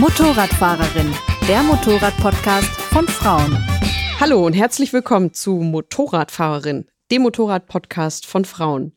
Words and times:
Motorradfahrerin, 0.00 1.14
der 1.46 1.62
Motorrad-Podcast 1.62 2.70
von 2.70 3.06
Frauen. 3.06 3.54
Hallo 4.18 4.46
und 4.46 4.54
herzlich 4.54 4.94
willkommen 4.94 5.34
zu 5.34 5.56
Motorradfahrerin, 5.56 6.86
dem 7.10 7.20
Motorrad-Podcast 7.20 8.24
von 8.24 8.46
Frauen. 8.46 8.96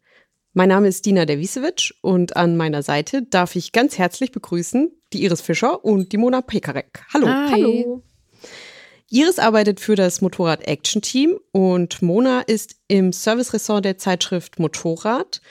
Mein 0.54 0.70
Name 0.70 0.88
ist 0.88 1.06
Dina 1.06 1.26
Derwisewitsch 1.26 1.94
und 2.00 2.38
an 2.38 2.56
meiner 2.56 2.84
Seite 2.84 3.22
darf 3.22 3.58
ich 3.58 3.74
ganz 3.74 3.98
herzlich 3.98 4.32
begrüßen 4.32 4.94
die 5.12 5.26
Iris 5.26 5.42
Fischer 5.42 5.84
und 5.84 6.14
die 6.14 6.18
Mona 6.18 6.40
Pekarek. 6.40 7.04
Hallo. 7.14 7.28
Hi. 7.28 7.52
Hallo. 7.52 8.04
Iris 9.10 9.40
arbeitet 9.40 9.82
für 9.82 9.98
das 9.98 10.22
Motorrad 10.22 10.66
Action 10.66 11.02
Team 11.02 11.38
und 11.52 12.02
Mona 12.02 12.40
ist 12.40 12.78
im 12.88 13.12
Service-Ressort 13.12 13.84
der 13.84 13.98
Zeitschrift 13.98 14.58
Motorrad 14.58 15.42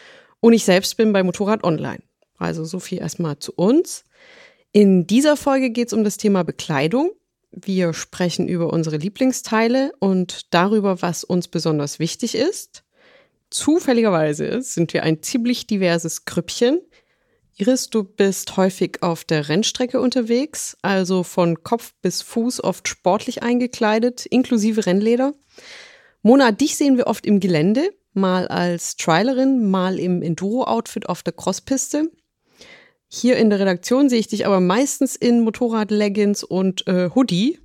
und 0.41 0.55
ich 0.55 0.65
selbst 0.65 0.97
bin 0.97 1.13
bei 1.13 1.23
Motorrad 1.23 1.63
Online. 1.63 2.03
Also 2.39 2.65
so 2.65 2.81
viel 2.81 3.01
erstmal 3.01 3.39
zu 3.39 3.53
uns. 3.53 4.07
In 4.73 5.07
dieser 5.07 5.37
Folge 5.37 5.71
geht 5.71 5.89
es 5.89 5.93
um 5.93 6.03
das 6.03 6.17
Thema 6.17 6.45
Bekleidung. 6.45 7.11
Wir 7.51 7.93
sprechen 7.93 8.49
über 8.49 8.73
unsere 8.73 8.97
Lieblingsteile 8.97 9.93
und 9.99 10.55
darüber, 10.55 11.03
was 11.03 11.25
uns 11.25 11.49
besonders 11.49 11.99
wichtig 11.99 12.35
ist. 12.35 12.83
Zufälligerweise 13.51 14.63
sind 14.63 14.95
wir 14.95 15.03
ein 15.03 15.23
ziemlich 15.23 15.67
diverses 15.67 16.25
Grüppchen. 16.25 16.81
Iris, 17.59 17.91
du 17.91 18.03
bist 18.03 18.57
häufig 18.57 19.03
auf 19.03 19.25
der 19.25 19.51
Rennstrecke 19.51 20.01
unterwegs, 20.01 20.79
also 20.81 21.23
von 21.23 21.63
Kopf 21.63 21.93
bis 22.01 22.23
Fuß 22.23 22.65
oft 22.65 22.89
sportlich 22.89 23.43
eingekleidet, 23.43 24.25
inklusive 24.25 24.87
Rennleder. 24.87 25.35
Mona, 26.23 26.51
dich 26.51 26.79
sehen 26.79 26.97
wir 26.97 27.09
oft 27.09 27.27
im 27.27 27.41
Gelände, 27.41 27.91
mal 28.15 28.49
als 28.49 28.97
Trailerin, 28.97 29.69
mal 29.71 29.99
im 29.99 30.23
Enduro-Outfit 30.23 31.11
auf 31.11 31.23
der 31.23 31.35
Crosspiste. 31.35 32.11
Hier 33.15 33.37
in 33.37 33.51
der 33.51 33.61
Redaktion 33.61 34.09
sehe 34.09 34.21
ich 34.21 34.29
dich 34.29 34.47
aber 34.47 34.59
meistens 34.59 35.17
in 35.17 35.43
Motorrad-Leggings 35.43 36.43
und 36.45 36.87
äh, 36.87 37.11
Hoodie. 37.15 37.59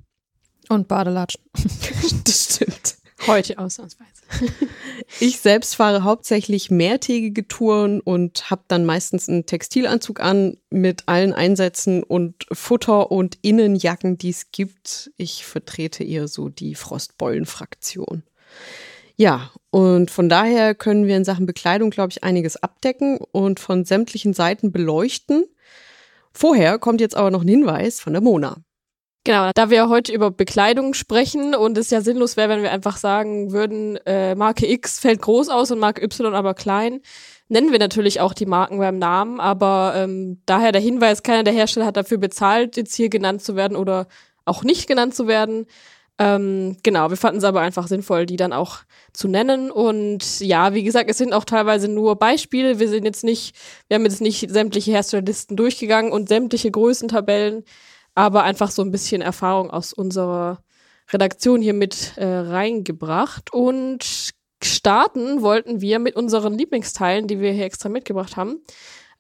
Und 0.68 0.90
Badelatschen. 0.90 1.42
das 2.26 2.56
stimmt. 2.56 2.98
Heute 3.26 3.58
ausnahmsweise. 3.58 4.12
Ich 5.20 5.40
selbst 5.40 5.76
fahre 5.76 6.04
hauptsächlich 6.04 6.70
mehrtägige 6.70 7.48
Touren 7.48 8.02
und 8.02 8.52
habe 8.52 8.64
dann 8.68 8.86
meistens 8.86 9.30
einen 9.30 9.46
Textilanzug 9.46 10.20
an 10.20 10.58
mit 10.70 11.04
allen 11.08 11.34
Einsätzen 11.34 12.04
und 12.04 12.46
Futter 12.52 13.10
und 13.10 13.38
Innenjacken, 13.42 14.18
die 14.18 14.30
es 14.30 14.52
gibt. 14.52 15.12
Ich 15.16 15.46
vertrete 15.46 16.04
eher 16.04 16.28
so 16.28 16.50
die 16.50 16.76
Frostbeulen-Fraktion. 16.76 18.24
Ja, 19.18 19.52
und 19.72 20.12
von 20.12 20.30
daher 20.30 20.76
können 20.76 21.08
wir 21.08 21.18
in 21.18 21.26
Sachen 21.26 21.48
Bekleidung, 21.48 21.90
glaube 21.90 22.12
ich, 22.12 22.24
einiges 22.24 22.56
abdecken 22.56 23.18
und 23.32 23.60
von 23.60 23.84
sämtlichen 23.84 24.34
Seiten 24.34 24.72
beleuchten. 24.72 25.46
Vorher 26.32 26.78
kommt 26.78 27.02
jetzt 27.02 27.18
aber 27.18 27.32
noch 27.32 27.42
ein 27.42 27.48
Hinweis 27.48 28.00
von 28.00 28.14
der 28.14 28.22
Mona. 28.22 28.58
Genau, 29.24 29.52
da 29.54 29.70
wir 29.70 29.90
heute 29.90 30.14
über 30.14 30.32
Bekleidung 30.32 30.94
sprechen 30.94 31.54
und 31.54 31.78
es 31.78 31.90
ja 31.90 32.00
sinnlos 32.00 32.38
wäre, 32.38 32.48
wenn 32.48 32.62
wir 32.62 32.72
einfach 32.72 32.96
sagen 32.96 33.52
würden, 33.52 33.98
äh, 34.06 34.36
Marke 34.36 34.72
X 34.72 35.00
fällt 35.00 35.22
groß 35.22 35.50
aus 35.50 35.72
und 35.72 35.80
Marke 35.80 36.02
Y 36.02 36.34
aber 36.34 36.54
klein, 36.54 37.02
nennen 37.50 37.72
wir 37.72 37.80
natürlich 37.80 38.22
auch 38.22 38.34
die 38.34 38.46
Marken 38.46 38.78
beim 38.78 39.00
Namen, 39.00 39.42
aber 39.42 39.94
ähm, 39.98 40.42
daher 40.46 40.72
der 40.72 40.80
Hinweis, 40.80 41.24
keiner 41.24 41.44
der 41.44 41.54
Hersteller 41.54 41.88
hat 41.88 41.98
dafür 41.98 42.20
bezahlt, 42.20 42.78
jetzt 42.78 42.96
hier 42.96 43.10
genannt 43.10 43.42
zu 43.42 43.58
werden 43.58 43.76
oder 43.76 44.08
auch 44.46 44.64
nicht 44.64 44.88
genannt 44.88 45.14
zu 45.14 45.28
werden. 45.28 45.66
Ähm, 46.20 46.78
genau, 46.82 47.10
wir 47.10 47.18
fanden 47.18 47.38
es 47.38 47.44
aber 47.44 47.62
einfach 47.62 47.88
sinnvoll, 47.88 48.26
die 48.26 48.38
dann 48.38 48.54
auch 48.54 48.80
zu 49.14 49.28
nennen. 49.28 49.70
Und 49.70 50.40
ja, 50.40 50.74
wie 50.74 50.84
gesagt, 50.84 51.10
es 51.10 51.18
sind 51.18 51.34
auch 51.34 51.46
teilweise 51.46 51.88
nur 51.88 52.16
Beispiele. 52.16 52.80
Wir 52.80 52.90
sind 52.90 53.06
jetzt 53.06 53.24
nicht, 53.24 53.56
wir 53.88 53.96
haben 53.96 54.06
jetzt 54.06 54.22
nicht 54.22 54.50
sämtliche 54.50 54.92
Herstellerlisten 54.92 55.56
durchgegangen 55.56 56.12
und 56.12 56.28
sämtliche 56.28 56.72
Größentabellen, 56.72 57.64
aber 58.16 58.44
einfach 58.44 58.72
so 58.72 58.82
ein 58.82 58.92
bisschen 58.92 59.22
Erfahrung 59.22 59.70
aus 59.70 59.94
unserer 59.94 60.64
Redaktion 61.12 61.62
hier 61.62 61.74
mit 61.74 62.14
äh, 62.18 62.26
reingebracht. 62.26 63.54
Und 63.54 64.34
starten 64.64 65.42
wollten 65.42 65.82
wir 65.82 66.00
mit 66.00 66.16
unseren 66.16 66.58
Lieblingsteilen, 66.58 67.28
die 67.28 67.40
wir 67.40 67.52
hier 67.52 67.66
extra 67.66 67.90
mitgebracht 67.90 68.38
haben, 68.38 68.64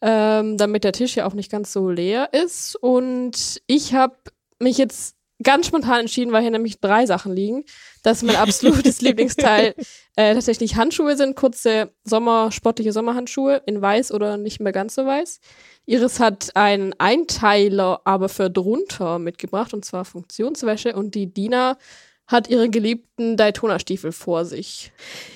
ähm, 0.01 0.57
damit 0.57 0.83
der 0.83 0.93
Tisch 0.93 1.15
ja 1.15 1.27
auch 1.27 1.33
nicht 1.33 1.51
ganz 1.51 1.71
so 1.71 1.89
leer 1.89 2.29
ist. 2.33 2.75
Und 2.75 3.61
ich 3.67 3.93
habe 3.93 4.15
mich 4.59 4.79
jetzt 4.79 5.16
ganz 5.43 5.67
spontan 5.67 6.01
entschieden, 6.01 6.31
weil 6.31 6.41
hier 6.41 6.51
nämlich 6.51 6.79
drei 6.79 7.05
Sachen 7.05 7.33
liegen, 7.33 7.63
dass 8.03 8.23
mein 8.23 8.35
absolutes 8.35 9.01
Lieblingsteil 9.01 9.75
äh, 10.15 10.33
tatsächlich 10.33 10.75
Handschuhe 10.75 11.15
sind, 11.15 11.35
kurze 11.35 11.91
Sommer, 12.03 12.51
sportliche 12.51 12.91
Sommerhandschuhe 12.91 13.61
in 13.65 13.81
weiß 13.81 14.11
oder 14.11 14.37
nicht 14.37 14.59
mehr 14.59 14.71
ganz 14.73 14.95
so 14.95 15.05
weiß. 15.05 15.39
Iris 15.85 16.19
hat 16.19 16.55
einen 16.55 16.93
Einteiler, 16.97 18.01
aber 18.03 18.29
für 18.29 18.49
drunter 18.49 19.19
mitgebracht, 19.19 19.73
und 19.73 19.85
zwar 19.85 20.05
Funktionswäsche. 20.05 20.95
Und 20.95 21.15
die 21.15 21.33
Dina 21.33 21.77
hat 22.27 22.49
ihre 22.49 22.69
geliebten 22.69 23.37
Daytona-Stiefel 23.37 24.11
vor 24.11 24.43
sich. 24.43 24.91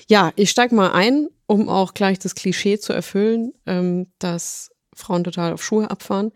Ja, 0.08 0.34
ich 0.36 0.50
steig 0.50 0.74
mal 0.74 0.92
ein, 0.92 1.30
um 1.48 1.70
auch 1.70 1.94
gleich 1.94 2.20
das 2.20 2.36
Klischee 2.36 2.80
zu 2.80 2.92
erfüllen, 2.92 3.54
ähm, 3.66 4.08
dass 4.20 4.72
Frauen 4.94 5.24
total 5.24 5.54
auf 5.54 5.64
Schuhe 5.64 5.90
abfahren, 5.90 6.32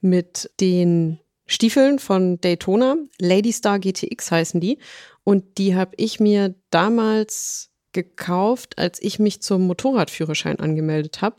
mit 0.00 0.50
den 0.60 1.20
Stiefeln 1.50 1.98
von 1.98 2.40
Daytona. 2.40 2.96
Lady 3.20 3.52
Star 3.52 3.80
GTX 3.80 4.30
heißen 4.30 4.60
die. 4.60 4.78
Und 5.24 5.58
die 5.58 5.74
habe 5.74 5.92
ich 5.96 6.20
mir 6.20 6.54
damals 6.70 7.70
gekauft, 7.92 8.78
als 8.78 9.02
ich 9.02 9.18
mich 9.18 9.42
zum 9.42 9.66
Motorradführerschein 9.66 10.60
angemeldet 10.60 11.22
habe. 11.22 11.38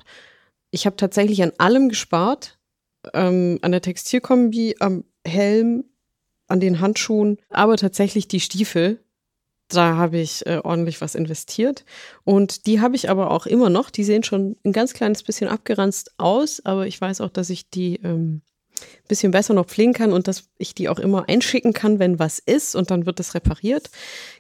Ich 0.70 0.86
habe 0.86 0.98
tatsächlich 0.98 1.42
an 1.44 1.54
allem 1.58 1.88
gespart. 1.88 2.60
Ähm, 3.14 3.58
an 3.62 3.72
der 3.72 3.82
Textilkombi, 3.82 4.76
am 4.80 5.06
Helm, 5.26 5.86
an 6.48 6.60
den 6.60 6.82
Handschuhen, 6.82 7.38
aber 7.50 7.78
tatsächlich 7.78 8.28
die 8.28 8.42
Stiefel. 8.42 9.04
Da 9.70 9.96
habe 9.96 10.20
ich 10.20 10.46
äh, 10.46 10.60
ordentlich 10.62 11.00
was 11.00 11.16
investiert. 11.16 11.86
Und 12.26 12.68
die 12.68 12.82
habe 12.82 12.98
ich 12.98 13.10
aber 13.10 13.32
auch 13.32 13.46
immer 13.46 13.70
noch. 13.70 13.90
Die 13.90 14.04
sehen 14.04 14.24
schon 14.24 14.58
ein 14.66 14.74
ganz 14.74 14.94
kleines 14.94 15.24
bisschen 15.24 15.48
abgeranzt 15.48 16.12
aus, 16.18 16.64
aber 16.66 16.86
ich 16.86 17.00
weiß 17.00 17.22
auch, 17.22 17.30
dass 17.30 17.50
ich 17.50 17.70
die 17.70 17.96
ähm, 18.04 18.42
bisschen 19.08 19.32
besser 19.32 19.54
noch 19.54 19.68
pflegen 19.68 19.94
kann 19.94 20.14
und 20.14 20.28
dass 20.28 20.50
ich 20.58 20.76
die 20.76 20.90
auch 20.90 21.00
immer 21.00 21.28
einschicken 21.28 21.74
kann, 21.74 22.00
wenn 22.00 22.20
was 22.20 22.40
ist 22.40 22.76
und 22.76 22.92
dann 22.92 23.06
wird 23.06 23.20
das 23.20 23.36
repariert. 23.36 23.90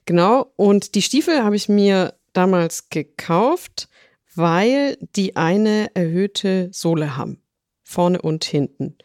Genau. 0.05 0.51
Und 0.55 0.95
die 0.95 1.01
Stiefel 1.01 1.43
habe 1.43 1.55
ich 1.55 1.69
mir 1.69 2.13
damals 2.33 2.89
gekauft, 2.89 3.89
weil 4.35 4.97
die 5.15 5.35
eine 5.35 5.91
erhöhte 5.93 6.69
Sohle 6.71 7.17
haben. 7.17 7.41
Vorne 7.83 8.21
und 8.21 8.43
hinten. 8.45 8.97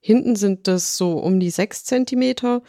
Hinten 0.00 0.36
sind 0.36 0.68
das 0.68 0.96
so 0.96 1.18
um 1.18 1.40
die 1.40 1.50
sechs 1.50 1.84
Zentimeter 1.84 2.62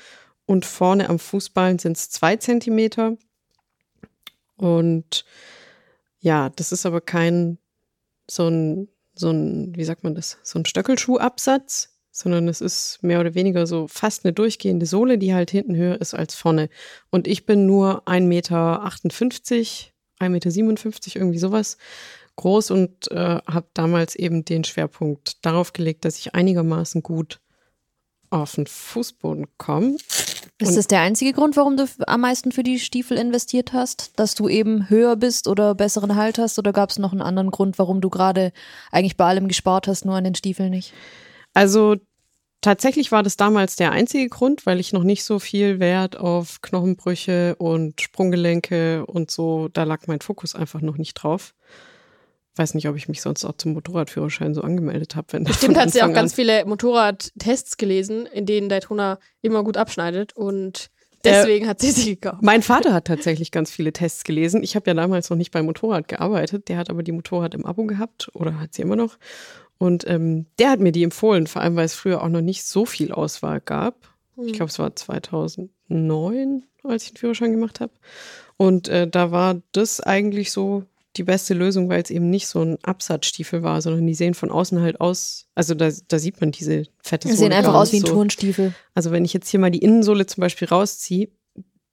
und 0.46 0.66
vorne 0.66 1.09
am 1.09 1.19
Fußballen 1.19 1.80
sind 1.80 1.97
es 1.97 2.09
zwei 2.09 2.38
Zentimeter. 2.38 3.18
Und 4.56 5.25
ja, 6.19 6.50
das 6.50 6.72
ist 6.72 6.85
aber 6.85 7.02
kein 7.02 7.58
so 8.30 8.47
ein, 8.47 8.88
so 9.16 9.31
ein, 9.31 9.75
wie 9.75 9.84
sagt 9.84 10.03
man 10.03 10.16
das, 10.16 10.38
so 10.44 10.59
ein 10.59 10.66
Stöckelschuhabsatz, 10.66 11.94
sondern 12.16 12.48
es 12.48 12.62
ist 12.62 13.00
mehr 13.03 13.20
oder 13.20 13.36
weniger 13.36 13.68
so 13.68 13.90
fast 13.90 14.24
eine 14.24 14.31
durchgehende 14.31 14.86
Sohle, 14.86 15.18
die 15.18 15.34
halt 15.34 15.52
hinten 15.52 15.76
höher 15.76 16.00
ist 16.00 16.14
als 16.14 16.34
vorne. 16.34 16.70
Und 17.09 17.28
ich 17.28 17.46
bin 17.46 17.66
nur 17.66 18.08
1,58 18.08 18.22
Meter, 18.22 18.86
1,57 20.22 20.30
Meter, 20.30 21.16
irgendwie 21.16 21.40
sowas 21.40 21.78
groß 22.38 22.72
und 22.72 23.12
äh, 23.12 23.42
habe 23.46 23.68
damals 23.74 24.16
eben 24.16 24.46
den 24.46 24.64
Schwerpunkt 24.64 25.46
darauf 25.46 25.74
gelegt, 25.74 26.06
dass 26.06 26.18
ich 26.18 26.34
einigermaßen 26.34 27.03
gut 27.03 27.42
auf 28.30 28.56
den 28.56 28.68
Fußboden 28.68 29.47
komme. 29.58 29.97
Ist 30.58 30.78
das 30.78 30.88
der 30.88 31.02
einzige 31.02 31.34
Grund, 31.34 31.58
warum 31.58 31.76
du 31.76 31.86
am 32.08 32.22
meisten 32.22 32.53
für 32.53 32.64
die 32.64 32.80
Stiefel 32.80 33.18
investiert 33.18 33.74
hast? 33.74 34.18
Dass 34.18 34.36
du 34.36 34.47
eben 34.47 34.90
höher 34.90 35.18
bist 35.18 35.50
oder 35.50 35.76
besseren 35.76 36.16
Halt 36.16 36.38
hast? 36.38 36.58
Oder 36.59 36.72
gab 36.72 36.92
es 36.92 36.97
noch 36.97 37.12
einen 37.12 37.22
anderen 37.22 37.52
Grund, 37.52 37.78
warum 37.78 38.00
du 38.00 38.09
gerade 38.09 38.53
eigentlich 38.90 39.18
bei 39.18 39.26
allem 39.26 39.50
gespart 39.50 39.90
hast, 39.90 40.06
nur 40.06 40.16
an 40.16 40.24
den 40.24 40.36
Stiefeln 40.36 40.70
nicht? 40.70 40.94
Also 41.55 41.95
tatsächlich 42.61 43.11
war 43.11 43.23
das 43.23 43.37
damals 43.37 43.75
der 43.78 43.91
einzige 43.91 44.28
Grund, 44.29 44.66
weil 44.66 44.79
ich 44.79 44.93
noch 44.93 45.03
nicht 45.03 45.23
so 45.23 45.40
viel 45.40 45.79
Wert 45.79 46.17
auf 46.17 46.61
Knochenbrüche 46.61 47.55
und 47.55 48.02
Sprunggelenke 48.02 49.05
und 49.05 49.31
so, 49.31 49.69
da 49.69 49.84
lag 49.84 50.05
mein 50.07 50.19
Fokus 50.22 50.53
einfach 50.53 50.81
noch 50.81 50.97
nicht 50.97 51.13
drauf. 51.16 51.55
Weiß 52.57 52.73
nicht, 52.73 52.87
ob 52.87 52.96
ich 52.96 53.07
mich 53.07 53.22
sonst 53.22 53.43
auch 53.46 53.55
zum 53.57 53.73
Motorradführerschein 53.73 54.53
so 54.53 54.61
angemeldet 54.61 55.16
habe. 55.16 55.40
Bestimmt 55.41 55.78
hat 55.78 55.91
sie 55.91 56.03
auch 56.03 56.13
ganz 56.13 56.34
viele 56.34 56.66
Motorradtests 56.66 57.78
gelesen, 57.78 58.25
in 58.25 58.46
denen 58.46 58.69
Daytona 58.69 59.19
immer 59.41 59.63
gut 59.63 59.78
abschneidet 59.78 60.35
und 60.35 60.90
deswegen 61.23 61.66
äh, 61.66 61.69
hat 61.69 61.81
sie 61.81 61.91
sie 61.91 62.16
gekauft. 62.16 62.41
Mein 62.41 62.61
Vater 62.61 62.93
hat 62.93 63.05
tatsächlich 63.05 63.51
ganz 63.51 63.72
viele 63.72 63.93
Tests 63.93 64.23
gelesen. 64.23 64.63
Ich 64.63 64.75
habe 64.75 64.90
ja 64.90 64.93
damals 64.93 65.29
noch 65.29 65.37
nicht 65.37 65.51
beim 65.51 65.66
Motorrad 65.66 66.08
gearbeitet. 66.08 66.69
Der 66.69 66.78
hat 66.78 66.90
aber 66.90 67.03
die 67.03 67.11
Motorrad 67.11 67.53
im 67.53 67.66
Abo 67.66 67.85
gehabt 67.85 68.29
oder 68.34 68.59
hat 68.59 68.73
sie 68.73 68.81
immer 68.81 68.96
noch. 68.96 69.17
Und 69.77 70.07
ähm, 70.07 70.45
der 70.59 70.69
hat 70.69 70.79
mir 70.79 70.91
die 70.91 71.03
empfohlen, 71.03 71.47
vor 71.47 71.61
allem 71.61 71.75
weil 71.75 71.85
es 71.85 71.93
früher 71.93 72.23
auch 72.23 72.29
noch 72.29 72.41
nicht 72.41 72.63
so 72.63 72.85
viel 72.85 73.11
Auswahl 73.11 73.59
gab. 73.61 74.09
Ich 74.37 74.47
hm. 74.47 74.53
glaube, 74.53 74.69
es 74.69 74.79
war 74.79 74.95
2009, 74.95 76.63
als 76.83 77.03
ich 77.03 77.11
den 77.11 77.17
Führerschein 77.17 77.51
gemacht 77.51 77.79
habe. 77.79 77.93
Und 78.57 78.87
äh, 78.87 79.07
da 79.07 79.31
war 79.31 79.61
das 79.73 79.99
eigentlich 79.99 80.51
so 80.51 80.83
die 81.17 81.23
beste 81.23 81.53
Lösung, 81.53 81.89
weil 81.89 82.01
es 82.01 82.09
eben 82.09 82.29
nicht 82.29 82.47
so 82.47 82.61
ein 82.61 82.77
Absatzstiefel 82.83 83.63
war, 83.63 83.81
sondern 83.81 84.05
die 84.05 84.13
sehen 84.13 84.33
von 84.33 84.51
außen 84.51 84.81
halt 84.81 84.99
aus, 84.99 85.47
also 85.55 85.73
da, 85.73 85.89
da 86.07 86.19
sieht 86.19 86.41
man 86.41 86.51
diese 86.51 86.83
fette 87.01 87.27
Die 87.27 87.33
Sohle 87.33 87.49
sehen 87.49 87.57
einfach 87.57 87.73
aus 87.73 87.91
wie 87.91 87.97
ein 87.97 88.05
so. 88.05 88.13
Turnstiefel. 88.13 88.73
Also 88.93 89.11
wenn 89.11 89.25
ich 89.25 89.33
jetzt 89.33 89.49
hier 89.49 89.59
mal 89.59 89.72
die 89.72 89.79
Innensohle 89.79 90.25
zum 90.25 90.41
Beispiel 90.41 90.67
rausziehe, 90.67 91.29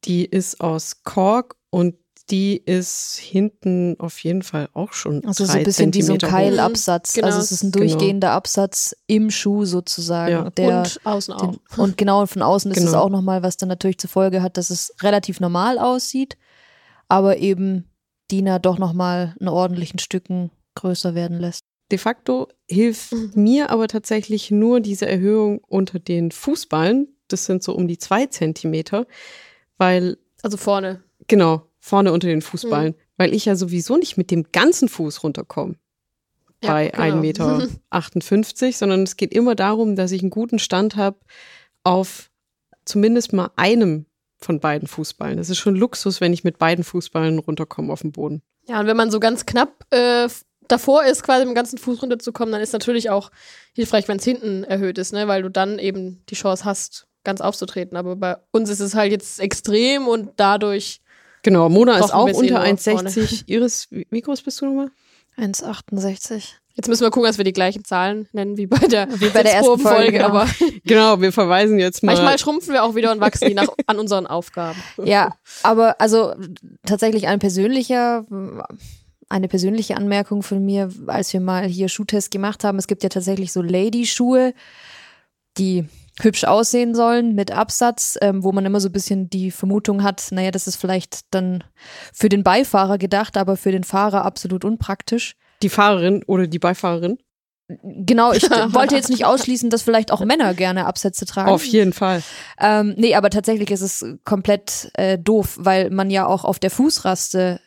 die 0.05 0.25
ist 0.25 0.61
aus 0.61 1.05
Kork 1.05 1.57
und 1.71 1.95
die 2.33 2.57
ist 2.57 3.19
hinten 3.19 3.95
auf 4.01 4.19
jeden 4.25 4.43
Fall 4.43 4.69
auch 4.73 4.93
schon 4.95 5.25
Also 5.25 5.45
so 5.45 5.53
ein 5.53 5.63
bisschen 5.65 5.93
wie 5.95 6.03
so 6.03 6.15
ein. 6.15 6.19
Keilabsatz. 6.19 7.13
Genau, 7.13 7.27
also 7.27 7.39
es 7.39 7.53
ist 7.53 7.63
ein 7.63 7.71
genau. 7.71 7.85
durchgehender 7.87 8.31
Absatz 8.33 8.97
im 9.07 9.31
Schuh 9.31 9.65
sozusagen. 9.67 10.33
Ja. 10.33 10.51
Der, 10.51 10.79
und 10.79 11.01
außen 11.05 11.35
auch. 11.35 11.41
den, 11.53 11.61
und 11.77 11.97
genau 11.99 12.25
von 12.27 12.43
außen 12.43 12.71
ist 12.73 12.79
es 12.79 12.87
Genau. 12.87 13.03
auch 13.03 13.11
nochmal, 13.11 13.43
was 13.43 13.59
dann 13.59 13.69
natürlich 13.69 13.99
zur 13.99 14.11
Folge 14.11 14.43
hat, 14.43 14.57
dass 14.57 14.71
es 14.71 14.95
relativ 15.03 15.39
normal 15.41 15.79
aussieht, 15.79 16.37
aber 17.09 17.37
eben 17.37 17.85
Dina 18.31 18.59
doch 18.59 18.79
nochmal 18.79 19.37
in 19.39 19.49
ordentlichen 19.49 19.99
Stücken 19.99 20.51
größer 20.75 21.15
werden 21.15 21.39
lässt. 21.39 21.61
De 21.91 21.99
facto 21.99 22.49
hilft 22.67 23.13
mir 23.37 23.69
aber 23.69 23.87
tatsächlich 23.89 24.51
nur 24.51 24.81
diese 24.81 25.07
Erhöhung 25.07 25.59
unter 25.69 25.99
den 25.99 26.31
Fußballen. 26.31 27.15
Das 27.29 27.45
sind 27.45 27.63
so 27.63 27.75
um 27.75 27.87
die 27.87 27.99
zwei 27.99 28.25
Zentimeter, 28.27 29.07
weil, 29.77 30.17
Also 30.43 30.57
vorne. 30.57 31.03
genau, 31.29 31.67
vorne 31.85 32.13
unter 32.13 32.29
den 32.29 32.43
Fußballen, 32.43 32.95
weil 33.17 33.35
ich 33.35 33.45
ja 33.45 33.57
sowieso 33.57 33.97
nicht 33.97 34.17
mit 34.17 34.31
dem 34.31 34.47
ganzen 34.53 34.89
Fuß 34.89 35.25
runterkomme 35.25 35.75
Ja, 36.63 36.73
bei 36.73 36.89
genau. 36.89 37.59
1,58 37.91 38.65
Meter, 38.65 38.73
sondern 38.79 39.03
es 39.03 39.17
geht 39.17 39.35
immer 39.35 39.57
darum, 39.57 39.97
dass 39.97 40.13
ich 40.13 40.23
einen 40.23 40.31
guten 40.31 40.61
Stand 40.61 40.95
habe 40.95 41.19
auf 41.83 42.31
zumindest 42.85 43.33
mal 43.33 43.51
einem 43.57 44.07
von 44.39 44.61
beiden 44.61 44.87
Fußballen. 44.87 45.37
Das 45.37 45.51
ist 45.51 45.59
schon 45.59 45.75
Luxus, 45.75 46.21
wenn 46.21 46.33
ich 46.33 46.45
mit 46.45 46.59
beiden 46.59 46.85
Fußballen 46.85 47.41
runterkomme 47.41 47.93
auf 47.93 48.03
den 48.03 48.13
Boden. 48.13 48.43
Ja, 48.69 48.79
und 48.79 48.87
wenn 48.87 48.97
man 48.97 49.11
so 49.11 49.19
ganz 49.19 49.45
knapp 49.45 49.85
äh, 49.91 50.29
davor 50.69 51.05
ist, 51.05 51.25
quasi 51.25 51.41
mit 51.45 51.51
dem 51.51 51.57
ganzen 51.57 51.79
Fuß 51.79 52.01
runterzukommen, 52.01 52.53
dann 52.53 52.63
ist 52.63 52.73
natürlich 52.73 53.11
auch 53.11 53.33
hilfreich, 53.75 54.07
wenn 54.07 54.19
es 54.19 54.25
hinten 54.25 54.63
erhöht 54.63 54.99
ist, 54.99 55.13
ne? 55.13 55.27
weil 55.27 55.43
du 55.43 55.51
dann 55.51 55.81
eben 55.81 56.23
die 56.29 56.37
Chance 56.37 56.65
hast, 56.65 57.09
ganz 57.25 57.41
aufzutreten. 57.41 57.97
Aber 57.97 58.15
bei 58.15 58.37
uns 58.53 58.71
ist 58.71 58.81
es 58.81 58.95
halt 58.95 59.11
jetzt 59.11 59.41
extrem 59.41 60.07
und 60.07 60.31
dadurch, 60.37 61.02
Genau, 61.43 61.69
Mona 61.69 61.99
ist 61.99 62.11
Brauchen 62.11 62.15
auch 62.15 62.29
es 62.29 62.37
eh 62.37 62.41
unter 62.41 62.59
nur 62.61 62.65
1,60. 62.65 63.45
Iris, 63.47 63.89
wie 63.91 64.21
groß 64.21 64.43
bist 64.43 64.61
du 64.61 64.67
nochmal? 64.67 64.91
1,68. 65.39 66.45
jetzt 66.75 66.89
müssen 66.89 67.03
wir 67.03 67.11
gucken, 67.11 67.27
dass 67.27 67.39
wir 67.39 67.45
die 67.45 67.55
gleichen 67.55 67.85
Zahlen 67.85 68.29
nennen 68.33 68.59
wie 68.59 68.67
bei 68.67 68.87
der, 68.87 69.09
Wie 69.19 69.31
bei 69.31 69.43
der 69.43 69.55
ersten 69.55 69.79
Folge, 69.79 70.13
genau. 70.13 70.27
aber 70.27 70.47
Genau, 70.85 71.21
wir 71.21 71.33
verweisen 71.33 71.79
jetzt 71.79 72.03
mal. 72.03 72.13
manchmal 72.13 72.39
schrumpfen 72.39 72.75
wir 72.75 72.85
auch 72.85 72.95
wieder 72.95 73.13
und 73.13 73.21
wachsen 73.21 73.49
die 73.49 73.55
nach, 73.55 73.69
an 73.87 73.99
unseren 73.99 74.27
Aufgaben. 74.27 74.81
Ja, 75.03 75.35
aber 75.63 76.01
also 76.01 76.35
tatsächlich 76.85 77.29
ein 77.29 77.39
persönlicher, 77.39 78.27
eine 79.29 79.49
persönliche 79.49 79.97
Anmerkung 79.97 80.43
von 80.43 80.65
mir, 80.65 80.91
als 81.07 81.33
wir 81.33 81.41
mal 81.41 81.65
hier 81.65 81.89
Schuhtest 81.89 82.31
gemacht 82.31 82.63
haben. 82.63 82.79
Es 82.79 82.87
gibt 82.87 83.03
ja 83.03 83.09
tatsächlich 83.09 83.53
so 83.53 83.63
Lady-Schuhe, 83.63 84.53
die 85.57 85.87
hübsch 86.23 86.45
aussehen 86.45 86.95
sollen 86.95 87.35
mit 87.35 87.51
Absatz, 87.51 88.17
ähm, 88.21 88.43
wo 88.45 88.53
man 88.53 88.65
immer 88.65 88.81
so 88.81 88.89
ein 88.89 88.93
bisschen 88.93 89.29
die 89.29 89.51
Vermutung 89.51 90.03
hat, 90.03 90.29
naja, 90.31 90.51
das 90.51 90.67
ist 90.67 90.77
vielleicht 90.77 91.33
dann 91.35 91.65
für 92.13 92.29
den 92.29 92.43
Beifahrer 92.43 92.99
gedacht, 92.99 93.37
aber 93.37 93.57
für 93.57 93.73
den 93.73 93.85
Fahrer 93.85 94.25
absolut 94.25 94.65
unpraktisch. 94.65 95.35
die 95.63 95.69
Fahrerin 95.69 96.25
oder 96.27 96.47
die 96.47 96.59
Beifahrerin. 96.59 97.19
Genau, 97.83 98.33
ich 98.33 98.43
wollte 98.75 98.95
jetzt 98.97 99.09
nicht 99.09 99.25
ausschließen, 99.25 99.71
dass 99.71 99.83
vielleicht 99.83 100.13
auch 100.13 100.25
Männer 100.25 100.55
gerne 100.55 100.87
Absätze 100.87 101.25
tragen. 101.27 101.49
Auf 101.49 101.65
jeden 101.65 101.93
Fall. 101.93 102.23
Ähm, 102.61 102.95
nee, 102.97 103.15
aber 103.15 103.31
tatsächlich 103.31 103.71
ist 103.71 103.81
es 103.83 104.05
komplett 104.25 104.91
äh, 104.95 105.19
doof, 105.19 105.57
weil 105.59 105.91
man 105.91 106.11
ja 106.11 106.27
auch 106.27 106.45
auf 106.45 106.59
der 106.59 106.71
Fußraste 106.71 107.61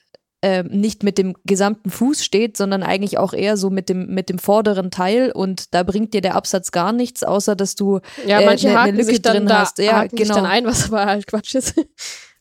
ähm, 0.48 0.68
nicht 0.68 1.02
mit 1.02 1.18
dem 1.18 1.34
gesamten 1.44 1.90
Fuß 1.90 2.24
steht, 2.24 2.56
sondern 2.56 2.84
eigentlich 2.84 3.18
auch 3.18 3.34
eher 3.34 3.58
so 3.58 3.72
mit 3.72 3.90
dem, 3.90 4.14
mit 4.14 4.30
dem 4.30 4.38
vorderen 4.38 4.92
Teil 4.92 5.32
und 5.32 5.74
da 5.74 5.82
bringt 5.82 6.14
dir 6.14 6.22
der 6.22 6.36
Absatz 6.36 6.72
gar 6.72 6.92
nichts, 6.92 7.24
außer 7.24 7.56
dass 7.56 7.74
du 7.74 8.00
Ja, 8.28 8.42
äh, 8.42 8.46
manche 8.46 8.68
ne- 8.68 8.74
ne 8.74 8.80
haken 8.80 8.92
Lücke 8.92 9.06
sich 9.06 9.22
dann 9.24 9.38
drin 9.38 9.48
da 9.48 9.62
hast. 9.62 9.80
Ja, 9.80 9.94
haken 9.94 10.16
sich 10.16 10.28
genau. 10.28 10.36
dann 10.36 10.46
ein, 10.46 10.66
was 10.68 10.86
aber 10.86 11.08
halt 11.08 11.26
Quatsch 11.26 11.56
ist. 11.56 11.74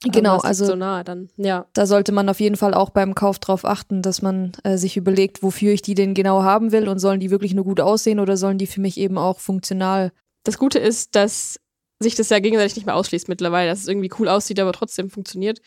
Genau, 0.06 0.36
also- 0.36 0.66
so 0.66 0.76
nah 0.76 1.02
dann. 1.02 1.30
Ja. 1.38 1.64
da 1.72 1.86
sollte 1.86 2.12
man 2.12 2.28
auf 2.28 2.38
jeden 2.38 2.56
Fall 2.56 2.74
auch 2.74 2.90
beim 2.90 3.14
Kauf 3.14 3.38
drauf 3.38 3.64
achten, 3.64 4.02
dass 4.02 4.20
man 4.20 4.52
äh, 4.62 4.76
sich 4.76 4.98
überlegt, 4.98 5.42
wofür 5.42 5.72
ich 5.72 5.80
die 5.80 5.94
denn 5.94 6.12
genau 6.12 6.42
haben 6.42 6.72
will 6.72 6.88
und 6.90 6.98
sollen 6.98 7.20
die 7.20 7.30
wirklich 7.30 7.54
nur 7.54 7.64
gut 7.64 7.80
aussehen 7.80 8.20
oder 8.20 8.36
sollen 8.36 8.58
die 8.58 8.66
für 8.66 8.82
mich 8.82 8.98
eben 8.98 9.16
auch 9.16 9.38
funktional 9.40 10.12
Das 10.44 10.58
Gute 10.58 10.78
ist, 10.78 11.14
dass 11.16 11.58
sich 12.02 12.16
das 12.16 12.28
ja 12.28 12.38
gegenseitig 12.38 12.76
nicht 12.76 12.84
mehr 12.84 12.96
ausschließt 12.96 13.30
mittlerweile, 13.30 13.70
dass 13.70 13.78
es 13.80 13.88
irgendwie 13.88 14.10
cool 14.18 14.28
aussieht, 14.28 14.60
aber 14.60 14.72
trotzdem 14.74 15.08
funktioniert. 15.08 15.62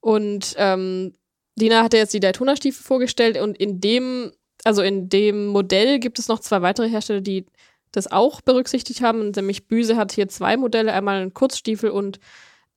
Und 0.00 0.54
ähm, 0.58 1.14
Dina 1.58 1.82
hatte 1.82 1.96
jetzt 1.96 2.14
die 2.14 2.20
Daytona-Stiefel 2.20 2.82
vorgestellt 2.82 3.38
und 3.38 3.56
in 3.56 3.80
dem, 3.80 4.32
also 4.64 4.82
in 4.82 5.08
dem 5.08 5.46
Modell 5.46 5.98
gibt 5.98 6.18
es 6.18 6.28
noch 6.28 6.40
zwei 6.40 6.62
weitere 6.62 6.88
Hersteller, 6.88 7.20
die 7.20 7.46
das 7.92 8.10
auch 8.10 8.40
berücksichtigt 8.40 9.02
haben. 9.02 9.30
Nämlich 9.30 9.66
Büse 9.66 9.96
hat 9.96 10.12
hier 10.12 10.28
zwei 10.28 10.56
Modelle, 10.56 10.92
einmal 10.92 11.20
einen 11.20 11.34
Kurzstiefel 11.34 11.90
und 11.90 12.18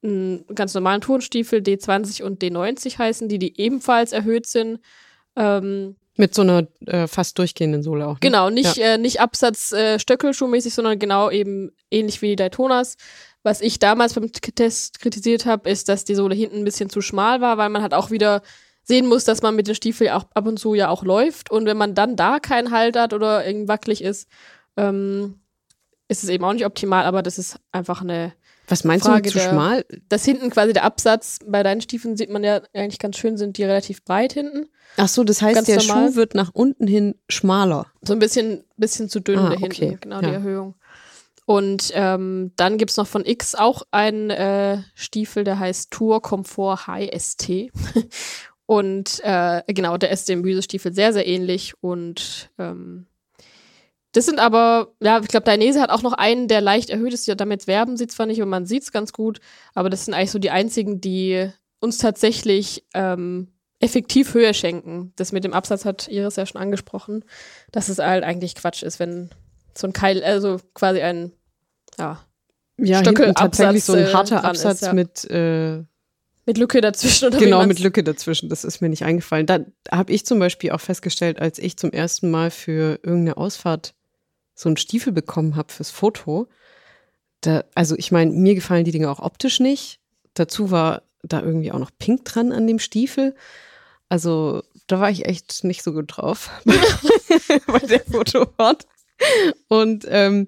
einen 0.04 0.46
ganz 0.56 0.74
normalen 0.74 1.02
Turnstiefel, 1.02 1.60
D20 1.60 2.24
und 2.24 2.42
D90 2.42 2.98
heißen 2.98 3.30
die, 3.30 3.40
die 3.40 3.60
ebenfalls 3.60 4.14
erhöht 4.14 4.48
sind. 4.48 4.80
Ähm, 5.36 5.96
Mit 6.18 6.34
so 6.34 6.42
einer 6.42 6.68
äh, 6.88 7.08
fast 7.08 7.38
durchgehenden 7.38 7.84
Sohle 7.84 8.08
auch. 8.08 8.14
Ne? 8.14 8.20
Genau, 8.22 8.50
nicht, 8.50 8.78
äh, 8.78 8.98
nicht 8.98 9.22
Absatz 9.22 9.72
äh, 9.72 10.00
Stöckelschuhmäßig, 10.00 10.74
sondern 10.74 10.98
genau 10.98 11.30
eben 11.30 11.72
ähnlich 11.92 12.22
wie 12.22 12.30
die 12.30 12.36
Daytonas. 12.36 12.98
Was 13.44 13.62
ich 13.62 13.80
damals 13.80 14.14
beim 14.14 14.32
Test 14.32 15.00
kritisiert 15.00 15.46
habe, 15.46 15.70
ist, 15.70 15.90
dass 15.90 16.06
die 16.06 16.16
Sohle 16.16 16.36
hinten 16.36 16.58
ein 16.58 16.64
bisschen 16.64 16.90
zu 16.90 17.02
schmal 17.02 17.42
war, 17.42 17.58
weil 17.58 17.70
man 17.70 17.82
halt 17.82 17.94
auch 17.94 18.12
wieder 18.12 18.42
sehen 18.84 19.08
muss, 19.08 19.24
dass 19.26 19.42
man 19.42 19.56
mit 19.56 19.68
den 19.68 19.76
Stiefeln 19.76 20.12
auch 20.12 20.26
ab 20.34 20.48
und 20.48 20.58
zu 20.58 20.74
ja 20.74 20.90
auch 20.90 21.04
läuft. 21.04 21.52
Und 21.52 21.66
wenn 21.66 21.78
man 21.78 21.96
dann 21.96 22.16
da 22.16 22.40
keinen 22.40 22.72
Halt 22.72 22.98
hat 22.98 23.14
oder 23.14 23.46
irgendwie 23.46 23.68
wackelig 23.68 24.04
ist, 24.04 24.28
ähm, 24.78 25.40
ist 26.08 26.24
es 26.24 26.30
eben 26.30 26.44
auch 26.44 26.54
nicht 26.54 26.66
optimal, 26.66 27.06
aber 27.06 27.22
das 27.22 27.38
ist 27.38 27.58
einfach 27.72 28.02
eine. 28.02 28.34
Was 28.68 28.84
meinst 28.84 29.06
Frage 29.06 29.24
du 29.24 29.30
zu 29.32 29.38
der- 29.40 29.50
schmal? 29.50 29.86
Dass 30.08 30.24
hinten 30.24 30.50
quasi 30.50 30.72
der 30.74 30.84
Absatz, 30.84 31.40
bei 31.46 31.62
deinen 31.64 31.82
Stiefeln 31.82 32.16
sieht 32.16 32.30
man 32.30 32.44
ja 32.44 32.62
eigentlich 32.74 33.00
ganz 33.00 33.18
schön, 33.18 33.36
sind 33.38 33.58
die 33.58 33.64
relativ 33.64 34.04
breit 34.06 34.34
hinten. 34.34 34.68
Ach 34.98 35.08
so, 35.10 35.24
das 35.24 35.42
heißt, 35.42 35.56
Ganz 35.56 35.68
der 35.68 35.78
normal. 35.78 36.10
Schuh 36.12 36.16
wird 36.16 36.36
nach 36.36 36.52
unten 36.54 36.88
hin 36.88 37.16
schmaler. 37.30 37.88
So 38.02 38.14
ein 38.14 38.20
bisschen, 38.20 38.64
bisschen 38.78 39.10
zu 39.10 39.20
dünn 39.20 39.40
Ah, 39.40 39.44
da 39.50 39.56
hinten, 39.58 39.66
okay, 39.66 39.98
genau 40.00 40.22
ja. 40.22 40.28
die 40.28 40.34
Erhöhung. 40.34 40.76
Und 41.46 41.92
ähm, 41.96 42.52
dann 42.56 42.78
gibt's 42.78 42.96
noch 42.98 43.08
von 43.08 43.26
X 43.26 43.56
auch 43.56 43.82
einen 43.92 44.30
äh, 44.30 44.78
Stiefel, 44.96 45.44
der 45.44 45.60
heißt 45.60 45.92
Tour 45.92 46.22
Comfort 46.22 46.88
High 46.88 47.10
ST. 47.20 47.72
und 48.72 49.20
äh, 49.26 49.64
genau, 49.68 49.98
der 49.98 50.12
ist 50.12 50.30
dem 50.30 50.44
Büsestiefel 50.44 50.94
sehr, 50.94 51.12
sehr 51.12 51.28
ähnlich. 51.28 51.74
Und 51.82 52.50
ähm, 52.58 53.06
das 54.14 54.26
sind 54.28 54.40
aber, 54.40 54.94
ja, 55.02 55.20
ich 55.20 55.28
glaube, 55.28 55.44
Dainese 55.44 55.82
hat 55.82 55.90
auch 55.90 56.04
noch 56.04 56.14
einen, 56.14 56.48
der 56.48 56.62
leicht 56.62 56.90
erhöht 56.90 57.14
ist. 57.14 57.28
Ja, 57.28 57.36
damit 57.36 57.68
werben 57.68 57.98
sie 57.98 58.08
zwar 58.08 58.28
nicht, 58.28 58.42
aber 58.42 58.50
man 58.50 58.66
sieht's 58.66 58.94
ganz 58.94 59.12
gut. 59.12 59.42
Aber 59.74 59.90
das 59.90 60.06
sind 60.06 60.14
eigentlich 60.14 60.32
so 60.32 60.40
die 60.40 60.52
einzigen, 60.52 61.02
die 61.02 61.52
uns 61.82 61.98
tatsächlich 61.98 62.86
ähm, 62.94 63.50
effektiv 63.82 64.34
Höhe 64.34 64.54
schenken. 64.54 65.12
Das 65.18 65.34
mit 65.34 65.44
dem 65.44 65.52
Absatz 65.52 65.84
hat 65.84 66.08
Iris 66.08 66.38
ja 66.38 66.46
schon 66.46 66.62
angesprochen, 66.62 67.26
dass 67.74 67.90
es 67.90 68.00
halt 68.00 68.24
eigentlich 68.24 68.56
Quatsch 68.56 68.84
ist, 68.84 69.02
wenn 69.02 69.32
so 69.78 69.86
ein 69.86 69.92
Keil, 69.92 70.24
also 70.24 70.62
quasi 70.74 71.02
ein, 71.02 71.34
ja, 72.00 72.26
Ja, 72.78 73.00
Stöckel- 73.00 73.26
hinten 73.26 73.36
tatsächlich 73.36 73.84
so 73.84 73.96
ein 73.96 74.06
Absatz, 74.06 74.32
äh, 74.32 74.36
harter 74.36 74.42
dran 74.42 74.56
ist, 74.56 74.66
Absatz 74.66 74.82
ja. 74.88 74.94
mit 74.94 75.30
äh, 75.30 75.84
mit 76.46 76.58
Lücke 76.58 76.82
dazwischen 76.82 77.28
oder 77.28 77.38
genau 77.38 77.66
mit 77.66 77.80
Lücke 77.80 78.04
dazwischen. 78.04 78.50
Das 78.50 78.64
ist 78.64 78.82
mir 78.82 78.90
nicht 78.90 79.04
eingefallen. 79.04 79.46
Da 79.46 79.60
habe 79.92 80.12
ich 80.12 80.26
zum 80.26 80.40
Beispiel 80.40 80.72
auch 80.72 80.82
festgestellt, 80.82 81.40
als 81.40 81.60
ich 81.60 81.78
zum 81.78 81.92
ersten 81.92 82.32
Mal 82.32 82.52
für 82.52 83.00
irgendeine 83.04 83.38
Ausfahrt 83.38 83.94
so 84.56 84.70
einen 84.70 84.78
Stiefel 84.78 85.14
bekommen 85.14 85.56
habe 85.56 85.72
fürs 85.72 85.92
Foto. 85.92 86.48
Da, 87.42 87.64
also 87.76 87.96
ich 87.98 88.12
meine, 88.12 88.32
mir 88.32 88.56
gefallen 88.56 88.86
die 88.86 88.92
Dinge 88.92 89.10
auch 89.10 89.20
optisch 89.20 89.60
nicht. 89.60 90.00
Dazu 90.34 90.72
war 90.72 91.04
da 91.24 91.42
irgendwie 91.42 91.72
auch 91.72 91.80
noch 91.80 91.92
Pink 91.98 92.26
dran 92.26 92.52
an 92.52 92.68
dem 92.68 92.80
Stiefel. 92.80 93.36
Also 94.10 94.64
da 94.88 95.00
war 95.00 95.10
ich 95.10 95.26
echt 95.26 95.64
nicht 95.64 95.84
so 95.84 95.94
gut 95.94 96.06
drauf 96.10 96.50
bei 97.68 97.80
der 97.80 98.02
Fotofahrt. 98.02 98.86
Und 99.68 100.06
ähm, 100.10 100.48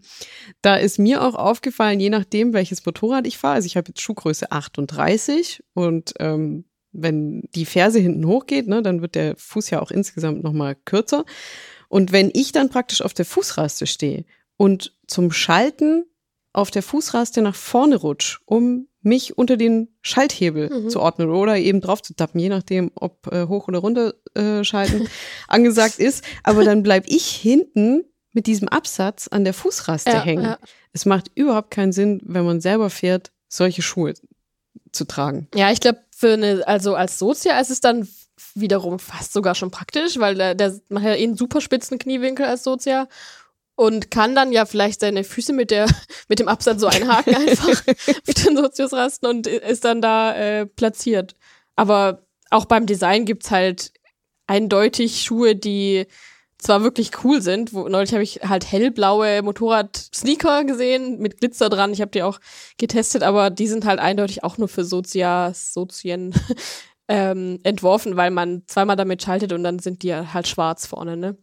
da 0.62 0.76
ist 0.76 1.00
mir 1.00 1.22
auch 1.24 1.36
aufgefallen, 1.36 2.00
je 2.00 2.10
nachdem, 2.10 2.54
welches 2.54 2.86
Motorrad 2.86 3.28
ich 3.28 3.38
fahre, 3.38 3.56
also 3.56 3.66
ich 3.66 3.78
habe 3.78 3.90
jetzt 3.90 4.02
Schuhgröße 4.02 4.52
38 4.52 5.64
und 5.74 6.14
ähm, 6.20 6.66
wenn 6.92 7.42
die 7.56 7.66
Ferse 7.66 8.00
hinten 8.00 8.28
hochgeht, 8.28 8.68
ne, 8.68 8.82
dann 8.82 9.02
wird 9.02 9.16
der 9.16 9.36
Fuß 9.38 9.70
ja 9.72 9.82
auch 9.82 9.92
insgesamt 9.92 10.44
nochmal 10.44 10.76
kürzer. 10.86 11.26
Und 11.90 12.12
wenn 12.12 12.30
ich 12.34 12.52
dann 12.52 12.70
praktisch 12.70 13.02
auf 13.02 13.14
der 13.14 13.26
Fußraste 13.26 13.88
stehe 13.88 14.26
und 14.58 14.96
zum 15.08 15.32
Schalten 15.32 16.06
auf 16.54 16.70
der 16.70 16.84
Fußraste 16.84 17.42
nach 17.42 17.56
vorne 17.56 17.96
rutsch, 17.96 18.40
um 18.46 18.88
mich 19.02 19.38
unter 19.38 19.58
den 19.58 19.90
Schalthebel 20.02 20.70
Mhm. 20.70 20.90
zu 20.90 21.00
ordnen 21.02 21.30
oder 21.30 21.58
eben 21.58 21.82
drauf 21.82 22.02
zu 22.02 22.16
tappen, 22.16 22.40
je 22.40 22.50
nachdem, 22.50 22.92
ob 22.96 23.28
äh, 23.32 23.48
hoch 23.48 23.68
oder 23.68 23.80
runter 23.80 24.14
äh, 24.36 24.64
schalten 24.64 25.08
angesagt 25.48 26.00
ist. 26.00 26.24
Aber 26.44 26.64
dann 26.64 26.84
bleib 26.84 27.06
ich 27.08 27.26
hinten 27.28 28.04
mit 28.34 28.48
diesem 28.48 28.68
Absatz 28.68 29.28
an 29.28 29.44
der 29.44 29.54
Fußraste 29.54 30.10
ja, 30.10 30.22
hängen. 30.24 30.44
ja. 30.44 30.58
Es 30.92 31.06
macht 31.06 31.32
überhaupt 31.36 31.72
keinen 31.72 31.92
Sinn, 31.92 32.20
wenn 32.24 32.46
man 32.46 32.62
selber 32.62 32.90
fährt, 32.90 33.32
solche 33.48 33.82
Schuhe 33.82 34.14
zu 34.92 35.06
tragen. 35.06 35.48
ja, 35.56 35.72
ich 35.72 35.80
glaube, 35.80 36.00
für 36.16 36.34
eine, 36.34 36.68
also 36.68 36.96
als 36.96 37.20
Sozia 37.20 37.60
ist 37.60 37.72
es 37.72 37.80
dann 37.80 38.08
wiederum 38.56 39.00
fast 39.00 39.34
sogar 39.34 39.56
schon 39.56 39.72
praktisch, 39.72 40.20
weil 40.20 40.36
der, 40.36 40.56
der 40.56 40.80
macht 40.90 41.06
ja 41.06 41.16
eh 41.16 41.24
einen 41.24 41.38
super 41.38 41.62
spitzen 41.62 42.00
Kniewinkel 42.00 42.46
als 42.46 42.64
Sozia 42.64 43.08
und 43.76 44.12
kann 44.12 44.36
dann 44.36 44.52
ja 44.52 44.66
vielleicht 44.66 45.00
seine 45.02 45.24
Füße 45.24 45.54
mit 45.54 45.72
der 45.72 45.88
mit 46.28 46.40
dem 46.40 46.48
Absatz 46.48 46.82
so 46.82 46.88
einhaken 46.88 47.36
einfach 47.36 47.70
auf 47.88 48.34
den 48.46 48.58
Soziusrasten 48.58 49.28
und 49.28 49.48
ist 49.48 49.86
dann 49.86 50.02
da 50.02 50.36
äh, 50.36 50.66
platziert. 50.66 51.36
Aber 51.76 52.26
auch 52.50 52.66
beim 52.66 52.86
Design 52.86 53.26
gibt's 53.26 53.50
halt 53.52 53.92
eindeutig 54.46 55.24
Schuhe, 55.24 55.56
die 55.56 56.06
zwar 56.64 56.84
wirklich 56.84 57.12
cool 57.24 57.42
sind. 57.42 57.74
Wo, 57.74 57.88
neulich 57.88 58.14
habe 58.14 58.24
ich 58.24 58.42
halt 58.48 58.72
hellblaue 58.72 59.42
Motorrad-Sneaker 59.42 60.64
gesehen 60.64 61.20
mit 61.20 61.40
Glitzer 61.40 61.70
dran. 61.70 61.94
Ich 61.94 62.02
habe 62.02 62.12
die 62.12 62.24
auch 62.24 62.40
getestet, 62.78 63.24
aber 63.24 63.50
die 63.50 63.68
sind 63.68 63.86
halt 63.86 64.00
eindeutig 64.00 64.44
auch 64.44 64.58
nur 64.58 64.68
für 64.68 64.84
Sozia, 64.84 65.54
Sozien 65.54 66.34
ähm, 67.08 67.60
entworfen, 67.64 68.16
weil 68.16 68.32
man 68.32 68.64
zweimal 68.68 68.96
damit 68.96 69.22
schaltet 69.22 69.54
und 69.54 69.64
dann 69.64 69.80
sind 69.80 70.04
die 70.04 70.16
halt 70.16 70.48
schwarz 70.48 70.88
vorne, 70.88 71.18
ne? 71.18 71.38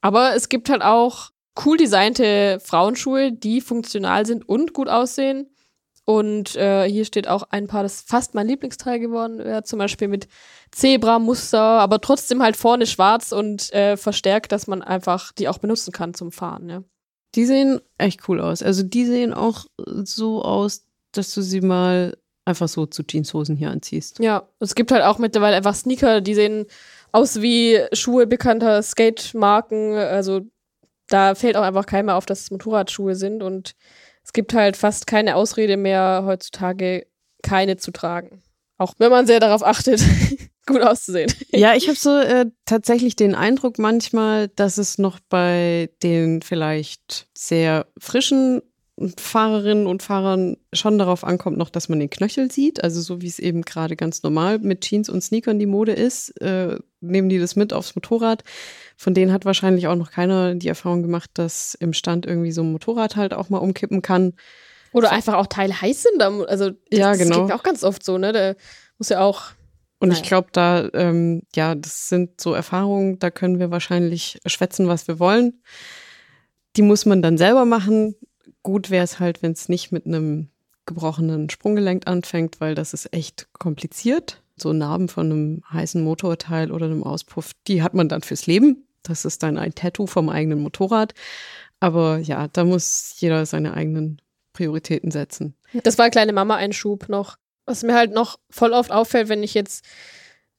Aber 0.00 0.34
es 0.34 0.48
gibt 0.48 0.70
halt 0.70 0.82
auch 0.82 1.30
cool 1.64 1.76
designte 1.76 2.60
Frauenschuhe, 2.60 3.32
die 3.32 3.60
funktional 3.60 4.26
sind 4.26 4.48
und 4.48 4.72
gut 4.72 4.88
aussehen. 4.88 5.50
Und 6.04 6.56
äh, 6.56 6.88
hier 6.88 7.04
steht 7.04 7.28
auch 7.28 7.42
ein 7.50 7.66
Paar, 7.66 7.82
das 7.82 8.00
fast 8.00 8.34
mein 8.34 8.46
Lieblingsteil 8.46 8.98
geworden 8.98 9.38
wäre, 9.38 9.64
zum 9.64 9.78
Beispiel 9.78 10.08
mit 10.08 10.26
Zebra-Muster, 10.72 11.60
aber 11.60 12.00
trotzdem 12.00 12.42
halt 12.42 12.56
vorne 12.56 12.86
schwarz 12.86 13.32
und 13.32 13.72
äh, 13.72 13.96
verstärkt, 13.96 14.52
dass 14.52 14.66
man 14.66 14.82
einfach 14.82 15.32
die 15.32 15.48
auch 15.48 15.58
benutzen 15.58 15.92
kann 15.92 16.14
zum 16.14 16.32
Fahren. 16.32 16.68
Ja. 16.68 16.82
Die 17.34 17.46
sehen 17.46 17.80
echt 17.98 18.28
cool 18.28 18.40
aus. 18.40 18.62
Also 18.62 18.82
die 18.82 19.04
sehen 19.04 19.34
auch 19.34 19.66
so 19.76 20.42
aus, 20.42 20.86
dass 21.12 21.34
du 21.34 21.42
sie 21.42 21.60
mal 21.60 22.16
einfach 22.44 22.68
so 22.68 22.86
zu 22.86 23.02
Jeanshosen 23.06 23.56
hier 23.56 23.70
anziehst. 23.70 24.18
Ja, 24.20 24.48
es 24.58 24.74
gibt 24.74 24.90
halt 24.90 25.04
auch 25.04 25.18
mittlerweile 25.18 25.56
einfach 25.56 25.74
Sneaker, 25.74 26.20
die 26.20 26.34
sehen 26.34 26.66
aus 27.12 27.42
wie 27.42 27.80
Schuhe 27.92 28.26
bekannter 28.26 28.82
Skate-Marken. 28.82 29.94
Also 29.94 30.42
da 31.08 31.34
fällt 31.34 31.56
auch 31.56 31.62
einfach 31.62 31.86
keiner 31.86 32.16
auf, 32.16 32.26
dass 32.26 32.40
es 32.40 32.50
Motorradschuhe 32.50 33.14
sind 33.14 33.42
und 33.42 33.74
es 34.24 34.32
gibt 34.32 34.52
halt 34.54 34.76
fast 34.76 35.06
keine 35.06 35.36
Ausrede 35.36 35.76
mehr 35.76 36.22
heutzutage, 36.26 37.06
keine 37.42 37.76
zu 37.76 37.92
tragen. 37.92 38.42
Auch 38.76 38.94
wenn 38.98 39.10
man 39.10 39.26
sehr 39.26 39.40
darauf 39.40 39.62
achtet, 39.62 40.02
gut 40.68 40.82
auszusehen. 40.82 41.32
Ja, 41.50 41.74
ich 41.74 41.88
habe 41.88 41.98
so 41.98 42.16
äh, 42.16 42.46
tatsächlich 42.66 43.16
den 43.16 43.34
Eindruck 43.34 43.78
manchmal, 43.78 44.48
dass 44.48 44.78
es 44.78 44.98
noch 44.98 45.18
bei 45.28 45.90
den 46.02 46.42
vielleicht 46.42 47.26
sehr 47.36 47.86
frischen 47.98 48.62
Fahrerinnen 49.16 49.86
und 49.86 50.02
Fahrern 50.02 50.56
schon 50.72 50.98
darauf 50.98 51.22
ankommt, 51.22 51.56
noch, 51.56 51.70
dass 51.70 51.88
man 51.88 52.00
den 52.00 52.10
Knöchel 52.10 52.50
sieht. 52.50 52.82
Also 52.82 53.00
so 53.00 53.20
wie 53.22 53.28
es 53.28 53.38
eben 53.38 53.62
gerade 53.62 53.96
ganz 53.96 54.22
normal 54.22 54.58
mit 54.58 54.80
Jeans 54.80 55.08
und 55.08 55.22
Sneakern 55.22 55.58
die 55.58 55.66
Mode 55.66 55.92
ist, 55.92 56.30
äh, 56.40 56.78
nehmen 57.00 57.28
die 57.28 57.38
das 57.38 57.54
mit 57.54 57.72
aufs 57.72 57.94
Motorrad. 57.94 58.42
Von 58.96 59.14
denen 59.14 59.32
hat 59.32 59.44
wahrscheinlich 59.44 59.86
auch 59.86 59.94
noch 59.94 60.10
keiner 60.10 60.54
die 60.54 60.68
Erfahrung 60.68 61.02
gemacht, 61.02 61.30
dass 61.34 61.74
im 61.74 61.92
Stand 61.92 62.26
irgendwie 62.26 62.50
so 62.50 62.62
ein 62.62 62.72
Motorrad 62.72 63.14
halt 63.14 63.34
auch 63.34 63.50
mal 63.50 63.58
umkippen 63.58 64.02
kann. 64.02 64.34
Oder 64.92 65.12
einfach 65.12 65.34
auch 65.34 65.46
Teile 65.46 65.80
heiß 65.80 66.02
sind. 66.02 66.20
Also 66.20 66.70
ja, 66.90 67.10
das 67.10 67.18
genau. 67.18 67.46
geht 67.46 67.54
auch 67.54 67.62
ganz 67.62 67.84
oft 67.84 68.04
so, 68.04 68.18
ne? 68.18 68.32
Der 68.32 68.56
muss 68.98 69.10
ja 69.10 69.20
auch. 69.20 69.52
Und 70.00 70.08
Naja. 70.08 70.20
ich 70.20 70.28
glaube, 70.28 70.48
da, 70.52 70.88
ähm, 70.94 71.42
ja, 71.54 71.74
das 71.74 72.08
sind 72.08 72.40
so 72.40 72.54
Erfahrungen, 72.54 73.18
da 73.18 73.30
können 73.30 73.58
wir 73.58 73.70
wahrscheinlich 73.70 74.38
schwätzen, 74.46 74.86
was 74.86 75.08
wir 75.08 75.18
wollen. 75.18 75.60
Die 76.76 76.82
muss 76.82 77.04
man 77.04 77.22
dann 77.22 77.36
selber 77.38 77.64
machen. 77.64 78.14
Gut 78.62 78.90
wäre 78.90 79.04
es 79.04 79.18
halt, 79.18 79.42
wenn 79.42 79.52
es 79.52 79.68
nicht 79.68 79.90
mit 79.90 80.06
einem 80.06 80.50
gebrochenen 80.86 81.50
Sprunggelenk 81.50 82.06
anfängt, 82.06 82.60
weil 82.60 82.74
das 82.74 82.94
ist 82.94 83.12
echt 83.12 83.48
kompliziert. 83.52 84.42
So 84.56 84.72
Narben 84.72 85.08
von 85.08 85.30
einem 85.30 85.62
heißen 85.70 86.02
Motorteil 86.02 86.72
oder 86.72 86.86
einem 86.86 87.04
Auspuff, 87.04 87.52
die 87.66 87.82
hat 87.82 87.94
man 87.94 88.08
dann 88.08 88.22
fürs 88.22 88.46
Leben. 88.46 88.86
Das 89.02 89.24
ist 89.24 89.42
dann 89.42 89.58
ein 89.58 89.74
Tattoo 89.74 90.06
vom 90.06 90.28
eigenen 90.28 90.60
Motorrad. 90.60 91.14
Aber 91.80 92.18
ja, 92.18 92.48
da 92.48 92.64
muss 92.64 93.14
jeder 93.18 93.46
seine 93.46 93.74
eigenen 93.74 94.20
Prioritäten 94.52 95.10
setzen. 95.10 95.54
Das 95.84 95.98
war 95.98 96.10
kleine 96.10 96.32
Mama-Einschub 96.32 97.08
noch. 97.08 97.36
Was 97.68 97.82
mir 97.82 97.94
halt 97.94 98.12
noch 98.12 98.38
voll 98.48 98.72
oft 98.72 98.90
auffällt, 98.90 99.28
wenn 99.28 99.42
ich 99.42 99.52
jetzt, 99.52 99.84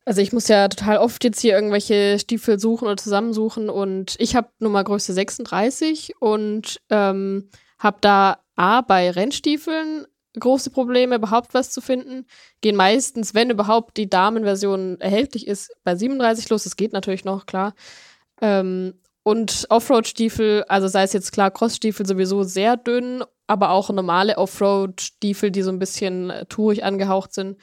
also 0.06 0.22
ich 0.22 0.32
muss 0.32 0.48
ja 0.48 0.68
total 0.68 0.98
oft 0.98 1.24
jetzt 1.24 1.40
hier 1.40 1.56
irgendwelche 1.56 2.20
Stiefel 2.20 2.60
suchen 2.60 2.86
oder 2.86 2.98
zusammensuchen 2.98 3.70
und 3.70 4.16
ich 4.20 4.36
habe 4.36 4.50
Nummer 4.60 4.84
Größe 4.84 5.14
36 5.14 6.14
und 6.20 6.80
ähm, 6.90 7.50
habe 7.80 7.98
da 8.02 8.40
A 8.56 8.82
bei 8.82 9.10
Rennstiefeln 9.10 10.06
große 10.38 10.70
Probleme, 10.70 11.16
überhaupt 11.16 11.54
was 11.54 11.72
zu 11.72 11.82
finden. 11.82 12.26
Gehen 12.62 12.76
meistens, 12.76 13.34
wenn 13.34 13.50
überhaupt 13.50 13.98
die 13.98 14.10
Damenversion 14.10 15.02
erhältlich 15.02 15.48
ist, 15.48 15.76
bei 15.84 15.96
37 15.96 16.50
los. 16.50 16.64
Das 16.64 16.76
geht 16.76 16.94
natürlich 16.94 17.26
noch, 17.26 17.48
klar. 17.48 17.74
Ähm, 18.42 18.94
und 19.24 19.66
Offroad-Stiefel, 19.70 20.66
also 20.68 20.88
sei 20.88 21.04
es 21.04 21.14
jetzt 21.14 21.32
klar, 21.32 21.52
Cross-Stiefel 21.52 22.06
sowieso 22.06 22.44
sehr 22.44 22.78
dünn, 22.78 23.24
aber 23.50 23.72
auch 23.72 23.90
normale 23.90 24.38
Offroad-Stiefel, 24.38 25.50
die 25.50 25.64
so 25.64 25.72
ein 25.72 25.80
bisschen 25.80 26.30
äh, 26.30 26.46
tourig 26.46 26.84
angehaucht 26.84 27.34
sind, 27.34 27.58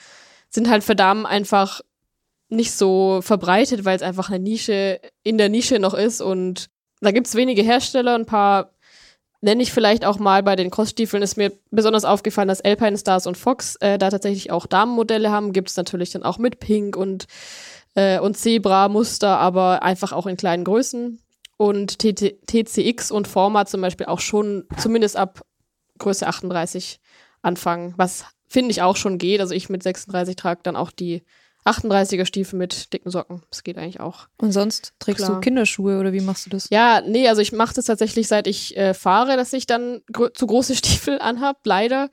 sind 0.51 0.69
halt 0.69 0.83
für 0.83 0.97
Damen 0.97 1.27
einfach 1.27 1.81
nicht 2.49 2.73
so 2.73 3.21
verbreitet, 3.23 3.85
weil 3.85 3.97
es 3.97 4.03
einfach 4.03 4.29
eine 4.29 4.39
Nische 4.39 5.01
in 5.23 5.39
der 5.39 5.49
Nische 5.49 5.79
noch 5.79 5.95
ist 5.95 6.21
und 6.21 6.69
da 7.01 7.11
gibt 7.11 7.27
es 7.27 7.35
wenige 7.35 7.63
Hersteller, 7.63 8.15
ein 8.15 8.27
paar 8.27 8.73
nenne 9.41 9.63
ich 9.63 9.73
vielleicht 9.73 10.05
auch 10.05 10.19
mal 10.19 10.43
bei 10.43 10.57
den 10.57 10.71
Crossstiefeln, 10.71 11.23
ist 11.23 11.37
mir 11.37 11.53
besonders 11.71 12.05
aufgefallen, 12.05 12.49
dass 12.49 12.63
Alpine 12.63 12.99
Stars 12.99 13.27
und 13.27 13.37
Fox 13.37 13.77
äh, 13.77 13.99
da 13.99 14.11
tatsächlich 14.11 14.51
auch 14.51 14.67
Damenmodelle 14.67 15.31
haben. 15.31 15.53
Gibt 15.53 15.69
es 15.69 15.77
natürlich 15.77 16.11
dann 16.11 16.23
auch 16.23 16.39
mit 16.39 16.59
Pink 16.59 16.97
und, 16.97 17.27
äh, 17.95 18.19
und 18.19 18.37
Zebra-Muster, 18.37 19.39
aber 19.39 19.83
einfach 19.83 20.13
auch 20.13 20.27
in 20.27 20.37
kleinen 20.37 20.65
Größen. 20.65 21.21
Und 21.59 21.99
TCX 21.99 23.11
und 23.11 23.29
Forma 23.29 23.67
zum 23.67 23.83
Beispiel 23.83 24.07
auch 24.07 24.21
schon 24.21 24.65
zumindest 24.79 25.17
ab 25.17 25.43
Größe 25.99 26.27
38 26.27 27.01
anfangen, 27.43 27.95
was 27.97 28.25
finde 28.49 28.71
ich 28.71 28.83
auch 28.83 28.97
schon 28.97 29.19
geht. 29.19 29.41
Also 29.41 29.55
ich 29.55 29.69
mit 29.69 29.83
36 29.83 30.37
trage 30.37 30.61
dann 30.63 30.77
auch 30.77 30.91
die 30.91 31.23
38er 31.65 32.27
Stiefel 32.27 32.59
mit 32.59 32.93
dicken 32.93 33.11
Socken. 33.11 33.43
Das 33.51 33.65
geht 33.65 33.77
eigentlich 33.77 34.01
auch. 34.01 34.29
Und 34.39 34.53
sonst 34.53 34.93
trägst 35.01 35.25
Klar. 35.25 35.37
du 35.37 35.41
Kinderschuhe 35.41 35.99
oder 35.99 36.13
wie 36.13 36.21
machst 36.21 36.47
du 36.47 36.51
das? 36.51 36.71
Ja, 36.71 37.03
nee, 37.05 37.29
also 37.29 37.43
ich 37.43 37.53
mache 37.53 37.75
das 37.75 37.87
tatsächlich, 37.87 38.29
seit 38.29 38.47
ich 38.47 38.77
äh, 38.77 38.95
fahre, 38.95 39.37
dass 39.37 39.53
ich 39.53 39.67
dann 39.67 40.01
gro 40.13 40.29
zu 40.29 40.47
große 40.47 40.75
Stiefel 40.77 41.19
anhab, 41.19 41.59
leider. 41.65 42.09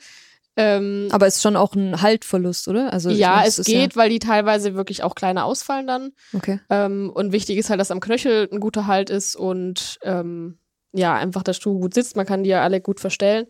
Ähm, 0.56 1.08
Aber 1.12 1.26
ist 1.26 1.42
schon 1.42 1.56
auch 1.56 1.74
ein 1.74 2.02
Haltverlust, 2.02 2.68
oder? 2.68 2.94
Also 2.94 3.10
ja, 3.10 3.38
meine, 3.38 3.48
es 3.48 3.64
geht, 3.64 3.96
weil 3.96 4.10
die 4.10 4.20
teilweise 4.20 4.76
wirklich 4.76 5.02
auch 5.02 5.16
kleiner 5.16 5.46
ausfallen 5.46 5.88
dann. 5.88 6.12
Ja, 6.32 6.38
okay. 6.38 6.60
Ähm, 6.70 7.12
und 7.14 7.32
wichtig 7.32 7.58
ist 7.58 7.70
halt, 7.70 7.80
dass 7.80 7.92
am 7.92 8.00
Knöchel 8.00 8.50
ein 8.52 8.60
guter 8.60 8.86
Halt 8.86 9.10
ist 9.10 9.36
und 9.36 9.98
ähm, 10.04 10.60
ja, 10.94 11.16
einfach 11.16 11.44
der 11.44 11.54
Schuh 11.54 11.80
gut 11.80 11.94
sitzt. 11.94 12.16
Man 12.16 12.26
kann 12.26 12.44
die 12.44 12.50
ja 12.50 12.62
alle 12.64 12.82
gut 12.82 13.00
verstellen. 13.00 13.48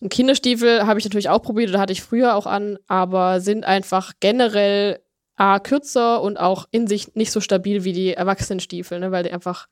Ein 0.00 0.08
Kinderstiefel 0.08 0.86
habe 0.86 0.98
ich 0.98 1.04
natürlich 1.04 1.28
auch 1.28 1.42
probiert 1.42 1.70
oder 1.70 1.80
hatte 1.80 1.92
ich 1.92 2.02
früher 2.02 2.34
auch 2.34 2.46
an, 2.46 2.78
aber 2.86 3.40
sind 3.40 3.64
einfach 3.64 4.12
generell 4.20 5.00
A, 5.36 5.58
kürzer 5.58 6.22
und 6.22 6.36
auch 6.36 6.66
in 6.70 6.86
sich 6.86 7.14
nicht 7.16 7.32
so 7.32 7.40
stabil 7.40 7.84
wie 7.84 7.92
die 7.92 8.14
Erwachsenenstiefel, 8.14 9.00
ne, 9.00 9.10
weil 9.10 9.24
die 9.24 9.32
einfach, 9.32 9.66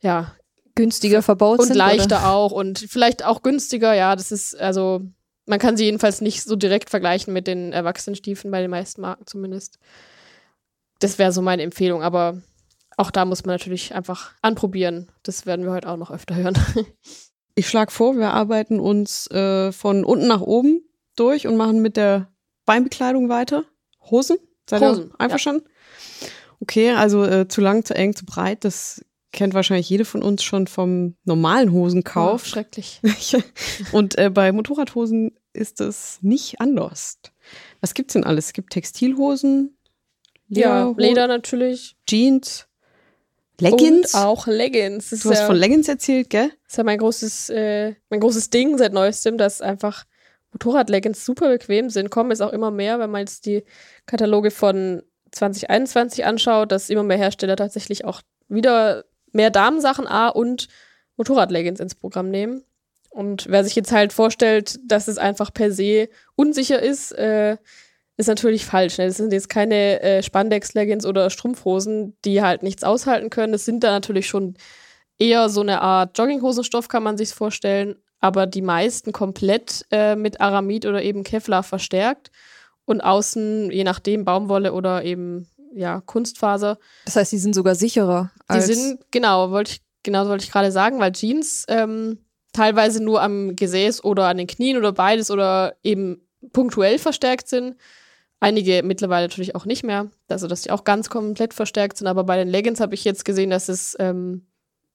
ja, 0.00 0.34
Günstiger 0.74 1.20
verbaut 1.20 1.58
und 1.58 1.66
sind? 1.66 1.76
leichter 1.76 2.20
Oder? 2.20 2.28
auch 2.28 2.52
und 2.52 2.78
vielleicht 2.78 3.24
auch 3.24 3.42
günstiger, 3.42 3.92
ja, 3.92 4.16
das 4.16 4.32
ist, 4.32 4.58
also, 4.58 5.02
man 5.46 5.58
kann 5.58 5.76
sie 5.76 5.84
jedenfalls 5.84 6.20
nicht 6.20 6.44
so 6.44 6.56
direkt 6.56 6.88
vergleichen 6.88 7.34
mit 7.34 7.46
den 7.46 7.72
Erwachsenenstiefeln, 7.72 8.50
bei 8.50 8.62
den 8.62 8.70
meisten 8.70 9.00
Marken 9.02 9.26
zumindest. 9.26 9.78
Das 11.00 11.18
wäre 11.18 11.32
so 11.32 11.42
meine 11.42 11.62
Empfehlung, 11.62 12.02
aber 12.02 12.40
auch 13.00 13.10
da 13.10 13.24
muss 13.24 13.44
man 13.44 13.54
natürlich 13.54 13.94
einfach 13.94 14.32
anprobieren. 14.42 15.10
Das 15.22 15.46
werden 15.46 15.64
wir 15.64 15.72
heute 15.72 15.88
auch 15.88 15.96
noch 15.96 16.10
öfter 16.10 16.34
hören. 16.36 16.54
Ich 17.56 17.68
schlage 17.68 17.90
vor, 17.90 18.16
wir 18.16 18.30
arbeiten 18.30 18.78
uns 18.80 19.26
äh, 19.32 19.72
von 19.72 20.04
unten 20.04 20.28
nach 20.28 20.40
oben 20.40 20.82
durch 21.16 21.46
und 21.48 21.56
machen 21.56 21.82
mit 21.82 21.96
der 21.96 22.30
Beinbekleidung 22.64 23.28
weiter. 23.28 23.64
Hosen? 24.10 24.38
Seid 24.68 24.80
Hosen, 24.80 25.08
ihr 25.10 25.20
einverstanden? 25.20 25.64
Okay, 26.60 26.92
also 26.92 27.24
äh, 27.24 27.48
zu 27.48 27.60
lang, 27.60 27.84
zu 27.84 27.94
eng, 27.94 28.14
zu 28.14 28.24
breit, 28.24 28.64
das 28.64 29.04
kennt 29.32 29.52
wahrscheinlich 29.52 29.90
jede 29.90 30.04
von 30.04 30.22
uns 30.22 30.42
schon 30.42 30.68
vom 30.68 31.16
normalen 31.24 31.72
Hosenkauf. 31.72 32.42
Oh, 32.44 32.46
schrecklich. 32.48 33.00
und 33.92 34.16
äh, 34.16 34.30
bei 34.30 34.52
Motorradhosen 34.52 35.32
ist 35.52 35.80
es 35.80 36.18
nicht 36.22 36.60
anders. 36.60 37.18
Was 37.80 37.94
gibt's 37.94 38.12
denn 38.14 38.24
alles? 38.24 38.46
Es 38.46 38.52
gibt 38.52 38.72
Textilhosen, 38.72 39.76
Ja, 40.48 40.84
Lederho- 40.86 41.00
Leder 41.00 41.26
natürlich. 41.26 41.96
Jeans, 42.08 42.68
Leggings. 43.60 44.14
Und 44.14 44.20
auch 44.20 44.46
Leggings. 44.46 45.10
Das 45.10 45.20
du 45.20 45.30
hast 45.30 45.40
ja, 45.40 45.46
von 45.46 45.56
Leggings 45.56 45.88
erzählt, 45.88 46.30
gell? 46.30 46.50
ist 46.66 46.76
ja 46.76 46.84
mein 46.84 46.98
großes, 46.98 47.50
äh, 47.50 47.94
mein 48.08 48.20
großes 48.20 48.50
Ding 48.50 48.78
seit 48.78 48.92
neuestem, 48.92 49.38
dass 49.38 49.60
einfach 49.60 50.04
Motorradleggings 50.52 51.24
super 51.24 51.48
bequem 51.48 51.90
sind. 51.90 52.10
Kommen 52.10 52.30
jetzt 52.30 52.42
auch 52.42 52.52
immer 52.52 52.70
mehr, 52.70 52.98
wenn 52.98 53.10
man 53.10 53.20
jetzt 53.20 53.46
die 53.46 53.64
Kataloge 54.06 54.50
von 54.50 55.02
2021 55.32 56.24
anschaut, 56.24 56.72
dass 56.72 56.90
immer 56.90 57.04
mehr 57.04 57.18
Hersteller 57.18 57.56
tatsächlich 57.56 58.04
auch 58.04 58.22
wieder 58.48 59.04
mehr 59.32 59.50
Damensachen 59.50 60.06
A 60.06 60.28
und 60.28 60.68
Motorradleggings 61.16 61.80
ins 61.80 61.94
Programm 61.94 62.30
nehmen. 62.30 62.64
Und 63.10 63.46
wer 63.48 63.64
sich 63.64 63.74
jetzt 63.74 63.92
halt 63.92 64.12
vorstellt, 64.12 64.78
dass 64.86 65.08
es 65.08 65.18
einfach 65.18 65.52
per 65.52 65.72
se 65.72 66.08
unsicher 66.36 66.80
ist, 66.80 67.12
äh, 67.12 67.56
ist 68.16 68.26
natürlich 68.26 68.66
falsch. 68.66 68.98
Ne? 68.98 69.06
Das 69.06 69.16
sind 69.16 69.32
jetzt 69.32 69.48
keine 69.48 70.00
äh, 70.02 70.22
Spandex-Leggings 70.22 71.06
oder 71.06 71.30
Strumpfhosen, 71.30 72.16
die 72.24 72.42
halt 72.42 72.62
nichts 72.62 72.84
aushalten 72.84 73.30
können. 73.30 73.52
Das 73.52 73.64
sind 73.64 73.82
da 73.82 73.90
natürlich 73.90 74.26
schon 74.26 74.56
eher 75.18 75.48
so 75.48 75.60
eine 75.60 75.80
Art 75.82 76.18
Jogginghosenstoff, 76.18 76.88
kann 76.88 77.02
man 77.02 77.16
sich 77.16 77.30
vorstellen. 77.30 77.96
Aber 78.20 78.46
die 78.46 78.62
meisten 78.62 79.12
komplett 79.12 79.86
äh, 79.90 80.16
mit 80.16 80.40
Aramid 80.40 80.84
oder 80.84 81.02
eben 81.02 81.24
Kevlar 81.24 81.62
verstärkt 81.62 82.30
und 82.84 83.00
außen, 83.00 83.70
je 83.70 83.84
nachdem, 83.84 84.24
Baumwolle 84.24 84.72
oder 84.72 85.04
eben 85.04 85.48
ja, 85.74 86.02
Kunstfaser. 86.04 86.78
Das 87.04 87.16
heißt, 87.16 87.32
die 87.32 87.38
sind 87.38 87.54
sogar 87.54 87.74
sicherer. 87.74 88.30
die 88.52 88.60
sind, 88.60 89.00
genau, 89.10 89.50
wollte 89.50 89.72
ich, 89.72 89.82
genau 90.02 90.26
wollte 90.28 90.44
ich 90.44 90.50
gerade 90.50 90.72
sagen, 90.72 90.98
weil 90.98 91.12
Jeans 91.12 91.64
ähm, 91.68 92.18
teilweise 92.52 93.02
nur 93.02 93.22
am 93.22 93.56
Gesäß 93.56 94.04
oder 94.04 94.26
an 94.26 94.38
den 94.38 94.46
Knien 94.46 94.76
oder 94.76 94.92
beides 94.92 95.30
oder 95.30 95.76
eben 95.82 96.26
punktuell 96.52 96.98
verstärkt 96.98 97.48
sind. 97.48 97.76
Einige 98.40 98.82
mittlerweile 98.82 99.26
natürlich 99.26 99.54
auch 99.54 99.66
nicht 99.66 99.84
mehr, 99.84 100.10
also 100.28 100.46
dass 100.46 100.62
die 100.62 100.70
auch 100.70 100.84
ganz 100.84 101.10
komplett 101.10 101.52
verstärkt 101.52 101.98
sind. 101.98 102.06
Aber 102.06 102.24
bei 102.24 102.36
den 102.36 102.48
Leggings 102.48 102.80
habe 102.80 102.94
ich 102.94 103.04
jetzt 103.04 103.24
gesehen, 103.24 103.50
dass 103.50 103.68
es 103.68 103.96
ähm, 103.98 104.46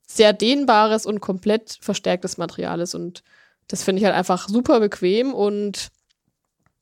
sehr 0.08 0.34
dehnbares 0.34 1.06
und 1.06 1.20
komplett 1.20 1.78
verstärktes 1.82 2.38
Material 2.38 2.80
ist. 2.80 2.96
Und 2.96 3.24
das 3.68 3.84
finde 3.84 4.00
ich 4.00 4.06
halt 4.06 4.16
einfach 4.16 4.48
super 4.48 4.80
bequem 4.80 5.34
und 5.34 5.92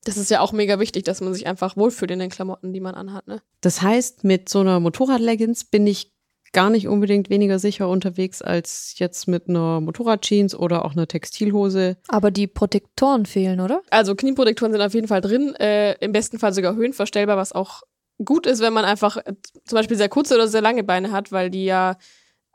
das 0.05 0.17
ist 0.17 0.29
ja 0.29 0.41
auch 0.41 0.51
mega 0.51 0.79
wichtig, 0.79 1.05
dass 1.05 1.21
man 1.21 1.33
sich 1.33 1.47
einfach 1.47 1.77
wohlfühlt 1.77 2.11
in 2.11 2.19
den 2.19 2.29
Klamotten, 2.29 2.73
die 2.73 2.81
man 2.81 2.95
anhat. 2.95 3.27
Ne? 3.27 3.41
Das 3.61 3.81
heißt, 3.81 4.23
mit 4.23 4.49
so 4.49 4.59
einer 4.59 4.79
Motorradleggings 4.79 5.63
bin 5.65 5.87
ich 5.87 6.12
gar 6.53 6.69
nicht 6.69 6.87
unbedingt 6.87 7.29
weniger 7.29 7.59
sicher 7.59 7.89
unterwegs 7.89 8.41
als 8.41 8.93
jetzt 8.97 9.27
mit 9.27 9.49
einer 9.49 9.81
Motorradjeans 9.81 10.55
oder 10.55 10.85
auch 10.85 10.93
einer 10.93 11.07
Textilhose. 11.07 11.97
Aber 12.07 12.31
die 12.31 12.47
Protektoren 12.47 13.25
fehlen, 13.25 13.59
oder? 13.59 13.81
Also 13.89 14.15
Knieprotektoren 14.15 14.71
sind 14.71 14.81
auf 14.81 14.93
jeden 14.93 15.07
Fall 15.07 15.21
drin, 15.21 15.55
äh, 15.55 15.93
im 15.99 16.11
besten 16.11 16.39
Fall 16.39 16.53
sogar 16.53 16.75
höhenverstellbar, 16.75 17.37
was 17.37 17.51
auch 17.51 17.81
gut 18.23 18.45
ist, 18.45 18.61
wenn 18.61 18.73
man 18.73 18.85
einfach 18.85 19.17
äh, 19.17 19.33
zum 19.65 19.75
Beispiel 19.75 19.97
sehr 19.97 20.09
kurze 20.09 20.35
oder 20.35 20.47
sehr 20.47 20.61
lange 20.61 20.83
Beine 20.83 21.11
hat, 21.11 21.31
weil 21.31 21.49
die 21.49 21.65
ja 21.65 21.97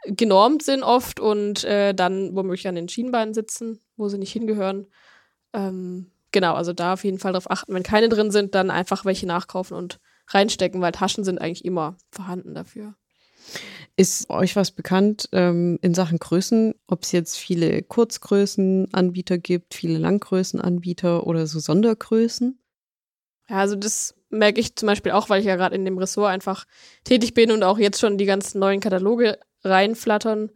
genormt 0.06 0.62
sind 0.62 0.84
oft 0.84 1.18
und 1.18 1.64
äh, 1.64 1.92
dann 1.92 2.34
womöglich 2.36 2.68
an 2.68 2.76
den 2.76 2.88
Schienbeinen 2.88 3.34
sitzen, 3.34 3.80
wo 3.96 4.08
sie 4.08 4.18
nicht 4.18 4.32
hingehören. 4.32 4.86
Ähm, 5.52 6.12
genau, 6.30 6.54
also 6.54 6.72
da 6.72 6.92
auf 6.92 7.04
jeden 7.04 7.18
Fall 7.18 7.32
darauf 7.32 7.50
achten. 7.50 7.74
Wenn 7.74 7.82
keine 7.82 8.08
drin 8.08 8.30
sind, 8.30 8.54
dann 8.54 8.70
einfach 8.70 9.04
welche 9.04 9.26
nachkaufen 9.26 9.76
und 9.76 9.98
reinstecken, 10.28 10.80
weil 10.80 10.92
Taschen 10.92 11.24
sind 11.24 11.40
eigentlich 11.40 11.64
immer 11.64 11.96
vorhanden 12.12 12.54
dafür. 12.54 12.94
Ist 13.98 14.30
euch 14.30 14.54
was 14.54 14.70
bekannt 14.70 15.28
ähm, 15.32 15.80
in 15.82 15.92
Sachen 15.92 16.20
Größen, 16.20 16.72
ob 16.86 17.02
es 17.02 17.10
jetzt 17.10 17.36
viele 17.36 17.82
Kurzgrößenanbieter 17.82 19.38
gibt, 19.38 19.74
viele 19.74 19.98
Langgrößenanbieter 19.98 21.26
oder 21.26 21.48
so 21.48 21.58
Sondergrößen? 21.58 22.60
Ja, 23.48 23.56
also 23.56 23.74
das 23.74 24.14
merke 24.30 24.60
ich 24.60 24.76
zum 24.76 24.86
Beispiel 24.86 25.10
auch, 25.10 25.30
weil 25.30 25.40
ich 25.40 25.46
ja 25.46 25.56
gerade 25.56 25.74
in 25.74 25.84
dem 25.84 25.98
Ressort 25.98 26.30
einfach 26.30 26.64
tätig 27.02 27.34
bin 27.34 27.50
und 27.50 27.64
auch 27.64 27.76
jetzt 27.76 27.98
schon 27.98 28.18
die 28.18 28.24
ganzen 28.24 28.60
neuen 28.60 28.78
Kataloge 28.78 29.40
reinflattern, 29.64 30.52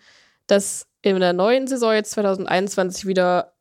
dass 0.46 0.86
in 1.00 1.18
der 1.18 1.32
neuen 1.32 1.66
Saison 1.66 1.94
jetzt 1.94 2.12
2021 2.12 3.08
wieder 3.08 3.54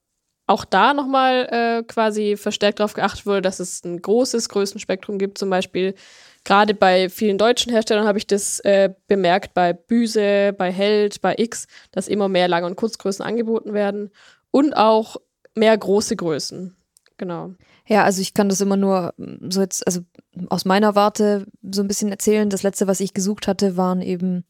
auch 0.46 0.64
da 0.64 0.94
nochmal 0.94 1.48
äh, 1.50 1.84
quasi 1.84 2.38
verstärkt 2.38 2.80
darauf 2.80 2.94
geachtet 2.94 3.26
wurde, 3.26 3.42
dass 3.42 3.60
es 3.60 3.84
ein 3.84 4.00
großes 4.00 4.48
Größenspektrum 4.50 5.18
gibt. 5.18 5.40
Zum 5.40 5.50
Beispiel 5.50 5.96
gerade 6.44 6.74
bei 6.74 7.10
vielen 7.10 7.38
deutschen 7.38 7.72
Herstellern 7.72 8.08
habe 8.08 8.18
ich 8.18 8.28
das 8.28 8.60
äh, 8.62 8.94
bemerkt, 9.08 9.54
bei 9.54 9.74
Büse, 9.74 10.54
bei 10.58 10.72
Held, 10.72 11.22
bei 11.22 11.36
X, 11.38 11.68
dass 11.92 12.08
immer 12.08 12.30
mehr 12.30 12.48
Lang- 12.48 12.64
und 12.64 12.76
Kurzgrößen 12.76 13.24
angeboten 13.24 13.74
werden 13.74 14.10
und 14.52 14.76
auch 14.76 15.18
mehr 15.56 15.78
große 15.78 16.16
Größen. 16.16 16.76
Genau. 17.18 17.52
Ja, 17.88 18.04
also 18.04 18.22
ich 18.22 18.34
kann 18.34 18.50
das 18.50 18.62
immer 18.62 18.78
nur 18.78 19.14
so 19.50 19.62
jetzt, 19.62 19.86
also 19.86 20.02
aus 20.50 20.66
meiner 20.66 20.96
Warte 20.96 21.46
so 21.62 21.82
ein 21.82 21.88
bisschen 21.88 22.10
erzählen. 22.10 22.50
Das 22.50 22.64
letzte, 22.64 22.88
was 22.88 23.00
ich 23.00 23.14
gesucht 23.14 23.48
hatte, 23.48 23.78
waren 23.78 24.02
eben 24.02 24.46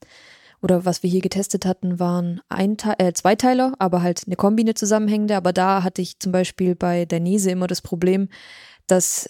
oder 0.62 0.86
was 0.86 1.02
wir 1.02 1.10
hier 1.10 1.22
getestet 1.22 1.66
hatten, 1.66 2.00
waren 2.00 2.40
ein 2.50 2.78
äh, 3.00 3.14
Zweiteiler, 3.14 3.74
aber 3.80 4.04
halt 4.04 4.24
eine 4.28 4.36
Kombine 4.36 4.76
zusammenhängende. 4.76 5.36
Aber 5.36 5.54
da 5.54 5.84
hatte 5.84 6.02
ich 6.02 6.20
zum 6.20 6.32
Beispiel 6.32 6.76
bei 6.76 7.06
der 7.06 7.20
Nese 7.20 7.52
immer 7.52 7.68
das 7.68 7.82
Problem, 7.82 8.30
dass 8.86 9.30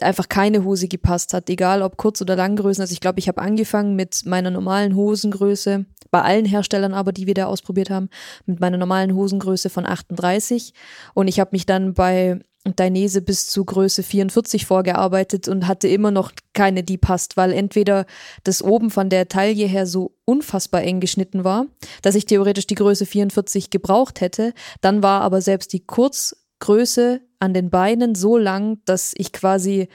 einfach 0.00 0.28
keine 0.28 0.64
Hose 0.64 0.88
gepasst 0.88 1.34
hat, 1.34 1.50
egal 1.50 1.82
ob 1.82 1.96
kurz 1.96 2.20
oder 2.22 2.36
lang 2.36 2.56
Größen. 2.56 2.80
Also 2.80 2.92
ich 2.92 3.00
glaube, 3.00 3.18
ich 3.18 3.28
habe 3.28 3.42
angefangen 3.42 3.96
mit 3.96 4.24
meiner 4.24 4.50
normalen 4.50 4.96
Hosengröße, 4.96 5.84
bei 6.10 6.22
allen 6.22 6.46
Herstellern 6.46 6.94
aber, 6.94 7.12
die 7.12 7.26
wir 7.26 7.34
da 7.34 7.46
ausprobiert 7.46 7.90
haben, 7.90 8.08
mit 8.46 8.60
meiner 8.60 8.78
normalen 8.78 9.14
Hosengröße 9.14 9.68
von 9.68 9.86
38 9.86 10.72
und 11.12 11.28
ich 11.28 11.40
habe 11.40 11.50
mich 11.52 11.66
dann 11.66 11.94
bei 11.94 12.40
Dainese 12.64 13.20
bis 13.20 13.48
zu 13.48 13.64
Größe 13.64 14.02
44 14.02 14.64
vorgearbeitet 14.64 15.48
und 15.48 15.66
hatte 15.66 15.86
immer 15.86 16.10
noch 16.10 16.32
keine, 16.54 16.82
die 16.82 16.96
passt, 16.96 17.36
weil 17.36 17.52
entweder 17.52 18.06
das 18.42 18.62
oben 18.62 18.90
von 18.90 19.10
der 19.10 19.28
Taille 19.28 19.66
her 19.66 19.86
so 19.86 20.16
unfassbar 20.24 20.82
eng 20.82 21.00
geschnitten 21.00 21.44
war, 21.44 21.66
dass 22.00 22.14
ich 22.14 22.24
theoretisch 22.24 22.66
die 22.66 22.74
Größe 22.74 23.04
44 23.04 23.68
gebraucht 23.68 24.22
hätte, 24.22 24.54
dann 24.80 25.02
war 25.02 25.20
aber 25.20 25.42
selbst 25.42 25.74
die 25.74 25.84
Kurzgröße 25.84 27.20
an 27.44 27.54
den 27.54 27.70
Beinen 27.70 28.14
so 28.14 28.36
lang, 28.36 28.78
dass 28.84 29.12
ich 29.16 29.32
quasi 29.32 29.88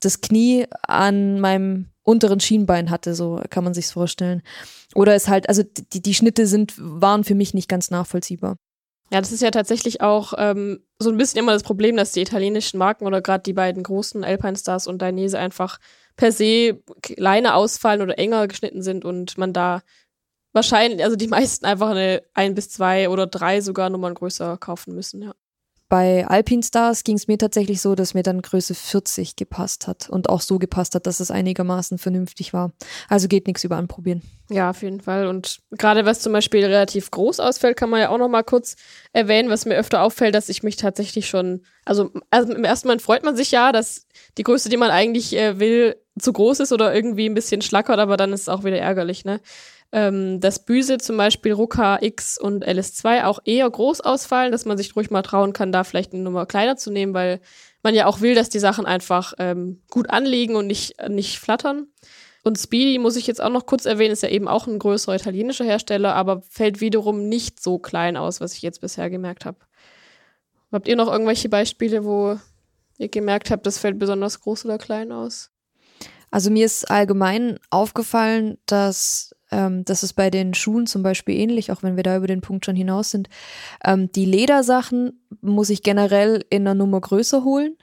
das 0.00 0.20
Knie 0.20 0.66
an 0.82 1.40
meinem 1.40 1.86
unteren 2.02 2.40
Schienbein 2.40 2.90
hatte, 2.90 3.14
so 3.14 3.40
kann 3.50 3.64
man 3.64 3.74
sich's 3.74 3.92
vorstellen. 3.92 4.42
Oder 4.94 5.14
es 5.14 5.28
halt, 5.28 5.48
also 5.48 5.62
die, 5.62 6.02
die 6.02 6.14
Schnitte 6.14 6.46
sind, 6.46 6.74
waren 6.78 7.24
für 7.24 7.34
mich 7.34 7.54
nicht 7.54 7.68
ganz 7.68 7.90
nachvollziehbar. 7.90 8.56
Ja, 9.12 9.20
das 9.20 9.32
ist 9.32 9.42
ja 9.42 9.50
tatsächlich 9.50 10.00
auch 10.00 10.34
ähm, 10.38 10.84
so 10.98 11.10
ein 11.10 11.16
bisschen 11.16 11.40
immer 11.40 11.52
das 11.52 11.64
Problem, 11.64 11.96
dass 11.96 12.12
die 12.12 12.20
italienischen 12.20 12.78
Marken 12.78 13.06
oder 13.06 13.20
gerade 13.20 13.42
die 13.42 13.52
beiden 13.52 13.82
großen 13.82 14.22
Alpine 14.22 14.56
Stars 14.56 14.86
und 14.86 15.02
Dainese 15.02 15.38
einfach 15.38 15.78
per 16.16 16.30
se 16.30 16.80
kleiner 17.02 17.56
ausfallen 17.56 18.02
oder 18.02 18.18
enger 18.18 18.46
geschnitten 18.46 18.82
sind 18.82 19.04
und 19.04 19.36
man 19.36 19.52
da 19.52 19.82
wahrscheinlich, 20.52 21.02
also 21.02 21.16
die 21.16 21.28
meisten 21.28 21.66
einfach 21.66 21.90
eine 21.90 22.22
ein 22.34 22.54
bis 22.54 22.70
zwei 22.70 23.08
oder 23.08 23.26
drei 23.26 23.60
sogar 23.60 23.90
Nummern 23.90 24.14
größer 24.14 24.56
kaufen 24.58 24.94
müssen, 24.94 25.22
ja. 25.22 25.34
Bei 25.90 26.24
Alpine 26.24 26.62
Stars 26.62 27.02
ging 27.02 27.16
es 27.16 27.26
mir 27.26 27.36
tatsächlich 27.36 27.80
so, 27.80 27.96
dass 27.96 28.14
mir 28.14 28.22
dann 28.22 28.42
Größe 28.42 28.76
40 28.76 29.34
gepasst 29.34 29.88
hat 29.88 30.08
und 30.08 30.28
auch 30.28 30.40
so 30.40 30.60
gepasst 30.60 30.94
hat, 30.94 31.04
dass 31.04 31.18
es 31.18 31.32
einigermaßen 31.32 31.98
vernünftig 31.98 32.52
war. 32.52 32.70
Also 33.08 33.26
geht 33.26 33.48
nichts 33.48 33.64
über 33.64 33.76
anprobieren. 33.76 34.22
Ja, 34.50 34.70
auf 34.70 34.82
jeden 34.82 35.00
Fall. 35.00 35.26
Und 35.26 35.58
gerade 35.72 36.06
was 36.06 36.20
zum 36.20 36.32
Beispiel 36.32 36.64
relativ 36.64 37.10
groß 37.10 37.40
ausfällt, 37.40 37.76
kann 37.76 37.90
man 37.90 37.98
ja 37.98 38.10
auch 38.10 38.18
noch 38.18 38.28
mal 38.28 38.44
kurz 38.44 38.76
erwähnen, 39.12 39.50
was 39.50 39.66
mir 39.66 39.76
öfter 39.76 40.02
auffällt, 40.02 40.36
dass 40.36 40.48
ich 40.48 40.62
mich 40.62 40.76
tatsächlich 40.76 41.28
schon, 41.28 41.62
also, 41.84 42.12
also 42.30 42.52
im 42.52 42.62
ersten 42.62 42.86
Mal 42.86 43.00
freut 43.00 43.24
man 43.24 43.34
sich 43.34 43.50
ja, 43.50 43.72
dass 43.72 44.06
die 44.38 44.44
Größe, 44.44 44.68
die 44.68 44.76
man 44.76 44.92
eigentlich 44.92 45.36
äh, 45.36 45.58
will, 45.58 45.96
zu 46.20 46.32
groß 46.32 46.60
ist 46.60 46.72
oder 46.72 46.94
irgendwie 46.94 47.28
ein 47.28 47.34
bisschen 47.34 47.62
schlackert, 47.62 47.98
aber 47.98 48.16
dann 48.16 48.32
ist 48.32 48.42
es 48.42 48.48
auch 48.48 48.62
wieder 48.62 48.78
ärgerlich, 48.78 49.24
ne? 49.24 49.40
Ähm, 49.92 50.40
dass 50.40 50.64
Büse 50.64 50.98
zum 50.98 51.16
Beispiel 51.16 51.52
Ruka 51.52 51.98
X 52.00 52.38
und 52.38 52.66
LS2 52.66 53.24
auch 53.24 53.40
eher 53.44 53.68
groß 53.68 54.00
ausfallen, 54.00 54.52
dass 54.52 54.64
man 54.64 54.78
sich 54.78 54.94
ruhig 54.94 55.10
mal 55.10 55.22
trauen 55.22 55.52
kann, 55.52 55.72
da 55.72 55.84
vielleicht 55.84 56.12
eine 56.12 56.22
Nummer 56.22 56.46
kleiner 56.46 56.76
zu 56.76 56.90
nehmen, 56.90 57.14
weil 57.14 57.40
man 57.82 57.94
ja 57.94 58.06
auch 58.06 58.20
will, 58.20 58.34
dass 58.34 58.50
die 58.50 58.58
Sachen 58.58 58.86
einfach 58.86 59.34
ähm, 59.38 59.82
gut 59.90 60.10
anliegen 60.10 60.54
und 60.54 60.66
nicht, 60.66 60.96
nicht 61.08 61.38
flattern. 61.38 61.88
Und 62.42 62.58
Speedy 62.58 62.98
muss 62.98 63.16
ich 63.16 63.26
jetzt 63.26 63.42
auch 63.42 63.50
noch 63.50 63.66
kurz 63.66 63.84
erwähnen, 63.84 64.12
ist 64.12 64.22
ja 64.22 64.28
eben 64.28 64.48
auch 64.48 64.66
ein 64.66 64.78
größerer 64.78 65.16
italienischer 65.16 65.64
Hersteller, 65.64 66.14
aber 66.14 66.42
fällt 66.42 66.80
wiederum 66.80 67.28
nicht 67.28 67.62
so 67.62 67.78
klein 67.78 68.16
aus, 68.16 68.40
was 68.40 68.54
ich 68.54 68.62
jetzt 68.62 68.80
bisher 68.80 69.10
gemerkt 69.10 69.44
habe. 69.44 69.58
Habt 70.72 70.88
ihr 70.88 70.96
noch 70.96 71.10
irgendwelche 71.10 71.48
Beispiele, 71.48 72.04
wo 72.04 72.38
ihr 72.96 73.08
gemerkt 73.08 73.50
habt, 73.50 73.66
das 73.66 73.78
fällt 73.78 73.98
besonders 73.98 74.40
groß 74.40 74.64
oder 74.64 74.78
klein 74.78 75.12
aus? 75.12 75.50
Also 76.30 76.50
mir 76.50 76.64
ist 76.64 76.88
allgemein 76.90 77.58
aufgefallen, 77.70 78.56
dass 78.66 79.34
ähm, 79.50 79.84
das 79.84 80.02
ist 80.02 80.14
bei 80.14 80.30
den 80.30 80.54
Schuhen 80.54 80.86
zum 80.86 81.02
Beispiel 81.02 81.36
ähnlich, 81.36 81.72
auch 81.72 81.82
wenn 81.82 81.96
wir 81.96 82.02
da 82.02 82.16
über 82.16 82.26
den 82.26 82.40
Punkt 82.40 82.64
schon 82.64 82.76
hinaus 82.76 83.10
sind. 83.10 83.28
Ähm, 83.84 84.10
die 84.12 84.24
Ledersachen 84.24 85.20
muss 85.40 85.70
ich 85.70 85.82
generell 85.82 86.44
in 86.50 86.62
einer 86.62 86.74
Nummer 86.74 87.00
größer 87.00 87.44
holen. 87.44 87.76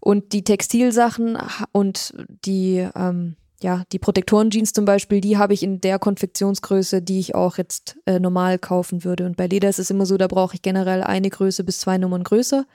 Und 0.00 0.32
die 0.32 0.42
Textilsachen 0.42 1.38
und 1.70 2.12
die, 2.44 2.88
ähm, 2.96 3.36
ja, 3.62 3.84
die 3.92 4.00
Protektoren-Jeans 4.00 4.72
zum 4.72 4.84
Beispiel, 4.84 5.20
die 5.20 5.38
habe 5.38 5.54
ich 5.54 5.62
in 5.62 5.80
der 5.80 6.00
Konfektionsgröße, 6.00 7.02
die 7.02 7.20
ich 7.20 7.36
auch 7.36 7.56
jetzt 7.56 7.96
äh, 8.06 8.18
normal 8.18 8.58
kaufen 8.58 9.04
würde. 9.04 9.26
Und 9.26 9.36
bei 9.36 9.46
Leder 9.46 9.68
ist 9.68 9.78
es 9.78 9.90
immer 9.90 10.04
so, 10.04 10.16
da 10.16 10.26
brauche 10.26 10.56
ich 10.56 10.62
generell 10.62 11.04
eine 11.04 11.30
Größe 11.30 11.62
bis 11.62 11.78
zwei 11.78 11.98
Nummern 11.98 12.24
größer. 12.24 12.66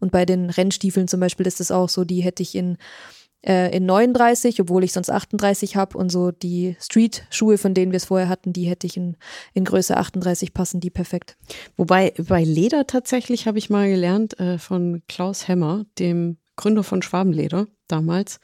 Und 0.00 0.10
bei 0.10 0.26
den 0.26 0.50
Rennstiefeln 0.50 1.06
zum 1.06 1.20
Beispiel 1.20 1.46
ist 1.46 1.60
es 1.60 1.70
auch 1.70 1.88
so, 1.88 2.04
die 2.04 2.20
hätte 2.20 2.42
ich 2.42 2.56
in 2.56 2.78
äh, 3.46 3.76
in 3.76 3.86
39, 3.86 4.60
obwohl 4.60 4.84
ich 4.84 4.92
sonst 4.92 5.10
38 5.10 5.76
habe 5.76 5.98
und 5.98 6.10
so 6.10 6.30
die 6.30 6.76
Street-Schuhe, 6.80 7.58
von 7.58 7.74
denen 7.74 7.92
wir 7.92 7.96
es 7.96 8.06
vorher 8.06 8.28
hatten, 8.28 8.52
die 8.52 8.64
hätte 8.64 8.86
ich 8.86 8.96
in, 8.96 9.16
in 9.54 9.64
Größe 9.64 9.96
38 9.96 10.54
passen, 10.54 10.80
die 10.80 10.90
perfekt. 10.90 11.36
Wobei 11.76 12.14
bei 12.16 12.44
Leder 12.44 12.86
tatsächlich 12.86 13.46
habe 13.46 13.58
ich 13.58 13.70
mal 13.70 13.88
gelernt 13.88 14.38
äh, 14.38 14.58
von 14.58 15.02
Klaus 15.08 15.48
Hemmer, 15.48 15.84
dem 15.98 16.38
Gründer 16.56 16.84
von 16.84 17.02
Schwabenleder 17.02 17.66
damals. 17.88 18.38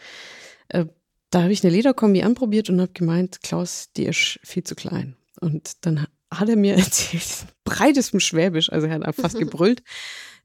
Äh, 0.68 0.87
da 1.30 1.42
habe 1.42 1.52
ich 1.52 1.62
eine 1.62 1.72
Lederkombi 1.72 2.22
anprobiert 2.22 2.70
und 2.70 2.80
habe 2.80 2.92
gemeint, 2.92 3.42
Klaus, 3.42 3.90
die 3.96 4.06
ist 4.06 4.40
viel 4.42 4.64
zu 4.64 4.74
klein. 4.74 5.16
Und 5.40 5.84
dann 5.84 6.06
hat 6.32 6.48
er 6.48 6.56
mir 6.56 6.74
erzählt, 6.76 7.46
breitestem 7.64 8.20
Schwäbisch, 8.20 8.72
also 8.72 8.87
er 8.87 9.00
hat 9.00 9.14
fast 9.14 9.38
gebrüllt, 9.38 9.82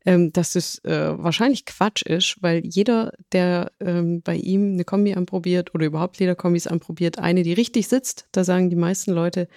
ähm, 0.06 0.34
dass 0.34 0.54
das 0.54 0.80
äh, 0.84 1.18
wahrscheinlich 1.18 1.66
Quatsch 1.66 2.04
ist, 2.04 2.38
weil 2.42 2.66
jeder, 2.66 3.13
der 3.32 3.72
ähm, 3.80 4.22
bei 4.22 4.36
ihm 4.36 4.74
eine 4.74 4.84
Kombi 4.84 5.13
anprobiert 5.13 5.74
oder 5.74 5.86
überhaupt 5.86 6.20
Lederkombis 6.20 6.68
anprobiert, 6.68 7.20
eine, 7.20 7.44
die 7.44 7.54
richtig 7.54 7.88
sitzt, 7.88 8.28
da 8.32 8.44
sagen 8.44 8.70
die 8.70 8.76
meisten 8.76 9.12
Leute 9.12 9.48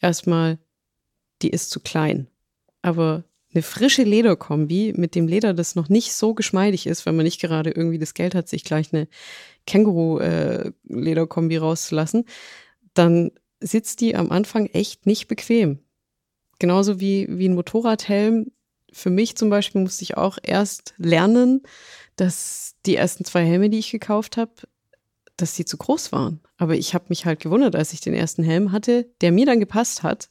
erstmal, 0.00 0.58
die 1.42 1.50
ist 1.50 1.70
zu 1.70 1.80
klein. 1.80 2.28
Aber 2.82 3.24
eine 3.52 3.62
frische 3.62 4.02
Lederkombi 4.02 4.92
mit 4.96 5.14
dem 5.14 5.26
Leder, 5.26 5.54
das 5.54 5.74
noch 5.74 5.88
nicht 5.88 6.12
so 6.12 6.34
geschmeidig 6.34 6.86
ist, 6.86 7.06
wenn 7.06 7.16
man 7.16 7.24
nicht 7.24 7.40
gerade 7.40 7.70
irgendwie 7.70 7.98
das 7.98 8.14
Geld 8.14 8.34
hat, 8.34 8.48
sich 8.48 8.64
gleich 8.64 8.92
eine 8.92 9.08
Känguru-Lederkombi 9.66 11.54
äh, 11.54 11.58
rauszulassen, 11.58 12.24
dann 12.94 13.30
sitzt 13.60 14.00
die 14.00 14.14
am 14.14 14.30
Anfang 14.30 14.66
echt 14.66 15.06
nicht 15.06 15.26
bequem. 15.28 15.80
Genauso 16.58 17.00
wie, 17.00 17.26
wie 17.30 17.48
ein 17.48 17.54
Motorradhelm. 17.54 18.52
Für 18.96 19.10
mich 19.10 19.36
zum 19.36 19.50
Beispiel 19.50 19.82
musste 19.82 20.04
ich 20.04 20.16
auch 20.16 20.38
erst 20.42 20.94
lernen, 20.96 21.62
dass 22.16 22.76
die 22.86 22.96
ersten 22.96 23.26
zwei 23.26 23.44
Helme, 23.44 23.68
die 23.68 23.78
ich 23.78 23.90
gekauft 23.90 24.38
habe, 24.38 24.52
dass 25.36 25.52
die 25.52 25.66
zu 25.66 25.76
groß 25.76 26.12
waren. 26.12 26.40
Aber 26.56 26.76
ich 26.76 26.94
habe 26.94 27.04
mich 27.10 27.26
halt 27.26 27.40
gewundert, 27.40 27.76
als 27.76 27.92
ich 27.92 28.00
den 28.00 28.14
ersten 28.14 28.42
Helm 28.42 28.72
hatte, 28.72 29.06
der 29.20 29.32
mir 29.32 29.44
dann 29.44 29.60
gepasst 29.60 30.02
hat, 30.02 30.30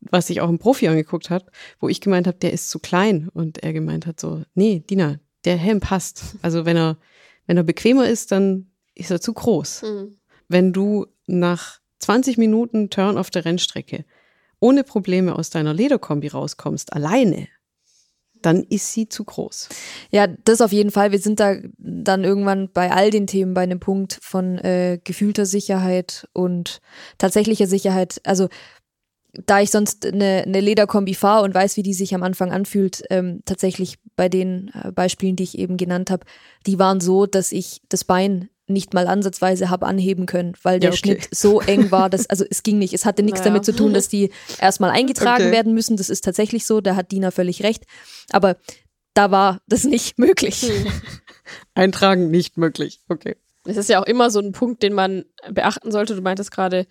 was 0.00 0.28
sich 0.28 0.40
auch 0.40 0.48
ein 0.48 0.58
Profi 0.58 0.88
angeguckt 0.88 1.28
hat, 1.28 1.44
wo 1.80 1.88
ich 1.90 2.00
gemeint 2.00 2.26
habe, 2.26 2.38
der 2.38 2.54
ist 2.54 2.70
zu 2.70 2.78
klein. 2.78 3.28
Und 3.28 3.58
er 3.58 3.74
gemeint 3.74 4.06
hat 4.06 4.18
so, 4.18 4.42
nee, 4.54 4.82
Dina, 4.88 5.20
der 5.44 5.58
Helm 5.58 5.80
passt. 5.80 6.36
Also 6.40 6.64
wenn 6.64 6.78
er, 6.78 6.96
wenn 7.46 7.58
er 7.58 7.62
bequemer 7.62 8.08
ist, 8.08 8.32
dann 8.32 8.70
ist 8.94 9.10
er 9.10 9.20
zu 9.20 9.34
groß. 9.34 9.82
Mhm. 9.82 10.16
Wenn 10.48 10.72
du 10.72 11.06
nach 11.26 11.80
20 11.98 12.38
Minuten 12.38 12.88
Turn 12.88 13.18
auf 13.18 13.28
der 13.28 13.44
Rennstrecke 13.44 14.06
ohne 14.60 14.82
Probleme 14.82 15.36
aus 15.36 15.50
deiner 15.50 15.74
Lederkombi 15.74 16.28
rauskommst, 16.28 16.94
alleine, 16.94 17.48
dann 18.42 18.64
ist 18.64 18.92
sie 18.92 19.08
zu 19.08 19.24
groß. 19.24 19.68
Ja, 20.10 20.26
das 20.26 20.60
auf 20.60 20.72
jeden 20.72 20.90
Fall. 20.90 21.12
Wir 21.12 21.18
sind 21.18 21.40
da 21.40 21.56
dann 21.78 22.24
irgendwann 22.24 22.70
bei 22.72 22.90
all 22.90 23.10
den 23.10 23.26
Themen 23.26 23.54
bei 23.54 23.62
einem 23.62 23.80
Punkt 23.80 24.18
von 24.22 24.58
äh, 24.58 24.98
gefühlter 25.02 25.46
Sicherheit 25.46 26.28
und 26.32 26.80
tatsächlicher 27.18 27.66
Sicherheit. 27.66 28.20
Also 28.24 28.48
da 29.46 29.60
ich 29.60 29.70
sonst 29.70 30.06
eine, 30.06 30.44
eine 30.46 30.60
Lederkombi 30.60 31.14
fahre 31.14 31.44
und 31.44 31.54
weiß, 31.54 31.76
wie 31.76 31.82
die 31.82 31.94
sich 31.94 32.14
am 32.14 32.22
Anfang 32.22 32.50
anfühlt, 32.50 33.02
ähm, 33.10 33.40
tatsächlich 33.44 33.98
bei 34.16 34.28
den 34.28 34.70
äh, 34.74 34.90
Beispielen, 34.90 35.36
die 35.36 35.44
ich 35.44 35.58
eben 35.58 35.76
genannt 35.76 36.10
habe, 36.10 36.24
die 36.66 36.78
waren 36.78 37.00
so, 37.00 37.26
dass 37.26 37.52
ich 37.52 37.82
das 37.88 38.04
Bein 38.04 38.48
nicht 38.68 38.94
mal 38.94 39.06
ansatzweise 39.06 39.70
habe 39.70 39.86
anheben 39.86 40.26
können, 40.26 40.54
weil 40.62 40.80
der 40.80 40.90
ja, 40.90 40.94
okay. 40.94 40.98
Schnitt 40.98 41.28
so 41.30 41.60
eng 41.60 41.90
war, 41.90 42.10
dass, 42.10 42.28
also 42.28 42.44
es 42.48 42.62
ging 42.62 42.78
nicht. 42.78 42.94
Es 42.94 43.04
hatte 43.04 43.22
nichts 43.22 43.40
naja. 43.40 43.50
damit 43.50 43.64
zu 43.64 43.74
tun, 43.74 43.94
dass 43.94 44.08
die 44.08 44.30
erstmal 44.60 44.90
eingetragen 44.90 45.44
okay. 45.44 45.52
werden 45.52 45.74
müssen. 45.74 45.96
Das 45.96 46.10
ist 46.10 46.24
tatsächlich 46.24 46.66
so, 46.66 46.80
da 46.80 46.96
hat 46.96 47.12
Dina 47.12 47.30
völlig 47.30 47.62
recht. 47.62 47.84
Aber 48.30 48.56
da 49.14 49.30
war 49.30 49.60
das 49.66 49.84
nicht 49.84 50.18
möglich. 50.18 50.62
Hm. 50.62 50.86
Eintragen 51.74 52.30
nicht 52.30 52.56
möglich, 52.56 53.00
okay. 53.08 53.36
Es 53.64 53.76
ist 53.76 53.88
ja 53.88 54.00
auch 54.00 54.06
immer 54.06 54.30
so 54.30 54.40
ein 54.40 54.52
Punkt, 54.52 54.82
den 54.82 54.92
man 54.92 55.24
beachten 55.50 55.90
sollte. 55.90 56.14
Du 56.14 56.22
meintest 56.22 56.50
gerade, 56.50 56.86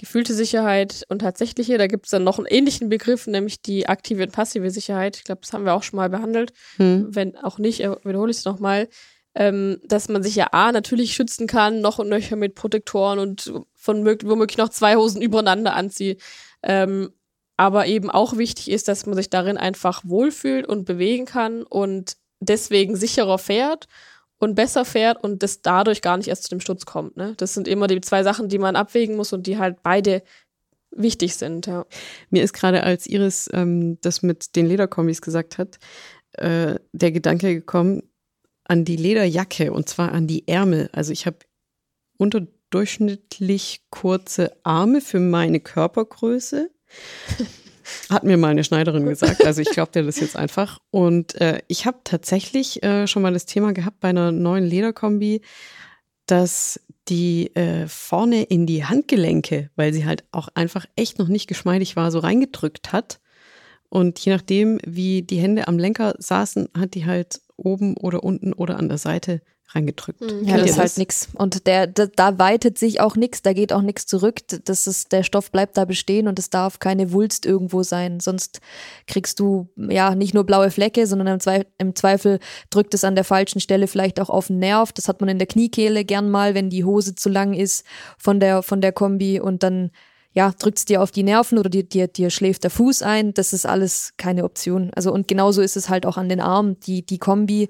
gefühlte 0.00 0.32
Sicherheit 0.32 1.04
und 1.08 1.20
tatsächliche. 1.20 1.76
Da 1.76 1.86
gibt 1.86 2.06
es 2.06 2.10
dann 2.10 2.24
noch 2.24 2.38
einen 2.38 2.46
ähnlichen 2.46 2.88
Begriff, 2.88 3.26
nämlich 3.26 3.60
die 3.60 3.88
aktive 3.88 4.22
und 4.22 4.32
passive 4.32 4.70
Sicherheit. 4.70 5.16
Ich 5.18 5.24
glaube, 5.24 5.42
das 5.42 5.52
haben 5.52 5.64
wir 5.64 5.74
auch 5.74 5.82
schon 5.82 5.98
mal 5.98 6.08
behandelt. 6.08 6.52
Hm. 6.76 7.08
Wenn 7.10 7.36
auch 7.36 7.58
nicht, 7.58 7.80
äh, 7.80 7.94
wiederhole 8.04 8.30
ich 8.30 8.38
es 8.38 8.44
nochmal 8.46 8.88
ähm, 9.34 9.80
dass 9.84 10.08
man 10.08 10.22
sich 10.22 10.34
ja 10.34 10.48
A 10.52 10.72
natürlich 10.72 11.14
schützen 11.14 11.46
kann, 11.46 11.80
noch 11.80 11.98
und 11.98 12.08
nöcher 12.08 12.36
mit 12.36 12.54
Protektoren 12.54 13.18
und 13.18 13.52
von 13.74 14.04
womöglich 14.04 14.58
noch 14.58 14.70
zwei 14.70 14.96
Hosen 14.96 15.22
übereinander 15.22 15.74
anzieht. 15.74 16.20
Ähm, 16.62 17.10
aber 17.56 17.86
eben 17.86 18.10
auch 18.10 18.38
wichtig 18.38 18.70
ist, 18.70 18.88
dass 18.88 19.06
man 19.06 19.14
sich 19.14 19.30
darin 19.30 19.58
einfach 19.58 20.02
wohlfühlt 20.04 20.66
und 20.66 20.86
bewegen 20.86 21.26
kann 21.26 21.62
und 21.62 22.16
deswegen 22.40 22.96
sicherer 22.96 23.38
fährt 23.38 23.86
und 24.38 24.54
besser 24.54 24.84
fährt 24.84 25.22
und 25.22 25.42
das 25.42 25.60
dadurch 25.60 26.00
gar 26.00 26.16
nicht 26.16 26.28
erst 26.28 26.44
zu 26.44 26.48
dem 26.48 26.60
Sturz 26.60 26.86
kommt. 26.86 27.16
Ne? 27.16 27.34
Das 27.36 27.54
sind 27.54 27.68
immer 27.68 27.86
die 27.86 28.00
zwei 28.00 28.22
Sachen, 28.22 28.48
die 28.48 28.58
man 28.58 28.76
abwägen 28.76 29.14
muss 29.14 29.32
und 29.32 29.46
die 29.46 29.58
halt 29.58 29.82
beide 29.82 30.22
wichtig 30.90 31.36
sind. 31.36 31.66
Ja. 31.66 31.86
Mir 32.30 32.42
ist 32.42 32.54
gerade, 32.54 32.82
als 32.82 33.06
Iris 33.06 33.48
ähm, 33.52 33.98
das 34.00 34.22
mit 34.22 34.56
den 34.56 34.66
Lederkombis 34.66 35.20
gesagt 35.20 35.58
hat, 35.58 35.78
äh, 36.32 36.76
der 36.92 37.12
Gedanke 37.12 37.54
gekommen, 37.54 38.09
an 38.70 38.84
die 38.84 38.96
Lederjacke 38.96 39.72
und 39.72 39.88
zwar 39.88 40.12
an 40.12 40.28
die 40.28 40.46
Ärmel. 40.46 40.90
Also 40.92 41.12
ich 41.12 41.26
habe 41.26 41.38
unterdurchschnittlich 42.16 43.82
kurze 43.90 44.52
Arme 44.62 45.00
für 45.00 45.18
meine 45.18 45.58
Körpergröße. 45.58 46.70
Hat 48.10 48.22
mir 48.22 48.36
mal 48.36 48.52
eine 48.52 48.62
Schneiderin 48.62 49.06
gesagt. 49.06 49.44
Also 49.44 49.60
ich 49.60 49.70
glaube 49.70 49.90
dir 49.90 50.04
das 50.04 50.20
jetzt 50.20 50.36
einfach. 50.36 50.78
Und 50.92 51.34
äh, 51.40 51.60
ich 51.66 51.86
habe 51.86 51.98
tatsächlich 52.04 52.80
äh, 52.84 53.08
schon 53.08 53.22
mal 53.22 53.32
das 53.32 53.46
Thema 53.46 53.72
gehabt 53.72 53.98
bei 53.98 54.10
einer 54.10 54.30
neuen 54.30 54.64
Lederkombi, 54.64 55.40
dass 56.26 56.80
die 57.08 57.52
äh, 57.56 57.88
vorne 57.88 58.44
in 58.44 58.66
die 58.66 58.84
Handgelenke, 58.84 59.70
weil 59.74 59.92
sie 59.92 60.06
halt 60.06 60.22
auch 60.30 60.48
einfach 60.54 60.86
echt 60.94 61.18
noch 61.18 61.26
nicht 61.26 61.48
geschmeidig 61.48 61.96
war, 61.96 62.12
so 62.12 62.20
reingedrückt 62.20 62.92
hat. 62.92 63.18
Und 63.90 64.18
je 64.20 64.32
nachdem, 64.32 64.78
wie 64.86 65.22
die 65.22 65.38
Hände 65.38 65.68
am 65.68 65.78
Lenker 65.78 66.14
saßen, 66.18 66.68
hat 66.78 66.94
die 66.94 67.04
halt 67.04 67.40
oben 67.56 67.96
oder 67.96 68.22
unten 68.24 68.52
oder 68.52 68.78
an 68.78 68.88
der 68.88 68.98
Seite 68.98 69.42
reingedrückt. 69.74 70.20
Mhm. 70.20 70.44
Ja, 70.44 70.56
das 70.56 70.70
ist 70.70 70.78
halt 70.78 70.98
nix. 70.98 71.28
Und 71.34 71.66
der, 71.66 71.86
da, 71.86 72.06
da 72.06 72.38
weitet 72.38 72.78
sich 72.78 73.00
auch 73.00 73.16
nichts, 73.16 73.42
da 73.42 73.52
geht 73.52 73.72
auch 73.72 73.82
nichts 73.82 74.06
zurück. 74.06 74.40
Das 74.64 74.86
ist, 74.86 75.12
der 75.12 75.22
Stoff 75.22 75.50
bleibt 75.50 75.76
da 75.76 75.84
bestehen 75.84 76.28
und 76.28 76.38
es 76.38 76.50
darf 76.50 76.78
keine 76.78 77.12
Wulst 77.12 77.46
irgendwo 77.46 77.82
sein. 77.82 78.20
Sonst 78.20 78.60
kriegst 79.06 79.38
du 79.40 79.68
ja 79.76 80.14
nicht 80.14 80.34
nur 80.34 80.44
blaue 80.44 80.70
Flecke, 80.70 81.06
sondern 81.06 81.28
im, 81.28 81.40
Zweifel, 81.40 81.66
im 81.78 81.94
Zweifel 81.94 82.38
drückt 82.70 82.94
es 82.94 83.04
an 83.04 83.14
der 83.14 83.24
falschen 83.24 83.60
Stelle 83.60 83.86
vielleicht 83.86 84.20
auch 84.20 84.30
auf 84.30 84.48
den 84.48 84.58
Nerv. 84.58 84.92
Das 84.92 85.08
hat 85.08 85.20
man 85.20 85.28
in 85.28 85.38
der 85.38 85.46
Kniekehle 85.46 86.04
gern 86.04 86.30
mal, 86.30 86.54
wenn 86.54 86.70
die 86.70 86.84
Hose 86.84 87.14
zu 87.14 87.28
lang 87.28 87.54
ist 87.54 87.84
von 88.18 88.40
der, 88.40 88.62
von 88.62 88.80
der 88.80 88.92
Kombi 88.92 89.40
und 89.40 89.62
dann 89.62 89.90
ja, 90.32 90.52
drückt 90.58 90.78
es 90.78 90.84
dir 90.84 91.02
auf 91.02 91.10
die 91.10 91.22
Nerven 91.22 91.58
oder 91.58 91.68
dir, 91.68 91.82
dir, 91.82 92.06
dir 92.06 92.30
schläft 92.30 92.62
der 92.64 92.70
Fuß 92.70 93.02
ein. 93.02 93.34
Das 93.34 93.52
ist 93.52 93.66
alles 93.66 94.12
keine 94.16 94.44
Option. 94.44 94.90
Also 94.94 95.12
und 95.12 95.26
genauso 95.26 95.60
ist 95.60 95.76
es 95.76 95.88
halt 95.88 96.06
auch 96.06 96.16
an 96.16 96.28
den 96.28 96.40
Armen. 96.40 96.78
Die, 96.80 97.04
die 97.04 97.18
Kombi 97.18 97.68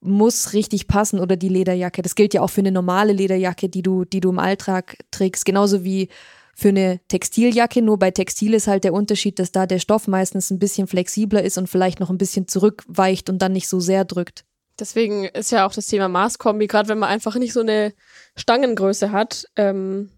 muss 0.00 0.52
richtig 0.52 0.86
passen 0.86 1.18
oder 1.18 1.36
die 1.36 1.48
Lederjacke. 1.48 2.02
Das 2.02 2.14
gilt 2.14 2.34
ja 2.34 2.42
auch 2.42 2.50
für 2.50 2.60
eine 2.60 2.70
normale 2.70 3.12
Lederjacke, 3.12 3.68
die 3.68 3.82
du, 3.82 4.04
die 4.04 4.20
du 4.20 4.30
im 4.30 4.38
Alltag 4.38 4.98
trägst. 5.10 5.44
Genauso 5.44 5.82
wie 5.82 6.08
für 6.54 6.68
eine 6.68 7.00
Textiljacke. 7.08 7.82
Nur 7.82 7.98
bei 7.98 8.12
Textil 8.12 8.54
ist 8.54 8.68
halt 8.68 8.84
der 8.84 8.92
Unterschied, 8.92 9.38
dass 9.40 9.50
da 9.50 9.66
der 9.66 9.80
Stoff 9.80 10.06
meistens 10.06 10.50
ein 10.50 10.58
bisschen 10.58 10.86
flexibler 10.86 11.42
ist 11.42 11.58
und 11.58 11.68
vielleicht 11.68 11.98
noch 12.00 12.10
ein 12.10 12.18
bisschen 12.18 12.46
zurückweicht 12.46 13.28
und 13.28 13.40
dann 13.42 13.52
nicht 13.52 13.68
so 13.68 13.80
sehr 13.80 14.04
drückt. 14.04 14.44
Deswegen 14.78 15.24
ist 15.24 15.50
ja 15.50 15.66
auch 15.66 15.72
das 15.72 15.86
Thema 15.86 16.08
Maßkombi, 16.08 16.68
gerade 16.68 16.88
wenn 16.88 16.98
man 16.98 17.08
einfach 17.08 17.34
nicht 17.36 17.52
so 17.52 17.60
eine 17.60 17.92
Stangengröße 18.36 19.10
hat, 19.10 19.46
ähm, 19.56 20.10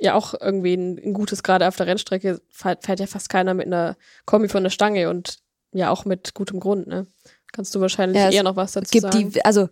ja 0.00 0.14
auch 0.14 0.34
irgendwie 0.40 0.74
ein, 0.74 0.98
ein 0.98 1.12
gutes, 1.12 1.42
gerade 1.42 1.68
auf 1.68 1.76
der 1.76 1.86
Rennstrecke 1.86 2.40
fährt, 2.50 2.84
fährt, 2.84 3.00
ja 3.00 3.06
fast 3.06 3.28
keiner 3.28 3.54
mit 3.54 3.66
einer 3.66 3.96
Kombi 4.26 4.48
von 4.48 4.62
der 4.62 4.70
Stange 4.70 5.08
und 5.08 5.38
ja 5.72 5.90
auch 5.90 6.04
mit 6.04 6.34
gutem 6.34 6.60
Grund, 6.60 6.86
ne? 6.86 7.06
Kannst 7.52 7.74
du 7.74 7.80
wahrscheinlich 7.80 8.20
ja, 8.20 8.30
eher 8.30 8.42
noch 8.42 8.56
was 8.56 8.72
dazu 8.72 8.90
gibt 8.90 9.12
sagen? 9.12 9.30
Die, 9.30 9.44
also 9.44 9.68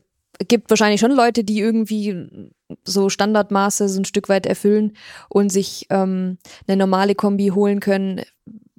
gibt 0.48 0.70
wahrscheinlich 0.70 1.00
schon 1.00 1.12
Leute, 1.12 1.44
die 1.44 1.58
irgendwie 1.58 2.50
so 2.85 3.08
Standardmaße 3.08 3.88
so 3.88 4.00
ein 4.00 4.04
Stück 4.04 4.28
weit 4.28 4.46
erfüllen 4.46 4.96
und 5.28 5.50
sich 5.50 5.87
ähm, 5.90 6.38
eine 6.66 6.76
normale 6.76 7.14
Kombi 7.14 7.48
holen 7.48 7.80
können 7.80 8.22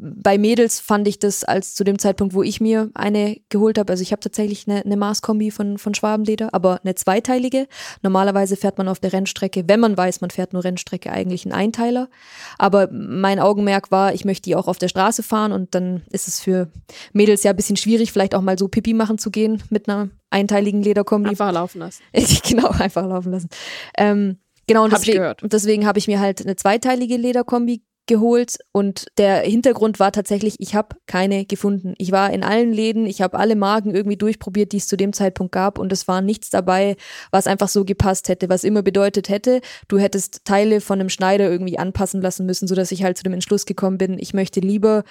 bei 0.03 0.37
Mädels 0.37 0.81
fand 0.81 1.07
ich 1.07 1.17
das 1.17 1.45
als 1.45 1.75
zu 1.75 1.85
dem 1.85 1.97
Zeitpunkt, 1.97 2.33
wo 2.33 2.43
ich 2.43 2.59
mir 2.59 2.89
eine 2.93 3.37
geholt 3.47 3.77
habe. 3.77 3.93
Also 3.93 4.01
ich 4.01 4.11
habe 4.11 4.19
tatsächlich 4.19 4.67
eine, 4.67 4.83
eine 4.83 4.97
Maßkombi 4.97 5.49
von, 5.49 5.77
von 5.77 5.93
Schwabenleder, 5.93 6.53
aber 6.53 6.81
eine 6.83 6.95
zweiteilige. 6.95 7.67
Normalerweise 8.01 8.57
fährt 8.57 8.77
man 8.77 8.89
auf 8.89 8.99
der 8.99 9.13
Rennstrecke, 9.13 9.63
wenn 9.67 9.79
man 9.79 9.95
weiß, 9.95 10.19
man 10.19 10.29
fährt 10.29 10.51
nur 10.51 10.63
Rennstrecke, 10.63 11.11
eigentlich 11.11 11.45
einen 11.45 11.53
Einteiler. 11.53 12.09
Aber 12.57 12.89
mein 12.91 13.39
Augenmerk 13.39 13.91
war, 13.91 14.13
ich 14.13 14.25
möchte 14.25 14.43
die 14.43 14.55
auch 14.57 14.67
auf 14.67 14.77
der 14.77 14.89
Straße 14.89 15.23
fahren 15.23 15.53
und 15.53 15.73
dann 15.73 16.03
ist 16.09 16.27
es 16.27 16.41
für 16.41 16.69
Mädels 17.13 17.43
ja 17.43 17.51
ein 17.51 17.55
bisschen 17.55 17.77
schwierig, 17.77 18.11
vielleicht 18.11 18.35
auch 18.35 18.41
mal 18.41 18.59
so 18.59 18.67
Pipi 18.67 18.93
machen 18.93 19.17
zu 19.17 19.31
gehen 19.31 19.63
mit 19.69 19.87
einer 19.87 20.09
einteiligen 20.29 20.83
Lederkombi. 20.83 21.29
Einfach 21.29 21.53
laufen 21.53 21.79
lassen. 21.79 22.03
genau, 22.43 22.69
einfach 22.69 23.07
laufen 23.07 23.31
lassen. 23.31 23.49
Ähm, 23.97 24.37
Genau, 24.65 24.85
und 24.85 24.93
hab 24.93 25.01
deswegen, 25.01 25.33
deswegen 25.43 25.85
habe 25.85 25.99
ich 25.99 26.07
mir 26.07 26.21
halt 26.21 26.41
eine 26.41 26.55
zweiteilige 26.55 27.17
Lederkombi 27.17 27.83
geholt 28.05 28.57
und 28.71 29.07
der 29.17 29.41
Hintergrund 29.41 29.99
war 29.99 30.11
tatsächlich, 30.11 30.55
ich 30.59 30.75
habe 30.75 30.95
keine 31.07 31.45
gefunden. 31.45 31.93
Ich 31.97 32.11
war 32.11 32.31
in 32.31 32.43
allen 32.43 32.73
Läden, 32.73 33.05
ich 33.05 33.21
habe 33.21 33.39
alle 33.39 33.55
Marken 33.55 33.95
irgendwie 33.95 34.17
durchprobiert, 34.17 34.71
die 34.71 34.77
es 34.77 34.87
zu 34.87 34.97
dem 34.97 35.13
Zeitpunkt 35.13 35.53
gab 35.53 35.79
und 35.79 35.91
es 35.91 36.07
war 36.07 36.21
nichts 36.21 36.49
dabei, 36.49 36.95
was 37.31 37.47
einfach 37.47 37.69
so 37.69 37.85
gepasst 37.85 38.27
hätte, 38.29 38.49
was 38.49 38.63
immer 38.63 38.81
bedeutet 38.81 39.29
hätte, 39.29 39.61
du 39.87 39.97
hättest 39.97 40.45
Teile 40.45 40.81
von 40.81 40.99
einem 40.99 41.09
Schneider 41.09 41.49
irgendwie 41.49 41.79
anpassen 41.79 42.21
lassen 42.21 42.45
müssen, 42.45 42.67
sodass 42.67 42.91
ich 42.91 43.03
halt 43.03 43.17
zu 43.17 43.23
dem 43.23 43.33
Entschluss 43.33 43.65
gekommen 43.65 43.97
bin, 43.97 44.19
ich 44.19 44.33
möchte 44.33 44.59
lieber 44.59 45.03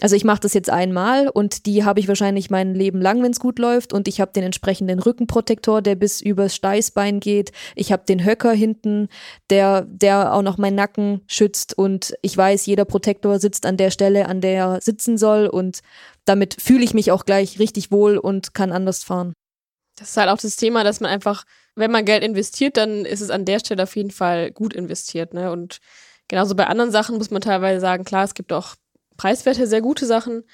also 0.00 0.16
ich 0.16 0.24
mache 0.24 0.40
das 0.40 0.54
jetzt 0.54 0.70
einmal 0.70 1.28
und 1.28 1.66
die 1.66 1.84
habe 1.84 2.00
ich 2.00 2.08
wahrscheinlich 2.08 2.50
mein 2.50 2.74
Leben 2.74 3.00
lang, 3.00 3.22
wenn 3.22 3.30
es 3.30 3.38
gut 3.38 3.60
läuft. 3.60 3.92
Und 3.92 4.08
ich 4.08 4.20
habe 4.20 4.32
den 4.32 4.42
entsprechenden 4.42 4.98
Rückenprotektor, 4.98 5.82
der 5.82 5.94
bis 5.94 6.20
übers 6.20 6.56
Steißbein 6.56 7.20
geht. 7.20 7.52
Ich 7.76 7.92
habe 7.92 8.02
den 8.04 8.24
Höcker 8.24 8.52
hinten, 8.52 9.08
der, 9.50 9.82
der 9.82 10.34
auch 10.34 10.42
noch 10.42 10.58
meinen 10.58 10.74
Nacken 10.74 11.20
schützt. 11.28 11.78
Und 11.78 12.14
ich 12.22 12.36
weiß, 12.36 12.66
jeder 12.66 12.84
Protektor 12.84 13.38
sitzt 13.38 13.66
an 13.66 13.76
der 13.76 13.92
Stelle, 13.92 14.26
an 14.26 14.40
der 14.40 14.52
er 14.52 14.80
sitzen 14.80 15.16
soll. 15.16 15.46
Und 15.46 15.80
damit 16.24 16.60
fühle 16.60 16.82
ich 16.82 16.92
mich 16.92 17.12
auch 17.12 17.24
gleich 17.24 17.60
richtig 17.60 17.92
wohl 17.92 18.18
und 18.18 18.52
kann 18.52 18.72
anders 18.72 19.04
fahren. 19.04 19.32
Das 19.96 20.10
ist 20.10 20.16
halt 20.16 20.28
auch 20.28 20.38
das 20.38 20.56
Thema, 20.56 20.82
dass 20.82 20.98
man 20.98 21.10
einfach, 21.12 21.44
wenn 21.76 21.92
man 21.92 22.04
Geld 22.04 22.24
investiert, 22.24 22.76
dann 22.76 23.04
ist 23.04 23.20
es 23.20 23.30
an 23.30 23.44
der 23.44 23.60
Stelle 23.60 23.84
auf 23.84 23.94
jeden 23.94 24.10
Fall 24.10 24.50
gut 24.50 24.74
investiert. 24.74 25.34
Ne? 25.34 25.52
Und 25.52 25.78
genauso 26.26 26.56
bei 26.56 26.66
anderen 26.66 26.90
Sachen 26.90 27.16
muss 27.16 27.30
man 27.30 27.42
teilweise 27.42 27.80
sagen, 27.80 28.02
klar, 28.02 28.24
es 28.24 28.34
gibt 28.34 28.52
auch 28.52 28.74
preiswerte, 29.16 29.66
sehr 29.66 29.80
gute 29.80 30.06
Sachen, 30.06 30.44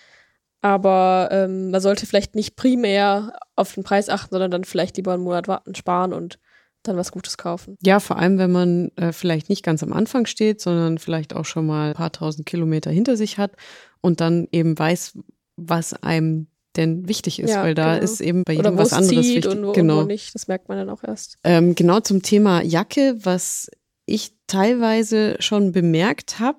aber 0.62 1.28
ähm, 1.32 1.70
man 1.70 1.80
sollte 1.80 2.06
vielleicht 2.06 2.34
nicht 2.34 2.56
primär 2.56 3.38
auf 3.56 3.74
den 3.74 3.84
Preis 3.84 4.08
achten, 4.08 4.30
sondern 4.30 4.50
dann 4.50 4.64
vielleicht 4.64 4.96
lieber 4.96 5.14
einen 5.14 5.22
Monat 5.22 5.48
warten, 5.48 5.74
sparen 5.74 6.12
und 6.12 6.38
dann 6.82 6.96
was 6.96 7.12
Gutes 7.12 7.36
kaufen. 7.36 7.76
Ja, 7.82 8.00
vor 8.00 8.16
allem, 8.16 8.38
wenn 8.38 8.52
man 8.52 8.90
äh, 8.96 9.12
vielleicht 9.12 9.48
nicht 9.48 9.62
ganz 9.62 9.82
am 9.82 9.92
Anfang 9.92 10.26
steht, 10.26 10.60
sondern 10.60 10.98
vielleicht 10.98 11.34
auch 11.34 11.44
schon 11.44 11.66
mal 11.66 11.90
ein 11.90 11.94
paar 11.94 12.12
tausend 12.12 12.46
Kilometer 12.46 12.90
hinter 12.90 13.16
sich 13.16 13.38
hat 13.38 13.52
und 14.00 14.20
dann 14.20 14.48
eben 14.50 14.78
weiß, 14.78 15.18
was 15.56 15.92
einem 16.02 16.46
denn 16.76 17.08
wichtig 17.08 17.40
ist, 17.40 17.50
Ja, 17.50 17.62
weil 17.62 17.74
da 17.74 17.94
genau. 17.94 18.04
ist 18.04 18.20
eben 18.20 18.44
bei 18.44 18.52
jedem 18.54 18.78
was 18.78 18.88
es 18.88 18.92
anderes 18.94 19.26
wichtig. 19.26 19.46
und 19.48 19.66
wo, 19.66 19.72
genau. 19.72 19.98
und 19.98 20.04
wo 20.04 20.06
nicht. 20.06 20.34
Das 20.34 20.46
merkt 20.48 20.68
man 20.68 20.78
dann 20.78 20.88
auch 20.88 21.02
erst. 21.02 21.36
Ähm, 21.44 21.74
genau 21.74 22.00
zum 22.00 22.22
Thema 22.22 22.62
Jacke, 22.62 23.16
was 23.22 23.68
ich 24.06 24.32
teilweise 24.46 25.36
schon 25.40 25.72
bemerkt 25.72 26.38
habe. 26.38 26.58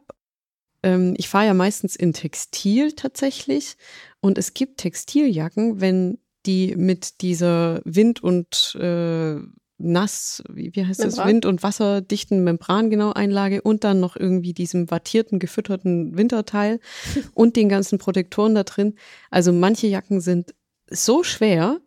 Ähm, 0.84 1.14
ich 1.18 1.30
fahre 1.30 1.48
ja 1.48 1.54
meistens 1.54 1.96
in 1.96 2.14
Textil 2.14 2.94
tatsächlich 2.94 3.78
und 4.20 4.38
es 4.38 4.54
gibt 4.54 4.80
Textiljacken, 4.80 5.82
wenn 5.82 6.20
die 6.46 6.76
mit 6.76 7.22
dieser 7.22 7.82
Wind- 7.86 8.24
und 8.24 8.76
äh, 8.80 9.36
Nass, 9.84 10.44
wie, 10.50 10.76
wie 10.76 10.86
heißt 10.86 11.00
das, 11.00 11.16
Membran. 11.16 11.28
Wind- 11.28 11.46
und 11.46 11.64
wasserdichten 11.64 12.44
Membran 12.44 12.90
genau 12.90 13.14
Einlage 13.14 13.62
und 13.62 13.84
dann 13.84 14.00
noch 14.00 14.16
irgendwie 14.16 14.54
diesem 14.54 14.92
wattierten, 14.92 15.40
gefütterten 15.40 16.18
Winterteil 16.18 16.80
und 17.34 17.56
den 17.56 17.70
ganzen 17.70 17.98
Protektoren 17.98 18.56
da 18.56 18.64
drin. 18.64 18.96
Also 19.30 19.52
manche 19.52 19.88
Jacken 19.88 20.22
sind 20.22 20.54
so 20.90 21.24
schwer, 21.24 21.80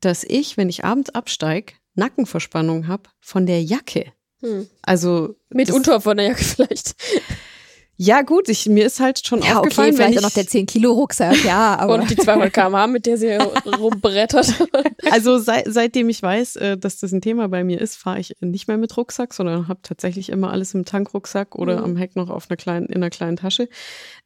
dass 0.00 0.24
ich, 0.24 0.56
wenn 0.56 0.68
ich 0.68 0.84
abends 0.84 1.10
absteig, 1.10 1.74
Nackenverspannung 1.94 2.86
habe 2.86 3.10
von 3.20 3.46
der 3.46 3.62
Jacke. 3.62 4.12
Hm. 4.40 4.68
Also 4.82 5.36
Mitunter 5.50 6.00
von 6.00 6.16
der 6.16 6.28
Jacke 6.28 6.44
vielleicht. 6.44 6.94
Ja 8.00 8.22
gut, 8.22 8.48
ich, 8.48 8.66
mir 8.66 8.86
ist 8.86 9.00
halt 9.00 9.26
schon 9.26 9.40
Ja, 9.42 9.50
okay, 9.50 9.56
aufgefallen, 9.58 9.88
wenn 9.88 9.96
vielleicht 9.96 10.12
ich, 10.12 10.18
auch 10.20 10.22
noch 10.22 10.30
der 10.30 10.46
10 10.46 10.66
Kilo 10.66 10.92
Rucksack, 10.92 11.44
ja, 11.44 11.76
aber 11.80 11.94
Und 11.94 12.08
die 12.08 12.14
200 12.16 12.52
km/h, 12.52 12.86
mit 12.86 13.06
der 13.06 13.18
sie 13.18 13.32
rumbrettert. 13.78 14.54
also 15.10 15.38
seit, 15.38 15.64
seitdem 15.68 16.08
ich 16.08 16.22
weiß, 16.22 16.56
äh, 16.56 16.78
dass 16.78 16.98
das 17.00 17.10
ein 17.12 17.20
Thema 17.20 17.48
bei 17.48 17.64
mir 17.64 17.80
ist, 17.80 17.96
fahre 17.96 18.20
ich 18.20 18.34
nicht 18.40 18.68
mehr 18.68 18.78
mit 18.78 18.96
Rucksack, 18.96 19.34
sondern 19.34 19.66
habe 19.66 19.80
tatsächlich 19.82 20.28
immer 20.30 20.52
alles 20.52 20.74
im 20.74 20.84
Tankrucksack 20.84 21.56
oder 21.56 21.78
Mhm. 21.78 21.84
am 21.84 21.96
Heck 21.96 22.14
noch 22.14 22.30
auf 22.30 22.46
einer 22.48 22.56
kleinen, 22.56 22.86
in 22.86 22.96
einer 22.96 23.10
kleinen 23.10 23.36
Tasche. 23.36 23.68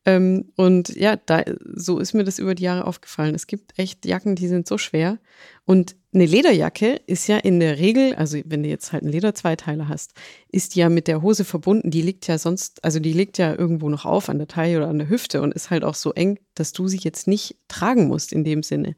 Ähm, 0.04 0.52
und 0.56 0.90
ja, 0.90 1.16
da, 1.16 1.42
so 1.74 1.98
ist 1.98 2.12
mir 2.12 2.24
das 2.24 2.38
über 2.38 2.54
die 2.54 2.64
Jahre 2.64 2.87
aufgefallen. 2.87 3.35
Es 3.35 3.46
gibt 3.46 3.78
echt 3.78 4.04
Jacken, 4.04 4.35
die 4.37 4.48
sind 4.48 4.68
so 4.68 4.76
schwer. 4.76 5.18
Und 5.64 5.96
eine 6.12 6.27
Lederjacke 6.27 7.01
ist 7.07 7.29
ja 7.29 7.38
in 7.38 7.61
der 7.61 7.79
Regel, 7.79 8.14
also 8.16 8.38
wenn 8.44 8.62
du 8.62 8.68
jetzt 8.68 8.92
halt 8.92 9.05
einen 9.05 9.12
Lederzweiteiler 9.12 9.88
hast, 9.88 10.12
ist 10.51 10.75
die 10.75 10.81
ja 10.81 10.88
mit 10.88 11.09
der 11.09 11.22
Hose 11.22 11.44
verbunden. 11.44 11.90
Die 11.90 12.03
liegt 12.03 12.27
ja 12.27 12.37
sonst, 12.37 12.85
also 12.85 12.98
die 12.98 13.12
liegt 13.12 13.38
ja 13.38 13.55
irgendwo 13.55 13.88
noch 13.88 14.05
auf 14.05 14.29
an 14.29 14.38
der 14.38 14.48
Taille 14.48 14.77
oder 14.79 14.88
an 14.88 14.98
der 14.98 15.09
Hüfte 15.09 15.40
und 15.40 15.55
ist 15.55 15.70
halt 15.70 15.85
auch 15.85 15.94
so 15.94 16.12
eng, 16.12 16.38
dass 16.55 16.72
du 16.72 16.88
sie 16.88 16.98
jetzt 16.98 17.29
nicht 17.29 17.57
tragen 17.68 18.09
musst 18.09 18.33
in 18.33 18.44
dem 18.44 18.62
Sinne. 18.62 18.96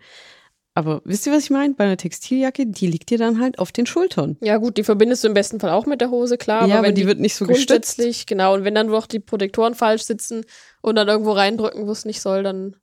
Aber 0.76 1.02
wisst 1.04 1.26
ihr, 1.26 1.32
was 1.32 1.44
ich 1.44 1.50
meine? 1.50 1.74
Bei 1.74 1.84
einer 1.84 1.96
Textiljacke, 1.96 2.66
die 2.66 2.88
liegt 2.88 3.10
dir 3.10 3.18
dann 3.18 3.40
halt 3.40 3.60
auf 3.60 3.70
den 3.70 3.86
Schultern. 3.86 4.36
Ja, 4.40 4.56
gut, 4.56 4.76
die 4.76 4.82
verbindest 4.82 5.22
du 5.22 5.28
im 5.28 5.34
besten 5.34 5.60
Fall 5.60 5.70
auch 5.70 5.86
mit 5.86 6.00
der 6.00 6.10
Hose, 6.10 6.36
klar. 6.36 6.66
ja, 6.66 6.78
aber 6.78 6.88
wenn 6.88 6.96
die, 6.96 7.06
wird 7.06 7.20
nicht 7.20 7.36
so 7.36 7.46
gestützt. 7.46 7.68
grundsätzlich, 7.68 8.26
genau. 8.26 8.54
Und 8.54 8.64
wenn 8.64 8.74
dann 8.74 8.88
noch 8.88 9.06
die 9.06 9.20
Protektoren 9.20 9.76
falsch 9.76 10.02
sitzen 10.02 10.44
und 10.82 10.96
dann 10.96 11.06
irgendwo 11.06 11.30
reindrücken, 11.30 11.86
wo 11.86 11.92
es 11.92 12.04
nicht 12.04 12.20
soll, 12.20 12.42
dann, 12.42 12.74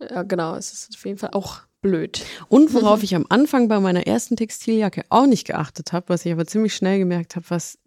ja, 0.00 0.22
genau, 0.22 0.54
es 0.56 0.74
ist 0.74 0.94
auf 0.94 1.06
jeden 1.06 1.16
Fall 1.16 1.30
auch 1.32 1.67
blöd. 1.80 2.24
Und 2.48 2.74
worauf 2.74 3.02
ich 3.02 3.14
am 3.14 3.26
Anfang 3.28 3.68
bei 3.68 3.80
meiner 3.80 4.06
ersten 4.06 4.36
Textiljacke 4.36 5.04
auch 5.10 5.26
nicht 5.26 5.46
geachtet 5.46 5.92
habe, 5.92 6.08
was 6.08 6.26
ich 6.26 6.32
aber 6.32 6.46
ziemlich 6.46 6.74
schnell 6.74 6.98
gemerkt 6.98 7.36
habe, 7.36 7.46
was 7.48 7.78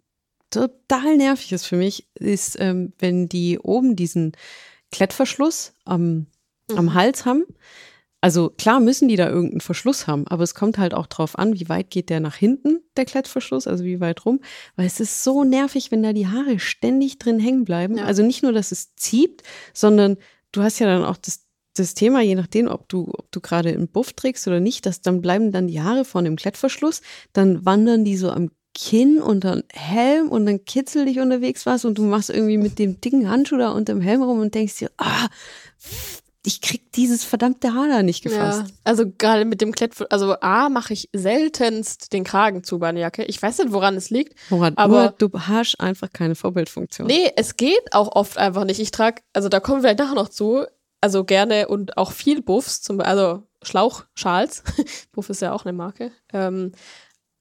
total 0.50 1.16
nervig 1.16 1.52
ist 1.52 1.66
für 1.66 1.76
mich, 1.76 2.06
ist, 2.14 2.56
ähm, 2.60 2.92
wenn 2.98 3.28
die 3.28 3.58
oben 3.58 3.96
diesen 3.96 4.32
Klettverschluss 4.90 5.72
am, 5.84 6.26
am 6.74 6.94
Hals 6.94 7.24
haben. 7.24 7.44
Also 8.20 8.50
klar 8.50 8.78
müssen 8.78 9.08
die 9.08 9.16
da 9.16 9.28
irgendeinen 9.28 9.60
Verschluss 9.60 10.06
haben, 10.06 10.28
aber 10.28 10.44
es 10.44 10.54
kommt 10.54 10.78
halt 10.78 10.94
auch 10.94 11.08
drauf 11.08 11.36
an, 11.36 11.58
wie 11.58 11.68
weit 11.68 11.90
geht 11.90 12.08
der 12.08 12.20
nach 12.20 12.36
hinten, 12.36 12.78
der 12.96 13.04
Klettverschluss, 13.04 13.66
also 13.66 13.82
wie 13.82 13.98
weit 13.98 14.24
rum. 14.24 14.40
Weil 14.76 14.86
es 14.86 15.00
ist 15.00 15.24
so 15.24 15.42
nervig, 15.42 15.90
wenn 15.90 16.04
da 16.04 16.12
die 16.12 16.28
Haare 16.28 16.60
ständig 16.60 17.18
drin 17.18 17.40
hängen 17.40 17.64
bleiben. 17.64 17.98
Ja. 17.98 18.04
Also 18.04 18.22
nicht 18.22 18.44
nur, 18.44 18.52
dass 18.52 18.70
es 18.70 18.94
zieht, 18.94 19.42
sondern 19.74 20.18
du 20.52 20.62
hast 20.62 20.78
ja 20.78 20.86
dann 20.86 21.04
auch 21.04 21.16
das, 21.16 21.46
das 21.74 21.94
Thema, 21.94 22.20
je 22.20 22.34
nachdem, 22.34 22.68
ob 22.68 22.88
du, 22.88 23.08
ob 23.12 23.30
du 23.32 23.40
gerade 23.40 23.70
einen 23.70 23.88
Buff 23.88 24.12
trägst 24.12 24.46
oder 24.46 24.60
nicht, 24.60 24.84
dass 24.86 25.00
dann 25.00 25.22
bleiben 25.22 25.52
dann 25.52 25.68
die 25.68 25.80
Haare 25.82 26.04
vorne 26.04 26.28
im 26.28 26.36
Klettverschluss, 26.36 27.00
dann 27.32 27.64
wandern 27.64 28.04
die 28.04 28.16
so 28.16 28.30
am 28.30 28.50
Kinn 28.74 29.20
und 29.20 29.44
dann 29.44 29.64
Helm 29.72 30.28
und 30.28 30.46
dann 30.46 30.64
kitzel 30.64 31.04
dich 31.04 31.18
unterwegs 31.20 31.66
was 31.66 31.84
und 31.84 31.98
du 31.98 32.02
machst 32.04 32.30
irgendwie 32.30 32.56
mit 32.56 32.78
dem 32.78 33.00
dicken 33.00 33.28
Handschuh 33.30 33.58
da 33.58 33.70
unterm 33.70 34.00
Helm 34.00 34.22
rum 34.22 34.40
und 34.40 34.54
denkst 34.54 34.78
dir, 34.78 34.90
ah, 34.96 35.28
ich 36.44 36.60
krieg 36.60 36.90
dieses 36.92 37.22
verdammte 37.22 37.72
Haar 37.74 37.88
da 37.88 38.02
nicht 38.02 38.22
gefasst. 38.22 38.62
Ja, 38.66 38.74
also 38.82 39.04
gerade 39.16 39.44
mit 39.44 39.60
dem 39.60 39.72
Klett, 39.72 39.94
also 40.10 40.34
A, 40.40 40.68
mache 40.70 40.92
ich 40.92 41.08
seltenst 41.12 42.12
den 42.12 42.24
Kragen 42.24 42.64
zu 42.64 42.78
bei 42.78 42.88
einer 42.88 43.00
Jacke. 43.00 43.24
Ich 43.24 43.40
weiß 43.40 43.58
nicht, 43.58 43.72
woran 43.72 43.94
es 43.94 44.10
liegt. 44.10 44.34
Murat, 44.50 44.76
Aber- 44.76 45.14
du 45.18 45.28
hast 45.34 45.78
einfach 45.78 46.08
keine 46.12 46.34
Vorbildfunktion. 46.34 47.06
Nee, 47.06 47.30
es 47.36 47.56
geht 47.56 47.92
auch 47.92 48.16
oft 48.16 48.38
einfach 48.38 48.64
nicht. 48.64 48.80
Ich 48.80 48.90
trage, 48.90 49.22
also 49.32 49.48
da 49.48 49.60
kommen 49.60 49.78
wir 49.78 49.82
vielleicht 49.82 50.00
nachher 50.00 50.14
noch 50.16 50.30
zu, 50.30 50.64
also 51.02 51.24
gerne 51.24 51.68
und 51.68 51.98
auch 51.98 52.12
viel 52.12 52.42
Buffs, 52.42 52.80
zum, 52.80 53.00
also 53.00 53.42
Schlauchschals. 53.62 54.62
Buff 55.12 55.28
ist 55.28 55.42
ja 55.42 55.52
auch 55.52 55.64
eine 55.64 55.72
Marke. 55.72 56.12
Ähm, 56.32 56.72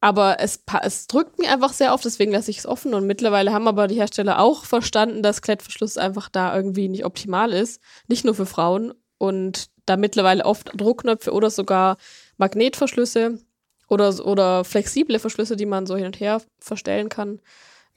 aber 0.01 0.39
es, 0.39 0.63
es 0.81 1.05
drückt 1.05 1.37
mir 1.37 1.51
einfach 1.51 1.71
sehr 1.73 1.93
auf, 1.93 2.01
deswegen 2.01 2.31
lasse 2.31 2.49
ich 2.49 2.57
es 2.57 2.65
offen. 2.65 2.95
Und 2.95 3.05
mittlerweile 3.05 3.53
haben 3.53 3.67
aber 3.67 3.87
die 3.87 3.95
Hersteller 3.95 4.39
auch 4.39 4.65
verstanden, 4.65 5.21
dass 5.21 5.43
Klettverschluss 5.43 5.97
einfach 5.97 6.27
da 6.27 6.55
irgendwie 6.55 6.89
nicht 6.89 7.05
optimal 7.05 7.53
ist. 7.53 7.79
Nicht 8.07 8.25
nur 8.25 8.33
für 8.33 8.47
Frauen. 8.47 8.93
Und 9.19 9.69
da 9.85 9.97
mittlerweile 9.97 10.43
oft 10.45 10.71
Druckknöpfe 10.73 11.31
oder 11.31 11.51
sogar 11.51 11.97
Magnetverschlüsse 12.37 13.39
oder, 13.87 14.25
oder 14.25 14.63
flexible 14.63 15.19
Verschlüsse, 15.19 15.55
die 15.55 15.67
man 15.67 15.85
so 15.85 15.95
hin 15.95 16.07
und 16.07 16.19
her 16.19 16.41
verstellen 16.59 17.09
kann. 17.09 17.39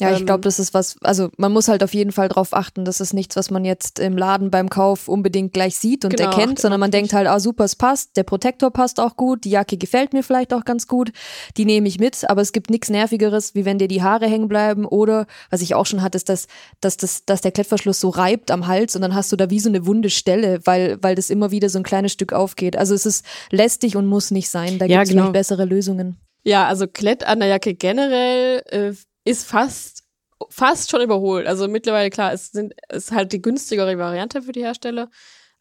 Ja, 0.00 0.11
ich 0.12 0.20
Ähm, 0.20 0.26
glaube, 0.26 0.40
das 0.40 0.59
ist 0.59 0.74
was, 0.74 0.96
also 1.02 1.30
man 1.37 1.52
muss 1.52 1.68
halt 1.68 1.85
auf 1.85 1.94
jeden 1.94 2.11
Fall 2.11 2.28
drauf 2.28 2.52
achten, 2.52 2.85
das 2.85 3.00
ist 3.00 3.14
nichts, 3.14 3.37
was 3.37 3.50
man 3.52 3.64
jetzt 3.64 4.00
im 4.00 4.16
Laden 4.16 4.50
beim 4.50 4.68
Kauf 4.68 5.07
unbedingt 5.07 5.52
gleich 5.52 5.76
sieht 5.76 6.04
und 6.04 6.11
Genau, 6.16 6.30
erkennt, 6.30 6.59
sondern 6.59 6.80
man 6.80 6.90
denkt 6.90 7.12
halt, 7.12 7.28
ah 7.28 7.38
super, 7.38 7.62
es 7.62 7.76
passt, 7.76 8.16
der 8.16 8.24
Protektor 8.24 8.72
passt 8.72 8.98
auch 8.98 9.16
gut, 9.16 9.44
die 9.44 9.50
Jacke 9.50 9.76
gefällt 9.76 10.12
mir 10.12 10.24
vielleicht 10.24 10.52
auch 10.52 10.64
ganz 10.64 10.88
gut, 10.88 11.12
die 11.57 11.64
nehme 11.64 11.87
ich 11.87 12.00
mit, 12.00 12.28
aber 12.28 12.40
es 12.42 12.50
gibt 12.50 12.70
nichts 12.70 12.90
nervigeres, 12.90 13.54
wie 13.54 13.64
wenn 13.64 13.78
dir 13.78 13.87
die 13.87 14.02
Haare 14.02 14.26
hängen 14.26 14.48
bleiben 14.48 14.85
oder, 14.85 15.26
was 15.50 15.61
ich 15.62 15.76
auch 15.76 15.87
schon 15.87 16.02
hatte, 16.02 16.16
ist, 16.16 16.28
dass, 16.28 16.48
dass, 16.80 16.96
das, 16.96 17.24
dass 17.24 17.40
der 17.42 17.52
Klettverschluss 17.52 18.00
so 18.00 18.09
reibt 18.09 18.50
am 18.50 18.66
Hals 18.66 18.96
und 18.96 19.02
dann 19.02 19.14
hast 19.14 19.30
du 19.30 19.37
da 19.37 19.48
wie 19.50 19.61
so 19.61 19.68
eine 19.68 19.87
wunde 19.87 20.11
Stelle, 20.11 20.59
weil, 20.64 20.98
weil 21.02 21.14
das 21.14 21.30
immer 21.30 21.52
wieder 21.52 21.68
so 21.68 21.78
ein 21.78 21.85
kleines 21.85 22.11
Stück 22.11 22.33
aufgeht. 22.33 22.74
Also 22.76 22.94
es 22.94 23.07
ist 23.07 23.24
lästig 23.52 23.94
und 23.94 24.07
muss 24.07 24.33
nicht 24.33 24.48
sein, 24.50 24.80
da 24.80 24.87
Ja, 24.87 24.98
gibt 25.04 25.11
es 25.11 25.14
genau. 25.14 25.30
bessere 25.30 25.64
Lösungen. 25.66 26.16
Ja, 26.42 26.66
also 26.66 26.88
Klett 26.88 27.24
an 27.24 27.38
der 27.38 27.48
Jacke 27.48 27.74
generell 27.74 28.62
äh, 28.66 28.92
ist 29.25 29.47
fast 29.47 30.05
fast 30.51 30.91
schon 30.91 31.01
überholt. 31.01 31.47
Also 31.47 31.69
mittlerweile 31.69 32.11
klar, 32.11 32.33
es 32.33 32.51
sind 32.53 32.75
ist 32.91 33.13
halt 33.13 33.33
die 33.33 33.41
günstigere 33.41 33.97
Variante 33.99 34.43
für 34.43 34.53
die 34.53 34.63
Hersteller. 34.65 35.09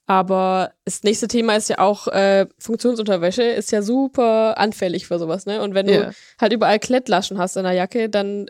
Aber 0.06 0.73
das 0.84 1.04
nächste 1.04 1.30
Thema 1.30 1.56
ist 1.56 1.69
ja 1.69 1.80
auch 1.80 2.08
äh, 2.08 2.47
Funktionsunterwäsche, 2.60 3.43
ist 3.43 3.71
ja 3.71 3.82
super 3.82 4.58
anfällig 4.58 5.08
für 5.08 5.17
sowas, 5.17 5.45
ne? 5.45 5.62
Und 5.62 5.73
wenn 5.76 5.88
Ja. 5.88 6.06
du 6.08 6.13
halt 6.41 6.52
überall 6.52 6.80
Klettlaschen 6.80 7.38
hast 7.38 7.56
in 7.56 7.63
der 7.63 7.71
Jacke, 7.71 8.10
dann 8.10 8.47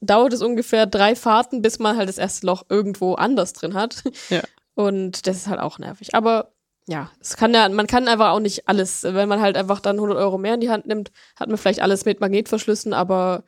dauert 0.00 0.32
es 0.32 0.40
ungefähr 0.40 0.86
drei 0.86 1.14
Fahrten, 1.14 1.60
bis 1.60 1.78
man 1.78 1.98
halt 1.98 2.08
das 2.08 2.16
erste 2.18 2.46
Loch 2.46 2.62
irgendwo 2.70 3.14
anders 3.14 3.52
drin 3.52 3.74
hat. 3.74 4.02
Ja. 4.30 4.40
Und 4.74 5.26
das 5.26 5.36
ist 5.36 5.46
halt 5.48 5.60
auch 5.60 5.78
nervig. 5.78 6.14
Aber 6.14 6.52
ja, 6.86 7.10
es 7.20 7.36
kann 7.36 7.52
ja, 7.52 7.68
man 7.68 7.86
kann 7.86 8.08
einfach 8.08 8.30
auch 8.30 8.40
nicht 8.40 8.66
alles, 8.68 9.02
wenn 9.02 9.28
man 9.28 9.40
halt 9.42 9.56
einfach 9.56 9.80
dann 9.80 9.96
100 9.96 10.16
Euro 10.18 10.38
mehr 10.38 10.54
in 10.54 10.60
die 10.60 10.70
Hand 10.70 10.86
nimmt, 10.86 11.10
hat 11.36 11.48
man 11.48 11.58
vielleicht 11.58 11.80
alles 11.80 12.04
mit 12.06 12.20
Magnetverschlüssen, 12.20 12.92
aber 12.94 13.44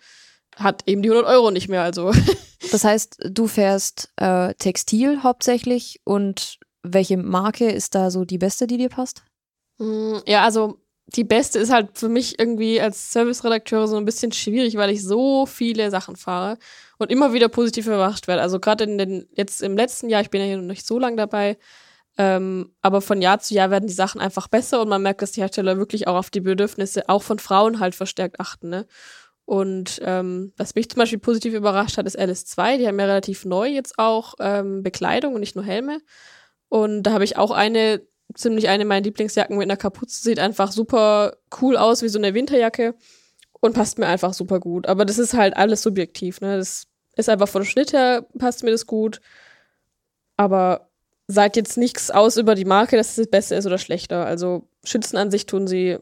hat 0.57 0.83
eben 0.87 1.03
die 1.03 1.11
100 1.11 1.31
Euro 1.31 1.51
nicht 1.51 1.69
mehr. 1.69 1.83
Also 1.83 2.13
Das 2.73 2.85
heißt, 2.85 3.19
du 3.31 3.47
fährst 3.47 4.11
äh, 4.17 4.55
Textil 4.55 5.23
hauptsächlich 5.23 6.01
und 6.05 6.59
welche 6.83 7.17
Marke 7.17 7.71
ist 7.71 7.95
da 7.95 8.11
so 8.11 8.25
die 8.25 8.39
beste, 8.39 8.67
die 8.67 8.79
dir 8.79 8.89
passt? 8.89 9.23
Mm, 9.79 10.19
Ja, 10.27 10.45
also 10.45 10.81
die 11.07 11.25
beste 11.25 11.59
ist 11.59 11.71
halt 11.71 11.99
für 11.99 12.09
mich 12.09 12.39
irgendwie 12.39 12.81
als 12.81 13.13
Serviceredakteur 13.13 13.87
so 13.87 13.97
ein 13.97 14.05
bisschen 14.05 14.33
schwierig, 14.33 14.77
weil 14.77 14.91
ich 14.91 15.05
so 15.05 15.47
viele 15.47 15.91
Sachen 15.91 16.17
fahre 16.17 16.59
und 16.99 17.13
immer 17.13 17.33
wieder 17.33 17.49
positiv 17.49 17.87
überrascht 17.87 18.27
werde. 18.27 18.43
Also 18.43 18.59
gerade 18.59 18.85
in 18.85 18.99
den 18.99 19.29
jetzt 19.33 19.63
im 19.63 19.77
letzten 19.77 20.09
Jahr, 20.09 20.23
ich 20.23 20.31
bin 20.31 20.41
ja 20.41 20.47
hier 20.49 20.57
noch 20.57 20.65
nicht 20.65 20.87
so 20.87 20.99
lange 20.99 21.17
dabei, 21.17 21.59
ähm, 22.19 22.73
aber 22.81 23.03
von 23.03 23.23
Jahr 23.23 23.39
zu 23.39 23.55
Jahr 23.55 23.71
werden 23.71 23.87
die 23.87 23.93
Sachen 23.93 24.21
einfach 24.21 24.49
besser 24.49 24.81
und 24.81 24.89
man 24.89 25.03
merkt, 25.03 25.23
dass 25.23 25.33
die 25.33 25.43
Hersteller 25.43 25.77
wirklich 25.77 26.09
auch 26.09 26.17
auf 26.17 26.31
die 26.31 26.41
Bedürfnisse 26.41 27.09
auch 27.09 27.23
von 27.23 27.39
Frauen 27.39 27.79
halt 27.79 27.95
verstärkt 27.95 28.41
achten. 28.41 28.71
Ne? 28.71 28.87
Und 29.47 30.01
ähm, 30.05 30.53
was 30.57 30.75
mich 30.75 30.91
zum 30.91 30.99
Beispiel 30.99 31.21
positiv 31.21 31.55
überrascht 31.55 31.97
hat, 31.97 32.07
ist 32.07 32.19
LS2. 32.19 32.79
Die 32.79 32.87
haben 32.87 32.99
ja 32.99 33.07
relativ 33.07 33.45
neu 33.45 33.69
jetzt 33.69 33.97
auch 33.97 34.35
ähm, 34.41 34.83
Bekleidung 34.83 35.35
und 35.35 35.41
nicht 35.41 35.55
nur 35.55 35.65
Helme. 35.65 36.01
Und 36.69 37.05
da 37.05 37.13
habe 37.13 37.23
ich 37.23 37.37
auch 37.37 37.53
eine 37.53 38.03
ziemlich 38.35 38.69
eine 38.69 38.85
meiner 38.85 39.05
Lieblingsjacken 39.05 39.57
mit 39.57 39.67
einer 39.67 39.77
Kapuze. 39.77 40.21
Sieht 40.21 40.41
einfach 40.41 40.73
super 40.73 41.37
cool 41.63 41.77
aus, 41.77 42.03
wie 42.03 42.09
so 42.09 42.19
eine 42.19 42.35
Winterjacke. 42.35 42.97
Und 43.61 43.73
passt 43.73 43.99
mir 43.99 44.09
einfach 44.09 44.35
super 44.35 44.59
gut. 44.59 44.89
Aber 44.89 45.05
das 45.05 45.17
ist 45.17 45.35
halt 45.35 45.57
alles 45.57 45.83
subjektiv, 45.83 46.41
ne? 46.41 46.59
Das 46.59 46.89
ist 47.17 47.29
einfach 47.29 47.49
von 47.49 47.65
Schnitt 47.65 47.93
her, 47.93 48.27
passt 48.39 48.65
mir 48.65 48.73
das 48.73 48.87
gut. 48.87 49.21
Aber 50.37 50.91
sagt 51.29 51.57
jetzt 51.57 51.79
nichts 51.79 52.11
aus 52.11 52.37
über 52.37 52.57
die 52.57 52.65
Marke, 52.65 52.97
dass 52.97 53.11
es 53.11 53.17
das 53.17 53.29
Beste 53.29 53.55
ist 53.55 53.67
oder 53.67 53.79
schlechter. 53.79 54.27
Also 54.27 54.69
schützen 54.85 55.17
an 55.17 55.31
sich 55.31 55.47
tun 55.47 55.69
sie 55.69 55.99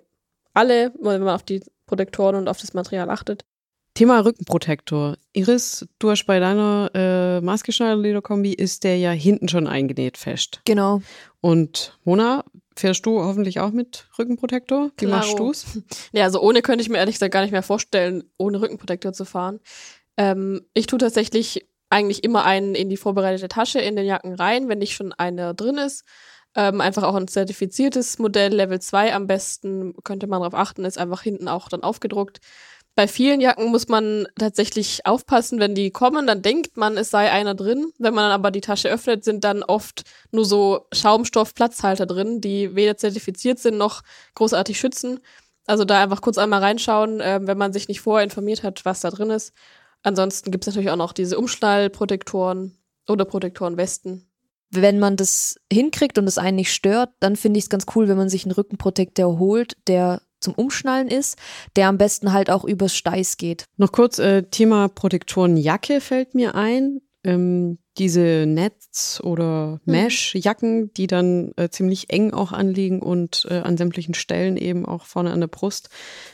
alle, 0.54 0.92
wenn 1.00 1.22
man 1.22 1.34
auf 1.34 1.42
die 1.42 1.62
Protektoren 1.86 2.36
und 2.36 2.48
auf 2.48 2.60
das 2.60 2.74
Material 2.74 3.10
achtet. 3.10 3.44
Thema 3.94 4.24
Rückenprotektor. 4.24 5.16
Iris, 5.32 5.86
du 6.00 6.10
hast 6.10 6.24
bei 6.26 6.40
deiner 6.40 6.90
äh, 6.94 7.40
Maßgeschneider-Lederkombi 7.40 8.52
ist 8.52 8.82
der 8.82 8.98
ja 8.98 9.12
hinten 9.12 9.48
schon 9.48 9.68
eingenäht 9.68 10.18
fest. 10.18 10.60
Genau. 10.64 11.00
Und 11.40 11.96
Mona, 12.02 12.44
fährst 12.76 13.06
du 13.06 13.20
hoffentlich 13.22 13.60
auch 13.60 13.70
mit 13.70 14.08
Rückenprotektor? 14.18 14.90
Wie 14.98 15.06
Klaro. 15.06 15.20
machst 15.20 15.38
du's? 15.38 15.78
Ja, 16.12 16.24
also 16.24 16.40
ohne 16.40 16.60
könnte 16.60 16.82
ich 16.82 16.88
mir 16.88 16.98
ehrlich 16.98 17.14
gesagt 17.14 17.32
gar 17.32 17.42
nicht 17.42 17.52
mehr 17.52 17.62
vorstellen, 17.62 18.24
ohne 18.36 18.60
Rückenprotektor 18.60 19.12
zu 19.12 19.24
fahren. 19.24 19.60
Ähm, 20.16 20.62
ich 20.74 20.88
tue 20.88 20.98
tatsächlich 20.98 21.68
eigentlich 21.88 22.24
immer 22.24 22.44
einen 22.44 22.74
in 22.74 22.88
die 22.88 22.96
vorbereitete 22.96 23.46
Tasche 23.46 23.78
in 23.78 23.94
den 23.94 24.06
Jacken 24.06 24.34
rein, 24.34 24.68
wenn 24.68 24.78
nicht 24.78 24.94
schon 24.94 25.12
einer 25.12 25.54
drin 25.54 25.78
ist. 25.78 26.04
Ähm, 26.56 26.80
einfach 26.80 27.02
auch 27.02 27.14
ein 27.14 27.28
zertifiziertes 27.28 28.18
Modell, 28.18 28.54
Level 28.54 28.80
2 28.80 29.14
am 29.14 29.26
besten, 29.26 29.94
könnte 30.04 30.26
man 30.26 30.40
darauf 30.40 30.54
achten, 30.54 30.84
ist 30.84 30.98
einfach 30.98 31.22
hinten 31.22 31.48
auch 31.48 31.68
dann 31.68 31.82
aufgedruckt. 31.82 32.40
Bei 32.96 33.08
vielen 33.08 33.40
Jacken 33.40 33.70
muss 33.70 33.88
man 33.88 34.28
tatsächlich 34.38 35.04
aufpassen, 35.04 35.58
wenn 35.58 35.74
die 35.74 35.90
kommen, 35.90 36.28
dann 36.28 36.42
denkt 36.42 36.76
man, 36.76 36.96
es 36.96 37.10
sei 37.10 37.28
einer 37.30 37.56
drin. 37.56 37.92
Wenn 37.98 38.14
man 38.14 38.24
dann 38.24 38.32
aber 38.32 38.52
die 38.52 38.60
Tasche 38.60 38.88
öffnet, 38.88 39.24
sind 39.24 39.42
dann 39.42 39.64
oft 39.64 40.04
nur 40.30 40.44
so 40.44 40.86
Schaumstoff-Platzhalter 40.92 42.06
drin, 42.06 42.40
die 42.40 42.76
weder 42.76 42.96
zertifiziert 42.96 43.58
sind 43.58 43.78
noch 43.78 44.02
großartig 44.36 44.78
schützen. 44.78 45.18
Also 45.66 45.84
da 45.84 46.02
einfach 46.02 46.20
kurz 46.20 46.38
einmal 46.38 46.60
reinschauen, 46.60 47.20
äh, 47.20 47.40
wenn 47.42 47.58
man 47.58 47.72
sich 47.72 47.88
nicht 47.88 48.00
vorher 48.00 48.22
informiert 48.22 48.62
hat, 48.62 48.84
was 48.84 49.00
da 49.00 49.10
drin 49.10 49.30
ist. 49.30 49.52
Ansonsten 50.04 50.50
gibt 50.52 50.64
es 50.64 50.68
natürlich 50.68 50.90
auch 50.90 50.96
noch 50.96 51.12
diese 51.12 51.38
Umschnallprotektoren 51.38 52.78
oder 53.08 53.24
Protektorenwesten. 53.24 54.28
Wenn 54.70 54.98
man 54.98 55.16
das 55.16 55.56
hinkriegt 55.72 56.18
und 56.18 56.26
es 56.26 56.38
einen 56.38 56.56
nicht 56.56 56.72
stört, 56.72 57.10
dann 57.20 57.36
finde 57.36 57.58
ich 57.58 57.64
es 57.64 57.70
ganz 57.70 57.86
cool, 57.94 58.08
wenn 58.08 58.16
man 58.16 58.28
sich 58.28 58.44
einen 58.44 58.52
Rückenprotektor 58.52 59.38
holt, 59.38 59.76
der 59.86 60.22
zum 60.40 60.54
Umschnallen 60.54 61.08
ist, 61.08 61.38
der 61.76 61.88
am 61.88 61.98
besten 61.98 62.32
halt 62.32 62.50
auch 62.50 62.64
übers 62.64 62.94
Steiß 62.94 63.36
geht. 63.36 63.64
Noch 63.76 63.92
kurz 63.92 64.18
äh, 64.18 64.42
Thema 64.42 64.88
Protektorenjacke 64.88 66.00
fällt 66.00 66.34
mir 66.34 66.54
ein. 66.54 67.00
Ähm, 67.24 67.78
diese 67.96 68.44
Netz- 68.46 69.20
oder 69.22 69.80
Mesh-Jacken, 69.84 70.92
die 70.94 71.06
dann 71.06 71.52
äh, 71.56 71.68
ziemlich 71.68 72.10
eng 72.10 72.32
auch 72.32 72.52
anliegen 72.52 73.00
und 73.00 73.46
äh, 73.48 73.60
an 73.60 73.76
sämtlichen 73.76 74.14
Stellen 74.14 74.56
eben 74.56 74.84
auch 74.84 75.04
vorne 75.04 75.30
an 75.30 75.40
der 75.40 75.46
Brust 75.46 75.90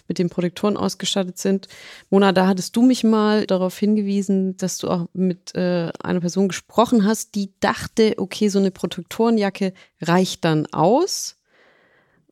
mit 0.08 0.18
den 0.18 0.30
Protektoren 0.30 0.76
ausgestattet 0.76 1.38
sind. 1.38 1.68
Mona, 2.08 2.32
da 2.32 2.46
hattest 2.46 2.74
du 2.76 2.82
mich 2.82 3.04
mal 3.04 3.46
darauf 3.46 3.78
hingewiesen, 3.78 4.56
dass 4.56 4.78
du 4.78 4.88
auch 4.88 5.06
mit 5.12 5.54
äh, 5.54 5.90
einer 6.02 6.20
Person 6.20 6.48
gesprochen 6.48 7.04
hast, 7.04 7.34
die 7.34 7.52
dachte, 7.60 8.14
okay, 8.16 8.48
so 8.48 8.58
eine 8.58 8.70
Protektorenjacke 8.70 9.74
reicht 10.00 10.44
dann 10.44 10.66
aus. 10.72 11.36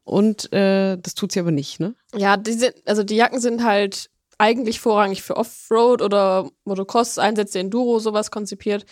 Und 0.05 0.51
äh, 0.55 0.97
das 0.97 1.15
tut 1.15 1.33
sie 1.33 1.41
aber 1.41 1.51
nicht, 1.51 1.81
ne? 1.81 1.95
Ja, 2.17 2.39
die 2.39 2.55
sind, 2.55 2.75
also 2.87 3.03
die 3.03 3.17
Jacken 3.17 3.41
sind 3.41 3.63
halt 3.63 4.09
eigentlich 4.39 4.81
vorrangig 4.81 5.23
für 5.23 5.37
Offroad 5.37 6.01
oder 6.03 6.51
Motocross-Einsätze, 6.65 7.59
Enduro, 7.59 7.99
sowas 7.99 8.31
konzipiert. 8.31 8.87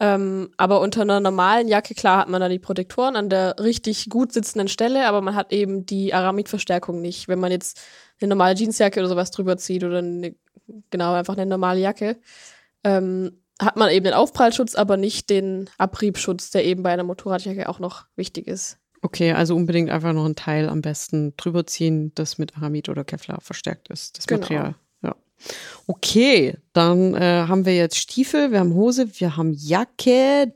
Ähm, 0.00 0.50
aber 0.56 0.80
unter 0.80 1.02
einer 1.02 1.20
normalen 1.20 1.68
Jacke, 1.68 1.94
klar, 1.94 2.20
hat 2.20 2.28
man 2.28 2.40
da 2.40 2.48
die 2.48 2.58
Protektoren 2.58 3.16
an 3.16 3.28
der 3.28 3.56
richtig 3.60 4.08
gut 4.08 4.32
sitzenden 4.32 4.68
Stelle, 4.68 5.06
aber 5.06 5.20
man 5.20 5.34
hat 5.34 5.52
eben 5.52 5.84
die 5.84 6.14
Aramidverstärkung 6.14 7.00
nicht. 7.00 7.28
Wenn 7.28 7.38
man 7.38 7.52
jetzt 7.52 7.78
eine 8.20 8.30
normale 8.30 8.54
Jeansjacke 8.54 8.98
oder 8.98 9.10
sowas 9.10 9.30
drüber 9.30 9.58
zieht 9.58 9.84
oder 9.84 9.98
eine, 9.98 10.34
genau, 10.90 11.12
einfach 11.12 11.36
eine 11.36 11.46
normale 11.46 11.80
Jacke, 11.80 12.18
ähm, 12.82 13.42
hat 13.60 13.76
man 13.76 13.90
eben 13.90 14.04
den 14.04 14.14
Aufprallschutz, 14.14 14.74
aber 14.74 14.96
nicht 14.96 15.28
den 15.28 15.68
Abriebschutz, 15.76 16.50
der 16.50 16.64
eben 16.64 16.82
bei 16.82 16.92
einer 16.92 17.04
Motorradjacke 17.04 17.68
auch 17.68 17.78
noch 17.78 18.06
wichtig 18.16 18.48
ist. 18.48 18.79
Okay, 19.02 19.32
also 19.32 19.56
unbedingt 19.56 19.90
einfach 19.90 20.12
noch 20.12 20.26
ein 20.26 20.36
Teil 20.36 20.68
am 20.68 20.82
besten 20.82 21.34
drüber 21.36 21.66
ziehen, 21.66 22.12
das 22.14 22.36
mit 22.38 22.56
Aramid 22.56 22.88
oder 22.88 23.02
Kevlar 23.04 23.40
verstärkt 23.40 23.88
ist, 23.88 24.18
das 24.18 24.26
Genau. 24.26 24.40
Material. 24.42 24.74
Ja. 25.02 25.16
Okay, 25.86 26.56
dann 26.74 27.14
äh, 27.14 27.46
haben 27.48 27.64
wir 27.64 27.74
jetzt 27.74 27.96
Stiefel, 27.96 28.52
wir 28.52 28.60
haben 28.60 28.74
Hose, 28.74 29.08
wir 29.18 29.36
haben 29.36 29.52
Jacke. 29.54 30.52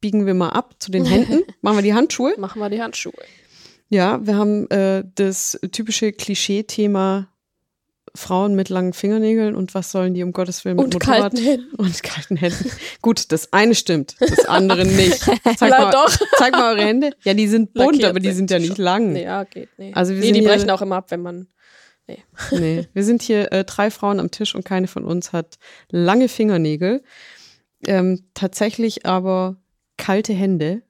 Biegen 0.00 0.26
wir 0.26 0.34
mal 0.34 0.50
ab 0.50 0.76
zu 0.78 0.90
den 0.90 1.04
Händen. 1.06 1.42
Machen 1.62 1.78
wir 1.78 1.82
die 1.82 1.94
Handschuhe. 1.94 2.34
Machen 2.38 2.60
wir 2.60 2.68
die 2.70 2.80
Handschuhe. 2.82 3.14
Ja, 3.88 4.24
wir 4.24 4.36
haben 4.36 4.70
äh, 4.70 5.04
das 5.14 5.58
typische 5.72 6.12
Klischee-Thema 6.12 7.28
Frauen 8.16 8.54
mit 8.54 8.68
langen 8.68 8.92
Fingernägeln 8.92 9.54
und 9.54 9.74
was 9.74 9.90
sollen 9.90 10.14
die 10.14 10.22
um 10.22 10.32
Gottes 10.32 10.64
Willen 10.64 10.76
mit 10.76 10.84
Und 10.86 10.94
Motorrad 10.94 11.20
kalten 11.20 11.36
Händen. 11.38 11.74
und 11.76 12.02
kalten 12.02 12.36
Händen. 12.36 12.70
Gut, 13.02 13.30
das 13.32 13.52
eine 13.52 13.74
stimmt, 13.74 14.16
das 14.18 14.44
andere 14.46 14.84
nicht. 14.84 15.18
Zeig 15.56 15.70
mal, 15.70 15.90
doch. 15.90 16.10
zeig 16.38 16.52
mal 16.52 16.74
eure 16.76 16.86
Hände. 16.86 17.10
Ja, 17.24 17.34
die 17.34 17.46
sind 17.48 17.72
bunt, 17.74 17.92
Lackiert 17.92 18.10
aber 18.10 18.20
die 18.20 18.32
sind 18.32 18.50
ja 18.50 18.58
nicht 18.58 18.76
schon. 18.76 18.84
lang. 18.84 19.12
Nee, 19.12 19.24
ja, 19.24 19.44
geht. 19.44 19.68
Nee, 19.78 19.92
Also 19.94 20.14
wir 20.14 20.20
nee 20.20 20.32
die 20.32 20.40
hier- 20.40 20.48
brechen 20.48 20.70
auch 20.70 20.82
immer 20.82 20.96
ab, 20.96 21.10
wenn 21.10 21.22
man. 21.22 21.48
Nee, 22.52 22.86
wir 22.92 23.02
sind 23.04 23.22
hier 23.22 23.52
äh, 23.52 23.64
drei 23.64 23.90
Frauen 23.90 24.20
am 24.20 24.30
Tisch 24.30 24.54
und 24.54 24.64
keine 24.64 24.86
von 24.86 25.04
uns 25.04 25.32
hat 25.32 25.58
lange 25.90 26.28
Fingernägel. 26.28 27.02
Ähm, 27.86 28.24
tatsächlich 28.34 29.06
aber 29.06 29.56
kalte 29.96 30.32
Hände. 30.32 30.82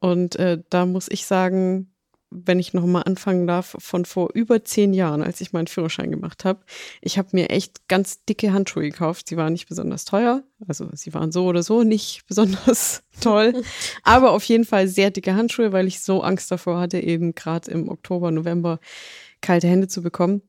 Und 0.00 0.36
äh, 0.36 0.58
da 0.70 0.86
muss 0.86 1.08
ich 1.10 1.26
sagen, 1.26 1.92
wenn 2.34 2.58
ich 2.58 2.74
noch 2.74 2.84
mal 2.84 3.02
anfangen 3.02 3.46
darf, 3.46 3.76
von 3.78 4.04
vor 4.04 4.30
über 4.34 4.64
zehn 4.64 4.92
Jahren, 4.92 5.22
als 5.22 5.40
ich 5.40 5.52
meinen 5.52 5.68
Führerschein 5.68 6.10
gemacht 6.10 6.44
habe, 6.44 6.60
ich 7.00 7.16
habe 7.16 7.28
mir 7.32 7.50
echt 7.50 7.88
ganz 7.88 8.24
dicke 8.24 8.52
Handschuhe 8.52 8.82
gekauft. 8.82 9.28
Sie 9.28 9.36
waren 9.36 9.52
nicht 9.52 9.68
besonders 9.68 10.04
teuer, 10.04 10.42
also 10.66 10.88
sie 10.94 11.14
waren 11.14 11.32
so 11.32 11.46
oder 11.46 11.62
so 11.62 11.84
nicht 11.84 12.24
besonders 12.28 13.02
toll, 13.20 13.62
aber 14.02 14.32
auf 14.32 14.44
jeden 14.44 14.64
Fall 14.64 14.88
sehr 14.88 15.10
dicke 15.10 15.34
Handschuhe, 15.34 15.72
weil 15.72 15.86
ich 15.86 16.00
so 16.00 16.22
Angst 16.22 16.50
davor 16.50 16.80
hatte, 16.80 16.98
eben 16.98 17.34
gerade 17.34 17.70
im 17.70 17.88
Oktober, 17.88 18.30
November 18.30 18.80
kalte 19.40 19.68
Hände 19.68 19.88
zu 19.88 20.02
bekommen. 20.02 20.42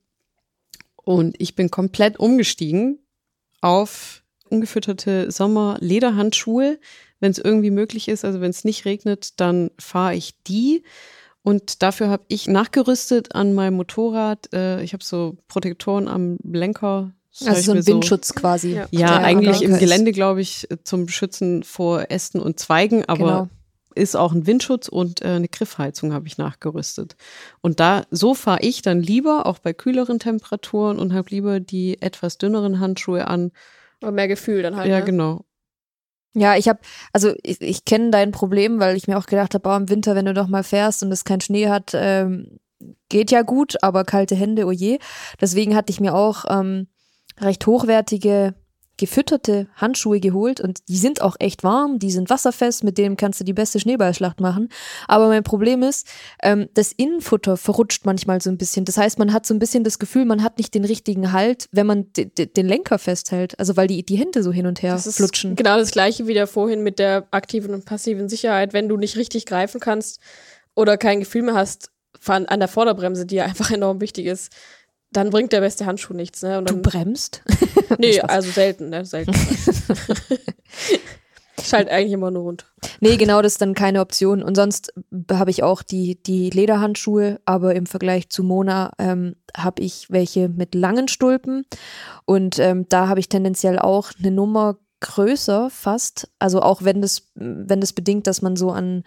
Und 0.96 1.36
ich 1.40 1.56
bin 1.56 1.70
komplett 1.70 2.18
umgestiegen 2.18 3.00
auf 3.62 4.24
ungefütterte 4.50 5.32
Sommer-Lederhandschuhe, 5.32 6.80
wenn 7.20 7.32
es 7.32 7.38
irgendwie 7.38 7.72
möglich 7.72 8.08
ist. 8.08 8.26
Also 8.26 8.42
wenn 8.42 8.50
es 8.50 8.64
nicht 8.64 8.86
regnet, 8.86 9.40
dann 9.40 9.72
fahre 9.80 10.16
ich 10.16 10.36
die. 10.44 10.84
Und 11.46 11.84
dafür 11.84 12.10
habe 12.10 12.24
ich 12.28 12.48
nachgerüstet 12.48 13.36
an 13.36 13.54
meinem 13.54 13.76
Motorrad. 13.76 14.52
Äh, 14.52 14.82
ich 14.82 14.94
habe 14.94 15.04
so 15.04 15.38
Protektoren 15.48 16.08
am 16.08 16.40
Lenker. 16.44 17.12
Also 17.46 17.62
so 17.62 17.72
ein 17.74 17.86
Windschutz 17.86 18.34
quasi. 18.34 18.74
Ja. 18.74 18.88
ja, 18.90 19.18
eigentlich 19.18 19.62
im. 19.62 19.78
Gelände, 19.78 20.12
glaube 20.12 20.42
ich, 20.42 20.68
zum 20.84 21.08
Schützen 21.08 21.62
vor 21.62 22.10
Ästen 22.10 22.42
und 22.42 22.60
Zweigen, 22.60 23.06
aber 23.06 23.18
Genau. 23.18 23.50
ist 23.94 24.16
auch 24.16 24.32
ein 24.34 24.48
Windschutz 24.48 24.88
und 24.88 25.22
äh, 25.22 25.28
eine 25.28 25.48
Griffheizung 25.48 26.14
habe 26.14 26.26
ich 26.26 26.40
nachgerüstet. 26.40 27.16
Und 27.62 27.80
da, 27.80 28.06
so 28.10 28.34
fahre 28.34 28.62
ich 28.62 28.82
dann 28.82 29.00
lieber, 29.00 29.46
auch 29.46 29.60
bei 29.60 29.72
kühleren 29.72 30.18
Temperaturen 30.18 30.98
und 30.98 31.14
habe 31.14 31.30
lieber 31.30 31.60
die 31.60 32.02
etwas 32.02 32.40
dünneren 32.40 32.80
Handschuhe 32.80 33.28
an. 33.28 33.52
Aber 34.02 34.12
mehr 34.12 34.28
Gefühl 34.28 34.64
dann 34.64 34.78
halt. 34.78 34.90
ja, 34.90 34.98
ne? 35.00 35.06
genau. 35.06 35.45
Ja, 36.36 36.58
ich 36.58 36.68
habe, 36.68 36.80
also 37.14 37.34
ich, 37.44 37.62
ich 37.62 37.86
kenne 37.86 38.12
dein 38.12 38.32
Problem, 38.32 38.80
weil 38.80 38.98
ich 38.98 39.08
mir 39.08 39.18
auch 39.18 39.26
gedacht 39.26 39.54
habe, 39.54 39.70
oh, 39.70 39.76
im 39.76 39.90
Winter, 39.90 40.16
wenn 40.16 40.26
du 40.26 40.34
doch 40.34 40.48
mal 40.48 40.64
fährst 40.64 41.02
und 41.02 41.12
es 41.12 41.24
keinen 41.24 41.40
Schnee 41.40 41.70
hat, 41.70 41.92
ähm, 41.94 42.60
geht 43.08 43.32
ja 43.32 43.42
gut, 43.42 43.82
aber 43.82 44.04
kalte 44.04 44.36
Hände, 44.36 44.66
oh 44.66 44.72
je. 44.72 45.00
Deswegen 45.40 45.76
hatte 45.76 45.92
ich 45.92 46.02
mir 46.02 46.14
auch 46.14 46.44
ähm, 46.50 46.88
recht 47.40 47.66
hochwertige, 47.66 48.54
gefütterte 48.98 49.68
Handschuhe 49.76 50.20
geholt 50.20 50.60
und 50.62 50.80
die 50.90 50.98
sind 50.98 51.22
auch 51.22 51.36
echt 51.40 51.64
warm, 51.64 52.00
die 52.00 52.12
sind 52.12 52.30
wasserfest, 52.30 52.84
mit 52.84 52.98
denen 52.98 53.18
kannst 53.18 53.40
du 53.40 53.44
die 53.44 53.54
beste 53.54 53.80
Schneeballschlacht 53.80 54.40
machen. 54.40 54.70
Aber 55.08 55.28
mein 55.28 55.44
Problem 55.44 55.84
ist, 55.84 56.08
ähm, 56.42 56.70
das 56.74 56.92
Innenfutter 56.92 57.58
verrutscht 57.58 58.06
manchmal 58.06 58.42
so 58.42 58.50
ein 58.50 58.58
bisschen. 58.58 58.86
Das 58.86 58.98
heißt, 58.98 59.20
man 59.20 59.34
hat 59.34 59.46
so 59.46 59.54
ein 59.54 59.60
bisschen 59.60 59.84
das 59.84 60.00
Gefühl, 60.00 60.26
man 60.26 60.44
hat 60.44 60.58
nicht 60.58 60.74
den 60.74 60.86
richtigen 60.86 61.32
Halt, 61.32 61.68
wenn 61.72 61.86
man 61.88 62.12
de- 62.14 62.26
de- 62.26 62.46
den 62.48 62.68
Lenker 62.68 62.98
festhält. 63.00 63.58
Also 63.60 63.76
weil 63.78 63.88
die, 63.88 64.04
die 64.06 64.16
Hände 64.18 64.44
so 64.44 64.52
hin 64.52 64.66
und 64.68 64.82
her 64.82 64.94
Das 64.94 65.16
flutschen. 65.16 65.56
genau 65.56 65.78
das 65.78 65.92
gleiche 65.92 66.28
wie 66.28 66.34
der 66.34 66.48
vorhin 66.48 66.82
mit 66.84 67.00
der 67.00 67.28
aktiven 67.32 67.74
und 67.74 67.86
passiven 67.86 68.30
Sicherheit. 68.30 68.74
Wenn 68.74 68.88
du 68.90 68.98
nicht 68.98 69.18
richtig 69.18 69.46
greifen 69.46 69.80
kannst 69.80 70.20
oder 70.76 70.98
kein 70.98 71.20
Gefühl 71.20 71.44
mehr 71.44 71.56
hast 71.56 71.92
an 72.28 72.60
der 72.60 72.68
Vorderbremse, 72.70 73.26
die 73.26 73.36
ja 73.36 73.46
einfach 73.46 73.70
enorm 73.72 74.02
wichtig 74.02 74.26
ist, 74.26 74.52
dann 75.16 75.30
bringt 75.30 75.54
der 75.54 75.62
beste 75.62 75.86
Handschuh 75.86 76.14
nichts. 76.14 76.42
Ne? 76.42 76.58
Und 76.58 76.70
Du 76.70 76.76
dann, 76.76 76.82
bremst? 76.82 77.44
nee, 77.98 78.20
also 78.20 78.50
selten, 78.50 78.90
ne? 78.90 79.06
Selten. 79.06 79.34
ich 81.58 81.68
schalte 81.68 81.92
eigentlich 81.92 82.14
immer 82.14 82.32
nur 82.32 82.44
runter. 82.44 82.66
Nee, 83.00 83.18
genau, 83.18 83.42
das 83.42 83.54
ist 83.54 83.62
dann 83.62 83.74
keine 83.74 84.02
Option. 84.02 84.44
Und 84.44 84.56
sonst 84.56 84.94
habe 85.32 85.52
ich 85.52 85.64
auch 85.64 85.82
die, 85.84 86.22
die 86.22 86.50
Lederhandschuhe, 86.50 87.40
aber 87.46 87.76
im 87.76 87.86
Vergleich 87.86 88.30
zu 88.30 88.44
Mona 88.44 88.92
ähm, 89.00 89.36
habe 89.56 89.82
ich 89.82 90.08
welche 90.10 90.50
mit 90.50 90.76
langen 90.76 91.08
Stulpen. 91.08 91.66
Und 92.26 92.60
ähm, 92.60 92.86
da 92.90 93.08
habe 93.08 93.20
ich 93.20 93.30
tendenziell 93.30 93.80
auch 93.80 94.12
eine 94.20 94.32
Nummer 94.32 94.78
größer 95.00 95.70
fast. 95.70 96.30
Also 96.40 96.62
auch 96.62 96.84
wenn 96.84 97.02
das, 97.02 97.30
wenn 97.36 97.82
das 97.82 97.94
bedingt, 97.94 98.28
dass 98.28 98.42
man 98.42 98.56
so 98.56 98.72
an 98.72 99.04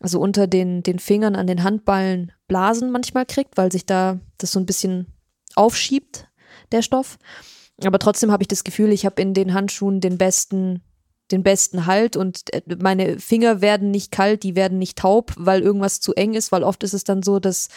also 0.00 0.20
unter 0.20 0.46
den, 0.46 0.82
den 0.82 0.98
Fingern 0.98 1.36
an 1.36 1.46
den 1.46 1.62
Handballen 1.62 2.32
Blasen 2.48 2.90
manchmal 2.90 3.26
kriegt, 3.26 3.56
weil 3.56 3.72
sich 3.72 3.86
da 3.86 4.20
das 4.38 4.52
so 4.52 4.60
ein 4.60 4.66
bisschen 4.66 5.06
aufschiebt, 5.56 6.28
der 6.72 6.82
Stoff. 6.82 7.18
Aber 7.84 7.98
trotzdem 7.98 8.30
habe 8.30 8.42
ich 8.42 8.48
das 8.48 8.64
Gefühl, 8.64 8.92
ich 8.92 9.04
habe 9.04 9.20
in 9.20 9.34
den 9.34 9.52
Handschuhen 9.52 10.00
den 10.00 10.16
besten 10.16 10.82
den 11.32 11.42
besten 11.42 11.86
Halt 11.86 12.16
und 12.16 12.52
äh, 12.52 12.62
meine 12.80 13.18
Finger 13.18 13.60
werden 13.60 13.90
nicht 13.90 14.12
kalt, 14.12 14.42
die 14.42 14.54
werden 14.54 14.78
nicht 14.78 14.98
taub, 14.98 15.32
weil 15.36 15.60
irgendwas 15.60 16.00
zu 16.00 16.14
eng 16.14 16.34
ist, 16.34 16.52
weil 16.52 16.62
oft 16.62 16.82
ist 16.84 16.94
es 16.94 17.04
dann 17.04 17.22
so, 17.22 17.40
dass 17.40 17.68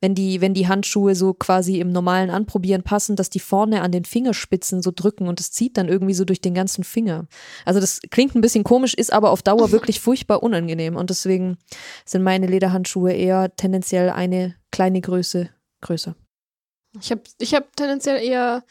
wenn 0.00 0.14
die, 0.14 0.40
wenn 0.40 0.54
die 0.54 0.66
Handschuhe 0.66 1.14
so 1.14 1.32
quasi 1.32 1.78
im 1.78 1.92
normalen 1.92 2.30
Anprobieren 2.30 2.82
passen, 2.82 3.16
dass 3.16 3.30
die 3.30 3.40
vorne 3.40 3.82
an 3.82 3.92
den 3.92 4.04
Fingerspitzen 4.04 4.82
so 4.82 4.90
drücken 4.94 5.28
und 5.28 5.40
es 5.40 5.52
zieht 5.52 5.76
dann 5.76 5.88
irgendwie 5.88 6.14
so 6.14 6.24
durch 6.24 6.40
den 6.40 6.54
ganzen 6.54 6.84
Finger. 6.84 7.26
Also 7.64 7.80
das 7.80 8.00
klingt 8.10 8.34
ein 8.34 8.40
bisschen 8.40 8.64
komisch, 8.64 8.94
ist 8.94 9.12
aber 9.12 9.30
auf 9.30 9.42
Dauer 9.42 9.70
wirklich 9.72 10.00
furchtbar 10.00 10.42
unangenehm 10.42 10.96
und 10.96 11.10
deswegen 11.10 11.58
sind 12.04 12.22
meine 12.22 12.46
Lederhandschuhe 12.46 13.12
eher 13.12 13.54
tendenziell 13.54 14.10
eine 14.10 14.56
kleine 14.72 15.00
Größe 15.00 15.50
größer. 15.80 16.16
Ich 17.00 17.10
habe 17.10 17.22
ich 17.38 17.54
hab 17.54 17.74
tendenziell 17.76 18.22
eher 18.22 18.64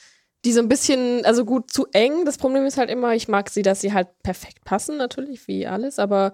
die 0.45 0.53
so 0.53 0.59
ein 0.59 0.69
bisschen, 0.69 1.26
also 1.26 1.43
gut, 1.43 1.71
zu 1.71 1.88
eng. 1.91 2.23
Das 2.23 2.38
Problem 2.38 2.65
ist 2.65 2.78
halt 2.78 2.91
immer, 2.91 3.15
ich 3.15 3.28
mag 3.28 3.49
sie, 3.49 3.63
dass 3.63 3.82
sie 3.82 3.93
halt 3.93 4.09
perfekt 4.21 4.63
passen, 4.63 4.95
natürlich, 4.95 5.47
wie 5.47 5.65
alles, 5.65 5.97
aber 5.97 6.34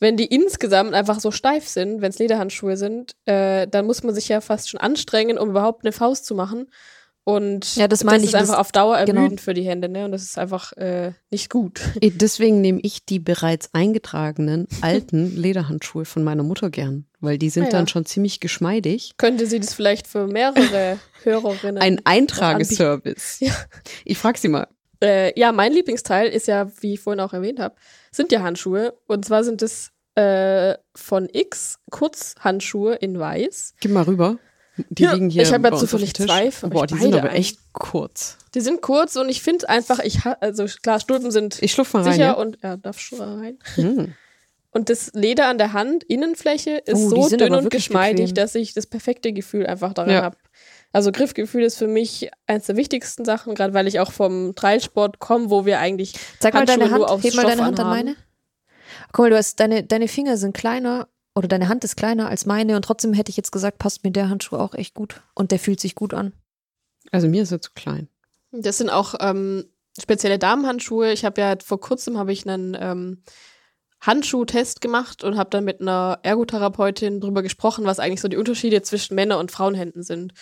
wenn 0.00 0.16
die 0.16 0.26
insgesamt 0.26 0.92
einfach 0.92 1.20
so 1.20 1.30
steif 1.30 1.68
sind, 1.68 2.02
wenn 2.02 2.10
es 2.10 2.18
Lederhandschuhe 2.18 2.76
sind, 2.76 3.14
äh, 3.26 3.68
dann 3.68 3.86
muss 3.86 4.02
man 4.02 4.14
sich 4.14 4.28
ja 4.28 4.40
fast 4.40 4.68
schon 4.68 4.80
anstrengen, 4.80 5.38
um 5.38 5.50
überhaupt 5.50 5.84
eine 5.84 5.92
Faust 5.92 6.26
zu 6.26 6.34
machen. 6.34 6.66
Und 7.24 7.76
ja, 7.76 7.88
das, 7.88 8.04
meine 8.04 8.18
das 8.18 8.24
ich, 8.24 8.28
ist 8.30 8.34
einfach 8.34 8.54
das, 8.54 8.60
auf 8.60 8.72
Dauer 8.72 9.02
genau. 9.06 9.20
ermüdend 9.20 9.40
für 9.40 9.54
die 9.54 9.62
Hände, 9.62 9.88
ne? 9.88 10.04
Und 10.04 10.12
das 10.12 10.22
ist 10.22 10.38
einfach 10.38 10.72
äh, 10.74 11.12
nicht 11.30 11.48
gut. 11.48 11.80
Deswegen 12.02 12.60
nehme 12.60 12.80
ich 12.82 13.06
die 13.06 13.18
bereits 13.18 13.72
eingetragenen 13.72 14.68
alten 14.82 15.34
Lederhandschuhe 15.40 16.04
von 16.04 16.22
meiner 16.22 16.42
Mutter 16.42 16.68
gern, 16.68 17.06
weil 17.20 17.38
die 17.38 17.48
sind 17.48 17.64
Ah 17.64 17.66
ja. 17.66 17.72
dann 17.72 17.88
schon 17.88 18.04
ziemlich 18.04 18.40
geschmeidig. 18.40 19.14
Könnte 19.16 19.46
sie 19.46 19.58
das 19.58 19.72
vielleicht 19.72 20.06
für 20.06 20.26
mehrere 20.26 20.98
Hörerinnen 21.22 21.78
Ein 21.78 22.00
Eintrageservice. 22.04 23.40
Ja. 23.40 23.54
Ich 24.04 24.18
frage 24.18 24.38
sie 24.38 24.48
mal. 24.48 24.68
Äh, 25.02 25.38
ja, 25.38 25.52
mein 25.52 25.72
Lieblingsteil 25.72 26.28
ist 26.28 26.46
ja, 26.46 26.70
wie 26.80 26.94
ich 26.94 27.00
vorhin 27.00 27.20
auch 27.20 27.32
erwähnt 27.32 27.58
habe, 27.58 27.74
sind 28.12 28.32
ja 28.32 28.42
Handschuhe. 28.42 28.98
Und 29.06 29.24
zwar 29.24 29.44
sind 29.44 29.62
es 29.62 29.92
äh, 30.14 30.74
von 30.94 31.28
X 31.32 31.78
Kurzhandschuhe 31.90 32.94
in 32.96 33.18
weiß. 33.18 33.74
Gib 33.80 33.92
mal 33.92 34.04
rüber. 34.04 34.38
Die 34.76 35.04
Ja, 35.04 35.12
liegen 35.12 35.30
hier 35.30 35.42
ich 35.42 35.52
habe 35.52 35.68
ja 35.68 35.76
zufällig 35.76 36.14
zwei, 36.14 36.50
von 36.50 36.70
Boah, 36.70 36.86
die 36.86 36.96
sind 36.96 37.14
aber 37.14 37.32
echt 37.32 37.58
kurz. 37.72 38.38
Die 38.54 38.60
sind 38.60 38.82
kurz 38.82 39.16
und 39.16 39.28
ich 39.28 39.42
finde 39.42 39.68
einfach, 39.68 40.00
ich 40.00 40.20
also 40.40 40.64
klar, 40.82 40.98
Stulpen 41.00 41.30
sind 41.30 41.62
Ich 41.62 41.76
mal 41.76 41.84
rein. 41.92 42.04
sicher 42.04 42.16
Ja? 42.24 42.32
und 42.32 42.58
ja, 42.62 42.76
darf 42.76 42.98
schon 42.98 43.20
rein. 43.20 43.58
Hm. 43.76 44.14
Und 44.76 44.90
das 44.90 45.12
Leder 45.14 45.46
an 45.46 45.56
der 45.56 45.72
Hand, 45.72 46.02
Innenfläche, 46.02 46.78
ist 46.78 46.96
Oh, 46.96 47.08
so 47.08 47.28
dünn 47.28 47.54
und 47.54 47.70
geschmeidig, 47.70 48.30
bequem. 48.30 48.34
dass 48.34 48.56
ich 48.56 48.74
das 48.74 48.86
perfekte 48.86 49.32
Gefühl 49.32 49.66
einfach 49.68 49.92
daran 49.92 50.10
Ja. 50.10 50.22
habe. 50.24 50.36
Also 50.92 51.12
Griffgefühl 51.12 51.62
ist 51.62 51.76
für 51.78 51.86
mich 51.86 52.28
eins 52.48 52.66
der 52.66 52.74
wichtigsten 52.76 53.24
Sachen, 53.24 53.54
gerade 53.54 53.72
weil 53.72 53.86
ich 53.86 54.00
auch 54.00 54.10
vom 54.10 54.56
Trailsport 54.56 55.20
komme, 55.20 55.48
wo 55.50 55.64
wir 55.64 55.78
eigentlich 55.78 56.14
Zeig 56.40 56.54
mal 56.54 56.66
deine 56.66 56.86
nur 56.86 56.92
Hand, 56.92 57.04
aus 57.04 57.22
heb 57.22 57.34
mal 57.34 57.46
deine 57.46 57.64
Hand 57.64 57.78
an 57.78 57.86
meine. 57.86 58.16
Guck 59.12 59.26
mal, 59.26 59.30
du 59.30 59.36
hast, 59.36 59.60
deine, 59.60 59.84
deine 59.84 60.08
Finger 60.08 60.36
sind 60.36 60.56
kleiner 60.56 61.06
oder 61.34 61.48
deine 61.48 61.68
Hand 61.68 61.84
ist 61.84 61.96
kleiner 61.96 62.28
als 62.28 62.46
meine 62.46 62.76
und 62.76 62.82
trotzdem 62.82 63.12
hätte 63.12 63.30
ich 63.30 63.36
jetzt 63.36 63.52
gesagt, 63.52 63.78
passt 63.78 64.04
mir 64.04 64.10
der 64.10 64.28
Handschuh 64.28 64.56
auch 64.56 64.74
echt 64.74 64.94
gut 64.94 65.22
und 65.34 65.50
der 65.50 65.58
fühlt 65.58 65.80
sich 65.80 65.94
gut 65.94 66.14
an. 66.14 66.32
Also 67.10 67.28
mir 67.28 67.42
ist 67.42 67.52
er 67.52 67.60
zu 67.60 67.72
klein. 67.74 68.08
Das 68.52 68.78
sind 68.78 68.90
auch 68.90 69.14
ähm, 69.20 69.64
spezielle 70.00 70.38
Damenhandschuhe. 70.38 71.12
Ich 71.12 71.24
habe 71.24 71.40
ja 71.40 71.56
vor 71.62 71.80
kurzem 71.80 72.18
habe 72.18 72.32
ich 72.32 72.48
einen 72.48 72.76
ähm, 72.78 73.22
Handschuhtest 74.00 74.80
gemacht 74.80 75.24
und 75.24 75.36
habe 75.36 75.50
dann 75.50 75.64
mit 75.64 75.80
einer 75.80 76.20
Ergotherapeutin 76.22 77.20
drüber 77.20 77.42
gesprochen, 77.42 77.84
was 77.84 77.98
eigentlich 77.98 78.20
so 78.20 78.28
die 78.28 78.36
Unterschiede 78.36 78.82
zwischen 78.82 79.14
Männer- 79.14 79.38
und 79.38 79.50
Frauenhänden 79.50 80.02
sind. 80.02 80.34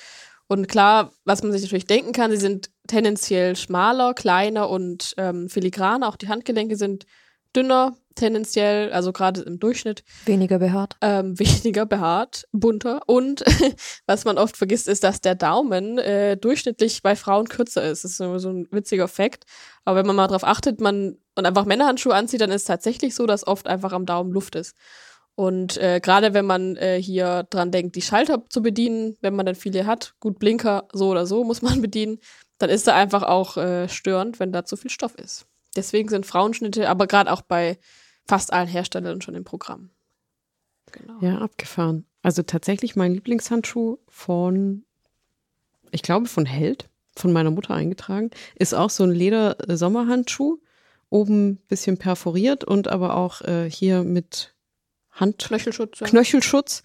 Und 0.48 0.68
klar, 0.68 1.12
was 1.24 1.42
man 1.42 1.52
sich 1.52 1.62
natürlich 1.62 1.86
denken 1.86 2.12
kann, 2.12 2.30
sie 2.30 2.36
sind 2.36 2.70
tendenziell 2.86 3.56
schmaler, 3.56 4.12
kleiner 4.12 4.68
und 4.68 5.14
ähm, 5.16 5.48
filigraner. 5.48 6.08
Auch 6.08 6.16
die 6.16 6.28
Handgelenke 6.28 6.76
sind 6.76 7.06
dünner, 7.54 7.96
tendenziell, 8.14 8.92
also 8.92 9.12
gerade 9.12 9.42
im 9.42 9.58
Durchschnitt 9.58 10.04
Weniger 10.26 10.58
behaart. 10.58 10.96
ähm, 11.00 11.38
weniger 11.38 11.86
behaart, 11.86 12.46
bunter. 12.52 13.02
Und 13.06 13.44
was 14.06 14.24
man 14.24 14.38
oft 14.38 14.56
vergisst, 14.56 14.88
ist, 14.88 15.04
dass 15.04 15.20
der 15.20 15.34
Daumen 15.34 15.98
äh, 15.98 16.36
durchschnittlich 16.36 17.02
bei 17.02 17.16
Frauen 17.16 17.48
kürzer 17.48 17.82
ist. 17.82 18.04
Das 18.04 18.12
ist 18.12 18.16
so, 18.18 18.50
ein 18.50 18.68
witziger 18.70 19.08
Fakt. 19.08 19.44
Aber 19.84 19.98
wenn 19.98 20.06
man 20.06 20.16
mal 20.16 20.28
drauf 20.28 20.44
achtet, 20.44 20.80
man 20.80 21.18
und 21.34 21.46
einfach 21.46 21.64
Männerhandschuhe 21.64 22.14
anzieht, 22.14 22.40
dann 22.40 22.50
ist 22.50 22.62
es 22.62 22.66
tatsächlich 22.66 23.14
so, 23.14 23.26
dass 23.26 23.46
oft 23.46 23.66
einfach 23.66 23.92
am 23.92 24.06
Daumen 24.06 24.32
Luft 24.32 24.54
ist. 24.54 24.76
Und 25.34 25.78
äh, 25.78 26.00
gerade 26.00 26.34
wenn 26.34 26.44
man 26.44 26.76
äh, 26.76 27.00
hier 27.00 27.44
dran 27.44 27.70
denkt, 27.70 27.96
die 27.96 28.02
Schalter 28.02 28.44
zu 28.50 28.60
bedienen, 28.60 29.16
wenn 29.22 29.34
man 29.34 29.46
dann 29.46 29.54
viele 29.54 29.86
hat, 29.86 30.14
gut 30.20 30.38
Blinker 30.38 30.88
so 30.92 31.08
oder 31.08 31.26
so 31.26 31.42
muss 31.44 31.62
man 31.62 31.80
bedienen, 31.82 32.18
dann 32.58 32.70
ist 32.70 32.86
da 32.86 32.94
einfach 32.94 33.22
auch 33.22 33.56
äh, 33.56 33.88
störend, 33.88 34.40
wenn 34.40 34.52
da 34.52 34.64
zu 34.64 34.76
viel 34.76 34.90
Stoff 34.90 35.14
ist. 35.14 35.46
Deswegen 35.76 36.08
sind 36.08 36.26
Frauenschnitte, 36.26 36.88
aber 36.88 37.06
gerade 37.06 37.32
auch 37.32 37.42
bei 37.42 37.78
fast 38.26 38.52
allen 38.52 38.68
Herstellern 38.68 39.20
schon 39.20 39.34
im 39.34 39.44
Programm. 39.44 39.90
Genau. 40.92 41.18
Ja, 41.20 41.38
abgefahren. 41.38 42.04
Also 42.22 42.42
tatsächlich 42.42 42.94
mein 42.96 43.14
Lieblingshandschuh 43.14 43.98
von, 44.08 44.84
ich 45.90 46.02
glaube 46.02 46.26
von 46.26 46.46
Held, 46.46 46.88
von 47.16 47.32
meiner 47.32 47.50
Mutter 47.50 47.74
eingetragen, 47.74 48.30
ist 48.54 48.74
auch 48.74 48.90
so 48.90 49.04
ein 49.04 49.10
Leder-Sommerhandschuh. 49.10 50.58
Oben 51.10 51.56
bisschen 51.68 51.98
perforiert 51.98 52.64
und 52.64 52.88
aber 52.88 53.16
auch 53.16 53.42
äh, 53.42 53.70
hier 53.70 54.02
mit 54.02 54.54
Hand 55.10 55.38
Knöchelschutz. 55.38 56.00
Ja. 56.00 56.06
Knöchelschutz. 56.06 56.82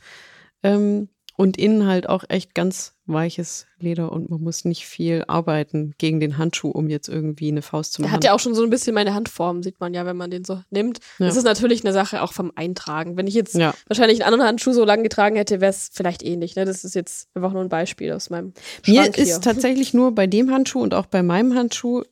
Ähm, 0.64 1.08
und 1.38 1.56
innen 1.56 1.86
halt 1.86 2.10
auch 2.10 2.26
echt 2.28 2.54
ganz 2.54 2.97
weiches 3.08 3.66
Leder 3.80 4.12
und 4.12 4.30
man 4.30 4.42
muss 4.42 4.66
nicht 4.66 4.86
viel 4.86 5.24
arbeiten 5.28 5.94
gegen 5.98 6.20
den 6.20 6.38
Handschuh, 6.38 6.70
um 6.70 6.90
jetzt 6.90 7.08
irgendwie 7.08 7.48
eine 7.48 7.62
Faust 7.62 7.94
zu 7.94 8.02
Der 8.02 8.08
machen. 8.10 8.16
hat 8.18 8.24
ja 8.26 8.34
auch 8.34 8.40
schon 8.40 8.54
so 8.54 8.64
ein 8.64 8.70
bisschen 8.70 8.94
meine 8.94 9.14
Handform, 9.14 9.64
sieht 9.64 9.80
man 9.80 9.94
ja, 9.94 10.06
wenn 10.06 10.18
man 10.18 10.30
den 10.30 10.44
so 10.44 10.62
nimmt. 10.70 11.00
Ja. 11.20 11.28
Das 11.28 11.38
ist 11.38 11.44
natürlich 11.46 11.84
eine 11.86 11.94
Sache 11.94 12.22
auch 12.22 12.34
vom 12.34 12.52
Eintragen. 12.56 13.16
Wenn 13.18 13.28
ich 13.28 13.34
jetzt 13.34 13.56
ja. 13.56 13.74
wahrscheinlich 13.88 14.22
einen 14.24 14.34
anderen 14.34 14.50
Handschuh 14.50 14.74
so 14.74 14.84
lang 14.86 15.04
getragen 15.04 15.36
hätte, 15.38 15.62
wäre 15.62 15.70
es 15.72 15.90
vielleicht 15.94 16.22
ähnlich. 16.24 16.56
Ne? 16.56 16.66
Das 16.66 16.84
ist 16.84 16.96
jetzt 16.96 17.30
einfach 17.34 17.54
nur 17.54 17.62
ein 17.62 17.70
Beispiel 17.70 18.12
aus 18.12 18.30
meinem 18.30 18.54
Mir 18.86 19.02
Schrank 19.04 19.18
ist 19.18 19.28
hier. 19.30 19.42
tatsächlich 19.42 19.94
nur 19.94 20.14
bei 20.14 20.28
dem 20.28 20.52
Handschuh 20.52 20.82
und 20.82 20.94
auch 20.94 21.06
bei 21.06 21.24
meinem 21.24 21.56
Handschuh, 21.56 22.04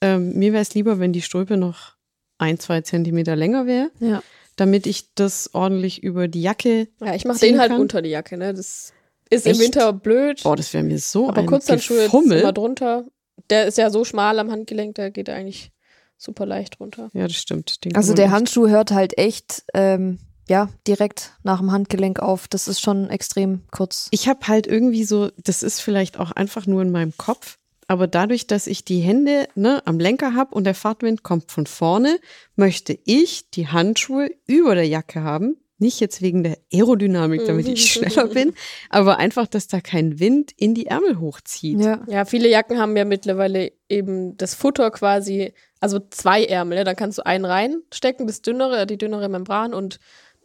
ähm, 0.00 0.32
mir 0.34 0.52
wäre 0.52 0.62
es 0.62 0.74
lieber, 0.74 0.98
wenn 0.98 1.12
die 1.12 1.22
Stulpe 1.22 1.56
noch 1.56 1.94
ein, 2.38 2.58
zwei 2.58 2.80
Zentimeter 2.80 3.36
länger 3.36 3.66
wäre, 3.66 3.90
Ja. 4.00 4.22
damit 4.56 4.86
ich 4.86 5.14
das 5.14 5.50
ordentlich 5.54 6.02
über 6.02 6.28
die 6.28 6.42
Jacke. 6.42 6.88
Ja, 7.00 7.14
ich 7.14 7.24
mache 7.24 7.38
den 7.40 7.58
halt 7.60 7.70
kann. 7.72 7.80
unter 7.80 8.02
die 8.02 8.10
Jacke. 8.10 8.36
Ne? 8.36 8.52
Das 8.54 8.92
ist 9.34 9.46
Echt? 9.46 9.56
im 9.56 9.62
Winter 9.64 9.92
blöd. 9.92 10.42
Boah, 10.42 10.56
das 10.56 10.72
wäre 10.72 10.84
mir 10.84 10.98
so 10.98 11.28
aber 11.28 11.38
ein 11.38 11.46
Kurzhandschuhe 11.46 12.04
Gefummel. 12.04 12.40
immer 12.40 12.52
drunter. 12.52 13.04
Der 13.50 13.66
ist 13.66 13.78
ja 13.78 13.90
so 13.90 14.04
schmal 14.04 14.38
am 14.38 14.50
Handgelenk, 14.50 14.94
der 14.94 15.10
geht 15.10 15.28
eigentlich 15.28 15.72
super 16.16 16.46
leicht 16.46 16.80
runter. 16.80 17.10
Ja, 17.12 17.26
das 17.26 17.36
stimmt. 17.36 17.84
Den 17.84 17.94
Also 17.94 18.14
der 18.14 18.30
Handschuh 18.30 18.68
hört 18.68 18.90
halt 18.90 19.18
echt, 19.18 19.64
ähm, 19.74 20.18
ja, 20.48 20.68
direkt 20.86 21.32
nach 21.42 21.58
dem 21.58 21.72
Handgelenk 21.72 22.20
auf. 22.20 22.48
Das 22.48 22.68
ist 22.68 22.80
schon 22.80 23.10
extrem 23.10 23.62
kurz. 23.70 24.08
Ich 24.10 24.28
habe 24.28 24.46
halt 24.46 24.66
irgendwie 24.66 25.04
so, 25.04 25.30
das 25.42 25.62
ist 25.62 25.80
vielleicht 25.80 26.18
auch 26.18 26.32
einfach 26.32 26.66
nur 26.66 26.82
in 26.82 26.90
meinem 26.90 27.16
Kopf, 27.16 27.58
aber 27.86 28.06
dadurch, 28.06 28.46
dass 28.46 28.66
ich 28.66 28.84
die 28.84 29.00
Hände 29.00 29.48
ne, 29.54 29.82
am 29.84 29.98
Lenker 29.98 30.34
habe 30.34 30.54
und 30.54 30.64
der 30.64 30.74
Fahrtwind 30.74 31.22
kommt 31.22 31.50
von 31.50 31.66
vorne, 31.66 32.18
möchte 32.56 32.98
ich 33.04 33.50
die 33.50 33.68
Handschuhe 33.68 34.30
über 34.46 34.74
der 34.74 34.86
Jacke 34.86 35.22
haben. 35.22 35.56
Nicht 35.78 35.98
jetzt 35.98 36.22
wegen 36.22 36.44
der 36.44 36.56
Aerodynamik, 36.72 37.46
damit 37.46 37.66
ich 37.66 37.92
schneller 37.92 38.28
bin, 38.28 38.54
aber 38.90 39.18
einfach, 39.18 39.48
dass 39.48 39.66
da 39.66 39.80
kein 39.80 40.20
Wind 40.20 40.52
in 40.56 40.74
die 40.74 40.86
Ärmel 40.86 41.18
hochzieht. 41.18 41.80
Ja. 41.80 42.00
Ja, 42.06 42.24
viele 42.24 42.48
Jacken 42.48 42.78
haben 42.78 42.96
ja 42.96 43.04
mittlerweile 43.04 43.72
eben 43.88 44.36
das 44.36 44.54
Futter 44.54 44.92
quasi, 44.92 45.52
also 45.80 45.98
zwei 46.10 46.44
Ärmel. 46.44 46.78
Ne? 46.78 46.84
Dann 46.84 46.94
kannst 46.94 47.18
du 47.18 47.26
einen 47.26 47.44
reinstecken, 47.44 48.28
das 48.28 48.40
dünnere, 48.40 48.86
die 48.86 48.98
dünnere 48.98 49.28
Membran 49.28 49.74
und 49.74 49.98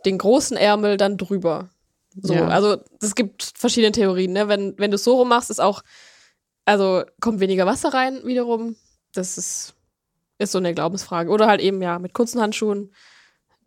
den 0.05 0.17
großen 0.17 0.57
Ärmel 0.57 0.97
dann 0.97 1.17
drüber. 1.17 1.69
So, 2.19 2.33
Ja. 2.33 2.47
also 2.47 2.77
es 2.99 3.13
gibt 3.13 3.53
verschiedene 3.55 3.91
Theorien. 3.91 4.33
Ne? 4.33 4.47
Wenn, 4.47 4.73
wenn 4.77 4.89
du 4.89 4.95
es 4.95 5.03
so 5.03 5.15
rum 5.17 5.29
machst, 5.29 5.51
ist 5.51 5.61
auch, 5.61 5.83
also 6.65 7.03
kommt 7.21 7.39
weniger 7.39 7.67
Wasser 7.67 7.93
rein 7.93 8.21
wiederum. 8.25 8.75
Das 9.13 9.37
ist, 9.37 9.75
ist 10.39 10.51
so 10.51 10.57
eine 10.57 10.73
Glaubensfrage. 10.73 11.29
Oder 11.29 11.45
halt 11.47 11.61
eben, 11.61 11.81
ja, 11.83 11.99
mit 11.99 12.13
kurzen 12.13 12.41
Handschuhen, 12.41 12.91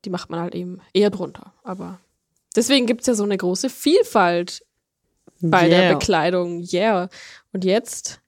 die 0.05 0.11
macht 0.11 0.31
man 0.31 0.41
halt 0.41 0.55
eben 0.55 0.81
eher 0.93 1.11
drunter. 1.11 1.53
Aber 1.63 2.01
deswegen 2.57 2.87
gibt 2.87 3.03
es 3.03 3.07
ja 3.07 3.15
so 3.15 3.25
eine 3.25 3.37
große 3.37 3.71
Vielfalt 3.71 4.65
bei 5.41 5.69
der 5.69 5.83
Yeah. 5.83 5.95
Bekleidung. 5.95 6.67
Yeah. 6.73 7.09
Und 7.53 7.65
jetzt 7.65 8.21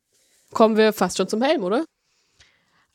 kommen 0.52 0.76
wir 0.76 0.92
fast 0.92 1.16
schon 1.16 1.28
zum 1.28 1.42
Helm, 1.42 1.62
oder? 1.62 1.84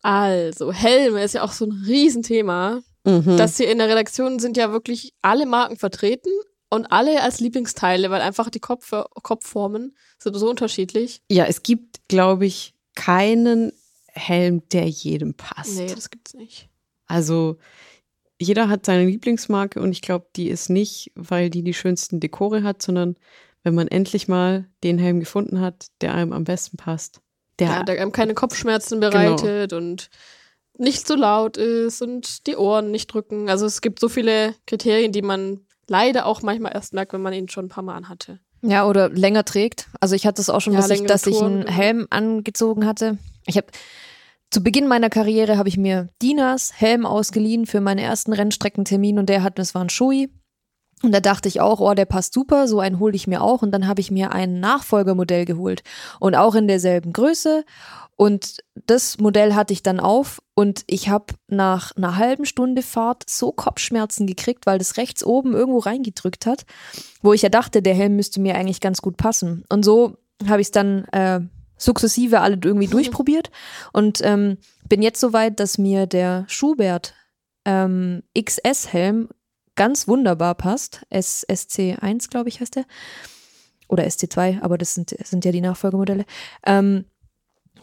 Also, 0.02 0.72
Helme 0.72 1.24
ist 1.24 1.34
ja 1.34 1.44
auch 1.44 1.52
so 1.52 1.66
ein 1.66 1.84
Riesenthema. 1.86 2.82
Mhm. 3.06 3.38
Das 3.38 3.58
hier 3.58 3.72
in 3.72 3.78
der 3.80 3.90
Redaktion 3.90 4.40
sind 4.40 4.58
ja 4.58 4.72
wirklich 4.72 5.14
alle 5.22 5.46
Marken 5.46 5.78
vertreten 5.78 6.32
und 6.70 6.86
alle 6.92 7.22
als 7.22 7.40
Lieblingsteile, 7.40 8.10
weil 8.10 8.22
einfach 8.22 8.50
die 8.50 8.60
Kopf 8.60 8.94
Kopfformen 9.24 9.96
sind 10.18 10.36
so 10.36 10.50
unterschiedlich. 10.50 11.22
ja, 11.30 11.46
es 11.46 11.64
gibt, 11.64 12.08
glaube 12.08 12.46
ich, 12.46 12.74
keinen 12.96 13.72
Helm, 14.08 14.68
der 14.70 14.88
jedem 14.88 15.34
passt. 15.34 15.78
Nee, 15.78 15.94
das 15.94 16.10
gibt's 16.10 16.34
nicht. 16.34 16.70
Also 17.06 17.58
jeder 18.40 18.70
hat 18.70 18.86
seine 18.86 19.06
Lieblingsmarke 19.06 19.82
und 19.82 19.92
ich 19.92 20.02
glaube, 20.02 20.28
die 20.36 20.50
ist 20.50 20.70
nicht, 20.70 21.12
weil 21.16 21.50
die 21.50 21.64
die 21.64 21.74
schönsten 21.74 22.20
Dekore 22.20 22.64
hat, 22.64 22.82
sondern 22.82 23.16
wenn 23.64 23.76
man 23.76 23.88
endlich 23.90 24.28
mal 24.28 24.66
den 24.84 24.98
Helm 24.98 25.20
gefunden 25.20 25.60
hat, 25.60 25.88
der 26.02 26.14
einem 26.14 26.32
am 26.32 26.46
besten 26.46 26.78
passt. 26.78 27.22
Der, 27.60 27.68
ja, 27.68 27.84
der 27.84 28.02
einem 28.02 28.14
keine 28.14 28.34
Kopfschmerzen 28.34 29.02
bereitet 29.02 29.72
genau. 29.72 29.82
und 29.82 30.10
nicht 30.78 31.06
so 31.06 31.16
laut 31.16 31.58
ist 31.58 32.02
und 32.02 32.48
die 32.48 32.56
Ohren 32.56 32.90
nicht 32.90 33.08
drücken. 33.08 33.50
Also 33.50 33.66
es 33.66 33.82
gibt 33.82 34.00
so 34.00 34.08
viele 34.08 34.56
Kriterien, 34.66 35.12
die 35.12 35.22
man 35.22 35.60
leider 35.88 36.26
auch 36.26 36.42
manchmal 36.42 36.74
erst 36.74 36.94
merkt, 36.94 37.12
wenn 37.12 37.22
man 37.22 37.34
ihn 37.34 37.50
schon 37.50 37.66
ein 37.66 37.70
paar 37.70 37.84
Mal 37.84 37.96
anhatte. 37.96 38.40
Ja, 38.62 38.88
oder 38.88 39.10
länger 39.10 39.44
trägt. 39.44 39.88
Also 40.00 40.16
ich 40.16 40.26
hatte 40.26 40.42
es 40.42 40.50
auch 40.50 40.62
schon, 40.62 40.74
ja, 40.74 40.80
dass, 40.80 40.90
ich, 40.90 41.04
dass 41.04 41.28
ich 41.28 41.42
einen 41.42 41.68
Helm 41.68 42.08
angezogen 42.10 42.86
hatte. 42.86 43.18
Ich 43.46 43.58
habe 43.58 43.68
zu 44.52 44.64
Beginn 44.64 44.88
meiner 44.88 45.10
Karriere 45.10 45.58
habe 45.58 45.70
ich 45.70 45.78
mir 45.78 46.10
Dinas 46.22 46.74
Helm 46.76 47.06
ausgeliehen 47.06 47.66
für 47.66 47.82
meinen 47.82 48.00
ersten 48.00 48.34
Rennstreckentermin 48.34 49.20
und 49.20 49.30
der 49.30 49.44
hat, 49.44 49.60
das 49.60 49.76
war 49.76 49.84
ein 49.84 49.90
Shui. 49.90 50.30
Und 51.02 51.14
da 51.14 51.22
dachte 51.22 51.48
ich 51.48 51.62
auch, 51.62 51.80
oh, 51.80 51.94
der 51.94 52.06
passt 52.06 52.34
super, 52.34 52.68
so 52.68 52.82
einen 52.82 53.00
hole 53.00 53.16
ich 53.16 53.26
mir 53.26 53.42
auch. 53.42 53.62
Und 53.62 53.72
dann 53.72 53.88
habe 53.88 54.02
ich 54.02 54.12
mir 54.12 54.34
ein 54.34 54.60
Nachfolgermodell 54.60 55.46
geholt 55.46 55.82
und 56.20 56.36
auch 56.36 56.56
in 56.56 56.68
derselben 56.68 57.14
Größe. 57.14 57.64
Und 58.18 58.58
das 58.86 59.18
Modell 59.18 59.56
hatte 59.56 59.72
ich 59.72 59.82
dann 59.82 60.02
auf 60.02 60.42
und 60.54 60.84
ich 60.88 61.08
habe 61.08 61.36
nach 61.48 61.96
einer 61.96 62.18
halben 62.18 62.44
Stunde 62.44 62.82
Fahrt 62.82 63.24
so 63.30 63.54
Kopfschmerzen 63.54 64.28
gekriegt, 64.28 64.66
weil 64.66 64.78
das 64.78 64.98
rechts 64.98 65.24
oben 65.24 65.54
irgendwo 65.54 65.80
reingedrückt 65.80 66.46
hat, 66.46 66.66
wo 67.22 67.32
ich 67.32 67.44
ja 67.44 67.50
dachte, 67.50 67.82
der 67.82 67.94
Helm 67.94 68.18
müsste 68.18 68.42
mir 68.42 68.56
eigentlich 68.56 68.82
ganz 68.82 69.02
gut 69.02 69.16
passen. 69.16 69.64
Und 69.70 69.86
so 69.86 70.18
habe 70.46 70.60
ich 70.60 70.68
es 70.68 70.72
dann 70.72 71.06
äh, 71.14 71.40
sukzessive 71.80 72.42
alle 72.42 72.60
irgendwie 72.64 72.88
mhm. 72.88 72.92
durchprobiert 72.92 73.50
und 73.92 74.22
ähm, 74.24 74.58
bin 74.88 75.02
jetzt 75.02 75.20
so 75.20 75.34
weit, 75.34 75.60
dass 75.60 75.80
mir 75.80 76.06
der 76.06 76.46
Schubert 76.48 77.16
ähm, 77.66 78.22
XS-Helm 78.38 79.30
ganz 79.76 80.08
wunderbar 80.08 80.56
passt. 80.56 81.06
SC1, 81.12 82.30
glaube 82.30 82.50
ich, 82.50 82.60
heißt 82.60 82.76
der. 82.76 82.86
Oder 83.88 84.04
SC2, 84.04 84.62
aber 84.62 84.78
das 84.78 84.94
sind, 84.94 85.16
sind 85.24 85.46
ja 85.46 85.52
die 85.52 85.62
Nachfolgemodelle. 85.62 86.26
Ähm, 86.66 87.06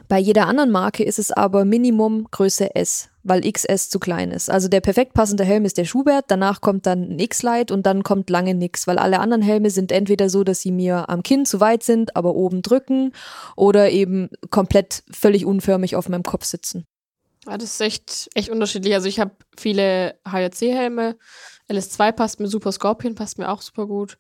bei 0.07 0.19
jeder 0.19 0.47
anderen 0.47 0.71
Marke 0.71 1.03
ist 1.03 1.19
es 1.19 1.33
aber 1.33 1.65
Minimum 1.65 2.29
Größe 2.31 2.77
S, 2.77 3.09
weil 3.27 3.51
XS 3.51 3.91
zu 3.91 3.99
klein 3.99 4.31
ist. 4.31 4.51
Also 4.51 4.69
der 4.69 4.81
perfekt 4.81 5.15
passende 5.15 5.45
Helm 5.45 5.65
ist 5.65 5.79
der 5.79 5.85
Schubert, 5.85 6.27
danach 6.29 6.61
kommt 6.61 6.87
dann 6.87 7.11
ein 7.11 7.19
X-Light 7.19 7.71
und 7.71 7.85
dann 7.85 8.03
kommt 8.03 8.31
lange 8.31 8.55
nix, 8.55 8.87
weil 8.87 8.99
alle 8.99 9.21
anderen 9.21 9.43
Helme 9.43 9.71
sind 9.71 9.93
entweder 9.93 10.31
so, 10.31 10.45
dass 10.45 10.61
sie 10.61 10.73
mir 10.73 11.09
am 11.09 11.23
Kinn 11.23 11.45
zu 11.45 11.61
weit 11.61 11.83
sind, 11.83 12.17
aber 12.17 12.35
oben 12.35 12.63
drücken 12.63 13.13
oder 13.57 13.91
eben 13.91 14.31
komplett 14.51 15.03
völlig 15.11 15.45
unförmig 15.45 15.97
auf 15.97 16.09
meinem 16.09 16.23
Kopf 16.23 16.45
sitzen. 16.45 16.87
Ja, 17.47 17.59
das 17.59 17.73
ist 17.73 17.81
echt, 17.81 18.31
echt 18.35 18.51
unterschiedlich. 18.51 18.95
Also 18.95 19.09
ich 19.09 19.21
habe 19.21 19.33
viele 19.57 20.19
HRC-Helme. 20.25 21.17
LS2 21.69 22.13
passt 22.13 22.41
mir 22.41 22.49
super, 22.49 22.73
Scorpion 22.73 23.15
passt 23.15 23.39
mir 23.39 23.51
auch 23.51 23.63
super 23.63 23.87
gut. 23.87 24.19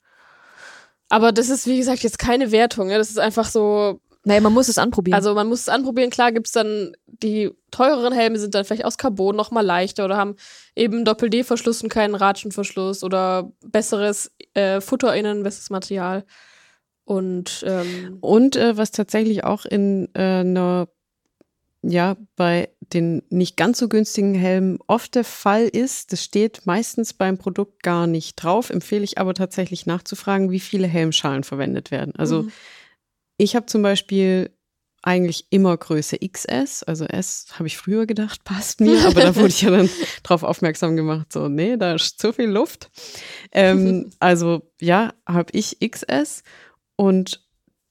Aber 1.09 1.33
das 1.33 1.49
ist, 1.49 1.67
wie 1.67 1.79
gesagt, 1.79 2.03
jetzt 2.03 2.19
keine 2.19 2.51
Wertung. 2.51 2.91
Ja? 2.91 2.99
Das 2.99 3.11
ist 3.11 3.19
einfach 3.19 3.47
so, 3.47 4.01
naja, 4.27 4.41
man 4.41 4.53
muss 4.53 4.66
es 4.66 4.77
anprobieren. 4.77 5.14
Also 5.14 5.35
man 5.35 5.47
muss 5.47 5.61
es 5.61 5.68
anprobieren. 5.68 6.11
Klar 6.11 6.33
gibt's 6.33 6.51
dann, 6.51 6.97
die 7.07 7.53
teureren 7.70 8.12
Helme 8.12 8.41
sind 8.41 8.57
dann 8.57 8.64
vielleicht 8.64 8.85
aus 8.85 8.99
Carbon 8.99 9.37
noch 9.37 9.53
mal 9.53 9.64
leichter 9.64 10.05
oder 10.05 10.16
haben 10.16 10.35
eben 10.74 11.05
Doppel-D-Verschluss 11.05 11.81
und 11.85 11.91
keinen 11.91 12.16
Ratschenverschluss 12.16 13.05
oder 13.05 13.53
besseres 13.64 14.33
äh, 14.55 14.81
Futter 14.81 15.14
innen, 15.14 15.45
besseres 15.45 15.70
Material. 15.70 16.24
Und, 17.05 17.64
ähm, 17.68 18.18
und 18.20 18.57
äh, 18.57 18.77
was 18.77 18.91
tatsächlich 18.91 19.45
auch 19.45 19.64
in 19.64 20.09
äh, 20.14 20.41
einer, 20.41 20.89
ja, 21.83 22.16
bei 22.35 22.70
den 22.81 23.22
nicht 23.31 23.57
ganz 23.57 23.79
so 23.79 23.89
günstigen 23.89 24.35
Helmen 24.35 24.81
oft 24.89 25.14
der 25.14 25.22
Fall 25.22 25.68
ist, 25.68 26.12
das 26.12 26.24
steht 26.24 26.66
meistens 26.66 27.14
beim 27.14 27.39
Produkt 27.39 27.85
gar 27.85 28.09
nicht 28.09 28.43
drauf, 28.43 28.70
empfehle 28.70 29.05
ich 29.05 29.18
aber 29.18 29.35
tatsächlich 29.35 29.87
nachzufragen, 29.87 30.51
wie 30.51 30.59
viele 30.59 30.89
Helmschalen 30.89 31.45
verwendet 31.45 31.93
werden. 31.93 32.12
Also 32.16 32.43
mhm 32.43 32.53
ich 33.37 33.57
habe 33.57 33.66
zum 33.66 33.82
Beispiel 33.82 34.51
eigentlich 35.03 35.47
immer 35.51 35.76
Größe 35.76 36.18
XS, 36.18 36.82
also 36.82 37.05
S 37.05 37.47
habe 37.53 37.68
ich 37.68 37.76
früher 37.76 38.07
gedacht, 38.07 38.43
passt 38.45 38.80
mir, 38.80 39.07
aber 39.07 39.20
da 39.20 39.37
wurde 39.37 39.49
ich 39.49 39.62
ja 39.62 39.70
dann 39.70 39.89
drauf 40.24 40.43
aufmerksam 40.43 40.97
gemacht, 40.97 41.32
so, 41.32 41.49
nee, 41.49 41.76
da 41.76 41.95
ist 41.95 42.18
zu 42.18 42.32
viel 42.32 42.49
Luft. 42.51 42.91
Ähm, 43.53 44.11
also 44.18 44.62
ja, 44.80 45.14
habe 45.26 45.53
ich 45.53 45.78
XS 45.80 46.43
und 46.97 47.47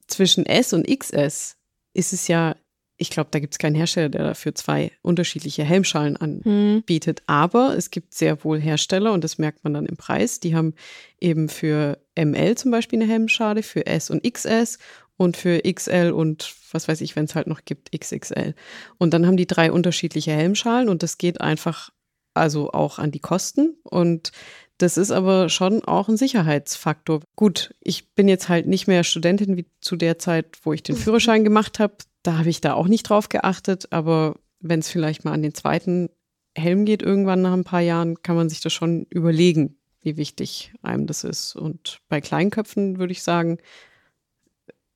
zwischen 0.06 0.44
S 0.46 0.72
und 0.72 0.86
XS 0.86 1.56
ist 1.94 2.12
es 2.12 2.28
ja, 2.28 2.54
ich 2.98 3.10
glaube, 3.10 3.28
da 3.30 3.40
gibt 3.40 3.54
es 3.54 3.58
keinen 3.58 3.74
Hersteller, 3.74 4.08
der 4.08 4.24
dafür 4.24 4.54
zwei 4.54 4.92
unterschiedliche 5.02 5.64
Helmschalen 5.64 6.16
anbietet. 6.16 7.20
Hm. 7.20 7.24
Aber 7.26 7.76
es 7.76 7.90
gibt 7.90 8.14
sehr 8.14 8.42
wohl 8.44 8.60
Hersteller 8.60 9.12
und 9.12 9.24
das 9.24 9.38
merkt 9.38 9.64
man 9.64 9.74
dann 9.74 9.86
im 9.86 9.96
Preis. 9.96 10.40
Die 10.40 10.54
haben 10.54 10.74
eben 11.20 11.48
für 11.48 11.98
ML 12.18 12.54
zum 12.56 12.70
Beispiel 12.70 13.00
eine 13.00 13.10
Helmschale, 13.10 13.62
für 13.62 13.86
S 13.86 14.10
und 14.10 14.22
XS 14.22 14.78
und 15.16 15.36
für 15.36 15.60
XL 15.60 16.12
und 16.12 16.54
was 16.72 16.88
weiß 16.88 17.00
ich, 17.00 17.16
wenn 17.16 17.24
es 17.24 17.34
halt 17.34 17.46
noch 17.46 17.64
gibt, 17.64 17.90
XXL. 17.92 18.54
Und 18.98 19.14
dann 19.14 19.26
haben 19.26 19.36
die 19.36 19.46
drei 19.46 19.72
unterschiedliche 19.72 20.32
Helmschalen 20.32 20.88
und 20.88 21.02
das 21.02 21.18
geht 21.18 21.40
einfach 21.40 21.90
also 22.34 22.70
auch 22.70 22.98
an 22.98 23.12
die 23.12 23.20
Kosten 23.20 23.76
und 23.82 24.32
das 24.78 24.98
ist 24.98 25.10
aber 25.10 25.48
schon 25.48 25.82
auch 25.84 26.08
ein 26.08 26.18
Sicherheitsfaktor. 26.18 27.22
Gut, 27.34 27.74
ich 27.80 28.14
bin 28.14 28.28
jetzt 28.28 28.50
halt 28.50 28.66
nicht 28.66 28.86
mehr 28.86 29.04
Studentin 29.04 29.56
wie 29.56 29.66
zu 29.80 29.96
der 29.96 30.18
Zeit, 30.18 30.58
wo 30.62 30.72
ich 30.72 30.82
den 30.82 30.96
Führerschein 30.96 31.44
gemacht 31.44 31.78
habe. 31.78 31.94
Da 32.22 32.38
habe 32.38 32.50
ich 32.50 32.60
da 32.60 32.74
auch 32.74 32.88
nicht 32.88 33.04
drauf 33.04 33.28
geachtet, 33.28 33.88
aber 33.90 34.36
wenn 34.60 34.80
es 34.80 34.90
vielleicht 34.90 35.24
mal 35.24 35.32
an 35.32 35.42
den 35.42 35.54
zweiten 35.54 36.10
Helm 36.56 36.84
geht 36.84 37.02
irgendwann 37.02 37.42
nach 37.42 37.52
ein 37.52 37.64
paar 37.64 37.80
Jahren, 37.80 38.22
kann 38.22 38.36
man 38.36 38.48
sich 38.48 38.60
das 38.60 38.72
schon 38.72 39.06
überlegen, 39.10 39.78
wie 40.00 40.16
wichtig 40.16 40.72
einem 40.82 41.06
das 41.06 41.24
ist. 41.24 41.54
Und 41.54 42.00
bei 42.08 42.20
Kleinköpfen 42.20 42.98
würde 42.98 43.12
ich 43.12 43.22
sagen, 43.22 43.58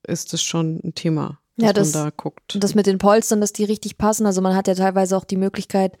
ist 0.07 0.33
das 0.33 0.41
schon 0.41 0.79
ein 0.83 0.95
Thema, 0.95 1.39
dass 1.57 1.67
ja, 1.67 1.73
das, 1.73 1.93
man 1.93 2.03
da 2.05 2.09
guckt. 2.15 2.57
Das 2.59 2.75
mit 2.75 2.87
den 2.87 2.97
Polstern, 2.97 3.41
dass 3.41 3.53
die 3.53 3.63
richtig 3.63 3.97
passen. 3.97 4.25
Also 4.25 4.41
man 4.41 4.55
hat 4.55 4.67
ja 4.67 4.75
teilweise 4.75 5.17
auch 5.17 5.25
die 5.25 5.37
Möglichkeit, 5.37 5.97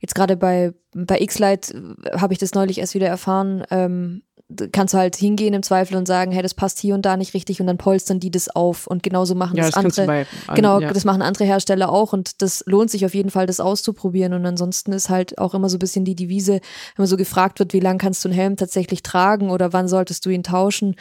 jetzt 0.00 0.14
gerade 0.14 0.36
bei, 0.36 0.74
bei 0.94 1.20
X-Light 1.20 1.70
äh, 1.70 2.18
habe 2.18 2.32
ich 2.32 2.38
das 2.38 2.54
neulich 2.54 2.78
erst 2.78 2.94
wieder 2.94 3.08
erfahren, 3.08 3.64
ähm, 3.70 4.22
kannst 4.70 4.94
du 4.94 4.98
halt 4.98 5.16
hingehen 5.16 5.54
im 5.54 5.62
Zweifel 5.64 5.96
und 5.96 6.06
sagen, 6.06 6.30
hey, 6.30 6.40
das 6.40 6.54
passt 6.54 6.78
hier 6.78 6.94
und 6.94 7.02
da 7.02 7.16
nicht 7.16 7.34
richtig 7.34 7.60
und 7.60 7.66
dann 7.66 7.78
polstern 7.78 8.20
die 8.20 8.30
das 8.30 8.48
auf 8.48 8.86
und 8.86 9.02
genauso 9.02 9.34
machen 9.34 9.56
ja, 9.56 9.64
das, 9.64 9.72
das 9.72 9.84
andere. 9.84 10.06
Bei, 10.06 10.26
genau, 10.54 10.78
ja. 10.78 10.92
das 10.92 11.04
machen 11.04 11.20
andere 11.20 11.44
Hersteller 11.44 11.90
auch 11.90 12.12
und 12.12 12.42
das 12.42 12.62
lohnt 12.66 12.90
sich 12.90 13.04
auf 13.04 13.14
jeden 13.14 13.30
Fall, 13.30 13.46
das 13.46 13.58
auszuprobieren 13.58 14.34
und 14.34 14.46
ansonsten 14.46 14.92
ist 14.92 15.08
halt 15.08 15.38
auch 15.38 15.54
immer 15.54 15.68
so 15.68 15.76
ein 15.76 15.80
bisschen 15.80 16.04
die 16.04 16.14
Devise, 16.14 16.52
wenn 16.52 16.62
man 16.96 17.06
so 17.08 17.16
gefragt 17.16 17.58
wird, 17.58 17.72
wie 17.72 17.80
lange 17.80 17.98
kannst 17.98 18.24
du 18.24 18.28
einen 18.28 18.38
Helm 18.38 18.56
tatsächlich 18.56 19.02
tragen 19.02 19.50
oder 19.50 19.72
wann 19.72 19.88
solltest 19.88 20.24
du 20.24 20.30
ihn 20.30 20.44
tauschen. 20.44 20.94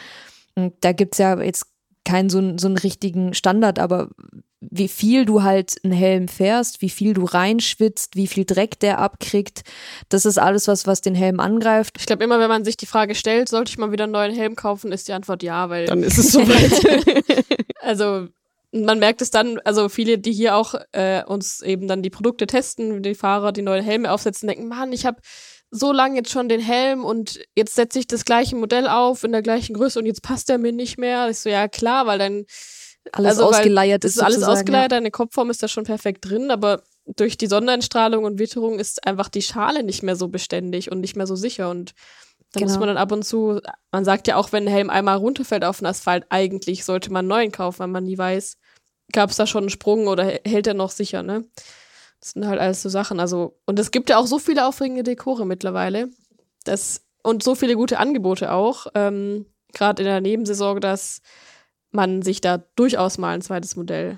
Und 0.55 0.73
da 0.81 0.93
gibt's 0.93 1.19
ja 1.19 1.39
jetzt 1.39 1.67
keinen 2.05 2.29
so, 2.29 2.57
so 2.57 2.67
einen 2.67 2.77
richtigen 2.77 3.33
Standard, 3.33 3.79
aber 3.79 4.09
wie 4.71 4.87
viel 4.87 5.25
du 5.25 5.43
halt 5.43 5.75
einen 5.83 5.93
Helm 5.93 6.27
fährst, 6.27 6.81
wie 6.81 6.89
viel 6.89 7.13
du 7.13 7.25
reinschwitzt, 7.25 8.15
wie 8.15 8.27
viel 8.27 8.45
Dreck 8.45 8.79
der 8.79 8.99
abkriegt, 8.99 9.63
das 10.09 10.25
ist 10.25 10.37
alles 10.37 10.67
was, 10.67 10.87
was 10.87 11.01
den 11.01 11.15
Helm 11.15 11.39
angreift. 11.39 11.97
Ich 11.99 12.05
glaube 12.05 12.23
immer, 12.23 12.39
wenn 12.39 12.49
man 12.49 12.65
sich 12.65 12.77
die 12.77 12.85
Frage 12.85 13.15
stellt, 13.15 13.49
sollte 13.49 13.69
ich 13.69 13.77
mal 13.77 13.91
wieder 13.91 14.05
einen 14.05 14.13
neuen 14.13 14.33
Helm 14.33 14.55
kaufen, 14.55 14.91
ist 14.91 15.07
die 15.07 15.13
Antwort 15.13 15.43
ja, 15.43 15.69
weil 15.69 15.85
dann 15.85 16.03
ist 16.03 16.17
es 16.17 16.31
soweit. 16.31 17.45
also 17.81 18.27
man 18.71 18.99
merkt 18.99 19.21
es 19.21 19.31
dann, 19.31 19.59
also 19.63 19.87
viele, 19.89 20.17
die 20.17 20.33
hier 20.33 20.55
auch 20.55 20.75
äh, 20.91 21.23
uns 21.23 21.61
eben 21.61 21.87
dann 21.87 22.01
die 22.01 22.09
Produkte 22.09 22.45
testen, 22.45 23.03
die 23.03 23.15
Fahrer, 23.15 23.51
die 23.51 23.61
neuen 23.61 23.83
Helme 23.83 24.11
aufsetzen, 24.11 24.47
denken, 24.47 24.67
Mann, 24.67 24.91
ich 24.91 25.05
habe 25.05 25.17
so 25.71 25.91
lange 25.91 26.17
jetzt 26.17 26.31
schon 26.31 26.49
den 26.49 26.61
Helm 26.61 27.03
und 27.03 27.39
jetzt 27.55 27.75
setze 27.75 27.99
ich 27.99 28.07
das 28.07 28.25
gleiche 28.25 28.55
Modell 28.55 28.87
auf 28.87 29.23
in 29.23 29.31
der 29.31 29.41
gleichen 29.41 29.73
Größe 29.73 29.99
und 29.99 30.05
jetzt 30.05 30.21
passt 30.21 30.49
er 30.49 30.57
mir 30.57 30.71
nicht 30.71 30.97
mehr. 30.97 31.29
Ich 31.29 31.39
so, 31.39 31.49
ja 31.49 31.67
klar, 31.67 32.07
weil 32.07 32.19
dann 32.19 32.45
alles 33.11 33.39
also, 33.39 33.49
ausgeleiert 33.49 34.03
ist. 34.03 34.15
ist 34.15 34.23
alles 34.23 34.43
ausgeleiert, 34.43 34.91
ja. 34.91 34.97
deine 34.97 35.11
Kopfform 35.11 35.49
ist 35.49 35.61
da 35.61 35.67
schon 35.67 35.83
perfekt 35.83 36.29
drin, 36.29 36.49
aber 36.49 36.81
durch 37.05 37.37
die 37.37 37.47
Sonneneinstrahlung 37.47 38.23
und 38.23 38.39
Witterung 38.39 38.79
ist 38.79 39.05
einfach 39.05 39.29
die 39.29 39.43
Schale 39.43 39.83
nicht 39.83 40.01
mehr 40.01 40.15
so 40.15 40.27
beständig 40.27 40.91
und 40.91 41.01
nicht 41.01 41.15
mehr 41.15 41.27
so 41.27 41.35
sicher 41.35 41.69
und 41.69 41.93
da 42.51 42.61
genau. 42.61 42.71
muss 42.71 42.79
man 42.79 42.87
dann 42.87 42.97
ab 42.97 43.11
und 43.11 43.23
zu, 43.23 43.59
man 43.91 44.05
sagt 44.05 44.27
ja 44.27 44.37
auch, 44.37 44.53
wenn 44.53 44.63
ein 44.63 44.71
Helm 44.71 44.89
einmal 44.89 45.17
runterfällt 45.17 45.65
auf 45.65 45.79
den 45.79 45.87
Asphalt, 45.87 46.25
eigentlich 46.29 46.85
sollte 46.85 47.11
man 47.11 47.19
einen 47.19 47.27
neuen 47.27 47.51
kaufen, 47.51 47.79
weil 47.79 47.87
man 47.87 48.05
nie 48.05 48.17
weiß, 48.17 48.57
gab 49.11 49.29
es 49.29 49.35
da 49.35 49.45
schon 49.45 49.63
einen 49.63 49.69
Sprung 49.69 50.07
oder 50.07 50.39
hält 50.45 50.65
er 50.65 50.73
noch 50.73 50.91
sicher, 50.91 51.21
ne? 51.21 51.43
Das 52.25 52.31
sind 52.31 52.47
halt 52.47 52.59
alles 52.59 52.81
so 52.81 52.89
Sachen. 52.89 53.19
Also, 53.19 53.55
und 53.67 53.77
es 53.77 53.91
gibt 53.91 54.09
ja 54.09 54.17
auch 54.17 54.25
so 54.25 54.39
viele 54.39 54.67
aufregende 54.67 55.03
Dekore 55.03 55.45
mittlerweile. 55.45 56.09
Das, 56.63 57.05
und 57.21 57.43
so 57.43 57.53
viele 57.53 57.75
gute 57.75 57.99
Angebote 57.99 58.51
auch. 58.51 58.87
Ähm, 58.95 59.45
Gerade 59.75 60.01
in 60.01 60.07
der 60.07 60.21
Nebensaison, 60.21 60.81
dass 60.81 61.21
man 61.91 62.23
sich 62.23 62.41
da 62.41 62.63
durchaus 62.75 63.19
mal 63.19 63.35
ein 63.35 63.43
zweites 63.43 63.75
Modell 63.75 64.17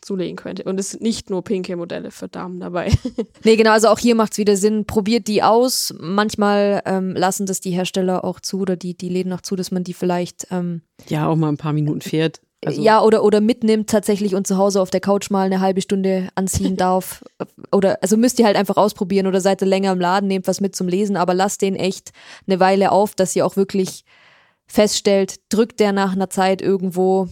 zulegen 0.00 0.34
könnte. 0.34 0.64
Und 0.64 0.80
es 0.80 0.90
sind 0.90 1.04
nicht 1.04 1.30
nur 1.30 1.44
pinke 1.44 1.76
Modelle 1.76 2.10
für 2.10 2.26
Damen 2.26 2.58
dabei. 2.58 2.92
nee, 3.44 3.54
genau, 3.54 3.70
also 3.70 3.90
auch 3.90 4.00
hier 4.00 4.16
macht 4.16 4.32
es 4.32 4.38
wieder 4.38 4.56
Sinn. 4.56 4.84
Probiert 4.84 5.28
die 5.28 5.44
aus. 5.44 5.94
Manchmal 6.00 6.82
ähm, 6.84 7.14
lassen 7.14 7.46
das 7.46 7.60
die 7.60 7.70
Hersteller 7.70 8.24
auch 8.24 8.40
zu 8.40 8.58
oder 8.58 8.74
die, 8.74 8.96
die 8.96 9.08
Läden 9.08 9.32
auch 9.32 9.42
zu, 9.42 9.54
dass 9.54 9.70
man 9.70 9.84
die 9.84 9.94
vielleicht. 9.94 10.48
Ähm, 10.50 10.82
ja, 11.06 11.28
auch 11.28 11.36
mal 11.36 11.48
ein 11.48 11.58
paar 11.58 11.74
Minuten 11.74 12.00
fährt. 12.00 12.40
Also, 12.64 12.82
ja, 12.82 13.00
oder, 13.02 13.22
oder 13.24 13.40
mitnimmt 13.40 13.88
tatsächlich 13.88 14.34
und 14.34 14.46
zu 14.46 14.58
Hause 14.58 14.82
auf 14.82 14.90
der 14.90 15.00
Couch 15.00 15.30
mal 15.30 15.46
eine 15.46 15.60
halbe 15.60 15.80
Stunde 15.80 16.28
anziehen 16.34 16.76
darf. 16.76 17.24
oder, 17.72 17.98
also 18.02 18.16
müsst 18.18 18.38
ihr 18.38 18.44
halt 18.44 18.56
einfach 18.56 18.76
ausprobieren 18.76 19.26
oder 19.26 19.40
seid 19.40 19.62
ihr 19.62 19.66
länger 19.66 19.92
im 19.92 20.00
Laden, 20.00 20.26
nehmt 20.28 20.46
was 20.46 20.60
mit 20.60 20.76
zum 20.76 20.86
Lesen, 20.88 21.16
aber 21.16 21.32
lasst 21.32 21.62
den 21.62 21.74
echt 21.74 22.10
eine 22.46 22.60
Weile 22.60 22.92
auf, 22.92 23.14
dass 23.14 23.34
ihr 23.34 23.46
auch 23.46 23.56
wirklich 23.56 24.04
feststellt, 24.66 25.36
drückt 25.48 25.80
der 25.80 25.92
nach 25.92 26.12
einer 26.12 26.30
Zeit 26.30 26.60
irgendwo 26.62 27.28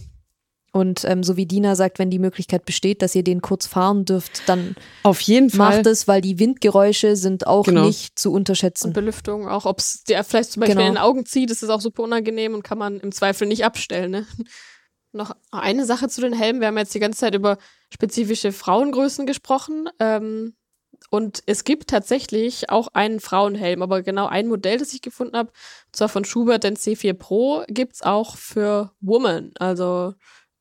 und 0.71 1.03
ähm, 1.05 1.23
so 1.23 1.35
wie 1.35 1.47
Dina 1.47 1.75
sagt, 1.75 1.97
wenn 1.97 2.11
die 2.11 2.19
Möglichkeit 2.19 2.63
besteht, 2.65 3.01
dass 3.01 3.15
ihr 3.15 3.23
den 3.23 3.41
kurz 3.41 3.65
fahren 3.65 4.05
dürft, 4.05 4.47
dann 4.47 4.75
Auf 5.01 5.19
jeden 5.21 5.49
Fall. 5.49 5.77
macht 5.77 5.87
es, 5.87 6.07
weil 6.07 6.21
die 6.21 6.37
Windgeräusche 6.37 7.15
sind 7.15 7.47
auch 7.47 7.65
Genau. 7.65 7.85
nicht 7.87 8.19
zu 8.19 8.29
Und 8.29 8.35
unterschätzen. 8.37 8.93
Belüftung 8.93 9.47
auch, 9.47 9.65
ob 9.65 9.79
es 9.79 10.03
dir 10.03 10.23
vielleicht 10.23 10.51
zum 10.51 10.61
Beispiel 10.61 10.75
Genau. 10.75 10.87
in 10.87 10.93
den 10.95 11.01
Augen 11.01 11.25
zieht, 11.25 11.49
ist 11.49 11.63
es 11.63 11.69
auch 11.69 11.81
super 11.81 12.03
unangenehm 12.03 12.53
und 12.53 12.63
kann 12.63 12.77
man 12.77 12.99
im 12.99 13.11
Zweifel 13.11 13.47
nicht 13.47 13.65
abstellen. 13.65 14.11
Ne? 14.11 14.25
Noch 15.11 15.35
eine 15.51 15.85
Sache 15.85 16.07
zu 16.07 16.21
den 16.21 16.33
Helmen. 16.33 16.59
Wir 16.59 16.67
haben 16.67 16.77
jetzt 16.77 16.93
die 16.93 16.99
ganze 16.99 17.19
Zeit 17.19 17.35
über 17.35 17.57
spezifische 17.91 18.51
Frauengrößen 18.51 19.25
gesprochen. 19.25 19.89
Ähm, 19.99 20.55
und 21.09 21.41
es 21.45 21.63
gibt 21.63 21.89
tatsächlich 21.89 22.69
auch 22.69 22.89
einen 22.93 23.19
Frauenhelm, 23.19 23.81
aber 23.81 24.03
genau 24.03 24.27
ein 24.27 24.47
Modell, 24.47 24.77
das 24.77 24.93
ich 24.93 25.01
gefunden 25.01 25.37
habe, 25.37 25.51
zwar 25.91 26.09
von 26.09 26.25
Schubert, 26.25 26.63
den 26.63 26.75
C4 26.75 27.13
Pro, 27.13 27.63
gibt's 27.67 28.01
auch 28.01 28.35
für 28.35 28.91
Woman, 28.99 29.51
also 29.59 30.13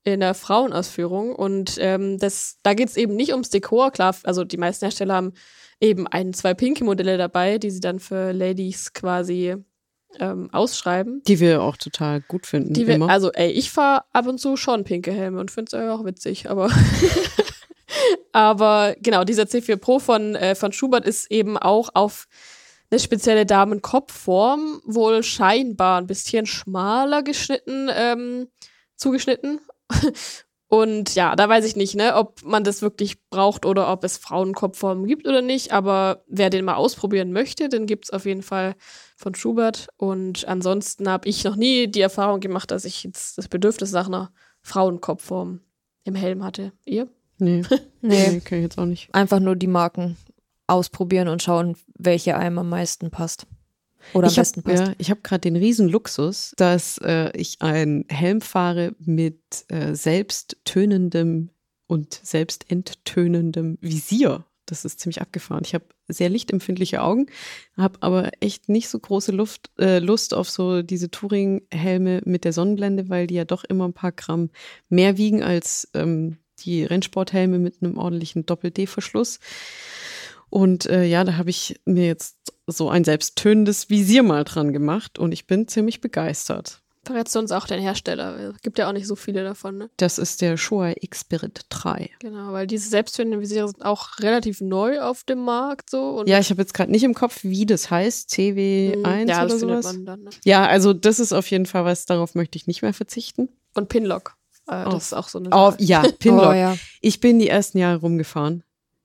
in 0.05 0.21
der 0.21 0.35
Frauenausführung. 0.35 1.35
Und 1.35 1.77
ähm, 1.79 2.19
das, 2.19 2.59
da 2.63 2.75
geht's 2.75 2.97
eben 2.97 3.17
nicht 3.17 3.33
ums 3.33 3.51
Dekor. 3.51 3.91
Klar, 3.91 4.17
also 4.23 4.45
die 4.45 4.57
meisten 4.57 4.87
Hersteller 4.87 5.15
haben 5.15 5.33
eben 5.81 6.07
ein, 6.07 6.33
zwei 6.33 6.55
pinke 6.55 6.85
Modelle 6.85 7.19
dabei, 7.19 7.59
die 7.59 7.71
sie 7.71 7.81
dann 7.81 8.01
für 8.01 8.33
Ladies 8.33 8.93
quasi 8.93 9.57
ähm, 10.19 10.49
ausschreiben. 10.53 11.23
Die 11.27 11.41
wir 11.41 11.63
auch 11.63 11.77
total 11.77 12.21
gut 12.21 12.47
finden. 12.47 12.73
Die 12.73 12.87
wir, 12.87 12.95
immer. 12.95 13.09
also, 13.09 13.33
ey, 13.33 13.51
ich 13.51 13.71
fahre 13.71 14.05
ab 14.13 14.27
und 14.27 14.39
zu 14.39 14.57
schon 14.57 14.85
pinke 14.85 15.13
Helme 15.13 15.41
und 15.41 15.51
finde 15.51 15.77
es 15.77 15.91
auch 15.91 16.05
witzig, 16.05 16.49
aber. 16.51 16.71
aber 18.33 18.97
genau, 19.01 19.25
dieser 19.25 19.45
C4 19.45 19.77
Pro 19.77 19.99
von, 19.99 20.35
äh, 20.35 20.55
von 20.55 20.73
Schubert 20.73 21.05
ist 21.05 21.31
eben 21.31 21.57
auch 21.57 21.91
auf 21.95 22.27
eine 22.91 23.01
spezielle 23.01 23.45
Damenkopfform, 23.45 24.81
wohl 24.85 25.23
scheinbar 25.23 26.01
ein 26.01 26.07
bisschen 26.07 26.47
schmaler 26.47 27.23
geschnitten, 27.23 27.91
ähm, 27.95 28.49
zugeschnitten. 28.97 29.61
Und 30.69 31.15
ja, 31.15 31.35
da 31.35 31.49
weiß 31.49 31.65
ich 31.65 31.77
nicht, 31.77 31.95
ne, 31.95 32.15
ob 32.15 32.43
man 32.45 32.63
das 32.63 32.83
wirklich 32.83 33.27
braucht 33.31 33.65
oder 33.65 33.91
ob 33.91 34.05
es 34.05 34.19
Frauenkopfformen 34.19 35.07
gibt 35.07 35.27
oder 35.27 35.41
nicht. 35.41 35.73
Aber 35.73 36.23
wer 36.29 36.51
den 36.51 36.67
mal 36.67 36.75
ausprobieren 36.75 37.33
möchte, 37.33 37.71
den 37.71 37.87
gibt's 37.87 38.11
auf 38.11 38.27
jeden 38.27 38.43
Fall 38.43 38.75
von 39.17 39.35
Schubert. 39.35 39.89
Und 39.97 40.47
ansonsten 40.47 41.09
habe 41.09 41.27
ich 41.27 41.43
noch 41.45 41.57
nie 41.57 41.89
die 41.89 42.03
Erfahrung 42.03 42.41
gemacht, 42.41 42.71
dass 42.71 42.85
ich 42.85 43.03
jetzt 43.03 43.39
das 43.39 43.49
Bedürfnis 43.49 43.93
nach 43.93 44.09
einer 44.09 44.31
Frauenkopfform 44.61 45.61
im 46.05 46.15
Helm 46.15 46.45
hatte. 46.45 46.73
Ihr? 46.85 47.09
nee, 47.39 47.63
Nee. 48.03 48.31
nee, 48.31 48.41
kann 48.41 48.59
ich 48.59 48.65
jetzt 48.65 48.79
auch 48.79 48.85
nicht. 48.85 49.09
Einfach 49.15 49.41
nur 49.41 49.57
die 49.57 49.67
Marken 49.67 50.17
ausprobieren 50.67 51.29
und 51.29 51.43
schauen, 51.43 51.77
welche 51.95 52.37
einem 52.37 52.59
am 52.59 52.69
meisten 52.69 53.11
passt. 53.11 53.47
Oder 54.15 54.27
am 54.27 54.33
ich 54.33 54.39
hab, 54.39 54.43
besten 54.43 54.63
passt. 54.63 54.87
Ja, 54.87 54.93
ich 54.99 55.11
habe 55.11 55.21
gerade 55.23 55.41
den 55.41 55.57
riesen 55.57 55.89
Luxus, 55.89 56.53
dass 56.57 56.99
äh, 56.99 57.31
ich 57.37 57.61
einen 57.61 58.05
Helm 58.09 58.41
fahre 58.41 58.95
mit 58.99 59.65
äh, 59.69 59.95
selbsttönendem 59.95 61.51
und 61.87 62.21
selbstenttönendem 62.23 63.79
Visier. 63.81 64.45
Das 64.67 64.85
ist 64.85 65.01
ziemlich 65.01 65.23
abgefahren. 65.23 65.63
Ich 65.65 65.75
habe 65.75 65.87
sehr 66.09 66.29
lichtempfindliche 66.29 67.03
Augen, 67.03 67.27
habe 67.77 67.99
aber 68.01 68.31
echt 68.41 68.69
nicht 68.69 68.89
so 68.89 68.99
große 68.99 69.33
Luft, 69.33 69.71
äh, 69.79 69.99
Lust 69.99 70.35
auf 70.35 70.51
so 70.51 70.83
diese 70.83 71.11
Touring-Helme 71.11 72.23
mit 72.25 72.45
der 72.45 72.53
Sonnenblende, 72.53 73.09
weil 73.09 73.27
die 73.27 73.35
ja 73.35 73.45
doch 73.45 73.65
immer 73.65 73.89
ein 73.89 73.95
paar 73.95 74.13
Gramm 74.13 74.51
mehr 74.89 75.17
wiegen 75.17 75.43
als 75.43 75.89
ähm, 75.95 76.39
die 76.61 76.85
Rennsporthelme 76.85 77.59
mit 77.59 77.83
einem 77.83 77.97
ordentlichen 77.97 78.45
Doppel-D-Verschluss. 78.45 79.39
Und 80.51 80.87
äh, 80.87 81.05
ja, 81.05 81.25
da 81.25 81.37
habe 81.37 81.51
ich 81.51 81.81
mir 81.85 82.07
jetzt 82.07 82.37
so 82.69 82.89
ein 82.91 83.05
selbsttönendes 83.05 83.91
Visier 83.91 84.23
mal 84.23 84.45
dran 84.45 84.73
gemacht 84.73 85.19
und 85.19 85.33
ich 85.33 85.47
bin 85.47 85.67
ziemlich 85.69 86.01
begeistert. 86.01 86.81
Verrätst 87.05 87.35
du 87.35 87.39
uns 87.39 87.53
auch 87.53 87.67
den 87.67 87.81
Hersteller? 87.81 88.37
Es 88.55 88.61
gibt 88.61 88.79
ja 88.79 88.87
auch 88.87 88.93
nicht 88.93 89.07
so 89.07 89.17
viele 89.17 89.43
davon, 89.43 89.79
ne? 89.79 89.89
Das 89.97 90.19
ist 90.19 90.43
der 90.43 90.59
Showa 90.59 90.93
X-Spirit 91.01 91.63
3. 91.71 92.11
Genau, 92.19 92.53
weil 92.53 92.67
diese 92.67 92.91
selbsttönenden 92.91 93.41
Visiere 93.41 93.67
sind 93.69 93.83
auch 93.83 94.19
relativ 94.19 94.61
neu 94.61 95.01
auf 95.01 95.25
dem 95.25 95.39
Markt 95.43 95.89
so. 95.89 96.23
Ja, 96.27 96.39
ich 96.39 96.51
habe 96.51 96.61
jetzt 96.61 96.75
gerade 96.75 96.91
nicht 96.91 97.05
im 97.05 97.15
Kopf, 97.15 97.45
wie 97.45 97.65
das 97.65 97.91
heißt. 97.91 98.29
CW1 98.31 99.21
Hm, 99.23 99.29
ja, 99.29 99.45
oder 99.45 99.59
sowas. 99.59 99.87
dann. 100.05 100.25
Ne? 100.25 100.31
Ja, 100.45 100.67
also 100.67 100.93
das 100.93 101.19
ist 101.19 101.33
auf 101.33 101.51
jeden 101.51 101.65
Fall 101.65 101.87
was, 101.87 102.05
darauf 102.05 102.35
möchte 102.35 102.57
ich 102.59 102.67
nicht 102.67 102.83
mehr 102.83 102.93
verzichten. 102.93 103.49
Und 103.75 103.89
Pinlock. 103.89 104.35
Äh, 104.69 104.85
Oh. 104.87 104.91
Das 104.91 105.05
ist 105.05 105.13
auch 105.15 105.29
so 105.31 105.39
eine 105.39 105.49
Oh, 105.51 105.73
ja, 105.79 106.03
Pinlock. 106.19 106.51
Oh, 106.51 106.53
ja. 106.53 106.77
Ich 107.01 107.21
bin 107.21 107.39
die 107.39 107.49
ersten 107.49 107.79
Jahre 107.79 108.01
rumgefahren. 108.01 108.65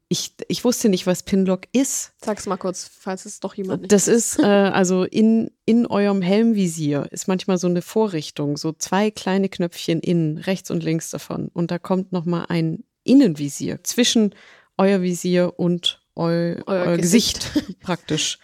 Ich, 0.09 0.33
ich 0.47 0.63
wusste 0.63 0.89
nicht, 0.89 1.07
was 1.07 1.23
Pinlock 1.23 1.61
ist. 1.71 2.13
Sag's 2.23 2.45
mal 2.45 2.57
kurz, 2.57 2.89
falls 2.99 3.25
es 3.25 3.39
doch 3.39 3.55
jemand 3.55 3.81
nicht 3.81 3.91
Das 3.91 4.07
ist 4.07 4.37
äh, 4.37 4.43
also 4.43 5.03
in, 5.05 5.49
in 5.65 5.87
eurem 5.87 6.21
Helmvisier 6.21 7.07
ist 7.11 7.27
manchmal 7.27 7.57
so 7.57 7.67
eine 7.67 7.81
Vorrichtung, 7.81 8.57
so 8.57 8.73
zwei 8.73 9.09
kleine 9.09 9.49
Knöpfchen 9.49 10.01
innen, 10.01 10.37
rechts 10.37 10.69
und 10.69 10.83
links 10.83 11.09
davon. 11.09 11.49
Und 11.53 11.71
da 11.71 11.79
kommt 11.79 12.11
nochmal 12.11 12.45
ein 12.49 12.83
Innenvisier 13.03 13.83
zwischen 13.83 14.35
euer 14.77 15.01
Visier 15.01 15.53
und 15.57 16.01
eu, 16.15 16.23
Euer 16.25 16.63
euer, 16.67 16.97
Gesicht. 16.97 17.51
praktisch. 17.81 18.37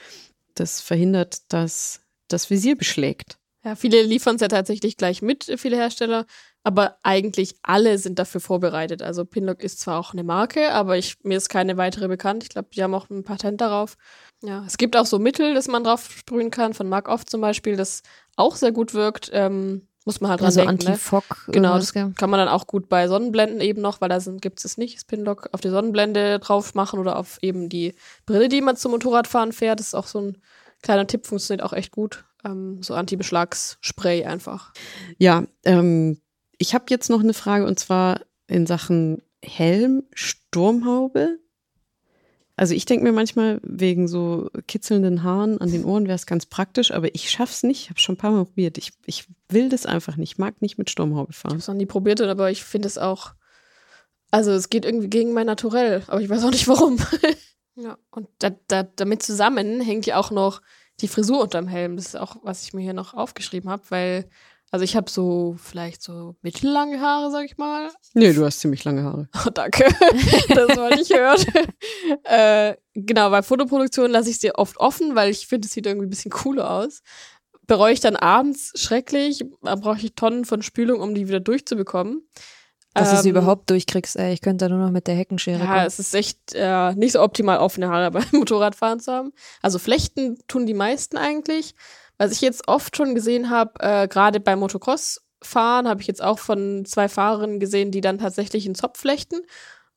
Das 0.55 0.81
verhindert, 0.81 1.53
dass 1.53 2.01
das 2.27 2.49
Visier 2.49 2.75
beschlägt. 2.75 3.37
Ja, 3.63 3.75
viele 3.75 4.01
liefern 4.01 4.35
es 4.35 4.41
ja 4.41 4.47
tatsächlich 4.47 4.97
gleich 4.97 5.21
mit, 5.21 5.53
viele 5.57 5.75
Hersteller, 5.75 6.25
aber 6.63 6.97
eigentlich 7.03 7.55
alle 7.63 7.97
sind 7.97 8.19
dafür 8.19 8.41
vorbereitet. 8.41 9.01
Also 9.01 9.25
Pinlock 9.25 9.63
ist 9.63 9.79
zwar 9.79 9.99
auch 9.99 10.13
eine 10.13 10.23
Marke, 10.23 10.71
aber 10.73 10.97
ich, 10.97 11.17
mir 11.23 11.37
ist 11.37 11.49
keine 11.49 11.77
weitere 11.77 12.07
bekannt. 12.07 12.43
Ich 12.43 12.49
glaube, 12.49 12.69
die 12.73 12.83
haben 12.83 12.93
auch 12.93 13.09
ein 13.09 13.23
Patent 13.23 13.61
darauf. 13.61 13.95
Ja, 14.41 14.63
es 14.65 14.77
gibt 14.77 14.95
auch 14.97 15.05
so 15.05 15.19
Mittel, 15.19 15.53
das 15.53 15.67
man 15.67 15.83
drauf 15.83 16.09
sprühen 16.11 16.51
kann, 16.51 16.73
von 16.73 16.87
Mark 16.89 17.07
Off 17.07 17.25
zum 17.25 17.41
Beispiel, 17.41 17.75
das 17.75 18.03
auch 18.35 18.55
sehr 18.55 18.71
gut 18.71 18.93
wirkt. 18.93 19.29
Ähm, 19.33 19.87
muss 20.05 20.21
man 20.21 20.31
halt 20.31 20.39
dran 20.39 20.45
Also 20.47 20.61
denken. 20.61 20.85
ne? 20.85 20.89
Anti-Fog. 20.91 21.23
Genau, 21.47 21.69
irgendwas, 21.69 21.85
das 21.87 21.93
gell? 21.93 22.13
kann 22.17 22.29
man 22.29 22.39
dann 22.39 22.47
auch 22.47 22.67
gut 22.67 22.89
bei 22.89 23.07
Sonnenblenden 23.07 23.61
eben 23.61 23.81
noch, 23.81 24.01
weil 24.01 24.09
da 24.09 24.17
gibt 24.17 24.63
es 24.63 24.77
nicht, 24.77 24.95
das 24.95 25.05
Pinlock 25.05 25.49
auf 25.51 25.61
die 25.61 25.69
Sonnenblende 25.69 26.39
drauf 26.39 26.73
machen 26.73 26.99
oder 26.99 27.17
auf 27.17 27.37
eben 27.41 27.69
die 27.69 27.93
Brille, 28.25 28.49
die 28.49 28.61
man 28.61 28.75
zum 28.75 28.91
Motorradfahren 28.91 29.51
fährt. 29.51 29.79
Das 29.79 29.87
ist 29.87 29.93
auch 29.95 30.07
so 30.07 30.19
ein 30.21 30.37
kleiner 30.81 31.05
Tipp, 31.05 31.25
funktioniert 31.27 31.63
auch 31.63 31.73
echt 31.73 31.91
gut. 31.91 32.23
Ähm, 32.45 32.81
so 32.81 32.93
Anti-Beschlagsspray 32.95 34.25
einfach. 34.25 34.71
Ja, 35.17 35.43
ähm, 35.65 36.19
ich 36.59 36.75
habe 36.75 36.85
jetzt 36.89 37.09
noch 37.09 37.21
eine 37.21 37.33
Frage 37.33 37.65
und 37.65 37.79
zwar 37.79 38.21
in 38.47 38.67
Sachen 38.67 39.23
Helm, 39.43 40.03
Sturmhaube. 40.13 41.39
Also 42.57 42.73
ich 42.75 42.83
denke 42.83 43.05
mir 43.05 43.13
manchmal, 43.13 43.61
wegen 43.63 44.09
so 44.09 44.49
kitzelnden 44.67 45.23
Haaren 45.23 45.61
an 45.61 45.71
den 45.71 45.85
Ohren 45.85 46.07
wäre 46.07 46.15
es 46.15 46.25
ganz 46.25 46.45
praktisch, 46.45 46.91
aber 46.91 47.15
ich 47.15 47.31
schaff's 47.31 47.63
nicht. 47.63 47.83
Ich 47.83 47.89
habe 47.89 48.01
schon 48.01 48.15
ein 48.15 48.17
paar 48.17 48.31
Mal 48.31 48.43
probiert. 48.43 48.77
Ich, 48.77 48.91
ich 49.05 49.27
will 49.47 49.69
das 49.69 49.85
einfach 49.85 50.17
nicht. 50.17 50.33
Ich 50.33 50.37
mag 50.37 50.61
nicht 50.61 50.77
mit 50.77 50.89
Sturmhaube 50.89 51.31
Ich 51.31 51.37
fahren. 51.37 51.51
habe 51.51 51.59
es 51.59 51.67
noch 51.67 51.75
nie 51.75 51.85
probiert, 51.85 52.19
aber 52.21 52.51
ich 52.51 52.65
finde 52.65 52.87
es 52.89 52.97
auch. 52.97 53.33
Also 54.29 54.51
es 54.51 54.69
geht 54.69 54.83
irgendwie 54.83 55.09
gegen 55.09 55.31
mein 55.31 55.45
Naturell, 55.47 56.03
aber 56.07 56.19
ich 56.19 56.29
weiß 56.29 56.43
auch 56.43 56.51
nicht 56.51 56.67
warum. 56.67 56.99
ja, 57.75 57.97
und 58.11 58.27
da, 58.39 58.51
da, 58.67 58.83
damit 58.83 59.23
zusammen 59.23 59.79
hängt 59.79 60.05
ja 60.05 60.17
auch 60.17 60.29
noch 60.29 60.61
die 60.99 61.07
Frisur 61.07 61.41
unterm 61.41 61.67
Helm. 61.67 61.95
Das 61.95 62.07
ist 62.07 62.17
auch, 62.17 62.35
was 62.43 62.63
ich 62.63 62.73
mir 62.73 62.81
hier 62.81 62.93
noch 62.93 63.13
aufgeschrieben 63.13 63.69
habe, 63.69 63.83
weil, 63.89 64.29
also 64.71 64.83
ich 64.83 64.95
habe 64.95 65.09
so 65.09 65.55
vielleicht 65.61 66.01
so 66.03 66.35
mittellange 66.41 66.99
Haare, 67.01 67.31
sag 67.31 67.45
ich 67.45 67.57
mal. 67.57 67.89
Nee, 68.13 68.33
du 68.33 68.45
hast 68.45 68.59
ziemlich 68.59 68.83
lange 68.83 69.03
Haare. 69.03 69.27
Oh, 69.45 69.49
danke. 69.49 69.83
das 70.49 70.77
wollte 70.77 71.01
ich 71.01 71.09
hören. 71.09 71.43
äh, 72.23 72.75
genau, 72.93 73.29
bei 73.29 73.41
Fotoproduktion 73.41 74.11
lasse 74.11 74.29
ich 74.29 74.39
sie 74.39 74.53
oft 74.53 74.77
offen, 74.77 75.15
weil 75.15 75.29
ich 75.31 75.47
finde, 75.47 75.65
es 75.67 75.73
sieht 75.73 75.85
irgendwie 75.85 76.07
ein 76.07 76.11
bisschen 76.11 76.31
cooler 76.31 76.69
aus. 76.69 77.01
Bereue 77.67 77.93
ich 77.93 77.99
dann 77.99 78.15
abends 78.15 78.71
schrecklich, 78.75 79.43
da 79.61 79.75
brauche 79.75 79.97
ich 79.99 80.13
Tonnen 80.15 80.45
von 80.45 80.61
Spülung, 80.61 81.01
um 81.01 81.13
die 81.13 81.27
wieder 81.27 81.39
durchzubekommen. 81.39 82.27
Dass 82.95 83.11
du 83.11 83.17
sie 83.17 83.29
Ähm, 83.29 83.35
überhaupt 83.35 83.69
durchkriegst, 83.69 84.15
ey. 84.15 84.33
Ich 84.33 84.41
könnte 84.41 84.65
da 84.65 84.69
nur 84.69 84.83
noch 84.83 84.91
mit 84.91 85.05
der 85.05 85.13
Heckenschere 85.15 85.59
Ja, 85.59 85.65
kommen. 85.65 85.85
es 85.85 85.99
ist 85.99 86.15
echt 86.15 86.39
äh, 86.55 86.93
nicht 86.95 87.11
so 87.11 87.21
optimal, 87.21 87.59
offene 87.59 87.87
Haare 87.89 88.09
beim 88.09 88.25
Motorradfahren 88.31 88.99
zu 88.99 89.11
haben. 89.11 89.31
Also 89.61 89.77
Flechten 89.77 90.39
tun 90.47 90.65
die 90.65 90.73
meisten 90.73 91.15
eigentlich. 91.15 91.75
Was 92.19 92.33
ich 92.33 92.41
jetzt 92.41 92.67
oft 92.67 92.95
schon 92.95 93.15
gesehen 93.15 93.49
habe, 93.49 93.71
äh, 93.79 94.07
gerade 94.07 94.39
beim 94.39 94.59
Motocross-Fahren, 94.59 95.87
habe 95.87 96.01
ich 96.01 96.07
jetzt 96.07 96.21
auch 96.21 96.37
von 96.37 96.83
zwei 96.85 97.07
Fahrerinnen 97.07 97.59
gesehen, 97.59 97.91
die 97.91 98.01
dann 98.01 98.19
tatsächlich 98.19 98.65
einen 98.65 98.75
Zopf 98.75 98.99
flechten 98.99 99.37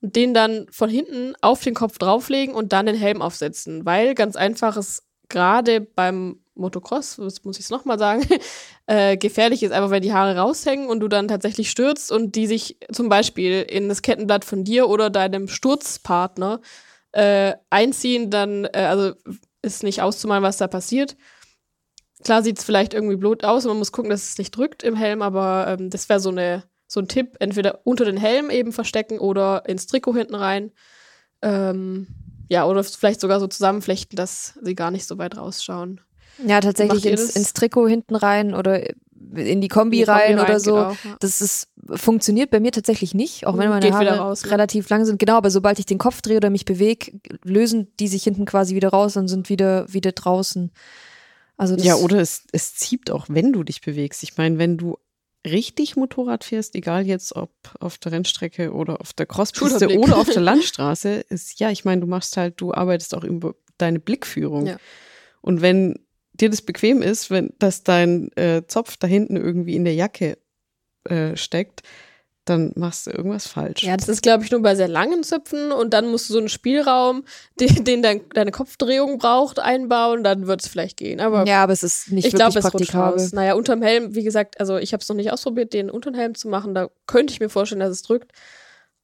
und 0.00 0.14
den 0.14 0.32
dann 0.32 0.66
von 0.70 0.88
hinten 0.88 1.34
auf 1.42 1.62
den 1.62 1.74
Kopf 1.74 1.98
drauflegen 1.98 2.54
und 2.54 2.72
dann 2.72 2.86
den 2.86 2.94
Helm 2.94 3.20
aufsetzen. 3.20 3.84
Weil 3.84 4.14
ganz 4.14 4.36
einfach 4.36 4.76
es 4.76 5.02
gerade 5.28 5.80
beim 5.80 6.40
Motocross, 6.54 7.18
muss 7.18 7.58
ich 7.58 7.64
es 7.64 7.70
nochmal 7.70 7.98
sagen, 7.98 8.24
äh, 8.86 9.16
gefährlich 9.16 9.64
ist, 9.64 9.72
einfach 9.72 9.90
wenn 9.90 10.02
die 10.02 10.12
Haare 10.12 10.36
raushängen 10.36 10.86
und 10.88 11.00
du 11.00 11.08
dann 11.08 11.26
tatsächlich 11.26 11.70
stürzt 11.70 12.12
und 12.12 12.36
die 12.36 12.46
sich 12.46 12.76
zum 12.92 13.08
Beispiel 13.08 13.62
in 13.62 13.88
das 13.88 14.02
Kettenblatt 14.02 14.44
von 14.44 14.62
dir 14.62 14.88
oder 14.88 15.10
deinem 15.10 15.48
Sturzpartner 15.48 16.60
äh, 17.12 17.54
einziehen, 17.70 18.30
dann, 18.30 18.64
äh, 18.66 18.86
also 18.88 19.14
ist 19.62 19.82
nicht 19.82 20.02
auszumalen, 20.02 20.44
was 20.44 20.58
da 20.58 20.68
passiert. 20.68 21.16
Klar 22.24 22.42
sieht 22.42 22.58
es 22.58 22.64
vielleicht 22.64 22.94
irgendwie 22.94 23.16
blut 23.16 23.44
aus 23.44 23.64
und 23.64 23.70
man 23.70 23.78
muss 23.78 23.92
gucken, 23.92 24.10
dass 24.10 24.28
es 24.28 24.38
nicht 24.38 24.56
drückt 24.56 24.82
im 24.82 24.96
Helm, 24.96 25.22
aber 25.22 25.66
ähm, 25.68 25.90
das 25.90 26.08
wäre 26.08 26.20
so 26.20 26.30
eine, 26.30 26.64
so 26.86 27.00
ein 27.00 27.08
Tipp, 27.08 27.36
entweder 27.40 27.80
unter 27.84 28.04
den 28.04 28.16
Helm 28.16 28.50
eben 28.50 28.72
verstecken 28.72 29.18
oder 29.18 29.68
ins 29.68 29.86
Trikot 29.86 30.14
hinten 30.14 30.34
rein. 30.34 30.72
Ähm, 31.42 32.06
ja, 32.48 32.66
oder 32.66 32.84
vielleicht 32.84 33.20
sogar 33.20 33.40
so 33.40 33.46
zusammenflechten, 33.46 34.16
dass 34.16 34.58
sie 34.62 34.74
gar 34.74 34.90
nicht 34.90 35.06
so 35.06 35.18
weit 35.18 35.36
rausschauen. 35.36 36.00
Ja, 36.46 36.60
tatsächlich 36.60 37.06
ins, 37.06 37.36
ins, 37.36 37.52
Trikot 37.52 37.88
hinten 37.88 38.14
rein 38.14 38.54
oder 38.54 38.82
in 39.34 39.60
die 39.60 39.68
Kombi, 39.68 40.00
in 40.00 40.04
die 40.04 40.10
rein, 40.10 40.36
Kombi 40.36 40.40
rein 40.40 40.44
oder 40.44 40.60
so. 40.60 40.78
Auch, 40.78 40.96
ja. 41.04 41.16
Das 41.20 41.40
ist, 41.40 41.68
funktioniert 41.94 42.50
bei 42.50 42.60
mir 42.60 42.72
tatsächlich 42.72 43.14
nicht, 43.14 43.46
auch 43.46 43.56
wenn 43.58 43.68
meine 43.68 43.86
Geht 43.86 43.94
Haare 43.94 44.18
raus, 44.18 44.44
ne? 44.44 44.50
relativ 44.50 44.88
lang 44.88 45.04
sind. 45.04 45.18
Genau, 45.18 45.36
aber 45.36 45.50
sobald 45.50 45.78
ich 45.78 45.86
den 45.86 45.98
Kopf 45.98 46.22
drehe 46.22 46.38
oder 46.38 46.50
mich 46.50 46.64
bewege, 46.64 47.12
lösen 47.44 47.92
die 47.98 48.08
sich 48.08 48.24
hinten 48.24 48.44
quasi 48.44 48.74
wieder 48.74 48.90
raus 48.90 49.16
und 49.16 49.28
sind 49.28 49.48
wieder, 49.48 49.92
wieder 49.92 50.12
draußen. 50.12 50.72
Also 51.56 51.76
ja, 51.76 51.96
oder 51.96 52.18
es, 52.18 52.46
es 52.52 52.74
zieht 52.74 53.10
auch, 53.10 53.26
wenn 53.28 53.52
du 53.52 53.62
dich 53.62 53.80
bewegst. 53.80 54.22
Ich 54.22 54.36
meine, 54.36 54.58
wenn 54.58 54.78
du 54.78 54.98
richtig 55.46 55.96
Motorrad 55.96 56.44
fährst, 56.44 56.74
egal 56.74 57.06
jetzt 57.06 57.34
ob 57.34 57.50
auf 57.80 57.98
der 57.98 58.12
Rennstrecke 58.12 58.72
oder 58.72 59.00
auf 59.00 59.12
der 59.12 59.26
Crosspiste 59.26 59.98
oder 59.98 60.18
auf 60.18 60.28
der 60.28 60.42
Landstraße, 60.42 61.24
ist 61.28 61.58
ja, 61.60 61.70
ich 61.70 61.84
meine, 61.84 62.00
du 62.00 62.06
machst 62.06 62.36
halt, 62.36 62.60
du 62.60 62.72
arbeitest 62.72 63.14
auch 63.14 63.24
über 63.24 63.54
deine 63.78 63.98
Blickführung. 63.98 64.66
Ja. 64.66 64.76
Und 65.40 65.60
wenn 65.60 65.98
dir 66.32 66.48
das 66.48 66.62
bequem 66.62 67.02
ist, 67.02 67.30
wenn 67.30 67.52
dass 67.58 67.82
dein 67.82 68.30
äh, 68.36 68.62
Zopf 68.66 68.96
da 68.96 69.06
hinten 69.06 69.36
irgendwie 69.36 69.76
in 69.76 69.84
der 69.84 69.94
Jacke 69.94 70.38
äh, 71.04 71.36
steckt, 71.36 71.82
dann 72.44 72.72
machst 72.74 73.06
du 73.06 73.12
irgendwas 73.12 73.46
falsch. 73.46 73.84
Ja, 73.84 73.96
das 73.96 74.08
ist, 74.08 74.22
glaube 74.22 74.44
ich, 74.44 74.50
nur 74.50 74.62
bei 74.62 74.74
sehr 74.74 74.88
langen 74.88 75.22
Zöpfen 75.22 75.70
und 75.70 75.94
dann 75.94 76.10
musst 76.10 76.28
du 76.28 76.32
so 76.32 76.38
einen 76.38 76.48
Spielraum, 76.48 77.24
den, 77.60 77.84
den 77.84 78.02
dein, 78.02 78.22
deine 78.34 78.50
Kopfdrehung 78.50 79.18
braucht, 79.18 79.58
einbauen, 79.58 80.24
dann 80.24 80.46
wird 80.46 80.62
es 80.62 80.68
vielleicht 80.68 80.96
gehen. 80.96 81.20
Aber 81.20 81.46
ja, 81.46 81.62
aber 81.62 81.72
es 81.72 81.82
ist 81.82 82.10
nicht 82.10 82.26
ich 82.26 82.32
wirklich 82.32 82.52
glaub, 82.52 82.72
praktikabel. 82.72 83.20
Es 83.20 83.32
naja, 83.32 83.54
unterm 83.54 83.82
Helm, 83.82 84.14
wie 84.14 84.24
gesagt, 84.24 84.58
also 84.60 84.76
ich 84.76 84.92
habe 84.92 85.02
es 85.02 85.08
noch 85.08 85.16
nicht 85.16 85.32
ausprobiert, 85.32 85.72
den 85.72 85.90
unterm 85.90 86.14
Helm 86.14 86.34
zu 86.34 86.48
machen. 86.48 86.74
Da 86.74 86.88
könnte 87.06 87.32
ich 87.32 87.40
mir 87.40 87.48
vorstellen, 87.48 87.80
dass 87.80 87.90
es 87.90 88.02
drückt. 88.02 88.32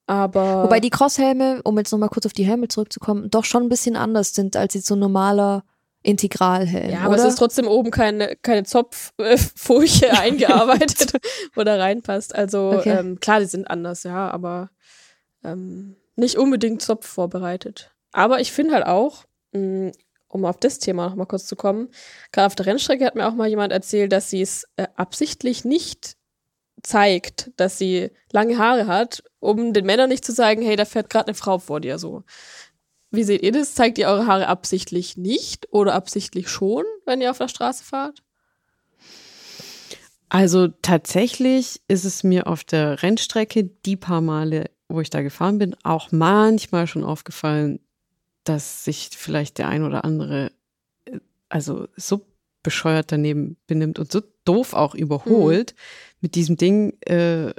Aber 0.06 0.64
Wobei 0.64 0.80
die 0.80 0.90
Crosshelme, 0.90 1.60
um 1.64 1.76
jetzt 1.76 1.92
nochmal 1.92 2.08
kurz 2.08 2.24
auf 2.24 2.32
die 2.32 2.46
Helme 2.46 2.68
zurückzukommen, 2.68 3.30
doch 3.30 3.44
schon 3.44 3.64
ein 3.64 3.68
bisschen 3.68 3.94
anders 3.94 4.34
sind 4.34 4.56
als 4.56 4.74
jetzt 4.74 4.86
so 4.86 4.96
ein 4.96 5.00
normaler 5.00 5.64
Integralhelm. 6.08 6.90
Ja, 6.90 7.00
aber 7.00 7.14
oder? 7.14 7.24
es 7.24 7.28
ist 7.28 7.38
trotzdem 7.38 7.68
oben 7.68 7.90
keine, 7.90 8.34
keine 8.36 8.64
Zopffurche 8.64 10.10
eingearbeitet, 10.18 11.12
wo 11.54 11.62
da 11.64 11.76
reinpasst. 11.76 12.34
Also 12.34 12.72
okay. 12.78 12.98
ähm, 12.98 13.20
klar, 13.20 13.40
die 13.40 13.46
sind 13.46 13.68
anders, 13.68 14.04
ja, 14.04 14.30
aber 14.30 14.70
ähm, 15.44 15.96
nicht 16.16 16.38
unbedingt 16.38 16.80
Zopf 16.80 17.06
vorbereitet. 17.06 17.92
Aber 18.12 18.40
ich 18.40 18.52
finde 18.52 18.74
halt 18.74 18.86
auch, 18.86 19.24
mh, 19.52 19.88
mm, 19.88 19.92
um 20.30 20.44
auf 20.44 20.58
das 20.58 20.78
Thema 20.78 21.08
noch 21.08 21.14
mal 21.14 21.26
kurz 21.26 21.46
zu 21.46 21.56
kommen, 21.56 21.88
gerade 22.32 22.46
auf 22.46 22.54
der 22.54 22.66
Rennstrecke 22.66 23.04
hat 23.04 23.14
mir 23.14 23.26
auch 23.26 23.34
mal 23.34 23.48
jemand 23.48 23.72
erzählt, 23.72 24.10
dass 24.12 24.30
sie 24.30 24.42
es 24.42 24.64
äh, 24.76 24.86
absichtlich 24.96 25.64
nicht 25.66 26.16
zeigt, 26.82 27.50
dass 27.56 27.76
sie 27.76 28.10
lange 28.32 28.56
Haare 28.56 28.86
hat, 28.86 29.22
um 29.40 29.72
den 29.72 29.84
Männern 29.84 30.08
nicht 30.08 30.24
zu 30.24 30.32
sagen, 30.32 30.62
hey, 30.62 30.76
da 30.76 30.84
fährt 30.84 31.10
gerade 31.10 31.28
eine 31.28 31.34
Frau 31.34 31.58
vor 31.58 31.80
dir 31.80 31.98
so. 31.98 32.24
Wie 33.10 33.24
seht 33.24 33.42
ihr 33.42 33.52
das? 33.52 33.74
Zeigt 33.74 33.98
ihr 33.98 34.08
eure 34.08 34.26
Haare 34.26 34.48
absichtlich 34.48 35.16
nicht 35.16 35.72
oder 35.72 35.94
absichtlich 35.94 36.48
schon, 36.48 36.84
wenn 37.06 37.20
ihr 37.20 37.30
auf 37.30 37.38
der 37.38 37.48
Straße 37.48 37.84
fahrt? 37.84 38.22
Also 40.28 40.68
tatsächlich 40.82 41.80
ist 41.88 42.04
es 42.04 42.22
mir 42.22 42.46
auf 42.46 42.64
der 42.64 43.02
Rennstrecke 43.02 43.64
die 43.64 43.96
paar 43.96 44.20
Male, 44.20 44.70
wo 44.88 45.00
ich 45.00 45.08
da 45.08 45.22
gefahren 45.22 45.58
bin, 45.58 45.74
auch 45.84 46.12
manchmal 46.12 46.86
schon 46.86 47.02
aufgefallen, 47.02 47.80
dass 48.44 48.84
sich 48.84 49.10
vielleicht 49.12 49.58
der 49.58 49.68
ein 49.68 49.84
oder 49.84 50.04
andere 50.04 50.52
äh, 51.06 51.18
also 51.48 51.88
so 51.96 52.26
bescheuert 52.62 53.10
daneben 53.12 53.56
benimmt 53.66 53.98
und 53.98 54.12
so 54.12 54.20
doof 54.44 54.74
auch 54.74 54.94
überholt 54.94 55.72
mhm. 55.72 56.16
mit 56.20 56.34
diesem 56.34 56.56
Ding. 56.56 56.98
Äh, 57.02 57.54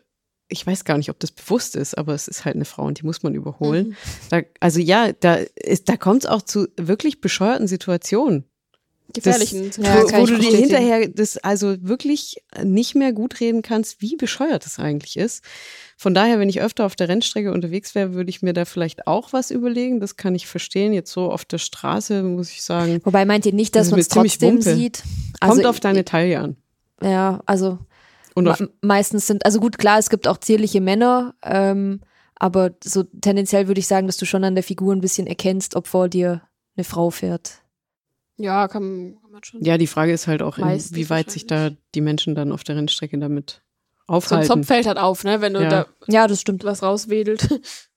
ich 0.50 0.66
weiß 0.66 0.84
gar 0.84 0.98
nicht, 0.98 1.10
ob 1.10 1.20
das 1.20 1.32
bewusst 1.32 1.76
ist, 1.76 1.98
aber 1.98 2.14
es 2.14 2.28
ist 2.28 2.44
halt 2.44 2.56
eine 2.56 2.66
Frau 2.66 2.84
und 2.84 3.00
die 3.00 3.06
muss 3.06 3.24
man 3.24 3.36
überholen. 3.36 3.90
Mhm. 3.90 3.96
Da, 4.30 4.42
also 4.60 4.80
ja, 4.80 5.14
da 5.14 5.36
ist, 5.56 5.88
da 5.90 5.96
kommt 5.96 6.24
es 6.24 6.30
auch 6.30 6.42
zu 6.42 6.68
wirklich 6.76 7.22
bescheuerten 7.22 7.68
Situationen. 7.68 8.46
Gefährlichen, 9.14 9.68
das, 9.68 9.78
ja, 9.78 10.04
wo, 10.04 10.22
wo 10.22 10.26
du 10.28 10.38
dir 10.38 10.56
hinterher 10.56 11.08
das 11.08 11.38
also 11.38 11.76
wirklich 11.82 12.44
nicht 12.64 12.94
mehr 12.94 13.12
gut 13.12 13.40
reden 13.40 13.64
kannst, 13.64 14.02
wie 14.02 14.16
bescheuert 14.16 14.66
das 14.66 14.78
eigentlich 14.78 15.18
ist. 15.18 15.44
Von 15.98 16.14
daher, 16.14 16.40
wenn 16.40 16.48
ich 16.48 16.62
öfter 16.62 16.86
auf 16.86 16.96
der 16.96 17.10
Rennstrecke 17.10 17.52
unterwegs 17.52 17.96
wäre, 17.96 18.14
würde 18.14 18.30
ich 18.30 18.44
mir 18.44 18.54
da 18.54 18.66
vielleicht 18.66 19.08
auch 19.08 19.34
was 19.34 19.50
überlegen. 19.50 20.00
Das 20.00 20.16
kann 20.16 20.36
ich 20.36 20.46
verstehen. 20.46 20.94
Jetzt 20.94 21.12
so 21.12 21.32
auf 21.32 21.44
der 21.44 21.58
Straße 21.58 22.22
muss 22.22 22.52
ich 22.52 22.62
sagen. 22.62 23.00
Wobei 23.04 23.26
meint 23.26 23.48
ihr 23.48 23.54
nicht, 23.54 23.76
dass 23.76 23.90
man 23.90 24.00
es 24.00 24.10
trotzdem 24.10 24.58
Wumpe. 24.58 24.76
sieht? 24.76 25.02
Also, 25.40 25.56
Kommt 25.56 25.66
auf 25.66 25.80
deine 25.80 26.06
Taille 26.06 26.40
an. 26.40 26.56
Ja, 27.02 27.42
also 27.48 27.80
Me 28.44 28.70
meistens 28.82 29.28
sind, 29.28 29.46
also 29.46 29.60
gut, 29.60 29.78
klar, 29.78 30.00
es 30.00 30.10
gibt 30.10 30.28
auch 30.28 30.38
zierliche 30.38 30.82
Männer, 30.82 31.36
ähm, 31.44 32.02
aber 32.36 32.72
so 32.84 33.04
tendenziell 33.04 33.68
würde 33.68 33.80
ich 33.80 33.88
sagen, 33.88 34.08
dass 34.08 34.18
du 34.18 34.26
schon 34.26 34.44
an 34.44 34.56
der 34.56 34.64
Figur 34.64 34.96
ein 34.96 35.02
bisschen 35.02 35.28
erkennst, 35.28 35.76
ob 35.76 35.88
vor 35.88 36.10
dir 36.10 36.42
eine 36.76 36.84
Frau 36.84 37.10
fährt. 37.10 37.62
Ja, 38.38 38.68
kann, 38.68 39.18
kann 39.22 39.32
man 39.32 39.44
schon. 39.44 39.64
Ja, 39.64 39.78
die 39.78 39.88
Frage 39.88 40.14
ist 40.14 40.28
halt 40.28 40.42
auch, 40.42 40.58
wie 40.58 41.10
weit 41.10 41.30
sich 41.30 41.46
da 41.46 41.72
die 41.94 42.02
Menschen 42.02 42.36
dann 42.36 42.52
auf 42.54 42.64
der 42.64 42.78
Rennstrecke 42.78 43.20
damit 43.20 43.62
aufhalten. 44.08 44.48
So 44.48 44.54
ein 44.54 44.60
Zopf 44.60 44.68
fällt 44.68 44.88
halt 44.88 44.98
auf, 44.98 45.24
ne, 45.24 45.42
wenn 45.42 45.54
du 45.54 45.62
ja. 45.62 45.70
da 45.70 45.86
ja, 46.08 46.28
das 46.28 46.40
stimmt. 46.42 46.64
was 46.64 46.82
rauswedelt. 46.84 47.48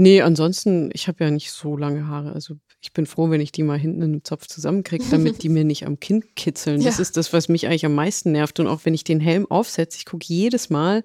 Nee, 0.00 0.22
ansonsten, 0.22 0.90
ich 0.92 1.08
habe 1.08 1.24
ja 1.24 1.30
nicht 1.30 1.50
so 1.50 1.76
lange 1.76 2.06
Haare. 2.06 2.32
Also 2.32 2.54
ich 2.80 2.92
bin 2.92 3.06
froh, 3.06 3.30
wenn 3.30 3.40
ich 3.40 3.52
die 3.52 3.64
mal 3.64 3.78
hinten 3.78 4.02
in 4.02 4.12
den 4.12 4.24
Zopf 4.24 4.46
zusammenkriege, 4.46 5.04
damit 5.10 5.42
die 5.42 5.48
mir 5.48 5.64
nicht 5.64 5.86
am 5.86 5.98
Kinn 5.98 6.24
kitzeln. 6.36 6.82
Das 6.82 6.96
ja. 6.96 7.02
ist 7.02 7.16
das, 7.16 7.32
was 7.32 7.48
mich 7.48 7.66
eigentlich 7.66 7.86
am 7.86 7.94
meisten 7.94 8.32
nervt. 8.32 8.60
Und 8.60 8.68
auch 8.68 8.80
wenn 8.84 8.94
ich 8.94 9.04
den 9.04 9.20
Helm 9.20 9.50
aufsetze, 9.50 9.98
ich 9.98 10.06
gucke 10.06 10.26
jedes 10.28 10.70
Mal 10.70 11.02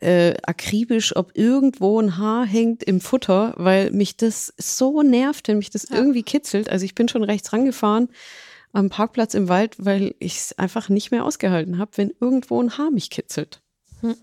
äh, 0.00 0.34
akribisch, 0.42 1.14
ob 1.16 1.36
irgendwo 1.36 2.00
ein 2.00 2.16
Haar 2.16 2.46
hängt 2.46 2.82
im 2.84 3.00
Futter, 3.00 3.54
weil 3.56 3.90
mich 3.90 4.16
das 4.16 4.54
so 4.56 5.02
nervt, 5.02 5.48
wenn 5.48 5.58
mich 5.58 5.70
das 5.70 5.88
ja. 5.90 5.96
irgendwie 5.96 6.22
kitzelt. 6.22 6.70
Also 6.70 6.84
ich 6.84 6.94
bin 6.94 7.08
schon 7.08 7.24
rechts 7.24 7.52
rangefahren 7.52 8.08
am 8.72 8.90
Parkplatz 8.90 9.34
im 9.34 9.48
Wald, 9.48 9.76
weil 9.78 10.14
ich 10.18 10.36
es 10.36 10.58
einfach 10.58 10.88
nicht 10.88 11.10
mehr 11.10 11.24
ausgehalten 11.24 11.78
habe, 11.78 11.92
wenn 11.96 12.12
irgendwo 12.20 12.62
ein 12.62 12.78
Haar 12.78 12.90
mich 12.90 13.10
kitzelt. 13.10 13.60
Hm. 14.00 14.16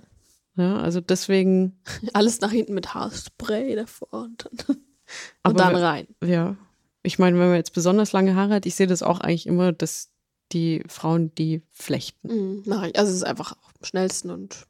Ja, 0.55 0.78
also 0.78 1.01
deswegen. 1.01 1.80
Alles 2.13 2.39
nach 2.41 2.51
hinten 2.51 2.74
mit 2.74 2.93
Haarspray 2.93 3.76
davor 3.76 4.13
und 4.13 4.49
dann, 4.68 4.78
und 5.43 5.59
dann 5.59 5.76
rein. 5.76 6.07
Ja. 6.24 6.55
Ich 7.03 7.20
meine, 7.20 7.38
wenn 7.38 7.47
man 7.47 7.57
jetzt 7.57 7.74
besonders 7.74 8.13
lange 8.13 8.36
Haare 8.36 8.55
hat, 8.55 8.66
ich 8.66 8.76
sehe 8.76 8.88
das 8.88 9.03
auch 9.03 9.20
eigentlich 9.20 9.45
immer, 9.45 9.72
dass 9.72 10.09
die 10.51 10.84
Frauen 10.88 11.34
die 11.36 11.61
flechten. 11.72 12.63
Mhm, 12.63 12.72
also 12.72 13.11
es 13.11 13.18
ist 13.18 13.26
einfach 13.26 13.53
am 13.53 13.84
schnellsten 13.84 14.32
und 14.32 14.68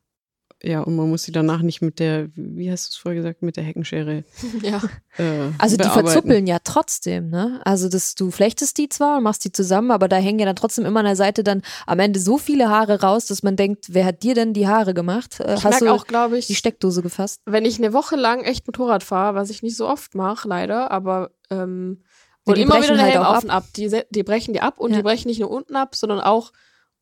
ja, 0.66 0.82
und 0.82 0.96
man 0.96 1.10
muss 1.10 1.24
sie 1.24 1.32
danach 1.32 1.62
nicht 1.62 1.82
mit 1.82 2.00
der, 2.00 2.28
wie 2.36 2.72
hast 2.72 2.88
du 2.88 2.90
es 2.92 2.98
vorher 2.98 3.22
gesagt, 3.22 3.44
mit 3.44 3.56
der 3.58 3.64
Heckenschere. 3.64 4.24
Ja. 4.62 4.82
Äh, 5.18 5.52
also 5.58 5.78
die 5.78 5.88
verzuppeln 5.88 6.48
ja 6.48 6.58
trotzdem, 6.64 7.30
ne? 7.30 7.62
Also 7.66 7.90
das, 7.90 8.16
du 8.16 8.32
flechtest 8.32 8.78
die 8.78 8.90
zwar, 8.90 9.22
machst 9.22 9.44
die 9.44 9.52
zusammen, 9.52 9.92
aber 9.92 10.08
da 10.08 10.16
hängen 10.16 10.40
ja 10.40 10.46
dann 10.46 10.56
trotzdem 10.56 10.86
immer 10.86 11.02
an 11.02 11.06
der 11.06 11.16
Seite 11.16 11.44
dann 11.44 11.62
am 11.86 12.00
Ende 12.00 12.20
so 12.20 12.38
viele 12.38 12.70
Haare 12.70 13.02
raus, 13.02 13.26
dass 13.26 13.44
man 13.44 13.56
denkt, 13.56 13.88
wer 13.90 14.06
hat 14.06 14.24
dir 14.24 14.34
denn 14.34 14.54
die 14.54 14.68
Haare 14.68 14.94
gemacht? 14.94 15.40
Äh, 15.40 15.56
ich 15.56 15.64
hast 15.64 15.82
du 15.82 15.92
auch, 15.92 16.08
glaube 16.08 16.38
ich, 16.38 16.48
die 16.48 16.56
Steckdose 16.56 17.02
gefasst? 17.02 17.42
Wenn 17.46 17.66
ich 17.66 17.78
eine 17.78 17.94
Woche 17.94 18.16
lang 18.16 18.42
echt 18.42 18.66
Motorrad 18.66 19.04
fahre, 19.04 19.36
was 19.36 19.50
ich 19.50 19.62
nicht 19.62 19.78
so 19.78 19.88
oft 19.88 20.16
mache, 20.16 20.48
leider, 20.48 20.90
aber 20.90 21.32
ähm, 21.50 22.02
und 22.46 22.58
immer 22.58 22.82
wieder 22.82 22.98
halt 22.98 23.14
Helm 23.14 23.24
auf 23.24 23.44
und 23.44 23.50
ab. 23.50 23.66
Die, 23.76 24.02
die 24.10 24.24
brechen 24.24 24.54
die 24.54 24.62
ab 24.62 24.80
und 24.80 24.92
ja. 24.92 24.98
die 24.98 25.04
brechen 25.04 25.28
nicht 25.28 25.40
nur 25.40 25.52
unten 25.52 25.76
ab, 25.76 25.96
sondern 25.96 26.22
auch 26.22 26.52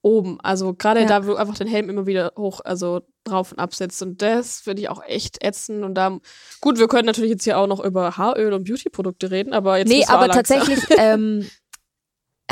oben. 0.03 0.39
Also 0.41 0.73
gerade 0.73 1.01
ja. 1.01 1.07
da, 1.07 1.25
wo 1.25 1.31
du 1.31 1.35
einfach 1.37 1.57
den 1.57 1.67
Helm 1.67 1.89
immer 1.89 2.05
wieder 2.05 2.33
hoch, 2.37 2.61
also 2.63 3.01
drauf 3.23 3.51
und 3.51 3.59
absetzt. 3.59 4.01
Und 4.03 4.21
das 4.21 4.59
finde 4.59 4.83
ich 4.83 4.89
auch 4.89 5.01
echt 5.03 5.43
ätzend. 5.43 5.83
Und 5.83 5.95
da, 5.95 6.19
gut, 6.61 6.77
wir 6.77 6.87
können 6.87 7.07
natürlich 7.07 7.31
jetzt 7.31 7.45
hier 7.45 7.57
auch 7.57 7.67
noch 7.67 7.83
über 7.83 8.17
Haaröl 8.17 8.53
und 8.53 8.65
Beautyprodukte 8.65 9.31
reden, 9.31 9.53
aber 9.53 9.77
jetzt. 9.77 9.89
Nee, 9.89 10.05
aber 10.07 10.27
tatsächlich 10.29 10.79
ähm, 10.97 11.49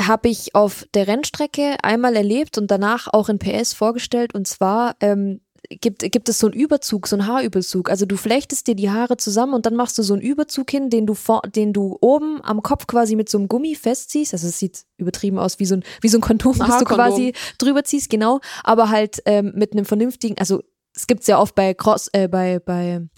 habe 0.00 0.28
ich 0.28 0.54
auf 0.54 0.86
der 0.94 1.06
Rennstrecke 1.06 1.76
einmal 1.82 2.16
erlebt 2.16 2.58
und 2.58 2.70
danach 2.70 3.06
auch 3.12 3.28
in 3.28 3.38
PS 3.38 3.74
vorgestellt. 3.74 4.34
Und 4.34 4.48
zwar 4.48 4.96
ähm, 5.00 5.40
gibt, 5.80 6.00
gibt 6.00 6.28
es 6.28 6.38
so 6.38 6.46
einen 6.46 6.54
Überzug, 6.54 7.06
so 7.06 7.16
einen 7.16 7.26
Haarüberzug. 7.26 7.90
Also 7.90 8.06
du 8.06 8.16
flechtest 8.16 8.66
dir 8.66 8.74
die 8.74 8.90
Haare 8.90 9.16
zusammen 9.16 9.54
und 9.54 9.66
dann 9.66 9.74
machst 9.76 9.98
du 9.98 10.02
so 10.02 10.14
einen 10.14 10.22
Überzug 10.22 10.70
hin, 10.70 10.90
den 10.90 11.06
du 11.06 11.14
vor, 11.14 11.42
den 11.42 11.72
du 11.72 11.96
oben 12.00 12.40
am 12.42 12.62
Kopf 12.62 12.86
quasi 12.86 13.16
mit 13.16 13.28
so 13.28 13.38
einem 13.38 13.48
Gummi 13.48 13.74
festziehst. 13.74 14.32
Also 14.32 14.48
es 14.48 14.58
sieht 14.58 14.84
übertrieben 14.96 15.38
aus 15.38 15.58
wie 15.58 15.66
so 15.66 15.76
ein, 15.76 15.84
wie 16.00 16.08
so 16.08 16.18
ein 16.18 16.22
Kondom, 16.22 16.58
was 16.58 16.78
du 16.78 16.84
quasi 16.84 17.32
drüber 17.58 17.84
ziehst, 17.84 18.10
genau. 18.10 18.40
Aber 18.64 18.90
halt 18.90 19.22
ähm, 19.26 19.52
mit 19.54 19.72
einem 19.72 19.84
vernünftigen, 19.84 20.38
also 20.38 20.62
es 20.94 21.06
gibt's 21.06 21.26
ja 21.26 21.38
oft 21.38 21.54
bei 21.54 21.74
Cross, 21.74 22.08
äh, 22.12 22.28
bei, 22.28 22.58
bei 22.58 23.08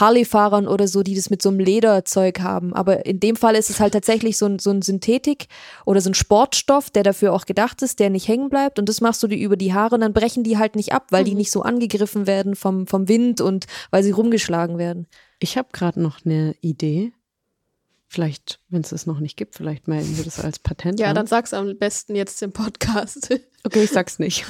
Harley-Fahrern 0.00 0.68
oder 0.68 0.86
so, 0.88 1.02
die 1.02 1.14
das 1.14 1.30
mit 1.30 1.42
so 1.42 1.48
einem 1.48 1.60
Lederzeug 1.60 2.40
haben. 2.40 2.74
Aber 2.74 3.06
in 3.06 3.20
dem 3.20 3.36
Fall 3.36 3.54
ist 3.54 3.70
es 3.70 3.80
halt 3.80 3.92
tatsächlich 3.92 4.36
so 4.36 4.46
ein, 4.46 4.58
so 4.58 4.70
ein 4.70 4.82
Synthetik 4.82 5.48
oder 5.84 6.00
so 6.00 6.10
ein 6.10 6.14
Sportstoff, 6.14 6.90
der 6.90 7.02
dafür 7.02 7.32
auch 7.32 7.46
gedacht 7.46 7.82
ist, 7.82 7.98
der 7.98 8.10
nicht 8.10 8.28
hängen 8.28 8.48
bleibt. 8.48 8.78
Und 8.78 8.88
das 8.88 9.00
machst 9.00 9.22
du 9.22 9.26
dir 9.26 9.38
über 9.38 9.56
die 9.56 9.74
Haare 9.74 9.94
und 9.94 10.00
dann 10.02 10.12
brechen 10.12 10.44
die 10.44 10.58
halt 10.58 10.76
nicht 10.76 10.92
ab, 10.92 11.06
weil 11.10 11.22
mhm. 11.22 11.26
die 11.26 11.34
nicht 11.34 11.50
so 11.50 11.62
angegriffen 11.62 12.26
werden 12.26 12.54
vom, 12.54 12.86
vom 12.86 13.08
Wind 13.08 13.40
und 13.40 13.66
weil 13.90 14.02
sie 14.02 14.10
rumgeschlagen 14.10 14.78
werden. 14.78 15.06
Ich 15.38 15.56
habe 15.56 15.68
gerade 15.72 16.00
noch 16.00 16.24
eine 16.24 16.54
Idee. 16.60 17.12
Vielleicht, 18.10 18.60
wenn 18.70 18.80
es 18.80 18.88
das 18.88 19.04
noch 19.04 19.20
nicht 19.20 19.36
gibt, 19.36 19.54
vielleicht 19.54 19.86
melden 19.86 20.16
wir 20.16 20.24
das 20.24 20.40
als 20.40 20.58
Patent. 20.58 20.98
Ja, 20.98 21.10
an. 21.10 21.14
dann 21.14 21.26
sag's 21.26 21.52
am 21.52 21.76
besten 21.76 22.14
jetzt 22.14 22.42
im 22.42 22.52
Podcast. 22.52 23.28
Okay, 23.64 23.82
ich 23.82 23.90
sag's 23.90 24.20
nicht. 24.20 24.46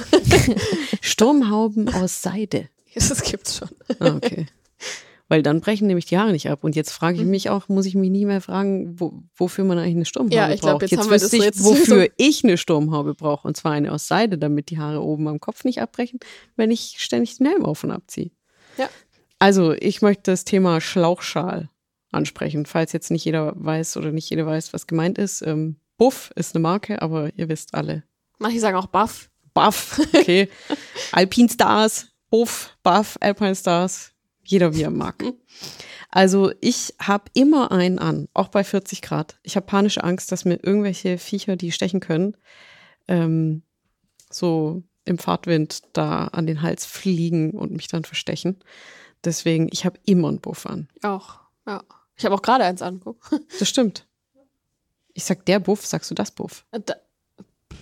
Sturmhauben 1.01 1.89
aus 1.89 2.21
Seide. 2.21 2.69
das 2.93 3.23
gibt's 3.23 3.57
schon. 3.57 3.69
Ah, 3.99 4.15
okay. 4.15 4.45
Weil 5.29 5.43
dann 5.43 5.61
brechen 5.61 5.87
nämlich 5.87 6.05
die 6.05 6.17
Haare 6.17 6.31
nicht 6.31 6.49
ab. 6.49 6.63
Und 6.63 6.75
jetzt 6.75 6.91
frage 6.91 7.17
ich 7.17 7.23
Mhm. 7.23 7.29
mich 7.29 7.49
auch, 7.51 7.69
muss 7.69 7.85
ich 7.85 7.93
mich 7.95 8.09
nie 8.09 8.25
mehr 8.25 8.41
fragen, 8.41 8.99
wo, 8.99 9.21
wofür 9.35 9.63
man 9.63 9.77
eigentlich 9.77 9.95
eine 9.95 10.05
Sturmhaube 10.05 10.35
Ja, 10.35 10.49
ich 10.51 10.59
glaub, 10.59 10.79
braucht. 10.79 10.91
jetzt 10.91 10.99
haben 10.99 11.09
wir 11.09 11.21
wüsste 11.21 11.37
das 11.37 11.55
ich, 11.57 11.63
wofür 11.63 12.01
so- 12.03 12.11
ich 12.17 12.43
eine 12.43 12.57
Sturmhaube 12.57 13.13
brauche. 13.13 13.47
Und 13.47 13.55
zwar 13.55 13.71
eine 13.73 13.91
aus 13.93 14.07
Seide, 14.07 14.37
damit 14.39 14.71
die 14.71 14.79
Haare 14.79 15.01
oben 15.03 15.27
am 15.27 15.39
Kopf 15.39 15.63
nicht 15.63 15.81
abbrechen, 15.81 16.19
wenn 16.55 16.71
ich 16.71 16.95
ständig 16.97 17.37
den 17.37 17.45
Helm 17.47 17.63
auf 17.63 17.83
und 17.83 17.91
abziehe. 17.91 18.31
Ja. 18.77 18.89
Also, 19.37 19.71
ich 19.73 20.01
möchte 20.01 20.31
das 20.31 20.43
Thema 20.45 20.81
Schlauchschal 20.81 21.69
ansprechen, 22.11 22.65
falls 22.65 22.91
jetzt 22.91 23.11
nicht 23.11 23.23
jeder 23.23 23.53
weiß 23.55 23.97
oder 23.97 24.11
nicht 24.11 24.29
jeder 24.31 24.45
weiß, 24.47 24.73
was 24.73 24.87
gemeint 24.87 25.17
ist. 25.19 25.41
Ähm, 25.43 25.75
Buff 25.97 26.31
ist 26.35 26.55
eine 26.55 26.61
Marke, 26.63 27.01
aber 27.03 27.29
ihr 27.37 27.49
wisst 27.49 27.73
alle, 27.75 28.03
Manche 28.39 28.59
sagen 28.59 28.77
auch 28.77 28.87
Buff. 28.87 29.29
Buff, 29.53 29.99
okay. 30.15 30.49
Alpine 31.11 31.49
Stars, 31.49 32.07
Buff, 32.31 32.75
Buff, 32.83 33.17
Alpine 33.19 33.55
Stars, 33.55 34.11
jeder 34.49 34.75
wie 34.75 34.81
er 34.83 34.89
mag. 34.91 35.23
Also 36.09 36.51
ich 36.59 36.95
habe 36.99 37.25
immer 37.33 37.71
einen 37.71 37.99
an, 37.99 38.27
auch 38.33 38.47
bei 38.47 38.63
40 38.63 39.01
Grad. 39.01 39.37
Ich 39.43 39.55
habe 39.55 39.65
panische 39.67 40.03
Angst, 40.03 40.31
dass 40.31 40.45
mir 40.45 40.55
irgendwelche 40.63 41.17
Viecher, 41.17 41.55
die 41.55 41.71
stechen 41.71 41.99
können, 41.99 42.35
ähm, 43.07 43.61
so 44.31 44.81
im 45.05 45.17
Fahrtwind 45.17 45.81
da 45.93 46.25
an 46.27 46.47
den 46.47 46.61
Hals 46.61 46.85
fliegen 46.85 47.51
und 47.51 47.71
mich 47.71 47.87
dann 47.87 48.03
verstechen. 48.05 48.57
Deswegen, 49.23 49.69
ich 49.71 49.85
habe 49.85 49.99
immer 50.05 50.29
einen 50.29 50.39
Buff 50.41 50.65
an. 50.65 50.87
Auch. 51.03 51.39
Ja. 51.67 51.83
Ich 52.15 52.25
habe 52.25 52.35
auch 52.35 52.41
gerade 52.41 52.63
eins 52.65 52.81
an. 52.81 53.01
Das 53.59 53.69
stimmt. 53.69 54.07
Ich 55.13 55.23
sag 55.25 55.45
der 55.45 55.59
Buff, 55.59 55.85
sagst 55.85 56.09
du 56.11 56.15
das 56.15 56.31
Buff? 56.31 56.65
Da, 56.71 56.95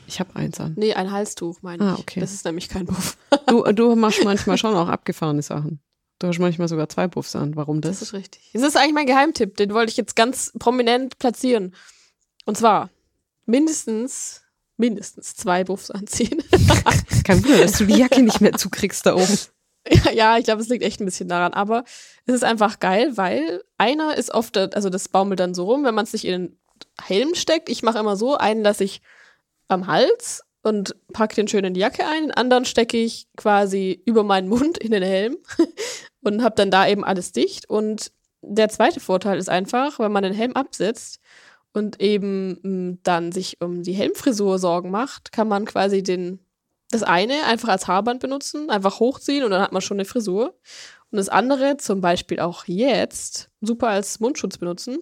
Ich 0.07 0.19
habe 0.19 0.35
eins 0.35 0.59
an. 0.59 0.73
nee, 0.77 0.93
ein 0.93 1.11
Halstuch, 1.11 1.61
meine 1.61 1.83
Ah, 1.83 1.93
ich. 1.93 1.99
okay. 1.99 2.19
Das 2.19 2.33
ist 2.33 2.45
nämlich 2.45 2.67
kein 2.69 2.85
Buff. 2.85 3.17
Du, 3.47 3.63
du 3.73 3.95
machst 4.03 4.23
manchmal 4.23 4.57
schon 4.57 4.75
auch 4.75 4.87
abgefahrene 4.87 5.41
Sachen. 5.41 5.79
Du 6.19 6.27
hast 6.27 6.39
manchmal 6.39 6.67
sogar 6.67 6.89
zwei 6.89 7.07
Buffs 7.07 7.35
an. 7.35 7.55
Warum 7.55 7.81
Das 7.81 7.99
das? 7.99 8.09
ist 8.09 8.13
richtig. 8.13 8.49
Das 8.53 8.63
ist 8.63 8.75
eigentlich 8.75 8.93
mein 8.93 9.05
Geheimtipp. 9.05 9.55
Den 9.57 9.73
wollte 9.73 9.91
ich 9.91 9.97
jetzt 9.97 10.15
ganz 10.15 10.51
prominent 10.57 11.19
platzieren. 11.19 11.75
Und 12.45 12.57
zwar 12.57 12.89
mindestens, 13.45 14.41
mindestens 14.77 15.35
zwei 15.35 15.63
Buffs 15.63 15.91
anziehen. 15.91 16.41
Kein 17.23 17.43
Wunder, 17.43 17.59
dass 17.59 17.77
du 17.77 17.85
die 17.85 17.97
Jacke 17.99 18.21
nicht 18.23 18.41
mehr 18.41 18.53
zukriegst 18.53 19.05
da 19.05 19.15
oben. 19.15 19.37
Ja, 19.89 20.11
ja, 20.11 20.37
ich 20.37 20.43
glaube, 20.45 20.61
es 20.61 20.67
liegt 20.67 20.83
echt 20.83 20.99
ein 20.99 21.05
bisschen 21.05 21.29
daran. 21.29 21.53
Aber 21.53 21.83
es 22.25 22.33
ist 22.33 22.43
einfach 22.43 22.79
geil, 22.79 23.15
weil 23.15 23.63
einer 23.77 24.17
ist 24.17 24.31
oft, 24.33 24.57
also 24.57 24.89
das 24.89 25.07
baumelt 25.09 25.39
dann 25.39 25.53
so 25.53 25.65
rum, 25.65 25.83
wenn 25.85 25.95
man 25.95 26.03
es 26.03 26.13
nicht 26.13 26.25
in 26.25 26.31
den 26.31 26.59
Helm 27.01 27.35
steckt. 27.35 27.69
Ich 27.69 27.83
mache 27.83 27.99
immer 27.99 28.17
so, 28.17 28.35
einen 28.37 28.63
lasse 28.63 28.83
ich 28.83 29.01
am 29.67 29.87
Hals 29.87 30.43
und 30.67 30.95
packe 31.13 31.35
den 31.35 31.47
schön 31.47 31.63
in 31.63 31.73
die 31.73 31.79
Jacke 31.79 32.05
ein, 32.05 32.23
den 32.23 32.31
anderen 32.31 32.65
stecke 32.65 32.97
ich 32.97 33.27
quasi 33.37 34.01
über 34.05 34.23
meinen 34.23 34.49
Mund 34.49 34.77
in 34.77 34.91
den 34.91 35.01
Helm 35.01 35.37
und 36.23 36.43
habe 36.43 36.55
dann 36.55 36.69
da 36.69 36.87
eben 36.87 37.05
alles 37.05 37.31
dicht. 37.31 37.69
Und 37.69 38.11
der 38.41 38.67
zweite 38.67 38.99
Vorteil 38.99 39.37
ist 39.37 39.49
einfach, 39.49 39.97
wenn 39.99 40.11
man 40.11 40.23
den 40.23 40.33
Helm 40.33 40.53
absetzt 40.53 41.21
und 41.71 42.01
eben 42.01 42.59
m, 42.63 42.99
dann 43.03 43.31
sich 43.31 43.61
um 43.61 43.81
die 43.81 43.93
Helmfrisur 43.93 44.59
Sorgen 44.59 44.91
macht, 44.91 45.31
kann 45.31 45.47
man 45.47 45.63
quasi 45.63 46.03
den 46.03 46.39
das 46.89 47.03
eine 47.03 47.43
einfach 47.43 47.69
als 47.69 47.87
Haarband 47.87 48.21
benutzen, 48.21 48.69
einfach 48.69 48.99
hochziehen 48.99 49.43
und 49.43 49.51
dann 49.51 49.61
hat 49.61 49.73
man 49.73 49.81
schon 49.81 49.97
eine 49.97 50.05
Frisur. 50.05 50.57
Und 51.11 51.17
das 51.17 51.29
andere, 51.29 51.77
zum 51.77 52.01
Beispiel 52.01 52.39
auch 52.39 52.65
jetzt, 52.65 53.49
super 53.61 53.87
als 53.87 54.19
Mundschutz 54.19 54.57
benutzen. 54.57 54.99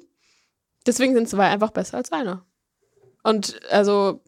Deswegen 0.86 1.16
sind 1.16 1.30
zwei 1.30 1.48
einfach 1.48 1.72
besser 1.72 1.98
als 1.98 2.12
einer. 2.12 2.46
Und 3.24 3.60
also, 3.72 4.22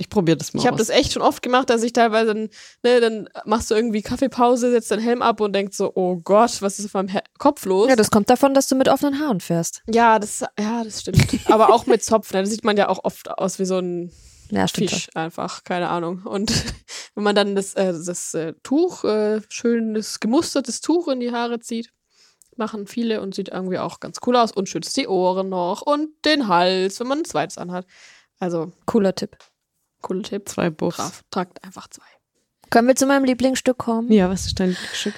Ich 0.00 0.08
probiere 0.08 0.36
das 0.36 0.54
mal 0.54 0.60
ich 0.60 0.66
habe 0.66 0.76
das 0.76 0.90
echt 0.90 1.12
schon 1.12 1.22
oft 1.22 1.42
gemacht, 1.42 1.68
dass 1.70 1.82
ich 1.82 1.92
teilweise, 1.92 2.32
dann, 2.32 2.48
ne, 2.84 3.00
dann 3.00 3.28
machst 3.44 3.70
du 3.70 3.74
irgendwie 3.74 4.00
Kaffeepause, 4.00 4.70
setzt 4.70 4.90
deinen 4.90 5.02
Helm 5.02 5.22
ab 5.22 5.40
und 5.40 5.52
denkst 5.52 5.76
so, 5.76 5.92
oh 5.94 6.16
Gott, 6.16 6.62
was 6.62 6.78
ist 6.78 6.86
auf 6.86 6.94
meinem 6.94 7.08
He 7.08 7.18
Kopf 7.38 7.64
los? 7.64 7.88
Ja, 7.88 7.96
das 7.96 8.10
kommt 8.10 8.30
davon, 8.30 8.54
dass 8.54 8.68
du 8.68 8.76
mit 8.76 8.88
offenen 8.88 9.18
Haaren 9.20 9.40
fährst. 9.40 9.82
ja, 9.86 10.18
das, 10.18 10.44
ja, 10.58 10.84
das 10.84 11.00
stimmt. 11.00 11.18
Aber 11.50 11.74
auch 11.74 11.86
mit 11.86 12.04
Zopf, 12.04 12.32
ne, 12.32 12.42
da 12.42 12.46
sieht 12.46 12.64
man 12.64 12.76
ja 12.76 12.88
auch 12.88 13.00
oft 13.02 13.28
aus 13.30 13.58
wie 13.58 13.64
so 13.64 13.78
ein 13.78 14.12
Ja. 14.50 14.66
Fisch 14.68 15.08
einfach, 15.14 15.64
keine 15.64 15.88
Ahnung. 15.88 16.22
Und 16.24 16.50
wenn 17.14 17.24
man 17.24 17.34
dann 17.34 17.56
das, 17.56 17.74
äh, 17.74 17.92
das 17.92 18.34
äh, 18.34 18.54
Tuch, 18.62 19.04
äh, 19.04 19.40
schönes 19.48 20.20
gemustertes 20.20 20.80
Tuch 20.80 21.08
in 21.08 21.20
die 21.20 21.32
Haare 21.32 21.58
zieht, 21.58 21.90
machen 22.56 22.86
viele 22.86 23.20
und 23.20 23.34
sieht 23.34 23.48
irgendwie 23.50 23.78
auch 23.78 24.00
ganz 24.00 24.18
cool 24.26 24.36
aus 24.36 24.52
und 24.52 24.68
schützt 24.68 24.96
die 24.96 25.06
Ohren 25.08 25.48
noch 25.48 25.82
und 25.82 26.08
den 26.24 26.48
Hals, 26.48 26.98
wenn 27.00 27.06
man 27.08 27.18
ein 27.18 27.24
zweites 27.24 27.58
anhat. 27.58 27.84
Also, 28.40 28.72
Cooler 28.86 29.14
Tipp. 29.14 29.36
Cooler 30.02 30.22
Tipp. 30.22 30.48
Zwei 30.48 30.70
Buffs. 30.70 30.96
Brav, 30.96 31.24
tragt 31.30 31.64
einfach 31.64 31.88
zwei. 31.88 32.04
Können 32.70 32.88
wir 32.88 32.96
zu 32.96 33.06
meinem 33.06 33.24
Lieblingsstück 33.24 33.78
kommen? 33.78 34.12
Ja, 34.12 34.28
was 34.28 34.46
ist 34.46 34.60
dein 34.60 34.76
Stück? 34.92 35.14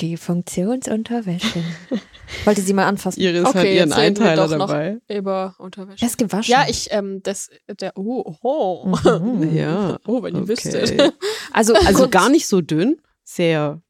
Die 0.00 0.16
Funktionsunterwäsche. 0.16 1.62
Wollte 2.44 2.62
sie 2.62 2.72
mal 2.72 2.86
anfassen. 2.86 3.20
Iris 3.20 3.44
hat 3.44 3.56
Okay, 3.56 3.76
ihren 3.76 3.92
reden 3.92 4.16
wir 4.18 4.30
Einteiler 4.30 4.48
doch 4.48 4.56
noch. 4.58 4.68
dabei. 4.68 4.98
Über 5.08 5.54
Unterwäsche. 5.58 6.04
Er 6.04 6.08
ist 6.08 6.16
gewaschen. 6.18 6.50
Ja, 6.52 6.64
ich, 6.68 6.88
ähm, 6.90 7.22
das, 7.22 7.50
der, 7.80 7.92
oh, 7.96 8.36
oh. 8.42 8.86
Mhm. 8.86 9.52
Ja. 9.56 9.98
Oh, 10.06 10.22
wenn 10.22 10.34
ihr 10.34 10.42
okay. 10.42 10.48
wüsstet. 10.48 11.14
Also, 11.52 11.74
Also 11.74 12.08
gar 12.08 12.28
nicht 12.28 12.46
so 12.46 12.60
dünn, 12.60 13.00
sehr 13.24 13.82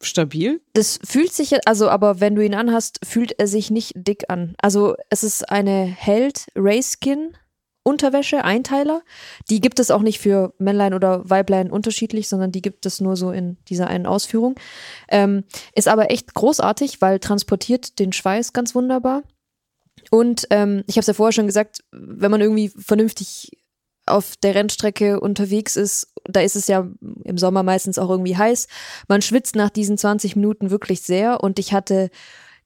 stabil. 0.00 0.60
Das 0.74 1.00
fühlt 1.04 1.32
sich, 1.32 1.66
also, 1.66 1.88
aber 1.88 2.20
wenn 2.20 2.34
du 2.36 2.44
ihn 2.44 2.54
anhast, 2.54 3.00
fühlt 3.04 3.32
er 3.38 3.48
sich 3.48 3.70
nicht 3.70 3.92
dick 3.96 4.30
an. 4.30 4.54
Also, 4.62 4.94
es 5.10 5.24
ist 5.24 5.50
eine 5.50 5.84
Held 5.84 6.46
Rayskin 6.54 7.36
Unterwäsche, 7.82 8.44
Einteiler. 8.44 9.02
Die 9.48 9.60
gibt 9.60 9.80
es 9.80 9.90
auch 9.90 10.02
nicht 10.02 10.18
für 10.18 10.52
Männlein 10.58 10.94
oder 10.94 11.28
Weiblein 11.28 11.70
unterschiedlich, 11.70 12.28
sondern 12.28 12.52
die 12.52 12.62
gibt 12.62 12.84
es 12.86 13.00
nur 13.00 13.16
so 13.16 13.30
in 13.30 13.56
dieser 13.68 13.86
einen 13.86 14.06
Ausführung. 14.06 14.56
Ähm, 15.08 15.44
ist 15.74 15.88
aber 15.88 16.10
echt 16.10 16.34
großartig, 16.34 17.00
weil 17.00 17.18
transportiert 17.18 17.98
den 17.98 18.12
Schweiß 18.12 18.52
ganz 18.52 18.74
wunderbar. 18.74 19.22
Und 20.10 20.46
ähm, 20.50 20.84
ich 20.86 20.96
habe 20.96 21.00
es 21.00 21.06
ja 21.06 21.14
vorher 21.14 21.32
schon 21.32 21.46
gesagt, 21.46 21.84
wenn 21.90 22.30
man 22.30 22.40
irgendwie 22.40 22.68
vernünftig 22.68 23.50
auf 24.06 24.36
der 24.36 24.54
Rennstrecke 24.54 25.20
unterwegs 25.20 25.76
ist, 25.76 26.12
da 26.24 26.40
ist 26.40 26.56
es 26.56 26.66
ja 26.66 26.88
im 27.24 27.38
Sommer 27.38 27.62
meistens 27.62 27.98
auch 27.98 28.10
irgendwie 28.10 28.36
heiß. 28.36 28.66
Man 29.06 29.22
schwitzt 29.22 29.54
nach 29.54 29.70
diesen 29.70 29.98
20 29.98 30.36
Minuten 30.36 30.70
wirklich 30.70 31.02
sehr 31.02 31.42
und 31.42 31.58
ich 31.58 31.72
hatte 31.72 32.10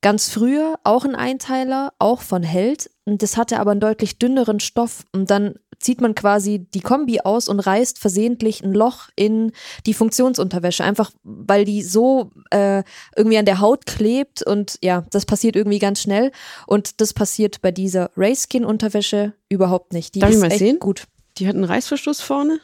ganz 0.02 0.28
früher 0.28 0.78
auch 0.84 1.04
einen 1.04 1.14
Einteiler, 1.14 1.92
auch 1.98 2.20
von 2.20 2.42
Held 2.42 2.90
und 3.04 3.22
das 3.22 3.36
hatte 3.36 3.58
aber 3.58 3.70
einen 3.70 3.80
deutlich 3.80 4.18
dünneren 4.18 4.60
Stoff 4.60 5.04
und 5.12 5.30
dann 5.30 5.54
zieht 5.78 6.00
man 6.00 6.14
quasi 6.14 6.60
die 6.74 6.80
Kombi 6.80 7.20
aus 7.20 7.48
und 7.48 7.58
reißt 7.58 7.98
versehentlich 7.98 8.62
ein 8.62 8.72
Loch 8.72 9.08
in 9.16 9.52
die 9.86 9.94
Funktionsunterwäsche, 9.94 10.84
einfach 10.84 11.10
weil 11.24 11.64
die 11.64 11.82
so 11.82 12.30
äh, 12.50 12.84
irgendwie 13.16 13.38
an 13.38 13.44
der 13.46 13.60
Haut 13.60 13.86
klebt 13.86 14.42
und 14.42 14.78
ja, 14.82 15.04
das 15.10 15.26
passiert 15.26 15.56
irgendwie 15.56 15.80
ganz 15.80 16.00
schnell 16.02 16.30
und 16.66 17.00
das 17.00 17.12
passiert 17.14 17.60
bei 17.62 17.72
dieser 17.72 18.10
Rayskin-Unterwäsche 18.16 19.32
überhaupt 19.48 19.92
nicht. 19.92 20.14
Die 20.14 20.20
Darf 20.20 20.30
ich 20.30 20.36
ist 20.36 20.42
mal 20.42 20.50
echt 20.50 20.58
sehen? 20.58 20.78
gut. 20.78 21.04
Die 21.38 21.48
hat 21.48 21.54
einen 21.54 21.64
Reißverschluss 21.64 22.20
vorne. 22.20 22.60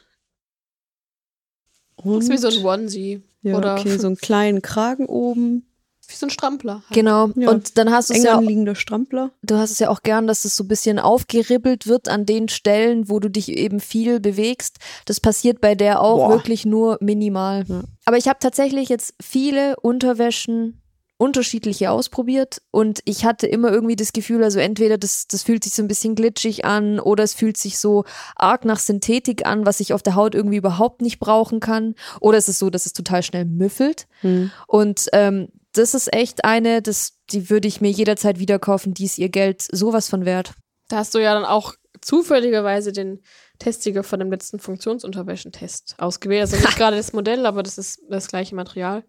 Das 1.97 2.07
Und, 2.07 2.23
ist 2.23 2.31
wie 2.31 2.37
so 2.39 2.49
ein 2.49 2.65
Onesie. 2.65 3.23
ja, 3.43 3.57
oder 3.57 3.75
okay, 3.75 3.97
so 3.99 4.07
einen 4.07 4.17
kleinen 4.17 4.63
Kragen 4.63 5.07
oben. 5.07 5.68
Wie 6.09 6.15
so 6.15 6.27
ein 6.27 6.31
Strampler. 6.31 6.75
halt. 6.75 6.91
Genau. 6.91 7.29
Ja. 7.37 7.51
Und 7.51 7.79
dann 7.79 7.91
hast 7.91 8.11
du 8.11 8.15
es 8.15 8.23
ja 8.23 8.37
anliegender 8.37 8.75
Strampler. 8.75 9.31
du 9.43 9.57
hast 9.57 9.71
es 9.71 9.79
ja 9.79 9.91
auch 9.91 10.03
gern, 10.03 10.27
dass 10.27 10.45
es 10.45 10.57
so 10.57 10.65
ein 10.65 10.69
bisschen 10.69 10.99
aufgeribbelt 10.99 11.87
wird 11.87 12.09
an 12.09 12.27
den 12.27 12.49
Stellen, 12.49 13.09
wo 13.09 13.21
du 13.21 13.29
dich 13.29 13.51
eben 13.51 13.81
viel 13.81 14.21
bewegst. 14.21 14.79
Das 15.05 15.21
passiert 15.21 15.61
bei 15.61 15.75
der 15.75 16.01
auch 16.01 16.29
Boah. 16.29 16.31
wirklich 16.31 16.65
nur 16.65 16.99
minimal. 17.01 17.65
Ja. 17.69 17.83
Aber 18.05 18.17
ich 18.17 18.29
habe 18.29 18.39
tatsächlich 18.41 18.89
jetzt 18.89 19.15
viele 19.21 19.77
Unterwäschen 19.81 20.81
unterschiedliche 21.19 21.91
ausprobiert 21.91 22.63
und 22.71 23.01
ich 23.05 23.25
hatte 23.25 23.49
immer 23.49 23.73
irgendwie 23.73 23.97
das 23.97 24.13
Gefühl, 24.13 24.45
also 24.45 24.61
entweder 24.61 24.97
das, 24.99 25.27
das 25.27 25.43
fühlt 25.43 25.65
sich 25.65 25.75
so 25.75 25.83
ein 25.83 25.89
bisschen 25.89 26.15
glitschig 26.15 26.65
an 26.65 27.01
oder 27.01 27.25
es 27.25 27.35
fühlt 27.35 27.57
sich 27.57 27.79
so 27.79 28.05
arg 28.37 28.65
nach 28.65 28.79
Synthetik 28.79 29.45
an, 29.45 29.67
was 29.67 29.81
ich 29.81 29.93
auf 29.93 30.03
der 30.03 30.15
Haut 30.15 30.37
irgendwie 30.37 30.59
überhaupt 30.59 31.03
nicht 31.03 31.19
brauchen 31.19 31.59
kann. 31.59 31.97
Oder 32.21 32.39
es 32.39 32.49
ist 32.49 32.61
so, 32.61 32.71
dass 32.71 32.87
es 32.87 32.93
total 32.93 33.25
schnell 33.25 33.47
müffelt. 33.47 34.07
Hm. 34.21 34.53
Und 34.69 35.09
ähm, 35.13 35.49
das 35.73 35.95
ist 35.95 36.13
echt 36.13 36.45
eine, 36.45 36.83
das, 36.83 37.19
die 37.31 37.51
würde 37.51 37.69
ich 37.69 37.81
mir 37.81 37.91
jederzeit 37.91 38.39
wieder 38.39 38.59
kaufen, 38.59 38.95
die 38.95 39.05
ist 39.05 39.19
ihr 39.19 39.29
Geld 39.29 39.63
sowas 39.63 40.09
von 40.09 40.25
wert. 40.25 40.55
Da 40.89 40.99
hast 40.99 41.15
du 41.15 41.19
ja 41.19 41.35
dann 41.35 41.45
auch 41.45 41.75
zufälligerweise 42.01 42.93
den 42.93 43.21
Testsieger 43.59 44.03
von 44.03 44.21
dem 44.21 44.31
letzten 44.31 44.59
Funktionsunterwäschentest 44.59 45.97
ausgewählt. 45.99 46.43
Also 46.43 46.57
nicht 46.57 46.77
gerade 46.77 46.97
das 46.97 47.13
Modell, 47.13 47.45
aber 47.47 47.63
das 47.63 47.79
ist 47.79 48.01
das 48.09 48.29
gleiche 48.29 48.55
Material. 48.55 49.05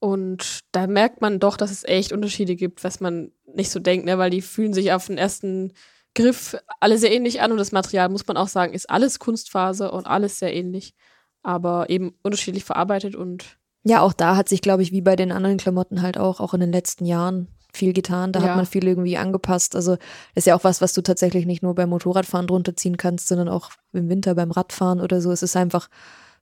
Und 0.00 0.60
da 0.72 0.86
merkt 0.86 1.20
man 1.20 1.40
doch, 1.40 1.56
dass 1.56 1.72
es 1.72 1.84
echt 1.84 2.12
Unterschiede 2.12 2.54
gibt, 2.54 2.84
was 2.84 3.00
man 3.00 3.32
nicht 3.46 3.70
so 3.70 3.80
denkt, 3.80 4.06
ne? 4.06 4.16
weil 4.16 4.30
die 4.30 4.42
fühlen 4.42 4.72
sich 4.72 4.92
auf 4.92 5.06
den 5.06 5.18
ersten 5.18 5.72
Griff 6.14 6.56
alle 6.80 6.98
sehr 6.98 7.12
ähnlich 7.12 7.40
an 7.40 7.52
und 7.52 7.58
das 7.58 7.72
Material, 7.72 8.08
muss 8.08 8.26
man 8.26 8.36
auch 8.36 8.48
sagen, 8.48 8.74
ist 8.74 8.88
alles 8.88 9.18
Kunstfaser 9.18 9.92
und 9.92 10.06
alles 10.06 10.38
sehr 10.38 10.54
ähnlich, 10.54 10.94
aber 11.42 11.90
eben 11.90 12.14
unterschiedlich 12.22 12.64
verarbeitet 12.64 13.16
und 13.16 13.57
Ja, 13.84 14.02
auch 14.02 14.12
da 14.12 14.36
hat 14.36 14.48
sich, 14.48 14.60
glaube 14.60 14.82
ich, 14.82 14.92
wie 14.92 15.00
bei 15.00 15.16
den 15.16 15.32
anderen 15.32 15.56
Klamotten 15.56 16.02
halt 16.02 16.18
auch, 16.18 16.40
auch 16.40 16.52
in 16.54 16.60
den 16.60 16.72
letzten 16.72 17.04
Jahren 17.06 17.48
viel 17.72 17.92
getan. 17.92 18.32
Da 18.32 18.40
Ja. 18.40 18.46
hat 18.48 18.56
man 18.56 18.66
viel 18.66 18.86
irgendwie 18.86 19.16
angepasst. 19.16 19.76
Also 19.76 19.96
ist 20.34 20.46
ja 20.46 20.56
auch 20.56 20.64
was, 20.64 20.80
was 20.80 20.92
du 20.94 21.02
tatsächlich 21.02 21.46
nicht 21.46 21.62
nur 21.62 21.74
beim 21.74 21.90
Motorradfahren 21.90 22.46
drunter 22.46 22.76
ziehen 22.76 22.96
kannst, 22.96 23.28
sondern 23.28 23.48
auch 23.48 23.70
im 23.92 24.08
Winter 24.08 24.34
beim 24.34 24.50
Radfahren 24.50 25.00
oder 25.00 25.20
so. 25.20 25.30
Es 25.30 25.42
ist 25.42 25.56
einfach 25.56 25.88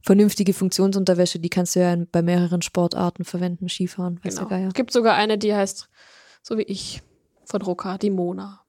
vernünftige 0.01 0.55
Funktionsunterwäsche, 0.55 1.39
die 1.41 1.49
kannst 1.51 1.75
du 1.75 1.81
ja 1.81 1.97
bei 2.13 2.23
mehreren 2.23 2.63
Sportarten 2.63 3.25
verwenden, 3.25 3.69
Skifahren, 3.69 4.21
weiß 4.23 4.37
Genau. 4.37 4.49
Geier. 4.49 4.69
Es 4.69 4.75
gibt 4.75 4.93
sogar 4.93 5.15
eine, 5.15 5.37
die 5.37 5.53
heißt, 5.55 5.89
so 6.43 6.57
wie 6.59 6.63
ich, 6.63 7.03
von 7.45 7.61
Roka, 7.63 7.99
die 7.99 8.11
Mona. 8.11 8.61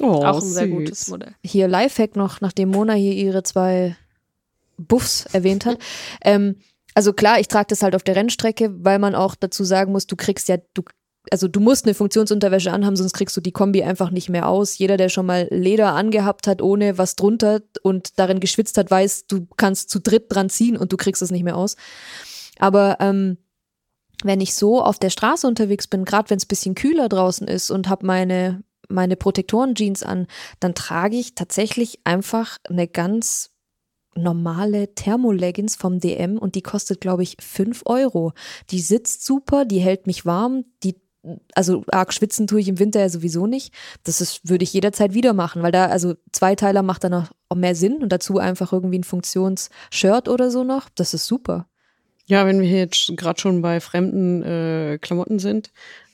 Oh, 0.00 0.24
Auch 0.24 0.40
ein 0.40 0.48
sehr 0.48 0.66
süß. 0.66 0.72
gutes 0.74 1.08
Modell. 1.08 1.34
Hier 1.44 1.66
Lifehack 1.66 2.14
noch, 2.14 2.40
nachdem 2.40 2.68
Mona 2.70 2.92
hier 2.92 3.12
ihre 3.14 3.42
zwei 3.42 3.96
Buffs 4.76 5.26
erwähnt 5.32 5.66
hat. 5.66 5.78
ähm, 6.22 6.56
also 6.98 7.12
klar, 7.12 7.38
ich 7.38 7.46
trage 7.46 7.68
das 7.68 7.84
halt 7.84 7.94
auf 7.94 8.02
der 8.02 8.16
Rennstrecke, 8.16 8.74
weil 8.84 8.98
man 8.98 9.14
auch 9.14 9.36
dazu 9.36 9.62
sagen 9.62 9.92
muss, 9.92 10.08
du 10.08 10.16
kriegst 10.16 10.48
ja, 10.48 10.56
du, 10.74 10.82
also 11.30 11.46
du 11.46 11.60
musst 11.60 11.84
eine 11.84 11.94
Funktionsunterwäsche 11.94 12.72
anhaben, 12.72 12.96
sonst 12.96 13.12
kriegst 13.12 13.36
du 13.36 13.40
die 13.40 13.52
Kombi 13.52 13.84
einfach 13.84 14.10
nicht 14.10 14.28
mehr 14.28 14.48
aus. 14.48 14.76
Jeder, 14.78 14.96
der 14.96 15.08
schon 15.08 15.24
mal 15.24 15.46
Leder 15.52 15.94
angehabt 15.94 16.48
hat, 16.48 16.60
ohne 16.60 16.98
was 16.98 17.14
drunter 17.14 17.60
und 17.84 18.18
darin 18.18 18.40
geschwitzt 18.40 18.78
hat, 18.78 18.90
weiß, 18.90 19.28
du 19.28 19.46
kannst 19.56 19.90
zu 19.90 20.00
dritt 20.00 20.24
dran 20.28 20.50
ziehen 20.50 20.76
und 20.76 20.92
du 20.92 20.96
kriegst 20.96 21.22
es 21.22 21.30
nicht 21.30 21.44
mehr 21.44 21.56
aus. 21.56 21.76
Aber 22.58 22.96
ähm, 22.98 23.38
wenn 24.24 24.40
ich 24.40 24.56
so 24.56 24.82
auf 24.82 24.98
der 24.98 25.10
Straße 25.10 25.46
unterwegs 25.46 25.86
bin, 25.86 26.04
gerade 26.04 26.30
wenn 26.30 26.38
es 26.38 26.46
bisschen 26.46 26.74
kühler 26.74 27.08
draußen 27.08 27.46
ist 27.46 27.70
und 27.70 27.88
habe 27.88 28.06
meine 28.06 28.64
meine 28.88 29.14
Protektoren-Jeans 29.16 30.02
an, 30.02 30.26
dann 30.58 30.74
trage 30.74 31.16
ich 31.16 31.36
tatsächlich 31.36 32.00
einfach 32.02 32.56
eine 32.68 32.88
ganz 32.88 33.50
normale 34.22 34.94
Thermoleggings 34.94 35.76
vom 35.76 36.00
DM 36.00 36.38
und 36.38 36.54
die 36.54 36.62
kostet, 36.62 37.00
glaube 37.00 37.22
ich, 37.22 37.36
5 37.40 37.82
Euro. 37.86 38.32
Die 38.70 38.80
sitzt 38.80 39.24
super, 39.24 39.64
die 39.64 39.80
hält 39.80 40.06
mich 40.06 40.26
warm, 40.26 40.64
die 40.82 40.96
also 41.54 41.84
arg 41.90 42.12
schwitzen 42.12 42.46
tue 42.46 42.60
ich 42.60 42.68
im 42.68 42.78
Winter 42.78 43.00
ja 43.00 43.08
sowieso 43.08 43.46
nicht. 43.46 43.74
Das 44.04 44.20
ist, 44.20 44.48
würde 44.48 44.62
ich 44.62 44.72
jederzeit 44.72 45.14
wieder 45.14 45.32
machen, 45.32 45.62
weil 45.62 45.72
da, 45.72 45.86
also 45.86 46.14
Zweiteiler 46.32 46.82
macht 46.82 47.04
dann 47.04 47.14
auch 47.14 47.28
mehr 47.54 47.74
Sinn 47.74 48.02
und 48.02 48.10
dazu 48.10 48.38
einfach 48.38 48.72
irgendwie 48.72 48.98
ein 48.98 49.04
Funktionsshirt 49.04 50.28
oder 50.28 50.50
so 50.50 50.64
noch. 50.64 50.88
Das 50.94 51.14
ist 51.14 51.26
super. 51.26 51.68
Ja, 52.26 52.46
wenn 52.46 52.60
wir 52.60 52.68
jetzt 52.68 53.12
gerade 53.16 53.40
schon 53.40 53.62
bei 53.62 53.80
fremden 53.80 54.42
äh, 54.42 54.98
Klamotten 55.00 55.38
sind. 55.38 55.72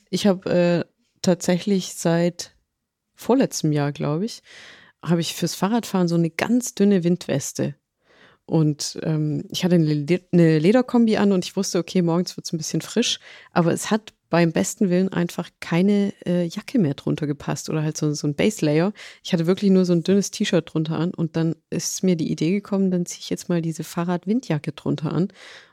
Ich 0.09 0.27
habe 0.27 0.49
äh, 0.49 0.85
tatsächlich 1.21 1.93
seit 1.95 2.55
vorletztem 3.15 3.71
Jahr, 3.71 3.91
glaube 3.91 4.25
ich, 4.25 4.41
habe 5.03 5.21
ich 5.21 5.35
fürs 5.35 5.55
Fahrradfahren 5.55 6.07
so 6.07 6.15
eine 6.15 6.29
ganz 6.29 6.73
dünne 6.73 7.03
Windweste. 7.03 7.75
Und 8.45 8.99
ähm, 9.01 9.43
ich 9.49 9.63
hatte 9.63 9.75
eine, 9.75 9.93
Le 9.93 10.21
eine 10.31 10.59
Lederkombi 10.59 11.17
an 11.17 11.31
und 11.31 11.45
ich 11.45 11.55
wusste, 11.55 11.79
okay, 11.79 12.01
morgens 12.01 12.37
wird 12.37 12.45
es 12.45 12.53
ein 12.53 12.57
bisschen 12.57 12.81
frisch, 12.81 13.19
aber 13.51 13.73
es 13.73 13.89
hat 13.89 14.13
beim 14.29 14.51
besten 14.51 14.89
Willen 14.89 15.09
einfach 15.09 15.49
keine 15.59 16.13
äh, 16.25 16.45
Jacke 16.45 16.77
mehr 16.77 16.93
drunter 16.93 17.25
gepasst 17.25 17.69
oder 17.69 17.81
halt 17.81 17.97
so, 17.97 18.13
so 18.13 18.27
ein 18.27 18.35
Base 18.35 18.63
Layer. 18.63 18.93
Ich 19.23 19.33
hatte 19.33 19.47
wirklich 19.47 19.71
nur 19.71 19.85
so 19.85 19.93
ein 19.93 20.03
dünnes 20.03 20.29
T-Shirt 20.29 20.73
drunter 20.73 20.97
an 20.97 21.13
und 21.13 21.35
dann 21.35 21.55
ist 21.69 22.03
mir 22.03 22.15
die 22.15 22.31
Idee 22.31 22.51
gekommen, 22.51 22.91
dann 22.91 23.05
ziehe 23.05 23.21
ich 23.21 23.29
jetzt 23.29 23.49
mal 23.49 23.61
diese 23.61 23.83
Fahrradwindjacke 23.83 24.73
drunter 24.73 25.11
an. 25.11 25.29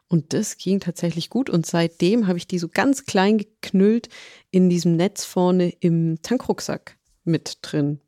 Und 0.08 0.34
das 0.34 0.58
ging 0.58 0.78
tatsächlich 0.78 1.30
gut. 1.30 1.48
Und 1.48 1.64
seitdem 1.64 2.26
habe 2.26 2.36
ich 2.36 2.46
die 2.46 2.58
so 2.58 2.68
ganz 2.68 3.06
klein 3.06 3.38
geknüllt 3.38 4.10
in 4.50 4.68
diesem 4.68 4.94
Netz 4.94 5.24
vorne 5.24 5.70
im 5.80 6.20
Tankrucksack 6.20 6.98
mit 7.24 7.58
drin. 7.62 7.98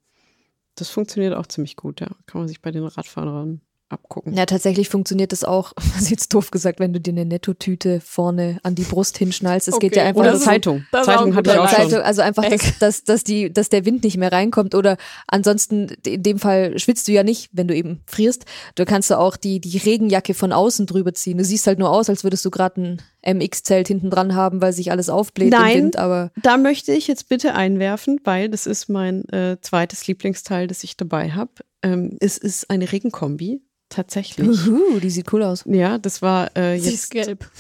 Das 0.74 0.90
funktioniert 0.90 1.34
auch 1.34 1.46
ziemlich 1.46 1.76
gut, 1.76 2.02
ja. 2.02 2.08
Kann 2.26 2.42
man 2.42 2.48
sich 2.48 2.60
bei 2.60 2.72
den 2.72 2.84
Radfahrern 2.84 3.62
abgucken. 3.94 4.34
Ja, 4.34 4.44
tatsächlich 4.46 4.88
funktioniert 4.90 5.32
das 5.32 5.42
auch, 5.44 5.72
das 5.94 6.02
ist 6.02 6.10
jetzt 6.10 6.34
doof 6.34 6.50
gesagt, 6.50 6.78
wenn 6.80 6.92
du 6.92 7.00
dir 7.00 7.12
eine 7.12 7.24
Nettotüte 7.24 8.00
vorne 8.00 8.58
an 8.62 8.74
die 8.74 8.82
Brust 8.82 9.16
hinschnallst. 9.16 9.68
Es 9.68 9.78
geht 9.78 9.92
Okay. 9.92 10.00
ja 10.00 10.06
einfach 10.06 10.20
Oder 10.20 10.38
Zeitung. 10.38 10.84
das 10.92 11.06
Zeitung 11.06 11.34
hatte 11.34 11.50
ich 11.52 11.56
auch 11.58 11.64
Leid. 11.64 11.74
schon. 11.76 11.90
Zeitung, 11.90 12.04
also 12.04 12.22
einfach, 12.22 12.44
dass, 12.48 12.78
dass, 12.78 13.04
dass, 13.04 13.24
die, 13.24 13.52
dass 13.52 13.70
der 13.70 13.84
Wind 13.86 14.04
nicht 14.04 14.16
mehr 14.18 14.30
reinkommt 14.32 14.74
oder 14.74 14.96
ansonsten, 15.26 15.88
in 16.06 16.22
dem 16.22 16.38
Fall 16.38 16.78
schwitzt 16.78 17.08
du 17.08 17.12
ja 17.12 17.22
nicht, 17.22 17.48
wenn 17.52 17.68
du 17.68 17.74
eben 17.74 18.00
frierst. 18.06 18.44
Du 18.74 18.84
kannst 18.84 19.10
du 19.10 19.18
auch 19.18 19.36
die, 19.36 19.60
die 19.60 19.78
Regenjacke 19.78 20.34
von 20.34 20.52
außen 20.52 20.86
drüber 20.86 21.14
ziehen. 21.14 21.38
Du 21.38 21.44
siehst 21.44 21.66
halt 21.66 21.78
nur 21.78 21.90
aus, 21.90 22.10
als 22.10 22.24
würdest 22.24 22.44
du 22.44 22.50
gerade 22.50 22.80
ein 22.80 23.02
MX-Zelt 23.38 23.88
hinten 23.88 24.10
dran 24.10 24.34
haben, 24.34 24.60
weil 24.60 24.72
sich 24.74 24.90
alles 24.90 25.08
aufbläht 25.08 25.50
Nein. 25.52 25.72
im 25.78 25.82
Wind, 25.84 25.96
aber 25.96 26.30
Da 26.42 26.56
möchte 26.58 26.92
ich 26.92 27.06
jetzt 27.06 27.28
bitte 27.30 27.54
einwerfen, 27.54 28.20
weil 28.24 28.50
das 28.50 28.66
ist 28.66 28.88
mein 28.90 29.26
äh, 29.30 29.56
zweites 29.62 30.06
Lieblingsteil, 30.06 30.66
das 30.66 30.84
ich 30.84 30.96
dabei 30.98 31.30
habe. 31.30 31.50
Ähm, 31.82 32.16
es 32.20 32.36
ist 32.36 32.68
eine 32.70 32.90
Regenkombi, 32.92 33.62
tatsächlich. 33.94 34.46
uhu, 34.48 34.98
die 35.00 35.10
sieht 35.10 35.32
cool 35.32 35.42
aus. 35.42 35.64
Ja, 35.66 35.98
das 35.98 36.22
war 36.22 36.56
äh, 36.56 36.78
Sie 36.78 36.90
jetzt. 36.90 36.94
ist 36.94 37.10
gelb. 37.10 37.50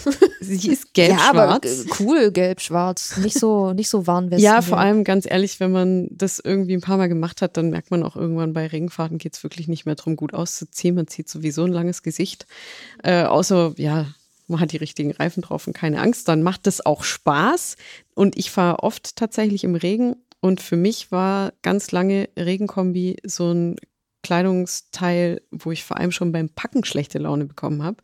Sie 0.40 0.70
ist 0.70 0.88
ja, 0.96 1.18
aber 1.30 1.60
gelb-schwarz. 1.60 2.00
äh, 2.00 2.02
cool, 2.02 2.30
gelb-schwarz. 2.32 3.16
Nicht 3.18 3.38
so, 3.38 3.72
nicht 3.72 3.88
so 3.88 4.06
Warnwesten. 4.06 4.44
Ja, 4.44 4.60
vor 4.62 4.78
allem 4.78 5.04
ganz 5.04 5.26
ehrlich, 5.28 5.60
wenn 5.60 5.72
man 5.72 6.08
das 6.10 6.38
irgendwie 6.38 6.74
ein 6.74 6.80
paar 6.80 6.98
Mal 6.98 7.08
gemacht 7.08 7.42
hat, 7.42 7.56
dann 7.56 7.70
merkt 7.70 7.90
man 7.90 8.02
auch 8.02 8.16
irgendwann 8.16 8.52
bei 8.52 8.66
Regenfahrten 8.66 9.18
geht 9.18 9.34
es 9.34 9.42
wirklich 9.42 9.68
nicht 9.68 9.86
mehr 9.86 9.94
darum, 9.94 10.16
gut 10.16 10.34
auszuziehen. 10.34 10.94
Man 10.94 11.06
zieht 11.06 11.28
sowieso 11.28 11.64
ein 11.64 11.72
langes 11.72 12.02
Gesicht. 12.02 12.46
Äh, 13.02 13.24
außer, 13.24 13.74
ja, 13.76 14.06
man 14.46 14.60
hat 14.60 14.72
die 14.72 14.76
richtigen 14.76 15.12
Reifen 15.12 15.42
drauf 15.42 15.66
und 15.66 15.72
keine 15.72 16.00
Angst, 16.00 16.28
dann 16.28 16.42
macht 16.42 16.66
das 16.66 16.84
auch 16.84 17.04
Spaß. 17.04 17.76
Und 18.14 18.36
ich 18.36 18.50
fahre 18.50 18.82
oft 18.82 19.16
tatsächlich 19.16 19.64
im 19.64 19.74
Regen. 19.74 20.16
Und 20.40 20.60
für 20.60 20.76
mich 20.76 21.10
war 21.10 21.54
ganz 21.62 21.90
lange 21.90 22.28
Regenkombi 22.36 23.16
so 23.24 23.52
ein 23.52 23.76
Kleidungsteil, 24.24 25.42
wo 25.52 25.70
ich 25.70 25.84
vor 25.84 25.98
allem 25.98 26.10
schon 26.10 26.32
beim 26.32 26.48
Packen 26.48 26.84
schlechte 26.84 27.18
Laune 27.18 27.44
bekommen 27.44 27.82
habe, 27.82 28.02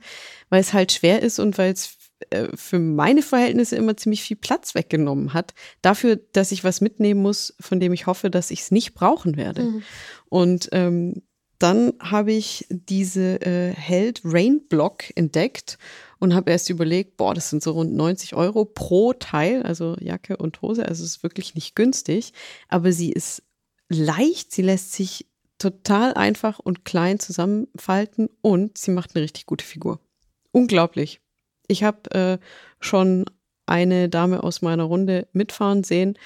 weil 0.51 0.61
es 0.61 0.73
halt 0.73 0.93
schwer 0.93 1.23
ist 1.23 1.41
und 1.41 1.59
weil 1.59 1.73
es 1.73 1.97
äh, 2.31 2.49
für 2.55 2.79
meine 2.79 3.23
Verhältnisse 3.23 3.77
immer 3.77 3.97
ziemlich 3.97 4.23
viel 4.23 4.37
Platz 4.37 4.75
weggenommen 4.75 5.33
hat, 5.33 5.55
dafür, 5.83 6.17
dass 6.33 6.53
ich 6.53 6.63
was 6.63 6.81
mitnehmen 6.81 7.23
muss, 7.23 7.55
von 7.59 7.81
dem 7.81 7.93
ich 7.93 8.07
hoffe, 8.07 8.31
dass 8.31 8.51
ich 8.51 8.61
es 8.61 8.71
nicht 8.71 8.95
brauchen 8.95 9.37
werde. 9.37 9.63
Mhm. 9.63 9.83
Und 10.29 10.69
ähm, 10.73 11.23
dann 11.59 11.93
habe 12.01 12.33
ich 12.33 12.67
diese 12.71 13.41
äh, 13.43 13.73
Held 13.75 14.21
Rain 14.25 14.67
Block 14.69 15.05
entdeckt 15.15 15.79
und 16.19 16.35
habe 16.35 16.51
erst 16.51 16.71
überlegt, 16.71 17.17
boah, 17.17 17.35
das 17.35 17.51
sind 17.51 17.63
so 17.63 17.73
rund 17.73 17.95
90 17.95 18.35
Euro 18.35 18.65
pro 18.65 19.13
Teil, 19.15 19.63
also 19.63 19.97
Jacke 20.01 20.37
und 20.37 20.61
Hose, 20.63 20.87
also 20.87 21.03
es 21.03 21.17
ist 21.17 21.23
wirklich 21.23 21.55
nicht 21.55 21.75
günstig, 21.75 22.33
aber 22.69 22.93
sie 22.93 23.11
ist 23.11 23.43
leicht, 23.91 24.53
sie 24.53 24.63
lässt 24.63 24.93
sich 24.93 25.27
total 25.61 26.15
einfach 26.15 26.59
und 26.59 26.85
klein 26.85 27.21
zusammenfalten 27.21 28.29
und 28.41 28.79
sie 28.79 28.91
macht 28.91 29.15
eine 29.15 29.23
richtig 29.23 29.47
gute 29.47 29.65
Figur. 29.65 30.01
Unglaublich. 30.51 31.21
Ich 31.69 31.85
habe 31.85 32.11
äh, 32.11 32.39
schon 32.81 33.27
eine 33.67 34.09
Dame 34.09 34.43
aus 34.43 34.63
meiner 34.63 34.83
Runde 34.85 35.29
mitfahren 35.33 35.85
sehen, 35.85 36.19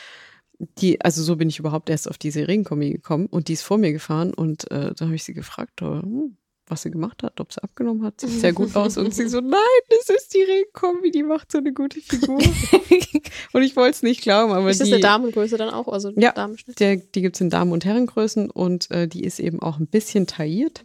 die, 0.78 1.00
also 1.02 1.22
so 1.22 1.36
bin 1.36 1.48
ich 1.48 1.58
überhaupt 1.58 1.90
erst 1.90 2.08
auf 2.08 2.16
diese 2.16 2.48
Regenkombi 2.48 2.90
gekommen 2.90 3.26
und 3.26 3.48
die 3.48 3.52
ist 3.54 3.62
vor 3.62 3.76
mir 3.76 3.92
gefahren 3.92 4.32
und 4.32 4.70
äh, 4.70 4.94
da 4.94 5.04
habe 5.06 5.14
ich 5.14 5.24
sie 5.24 5.34
gefragt, 5.34 5.82
äh, 5.82 5.84
hm, 5.84 6.36
was 6.66 6.82
sie 6.82 6.90
gemacht 6.90 7.22
hat, 7.22 7.40
ob 7.40 7.52
sie 7.52 7.62
abgenommen 7.62 8.04
hat, 8.04 8.20
sieht 8.20 8.30
sehr 8.40 8.52
gut 8.52 8.74
aus 8.74 8.96
und 8.96 9.14
sie 9.14 9.28
so, 9.28 9.40
nein, 9.40 9.60
das 9.88 10.14
ist 10.16 10.34
die 10.34 10.42
Regenkombi, 10.42 11.10
die 11.10 11.22
macht 11.22 11.52
so 11.52 11.58
eine 11.58 11.72
gute 11.72 12.00
Figur. 12.00 12.38
und 13.52 13.62
ich 13.62 13.76
wollte 13.76 13.96
es 13.96 14.02
nicht 14.02 14.22
glauben, 14.22 14.52
aber 14.52 14.70
ist 14.70 14.80
das 14.80 14.88
die, 14.88 14.94
eine 14.94 15.02
Damengröße 15.02 15.56
dann 15.56 15.70
auch? 15.70 15.88
Also 15.88 16.10
Ja. 16.16 16.32
Der, 16.78 16.96
die 16.96 17.22
gibt's 17.22 17.40
in 17.40 17.50
Damen- 17.50 17.72
und 17.72 17.84
Herrengrößen 17.84 18.50
und 18.50 18.90
äh, 18.90 19.06
die 19.06 19.24
ist 19.24 19.40
eben 19.40 19.60
auch 19.60 19.78
ein 19.78 19.86
bisschen 19.86 20.26
tailliert. 20.26 20.84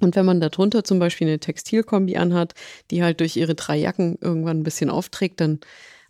Und 0.00 0.14
wenn 0.14 0.26
man 0.26 0.40
darunter 0.40 0.84
zum 0.84 0.98
Beispiel 0.98 1.26
eine 1.26 1.40
Textilkombi 1.40 2.16
anhat, 2.16 2.54
die 2.90 3.02
halt 3.02 3.20
durch 3.20 3.36
ihre 3.36 3.54
drei 3.54 3.76
Jacken 3.76 4.16
irgendwann 4.20 4.60
ein 4.60 4.62
bisschen 4.62 4.90
aufträgt, 4.90 5.40
dann, 5.40 5.58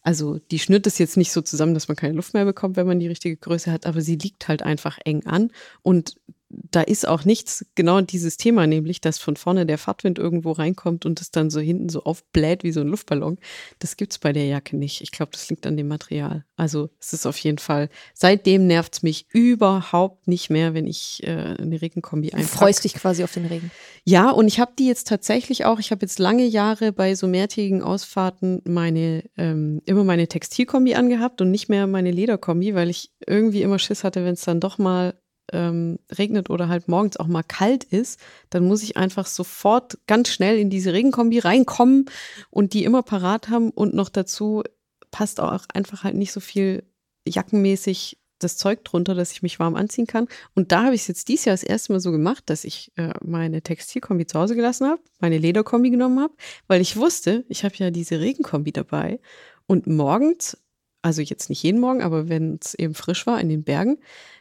also 0.03 0.39
die 0.51 0.59
schnürt 0.59 0.87
es 0.87 0.99
jetzt 0.99 1.17
nicht 1.17 1.33
so 1.33 1.41
zusammen, 1.41 1.75
dass 1.75 1.89
man 1.89 1.97
keine 1.97 2.15
Luft 2.15 2.35
mehr 2.35 2.45
bekommt, 2.45 2.77
wenn 2.77 2.87
man 2.87 3.01
die 3.01 3.09
richtige 3.09 3.37
Größe 3.37 3.73
hat, 3.73 3.87
aber 3.87 4.03
sie 4.03 4.17
liegt 4.17 4.49
halt 4.49 4.63
einfach 4.63 4.99
eng 5.05 5.25
an 5.25 5.51
und 5.83 6.17
da 6.51 6.81
ist 6.81 7.07
auch 7.07 7.25
nichts, 7.25 7.67
genau 7.75 8.01
dieses 8.01 8.39
Thema, 8.39 8.67
nämlich, 8.67 9.01
dass 9.01 9.19
von 9.19 9.37
vorne 9.37 9.67
der 9.67 9.77
Fahrtwind 9.77 10.19
irgendwo 10.19 10.53
reinkommt 10.53 11.05
und 11.05 11.21
es 11.21 11.31
dann 11.31 11.51
so 11.51 11.61
hinten 11.61 11.89
so 11.89 12.05
aufbläht 12.05 12.65
wie 12.65 12.73
so 12.73 12.81
ein 12.81 12.89
Luftballon. 12.89 13.39
Das 13.81 13.97
gibt's 13.97 14.19
bei 14.19 14.33
der 14.33 14.47
Jacke 14.47 14.77
nicht. 14.77 15.03
Ich 15.03 15.11
glaube, 15.11 15.33
das 15.33 15.51
liegt 15.51 15.67
an 15.67 15.77
dem 15.77 15.89
Material. 15.89 16.45
Also 16.57 16.89
es 17.01 17.13
ist 17.13 17.27
auf 17.27 17.37
jeden 17.39 17.59
Fall, 17.59 17.91
seitdem 18.15 18.67
nervt's 18.67 19.03
mich 19.03 19.27
überhaupt 19.31 20.27
nicht 20.27 20.49
mehr, 20.49 20.73
wenn 20.73 20.87
ich 20.87 21.23
äh, 21.25 21.57
eine 21.59 21.83
Regenkombi 21.83 22.29
Du 22.29 22.37
einpacke. 22.37 22.57
freust 22.57 22.85
dich 22.85 22.95
quasi 22.95 23.25
auf 23.25 23.33
den 23.33 23.47
Regen. 23.47 23.71
Ja, 24.05 24.31
und 24.31 24.49
ich 24.49 24.59
habe 24.59 24.73
die 24.79 24.87
jetzt 24.87 25.07
tatsächlich 25.09 25.67
auch, 25.67 25.79
ich 25.79 25.91
habe 25.91 26.03
jetzt 26.03 26.19
lange 26.19 26.47
Jahre 26.47 26.93
bei 26.93 27.15
so 27.15 27.27
mehrtägigen 27.27 27.83
Ausfahrten 27.83 28.63
meine, 28.65 29.25
ähm, 29.37 29.83
immer 29.85 30.05
meine 30.05 30.29
Textilkombi 30.29 30.95
angehabt 30.95 31.43
und 31.43 31.51
nicht 31.51 31.69
mehr 31.69 31.87
meine 31.87 32.11
Lederkombi, 32.11 32.75
weil 32.75 32.89
ich 32.89 33.13
irgendwie 33.27 33.63
immer 33.63 33.79
Schiss 33.79 34.03
hatte, 34.03 34.25
wenn 34.25 34.33
es 34.35 34.43
dann 34.43 34.61
doch 34.61 34.79
mal 34.79 35.15
ähm, 35.53 35.99
regnet 36.17 36.51
oder 36.51 36.69
halt 36.69 36.89
morgens 36.89 37.17
auch 37.17 37.27
mal 37.27 37.43
kalt 37.43 37.85
ist, 37.85 38.21
dann 38.51 38.67
muss 38.67 38.83
ich 38.83 38.97
einfach 38.97 39.27
sofort 39.27 39.99
ganz 40.07 40.29
schnell 40.29 40.59
in 40.59 40.71
diese 40.71 40.93
Regenkombi 40.93 41.39
reinkommen 41.39 42.07
und 42.51 42.73
die 42.73 42.85
immer 42.85 43.03
parat 43.03 43.49
haben 43.49 43.71
und 43.71 43.95
noch 43.95 44.09
dazu 44.09 44.63
passt 45.11 45.41
auch 45.41 45.65
einfach 45.73 46.05
halt 46.05 46.15
nicht 46.15 46.33
so 46.33 46.41
viel 46.41 46.85
jackenmäßig 47.27 48.19
das 48.39 48.57
Zeug 48.57 48.85
drunter, 48.85 49.15
dass 49.15 49.33
ich 49.33 49.43
mich 49.43 49.59
warm 49.59 49.75
anziehen 49.75 50.07
kann. 50.07 50.29
Und 50.55 50.73
da 50.73 50.85
habe 50.85 50.95
ich 50.95 51.03
es 51.03 51.09
jetzt 51.09 51.29
dieses 51.29 51.47
Jahr 51.47 51.55
das 51.55 51.65
erste 51.65 51.93
Mal 51.93 52.01
so 52.01 52.13
gemacht, 52.13 52.45
dass 52.47 52.65
ich 52.65 52.93
äh, 52.97 53.13
meine 53.25 53.63
Textilkombi 53.63 54.27
zu 54.27 54.39
Hause 54.39 54.55
gelassen 54.55 54.87
habe, 54.87 55.03
meine 55.19 55.39
Lederkombi 55.39 55.91
genommen 55.91 56.21
habe, 56.21 56.35
weil 56.67 56.81
ich 56.81 56.97
wusste, 56.97 57.45
ich 57.49 57.65
habe 57.65 57.75
ja 57.77 57.91
diese 57.91 58.21
Regenkombi 58.21 58.73
dabei. 58.73 59.21
Und 59.67 59.87
morgens, 59.87 60.57
also 61.03 61.21
jetzt 61.21 61.49
nicht 61.49 61.63
jeden 61.63 61.81
Morgen, 61.81 62.03
aber 62.03 62.29
wenn 62.29 62.59
es 62.63 62.75
eben 62.75 62.95
frisch 62.95 63.27
war 63.27 63.41
in 63.41 63.49
den 63.49 63.65
Bergen, 63.65 63.99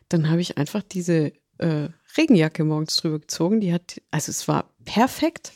dann 0.09 0.29
habe 0.29 0.41
ich 0.41 0.57
einfach 0.57 0.83
diese 0.83 1.33
äh, 1.57 1.89
Regenjacke 2.17 2.63
morgens 2.63 2.95
drüber 2.95 3.19
gezogen. 3.19 3.61
Die 3.61 3.73
hat, 3.73 4.01
also 4.11 4.29
es 4.29 4.47
war 4.47 4.73
perfekt. 4.85 5.53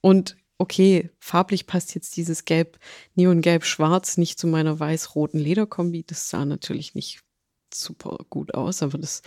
Und 0.00 0.36
okay, 0.58 1.10
farblich 1.18 1.66
passt 1.66 1.94
jetzt 1.94 2.16
dieses 2.16 2.44
Gelb, 2.44 2.78
Neongelb-Schwarz 3.14 4.18
nicht 4.18 4.38
zu 4.38 4.46
meiner 4.46 4.78
weiß-roten 4.78 5.38
Lederkombi. 5.38 6.04
Das 6.06 6.28
sah 6.30 6.44
natürlich 6.44 6.94
nicht 6.94 7.22
super 7.72 8.18
gut 8.28 8.54
aus, 8.54 8.82
aber 8.82 8.98
das 8.98 9.22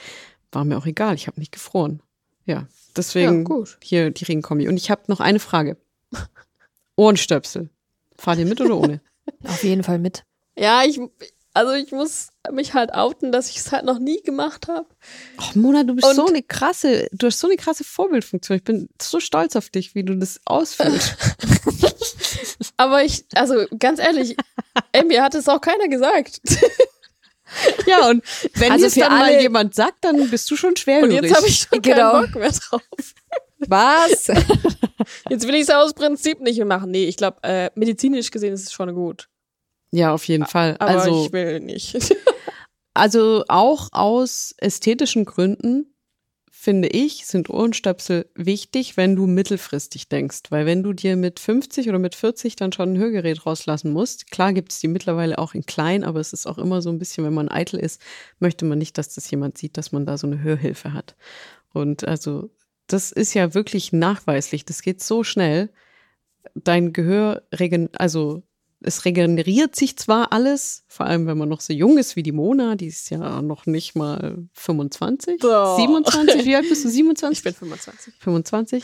war 0.52 0.66
mir 0.66 0.78
auch 0.78 0.86
egal. 0.86 1.16
Ich 1.16 1.28
habe 1.28 1.40
nicht 1.40 1.52
gefroren. 1.52 2.02
Ja, 2.46 2.68
deswegen 2.96 3.38
Ja, 3.40 3.44
gut. 3.44 3.78
hier 3.82 4.12
die 4.12 4.26
Regenkombi. 4.26 4.68
Und 4.68 4.78
ich 4.78 4.92
habe 4.92 5.04
noch 5.08 5.20
eine 5.22 5.40
Frage. 5.40 5.78
Ohrstöpsel. 6.96 7.70
Fahrt 8.16 8.40
ihr 8.40 8.46
mit 8.46 8.62
oder 8.62 8.78
ohne? 8.78 9.02
Auf 9.44 9.64
jeden 9.64 9.84
Fall 9.84 10.00
mit. 10.00 10.24
Ja, 10.58 10.84
ich, 10.84 11.00
also 11.54 11.74
ich 11.74 11.92
muss 11.92 12.30
mich 12.52 12.74
halt 12.74 12.94
outen, 12.94 13.32
dass 13.32 13.50
ich 13.50 13.58
es 13.58 13.72
halt 13.72 13.86
noch 13.86 14.00
nie 14.00 14.22
gemacht 14.24 14.68
habe. 14.68 14.88
Ach, 15.38 15.54
Mona, 15.56 15.84
du 15.84 15.96
bist 15.96 16.08
Und- 16.08 16.16
so 16.16 16.26
eine 16.28 16.42
krasse, 16.44 17.08
du 17.12 17.28
hast 17.28 17.40
so 17.40 17.48
eine 17.48 17.58
krasse 17.58 17.84
Vorbildfunktion. 17.84 18.58
Ich 18.58 18.64
bin 18.64 18.90
so 19.02 19.20
stolz 19.20 19.56
auf 19.56 19.70
dich, 19.70 19.96
wie 19.96 20.04
du 20.04 20.16
das 20.16 20.40
ausfüllst. 20.46 21.16
Aber 22.78 23.04
ich, 23.04 23.26
also 23.36 23.66
ganz 23.78 24.00
ehrlich, 24.00 24.36
ey, 24.92 25.04
mir 25.04 25.24
hat 25.24 25.36
es 25.36 25.48
auch 25.48 25.62
keiner 25.62 25.88
gesagt. 25.88 26.40
ja, 27.86 28.10
und 28.10 28.24
wenn 28.56 28.72
Also 28.72 28.86
es 28.88 28.96
dann 28.96 29.12
mal 29.12 29.40
jemand 29.40 29.76
sagt, 29.76 30.04
dann 30.04 30.30
bist 30.30 30.50
du 30.50 30.56
schon 30.56 30.70
Und 30.70 30.80
schwerhörig. 30.80 31.22
jetzt 31.22 31.36
habe 31.36 31.48
ich 31.48 31.60
schon 31.70 31.82
Genau. 31.82 32.12
keinen 32.14 32.32
Bock 32.32 32.36
mehr 32.42 32.52
drauf. 32.52 32.82
Was? 33.68 34.28
Jetzt 35.30 35.48
will 35.48 35.56
ich 35.56 35.62
es 35.62 35.70
aus 35.70 35.94
Prinzip 35.94 36.42
nicht 36.42 36.58
mehr 36.58 36.66
machen. 36.66 36.92
Nee, 36.92 37.06
ich 37.06 37.16
glaube, 37.16 37.38
äh, 37.44 37.70
medizinisch 37.76 38.30
gesehen 38.30 38.54
ist 38.54 38.64
es 38.64 38.74
schon 38.74 38.94
gut. 38.94 39.30
Ja, 39.94 40.12
auf 40.12 40.28
jeden 40.28 40.46
Fall. 40.48 40.76
Aber 40.80 40.92
Also, 40.92 41.26
ich 41.26 41.34
will 41.34 41.60
nicht. 41.60 41.96
also 42.96 43.44
auch 43.48 43.90
aus 43.92 44.56
ästhetischen 44.58 45.26
Gründen 45.26 45.94
finde 46.50 46.88
ich, 46.88 47.26
sind 47.26 47.50
Ohrenstöpsel 47.50 48.26
wichtig, 48.36 48.96
wenn 48.96 49.18
du 49.18 49.28
mittelfristig 49.28 50.08
denkst. 50.08 50.44
Weil 50.50 50.66
wenn 50.66 50.82
du 50.82 50.94
dir 50.94 51.18
mit 51.18 51.42
50 51.42 51.90
oder 51.90 52.00
mit 52.00 52.16
40 52.16 52.56
dann 52.56 52.72
schon 52.72 52.94
ein 52.94 52.98
Hörgerät 52.98 53.46
rauslassen 53.46 53.92
musst, 53.92 54.32
klar 54.32 54.54
gibt 54.54 54.72
es 54.72 54.80
die 54.80 54.88
mittlerweile 54.88 55.40
auch 55.40 55.54
in 55.54 55.66
klein, 55.66 56.06
aber 56.06 56.22
es 56.22 56.32
ist 56.32 56.48
auch 56.48 56.58
immer 56.58 56.82
so 56.82 56.90
ein 56.90 57.00
bisschen, 57.00 57.26
wenn 57.26 57.34
man 57.34 57.50
eitel 57.50 57.80
ist, 57.80 58.02
möchte 58.40 58.64
man 58.64 58.78
nicht, 58.78 58.98
dass 58.98 59.14
das 59.14 59.30
jemand 59.30 59.58
sieht, 59.58 59.78
dass 59.78 59.92
man 59.92 60.06
da 60.06 60.18
so 60.18 60.26
eine 60.26 60.42
Hörhilfe 60.42 60.94
hat. 60.94 61.18
Und 61.74 62.08
also 62.08 62.50
das 62.88 63.12
ist 63.12 63.34
ja 63.34 63.54
wirklich 63.54 63.92
nachweislich. 63.92 64.64
Das 64.64 64.82
geht 64.82 65.04
so 65.04 65.26
schnell. 65.26 65.70
Dein 66.56 66.94
Gehör 66.94 67.44
regen, 67.54 67.90
also 67.94 68.44
es 68.84 69.06
regeneriert 69.06 69.76
sich 69.76 69.98
zwar 69.98 70.32
alles, 70.32 70.84
vor 70.88 71.06
allem 71.06 71.26
wenn 71.26 71.38
man 71.38 71.50
noch 71.50 71.62
so 71.62 71.74
jung 71.74 71.98
ist 71.98 72.16
wie 72.16 72.24
die 72.24 72.32
Mona, 72.32 72.76
die 72.76 72.88
ist 72.88 73.10
ja 73.10 73.42
noch 73.42 73.66
nicht 73.66 73.96
mal 73.96 74.38
25, 74.54 75.40
Boah. 75.40 75.76
27, 75.78 76.46
wie 76.46 76.56
alt 76.56 76.68
bist 76.70 76.86
du? 76.86 76.90
27? 76.90 77.40
Ich 77.40 77.44
bin 77.44 77.54
25. 77.54 78.14
25. 78.20 78.84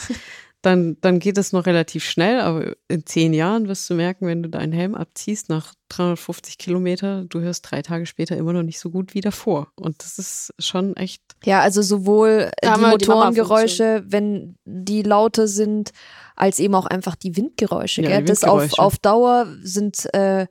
Dann, 0.62 0.98
dann 1.00 1.20
geht 1.20 1.38
es 1.38 1.54
noch 1.54 1.66
relativ 1.66 2.04
schnell, 2.04 2.42
aber 2.42 2.76
in 2.90 3.06
zehn 3.06 3.34
Jahren 3.34 3.70
wirst 3.70 3.90
du 3.90 3.94
merken, 3.94 4.28
wenn 4.28 4.44
du 4.44 4.50
deinen 4.50 4.74
Helm 4.74 4.94
abziehst 4.94 5.48
nach 5.48 5.74
350 5.88 6.58
Kilometer, 6.58 7.24
du 7.24 7.40
hörst 7.40 7.70
drei 7.72 7.82
Tage 7.82 8.06
später 8.06 8.36
immer 8.36 8.52
noch 8.52 8.64
nicht 8.64 8.80
so 8.80 8.90
gut 8.90 9.14
wie 9.14 9.22
davor. 9.22 9.72
Und 9.76 10.04
das 10.04 10.20
ist 10.20 10.54
schon 10.60 10.98
echt 10.98 11.22
Ja, 11.46 11.62
also 11.62 11.82
sowohl 11.82 12.52
die 12.62 12.68
wir 12.68 12.76
die 12.76 12.82
Motorengeräusche, 12.82 14.04
wenn 14.08 14.58
die 14.66 15.02
lauter 15.02 15.48
sind, 15.48 15.92
als 16.36 16.60
eben 16.60 16.76
auch 16.76 16.86
einfach 16.86 17.16
die 17.16 17.38
Windgeräusche. 17.38 18.02
Ja, 18.02 18.20
die 18.20 18.26
Das 18.26 18.44
auf, 18.44 18.62
Windgeräusche. 18.62 18.82
auf 18.82 18.98
Dauer 18.98 19.48
sind, 19.62 20.14
äh, 20.14 20.48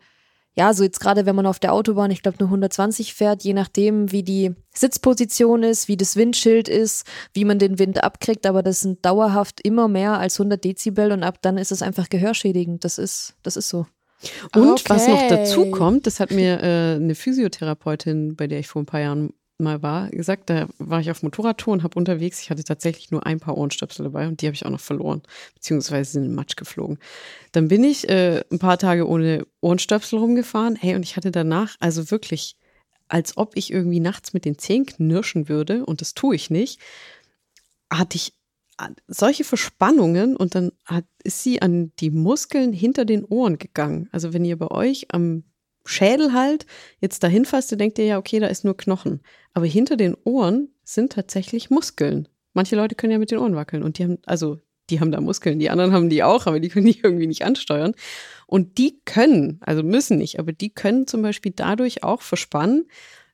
ja, 0.59 0.75
so 0.75 0.83
jetzt 0.83 0.99
gerade, 0.99 1.25
wenn 1.25 1.37
man 1.37 1.47
auf 1.47 1.61
der 1.61 1.73
Autobahn, 1.73 2.11
ich 2.11 2.21
glaube, 2.21 2.39
nur 2.41 2.49
120 2.49 3.15
fährt, 3.15 3.45
je 3.45 3.55
nachdem, 3.55 4.11
wie 4.11 4.25
die 4.25 4.57
Sitzposition 4.75 5.63
ist, 5.63 5.87
wie 5.87 5.97
das 5.97 6.17
Windschild 6.17 6.69
ist, 6.69 7.07
wie 7.33 7.45
man 7.45 7.61
den 7.61 7.79
Wind 7.79 8.03
abkriegt, 8.03 8.45
aber 8.45 8.65
das 8.65 8.81
sind 8.81 9.05
dauerhaft 9.05 9.61
immer 9.61 9.87
mehr 9.87 10.19
als 10.19 10.41
100 10.41 10.65
Dezibel 10.65 11.13
und 11.13 11.23
ab 11.23 11.39
dann 11.43 11.59
ist 11.59 11.71
es 11.71 11.81
einfach 11.81 12.09
gehörschädigend. 12.09 12.83
Das 12.83 12.99
ist, 12.99 13.35
das 13.45 13.57
ist 13.57 13.69
so. 13.69 13.87
Und 14.53 14.83
was 14.91 15.07
noch 15.07 15.23
Okay. 15.23 15.29
dazu 15.29 15.71
kommt, 15.71 16.09
das 16.09 16.19
hat 16.19 16.33
mir 16.33 16.61
äh, 16.61 16.97
eine 16.97 17.15
Physiotherapeutin, 17.15 18.35
bei 18.35 18.49
der 18.49 18.59
ich 18.59 18.67
vor 18.67 18.83
ein 18.83 18.87
paar 18.87 19.01
Jahren 19.01 19.33
mal 19.59 19.83
war, 19.83 20.09
gesagt, 20.11 20.51
da 20.51 20.69
war 20.79 21.01
ich 21.01 21.11
auf 21.11 21.23
Motorradtour 21.23 21.73
und 21.73 21.83
habe 21.83 21.99
unterwegs, 21.99 22.41
ich 22.41 22.51
hatte 22.51 22.65
tatsächlich 22.65 23.11
nur 23.11 23.27
ein 23.27 23.41
paar 23.41 23.57
Ohrenstöpsel 23.57 24.05
dabei 24.05 24.29
und 24.29 24.41
die 24.41 24.47
habe 24.47 24.55
ich 24.55 24.65
auch 24.65 24.71
noch 24.71 24.81
verloren, 24.81 25.23
beziehungsweise 25.55 26.13
sind 26.13 26.25
in 26.25 26.31
den 26.31 26.35
Matsch 26.37 26.57
geflogen. 26.57 26.99
Dann 27.53 27.69
bin 27.69 27.85
ich 27.85 28.09
äh, 28.09 28.45
ein 28.51 28.59
paar 28.59 28.79
Tage 28.79 29.09
ohne 29.09 29.47
Ohrenstöpsel 29.61 30.19
rumgefahren, 30.19 30.77
hey, 30.77 30.95
und 30.95 31.03
ich 31.03 31.17
hatte 31.17 31.31
danach 31.31 31.77
also 31.81 32.11
wirklich, 32.11 32.57
als 33.09 33.37
ob 33.37 33.57
ich 33.57 33.73
irgendwie 33.73 34.01
nachts 34.01 34.33
mit 34.33 34.45
den 34.45 34.59
Zähnen 34.59 34.87
knirschen 34.87 35.49
würde, 35.49 35.85
und 35.85 36.01
das 36.01 36.15
tue 36.15 36.37
ich 36.37 36.51
nicht, 36.51 36.81
hatte 37.91 38.17
ich 38.17 38.33
solche 39.09 39.45
Verspannungen 39.45 40.37
und 40.37 40.55
dann 40.55 40.71
hat, 40.85 41.05
ist 41.25 41.43
sie 41.43 41.61
an 41.61 41.93
die 41.99 42.11
Muskeln 42.11 42.73
hinter 42.73 43.05
den 43.05 43.25
Ohren 43.25 43.59
gegangen. 43.59 44.09
Also 44.13 44.33
wenn 44.33 44.45
ihr 44.45 44.57
bei 44.57 44.71
euch 44.71 45.13
am 45.13 45.43
Schädel 45.89 46.33
halt 46.33 46.67
jetzt 47.01 47.23
dahin 47.23 47.45
fasst, 47.45 47.73
dann 47.73 47.79
denkt 47.79 47.99
ihr 47.99 48.05
ja, 48.05 48.19
okay, 48.19 48.41
da 48.41 48.47
ist 48.47 48.65
nur 48.65 48.77
Knochen. 48.77 49.21
Aber 49.55 49.67
hinter 49.67 49.97
den 49.97 50.17
Ohren 50.25 50.69
sind 50.85 51.13
tatsächlich 51.13 51.71
Muskeln. 51.71 52.29
Manche 52.53 52.77
Leute 52.77 52.95
können 52.95 53.13
ja 53.13 53.19
mit 53.19 53.31
den 53.31 53.39
Ohren 53.39 53.55
wackeln 53.55 53.83
und 53.83 53.99
die 53.99 54.05
haben, 54.05 54.19
also 54.27 54.59
die 54.91 55.01
haben 55.01 55.13
da 55.13 55.21
Muskeln, 55.21 55.59
die 55.59 55.71
anderen 55.71 55.93
haben 55.93 56.09
die 56.09 56.23
auch, 56.23 56.47
aber 56.47 56.61
die 56.61 56.69
können 56.69 56.87
die 56.87 56.99
irgendwie 57.03 57.27
nicht 57.27 57.45
ansteuern. 57.45 57.95
Und 58.47 58.79
die 58.79 59.01
können, 59.05 59.59
also 59.61 59.83
müssen 59.83 60.19
nicht, 60.19 60.39
aber 60.39 60.53
die 60.53 60.71
können 60.71 61.07
zum 61.07 61.23
Beispiel 61.23 61.53
dadurch 61.55 62.03
auch 62.03 62.23
verspannen, 62.23 62.87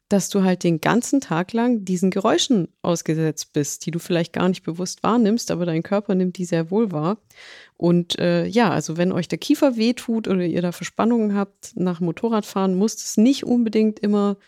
dass 0.09 0.29
du 0.29 0.43
halt 0.45 0.65
den 0.65 0.81
ganzen 0.81 1.21
Tag 1.21 1.53
lang 1.53 1.85
diesen 1.85 2.11
Geräuschen 2.11 2.69
ausgesetzt 2.83 3.53
bist, 3.53 3.87
die 3.87 3.91
du 3.91 3.99
vielleicht 3.99 4.33
gar 4.33 4.49
nicht 4.49 4.63
bewusst 4.63 5.03
wahrnimmst, 5.03 5.51
aber 5.51 5.65
dein 5.65 5.83
Körper 5.83 6.15
nimmt 6.15 6.37
die 6.37 6.45
sehr 6.45 6.71
wohl 6.71 6.93
wahr. 6.93 7.19
Und 7.85 8.19
äh, 8.19 8.47
ja, 8.47 8.71
also 8.71 8.97
wenn 8.97 9.13
euch 9.13 9.29
der 9.29 9.37
Kiefer 9.37 9.77
wehtut 9.77 10.27
oder 10.27 10.41
ihr 10.41 10.63
da 10.63 10.73
Verspannungen 10.73 11.35
habt 11.35 11.73
nach 11.77 11.99
dem 11.99 12.07
Motorradfahren, 12.07 12.75
muss 12.75 12.95
es 12.95 13.19
nicht 13.19 13.45
unbedingt 13.45 13.99
immer 13.99 14.39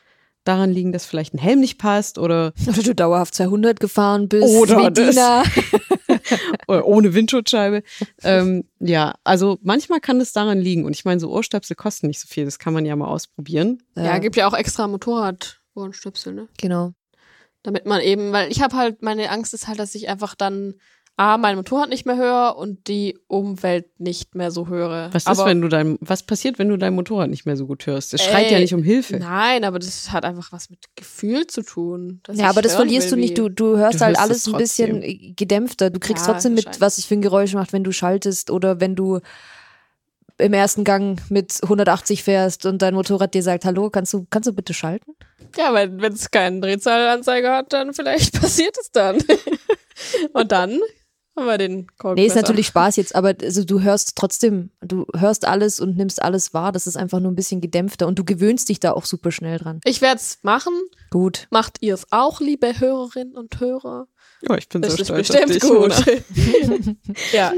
daran 0.45 0.72
liegen, 0.72 0.91
dass 0.91 1.05
vielleicht 1.05 1.34
ein 1.34 1.39
Helm 1.39 1.61
nicht 1.61 1.76
passt 1.76 2.16
oder, 2.16 2.55
Oder 2.66 2.82
du 2.82 2.95
dauerhaft 2.95 3.34
200 3.34 3.78
gefahren 3.78 4.30
bist, 4.30 4.57
Oder 4.57 4.78
wie 4.78 4.91
das. 4.91 5.16
Ohne 6.66 7.12
Windschutzscheibe. 7.12 7.82
ähm, 8.22 8.64
ja, 8.80 9.16
also 9.22 9.59
manchmal 9.61 10.01
kann 10.01 10.18
es 10.18 10.32
daran 10.32 10.59
liegen. 10.59 10.87
Und 10.87 10.97
ich 10.97 11.05
meine, 11.05 11.20
so 11.20 11.30
Ohrstöpsel 11.30 11.76
kosten 11.76 12.07
nicht 12.07 12.20
so 12.20 12.28
viel, 12.28 12.47
das 12.47 12.59
kann 12.59 12.72
man 12.72 12.87
ja 12.87 12.97
mal 12.97 13.09
ausprobieren. 13.09 13.82
Ja, 13.97 14.16
gibt 14.16 14.37
ja 14.37 14.49
auch 14.49 14.55
extra 14.55 14.89
Motorrad-Ohrenstöpsel, 14.89 16.32
ne? 16.32 16.49
genau. 16.57 16.95
Damit 17.62 17.84
man 17.84 18.01
eben, 18.01 18.32
weil 18.32 18.51
ich 18.51 18.62
habe 18.62 18.74
halt, 18.76 19.03
meine 19.03 19.28
Angst 19.28 19.53
ist 19.53 19.68
halt, 19.68 19.78
dass 19.78 19.95
ich 19.95 20.09
einfach 20.09 20.34
dann 20.34 20.76
A, 21.19 21.39
mein 21.39 21.57
Motorrad 21.57 21.89
nicht 21.89 22.05
mehr 22.05 22.17
höre 22.19 22.57
und 22.59 22.89
die 22.89 23.19
Umwelt 23.27 23.87
nicht 23.99 24.35
mehr 24.35 24.51
so 24.51 24.69
höre. 24.69 25.09
Was 25.12 25.23
ist, 25.23 25.29
aber, 25.29 25.47
wenn 25.47 25.62
du 25.62 25.69
dein, 25.69 25.97
was 26.01 26.23
passiert, 26.23 26.59
wenn 26.59 26.69
du 26.69 26.77
dein 26.77 26.95
Motorrad 26.95 27.31
nicht 27.31 27.47
mehr 27.47 27.57
so 27.57 27.67
gut 27.67 27.87
hörst? 27.87 28.12
Es 28.12 28.23
schreit 28.23 28.51
ja 28.51 28.59
nicht 28.59 28.75
um 28.75 28.83
Hilfe. 28.83 29.17
Nein, 29.17 29.64
aber 29.64 29.79
das 29.79 30.12
hat 30.12 30.27
einfach 30.27 30.53
was 30.53 30.69
mit 30.69 30.81
Gefühl 30.95 31.47
zu 31.47 31.62
tun. 31.62 32.21
Ja, 32.33 32.51
aber 32.51 32.61
das 32.61 32.75
verlierst 32.75 33.11
will, 33.12 33.17
du 33.17 33.21
nicht. 33.23 33.39
Du, 33.39 33.49
du 33.49 33.79
hörst 33.79 34.01
Du 34.01 34.05
halt 34.05 34.19
hörst 34.19 34.29
alles 34.29 34.47
es 34.47 34.53
ein 34.53 34.59
bisschen 34.59 35.35
gedämpfter. 35.37 35.89
Du 35.89 36.01
kriegst 36.01 36.27
Ja, 36.27 36.35
trotzdem 36.35 36.53
mit, 36.53 36.83
was 36.83 36.99
es 36.99 37.07
für 37.07 37.14
ein 37.14 37.23
Geräusch 37.23 37.55
macht, 37.55 37.73
wenn 37.73 37.83
du 37.85 37.93
schaltest 37.93 38.51
oder 38.51 38.81
wenn 38.81 38.95
du 38.95 39.21
im 40.37 40.53
ersten 40.53 40.85
Gang 40.85 41.19
mit 41.31 41.61
180 41.62 42.23
fährst 42.23 42.67
und 42.67 42.83
dein 42.83 42.93
Motorrad 42.93 43.32
dir 43.32 43.43
sagt, 43.43 43.65
hallo, 43.65 43.89
kannst 43.89 44.12
du, 44.12 44.27
kannst 44.28 44.49
du 44.49 44.53
bitte 44.53 44.74
schalten? 44.74 45.12
Ja, 45.57 45.73
weil 45.73 45.99
wenn 45.99 46.12
es 46.12 46.31
keinen 46.31 46.61
Drehzahlanzeiger 46.61 47.57
hat, 47.57 47.73
dann 47.73 47.95
vielleicht 47.95 48.35
passiert 48.40 48.77
es 48.78 48.90
dann. 48.90 49.16
und 50.35 50.53
dann 50.53 50.78
haben 51.37 51.47
wir 51.47 51.59
den 51.59 51.87
Kolb 51.99 52.17
Nee, 52.17 52.27
ist 52.27 52.35
natürlich 52.35 52.67
Spaß 52.69 52.97
jetzt, 52.97 53.15
aber 53.15 53.35
also 53.43 53.65
du 53.65 53.83
hörst 53.83 54.17
trotzdem, 54.17 54.71
du 54.81 55.07
hörst 55.15 55.47
alles 55.47 55.81
und 55.81 55.97
nimmst 55.97 56.23
alles 56.23 56.55
wahr. 56.55 56.73
Das 56.73 56.87
ist 56.87 56.97
einfach 56.97 57.21
nur 57.21 57.31
ein 57.31 57.37
bisschen 57.37 57.61
gedämpfter 57.61 58.07
und 58.07 58.19
du 58.19 58.25
gewöhnst 58.25 58.69
dich 58.69 58.81
da 58.81 58.93
auch 58.93 59.05
super 59.05 59.31
schnell 59.31 59.59
dran. 59.59 59.81
Ich 59.85 60.01
werde 60.01 60.21
es 60.21 60.39
machen. 60.43 60.73
Gut. 61.11 61.47
Macht 61.51 61.79
ihr 61.81 61.95
es 61.95 62.07
auch, 62.11 62.41
liebe 62.41 62.81
Hörerinnen 62.81 63.37
und 63.37 63.61
Hörer? 63.61 64.09
Ja, 64.49 64.57
ich 64.57 64.69
bin 64.69 64.83
Das 64.83 64.95
so 64.95 65.03
ist 65.03 65.09
stolz 65.09 65.29
bestimmt 65.29 65.45
auf 65.45 65.51
dich, 65.51 65.63
gut. 65.63 66.77
Mona. 66.77 66.97
ja. 67.33 67.53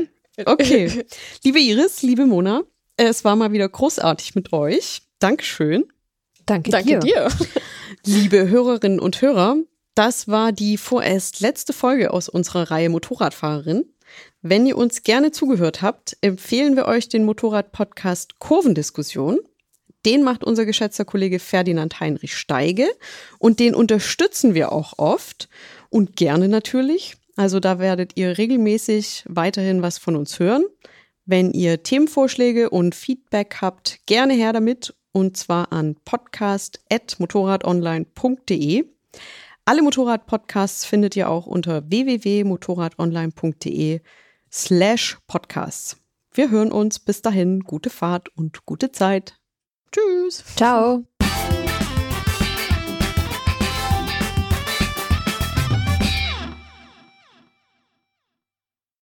Okay. 0.44 1.04
liebe 1.42 1.58
Iris, 1.58 2.02
liebe 2.02 2.26
Mona, 2.26 2.62
es 2.96 3.24
war 3.24 3.36
mal 3.36 3.52
wieder 3.52 3.68
großartig 3.68 4.34
mit 4.34 4.52
euch. 4.52 5.02
Dankeschön. 5.18 5.84
Danke, 6.46 6.70
Danke 6.70 7.00
dir. 7.00 7.28
Liebe 8.04 8.48
Hörerinnen 8.48 9.00
und 9.00 9.20
Hörer, 9.20 9.56
das 9.98 10.28
war 10.28 10.52
die 10.52 10.76
vorerst 10.76 11.40
letzte 11.40 11.72
Folge 11.72 12.12
aus 12.12 12.28
unserer 12.28 12.70
Reihe 12.70 12.88
Motorradfahrerin. 12.88 13.84
Wenn 14.42 14.64
ihr 14.64 14.78
uns 14.78 15.02
gerne 15.02 15.32
zugehört 15.32 15.82
habt, 15.82 16.16
empfehlen 16.20 16.76
wir 16.76 16.86
euch 16.86 17.08
den 17.08 17.24
Motorrad-Podcast 17.24 18.38
Kurvendiskussion. 18.38 19.40
Den 20.06 20.22
macht 20.22 20.44
unser 20.44 20.66
geschätzter 20.66 21.04
Kollege 21.04 21.40
Ferdinand 21.40 21.98
Heinrich 21.98 22.36
Steige 22.36 22.86
und 23.40 23.58
den 23.58 23.74
unterstützen 23.74 24.54
wir 24.54 24.70
auch 24.70 25.00
oft 25.00 25.48
und 25.90 26.14
gerne 26.14 26.46
natürlich. 26.46 27.16
Also 27.34 27.58
da 27.58 27.80
werdet 27.80 28.16
ihr 28.16 28.38
regelmäßig 28.38 29.24
weiterhin 29.26 29.82
was 29.82 29.98
von 29.98 30.14
uns 30.14 30.38
hören. 30.38 30.62
Wenn 31.26 31.50
ihr 31.50 31.82
Themenvorschläge 31.82 32.70
und 32.70 32.94
Feedback 32.94 33.56
habt, 33.60 33.98
gerne 34.06 34.34
her 34.34 34.52
damit 34.52 34.94
und 35.10 35.36
zwar 35.36 35.72
an 35.72 35.96
podcast.motorradonline.de. 36.04 38.84
Alle 39.68 39.82
Motorrad-Podcasts 39.82 40.86
findet 40.86 41.14
ihr 41.14 41.28
auch 41.28 41.44
unter 41.44 41.90
www.motorradonline.de 41.90 44.00
slash 44.50 45.18
podcasts. 45.26 45.98
Wir 46.32 46.50
hören 46.50 46.72
uns. 46.72 46.98
Bis 46.98 47.20
dahin, 47.20 47.60
gute 47.60 47.90
Fahrt 47.90 48.34
und 48.34 48.64
gute 48.64 48.92
Zeit. 48.92 49.38
Tschüss. 49.92 50.42
Ciao. 50.56 51.04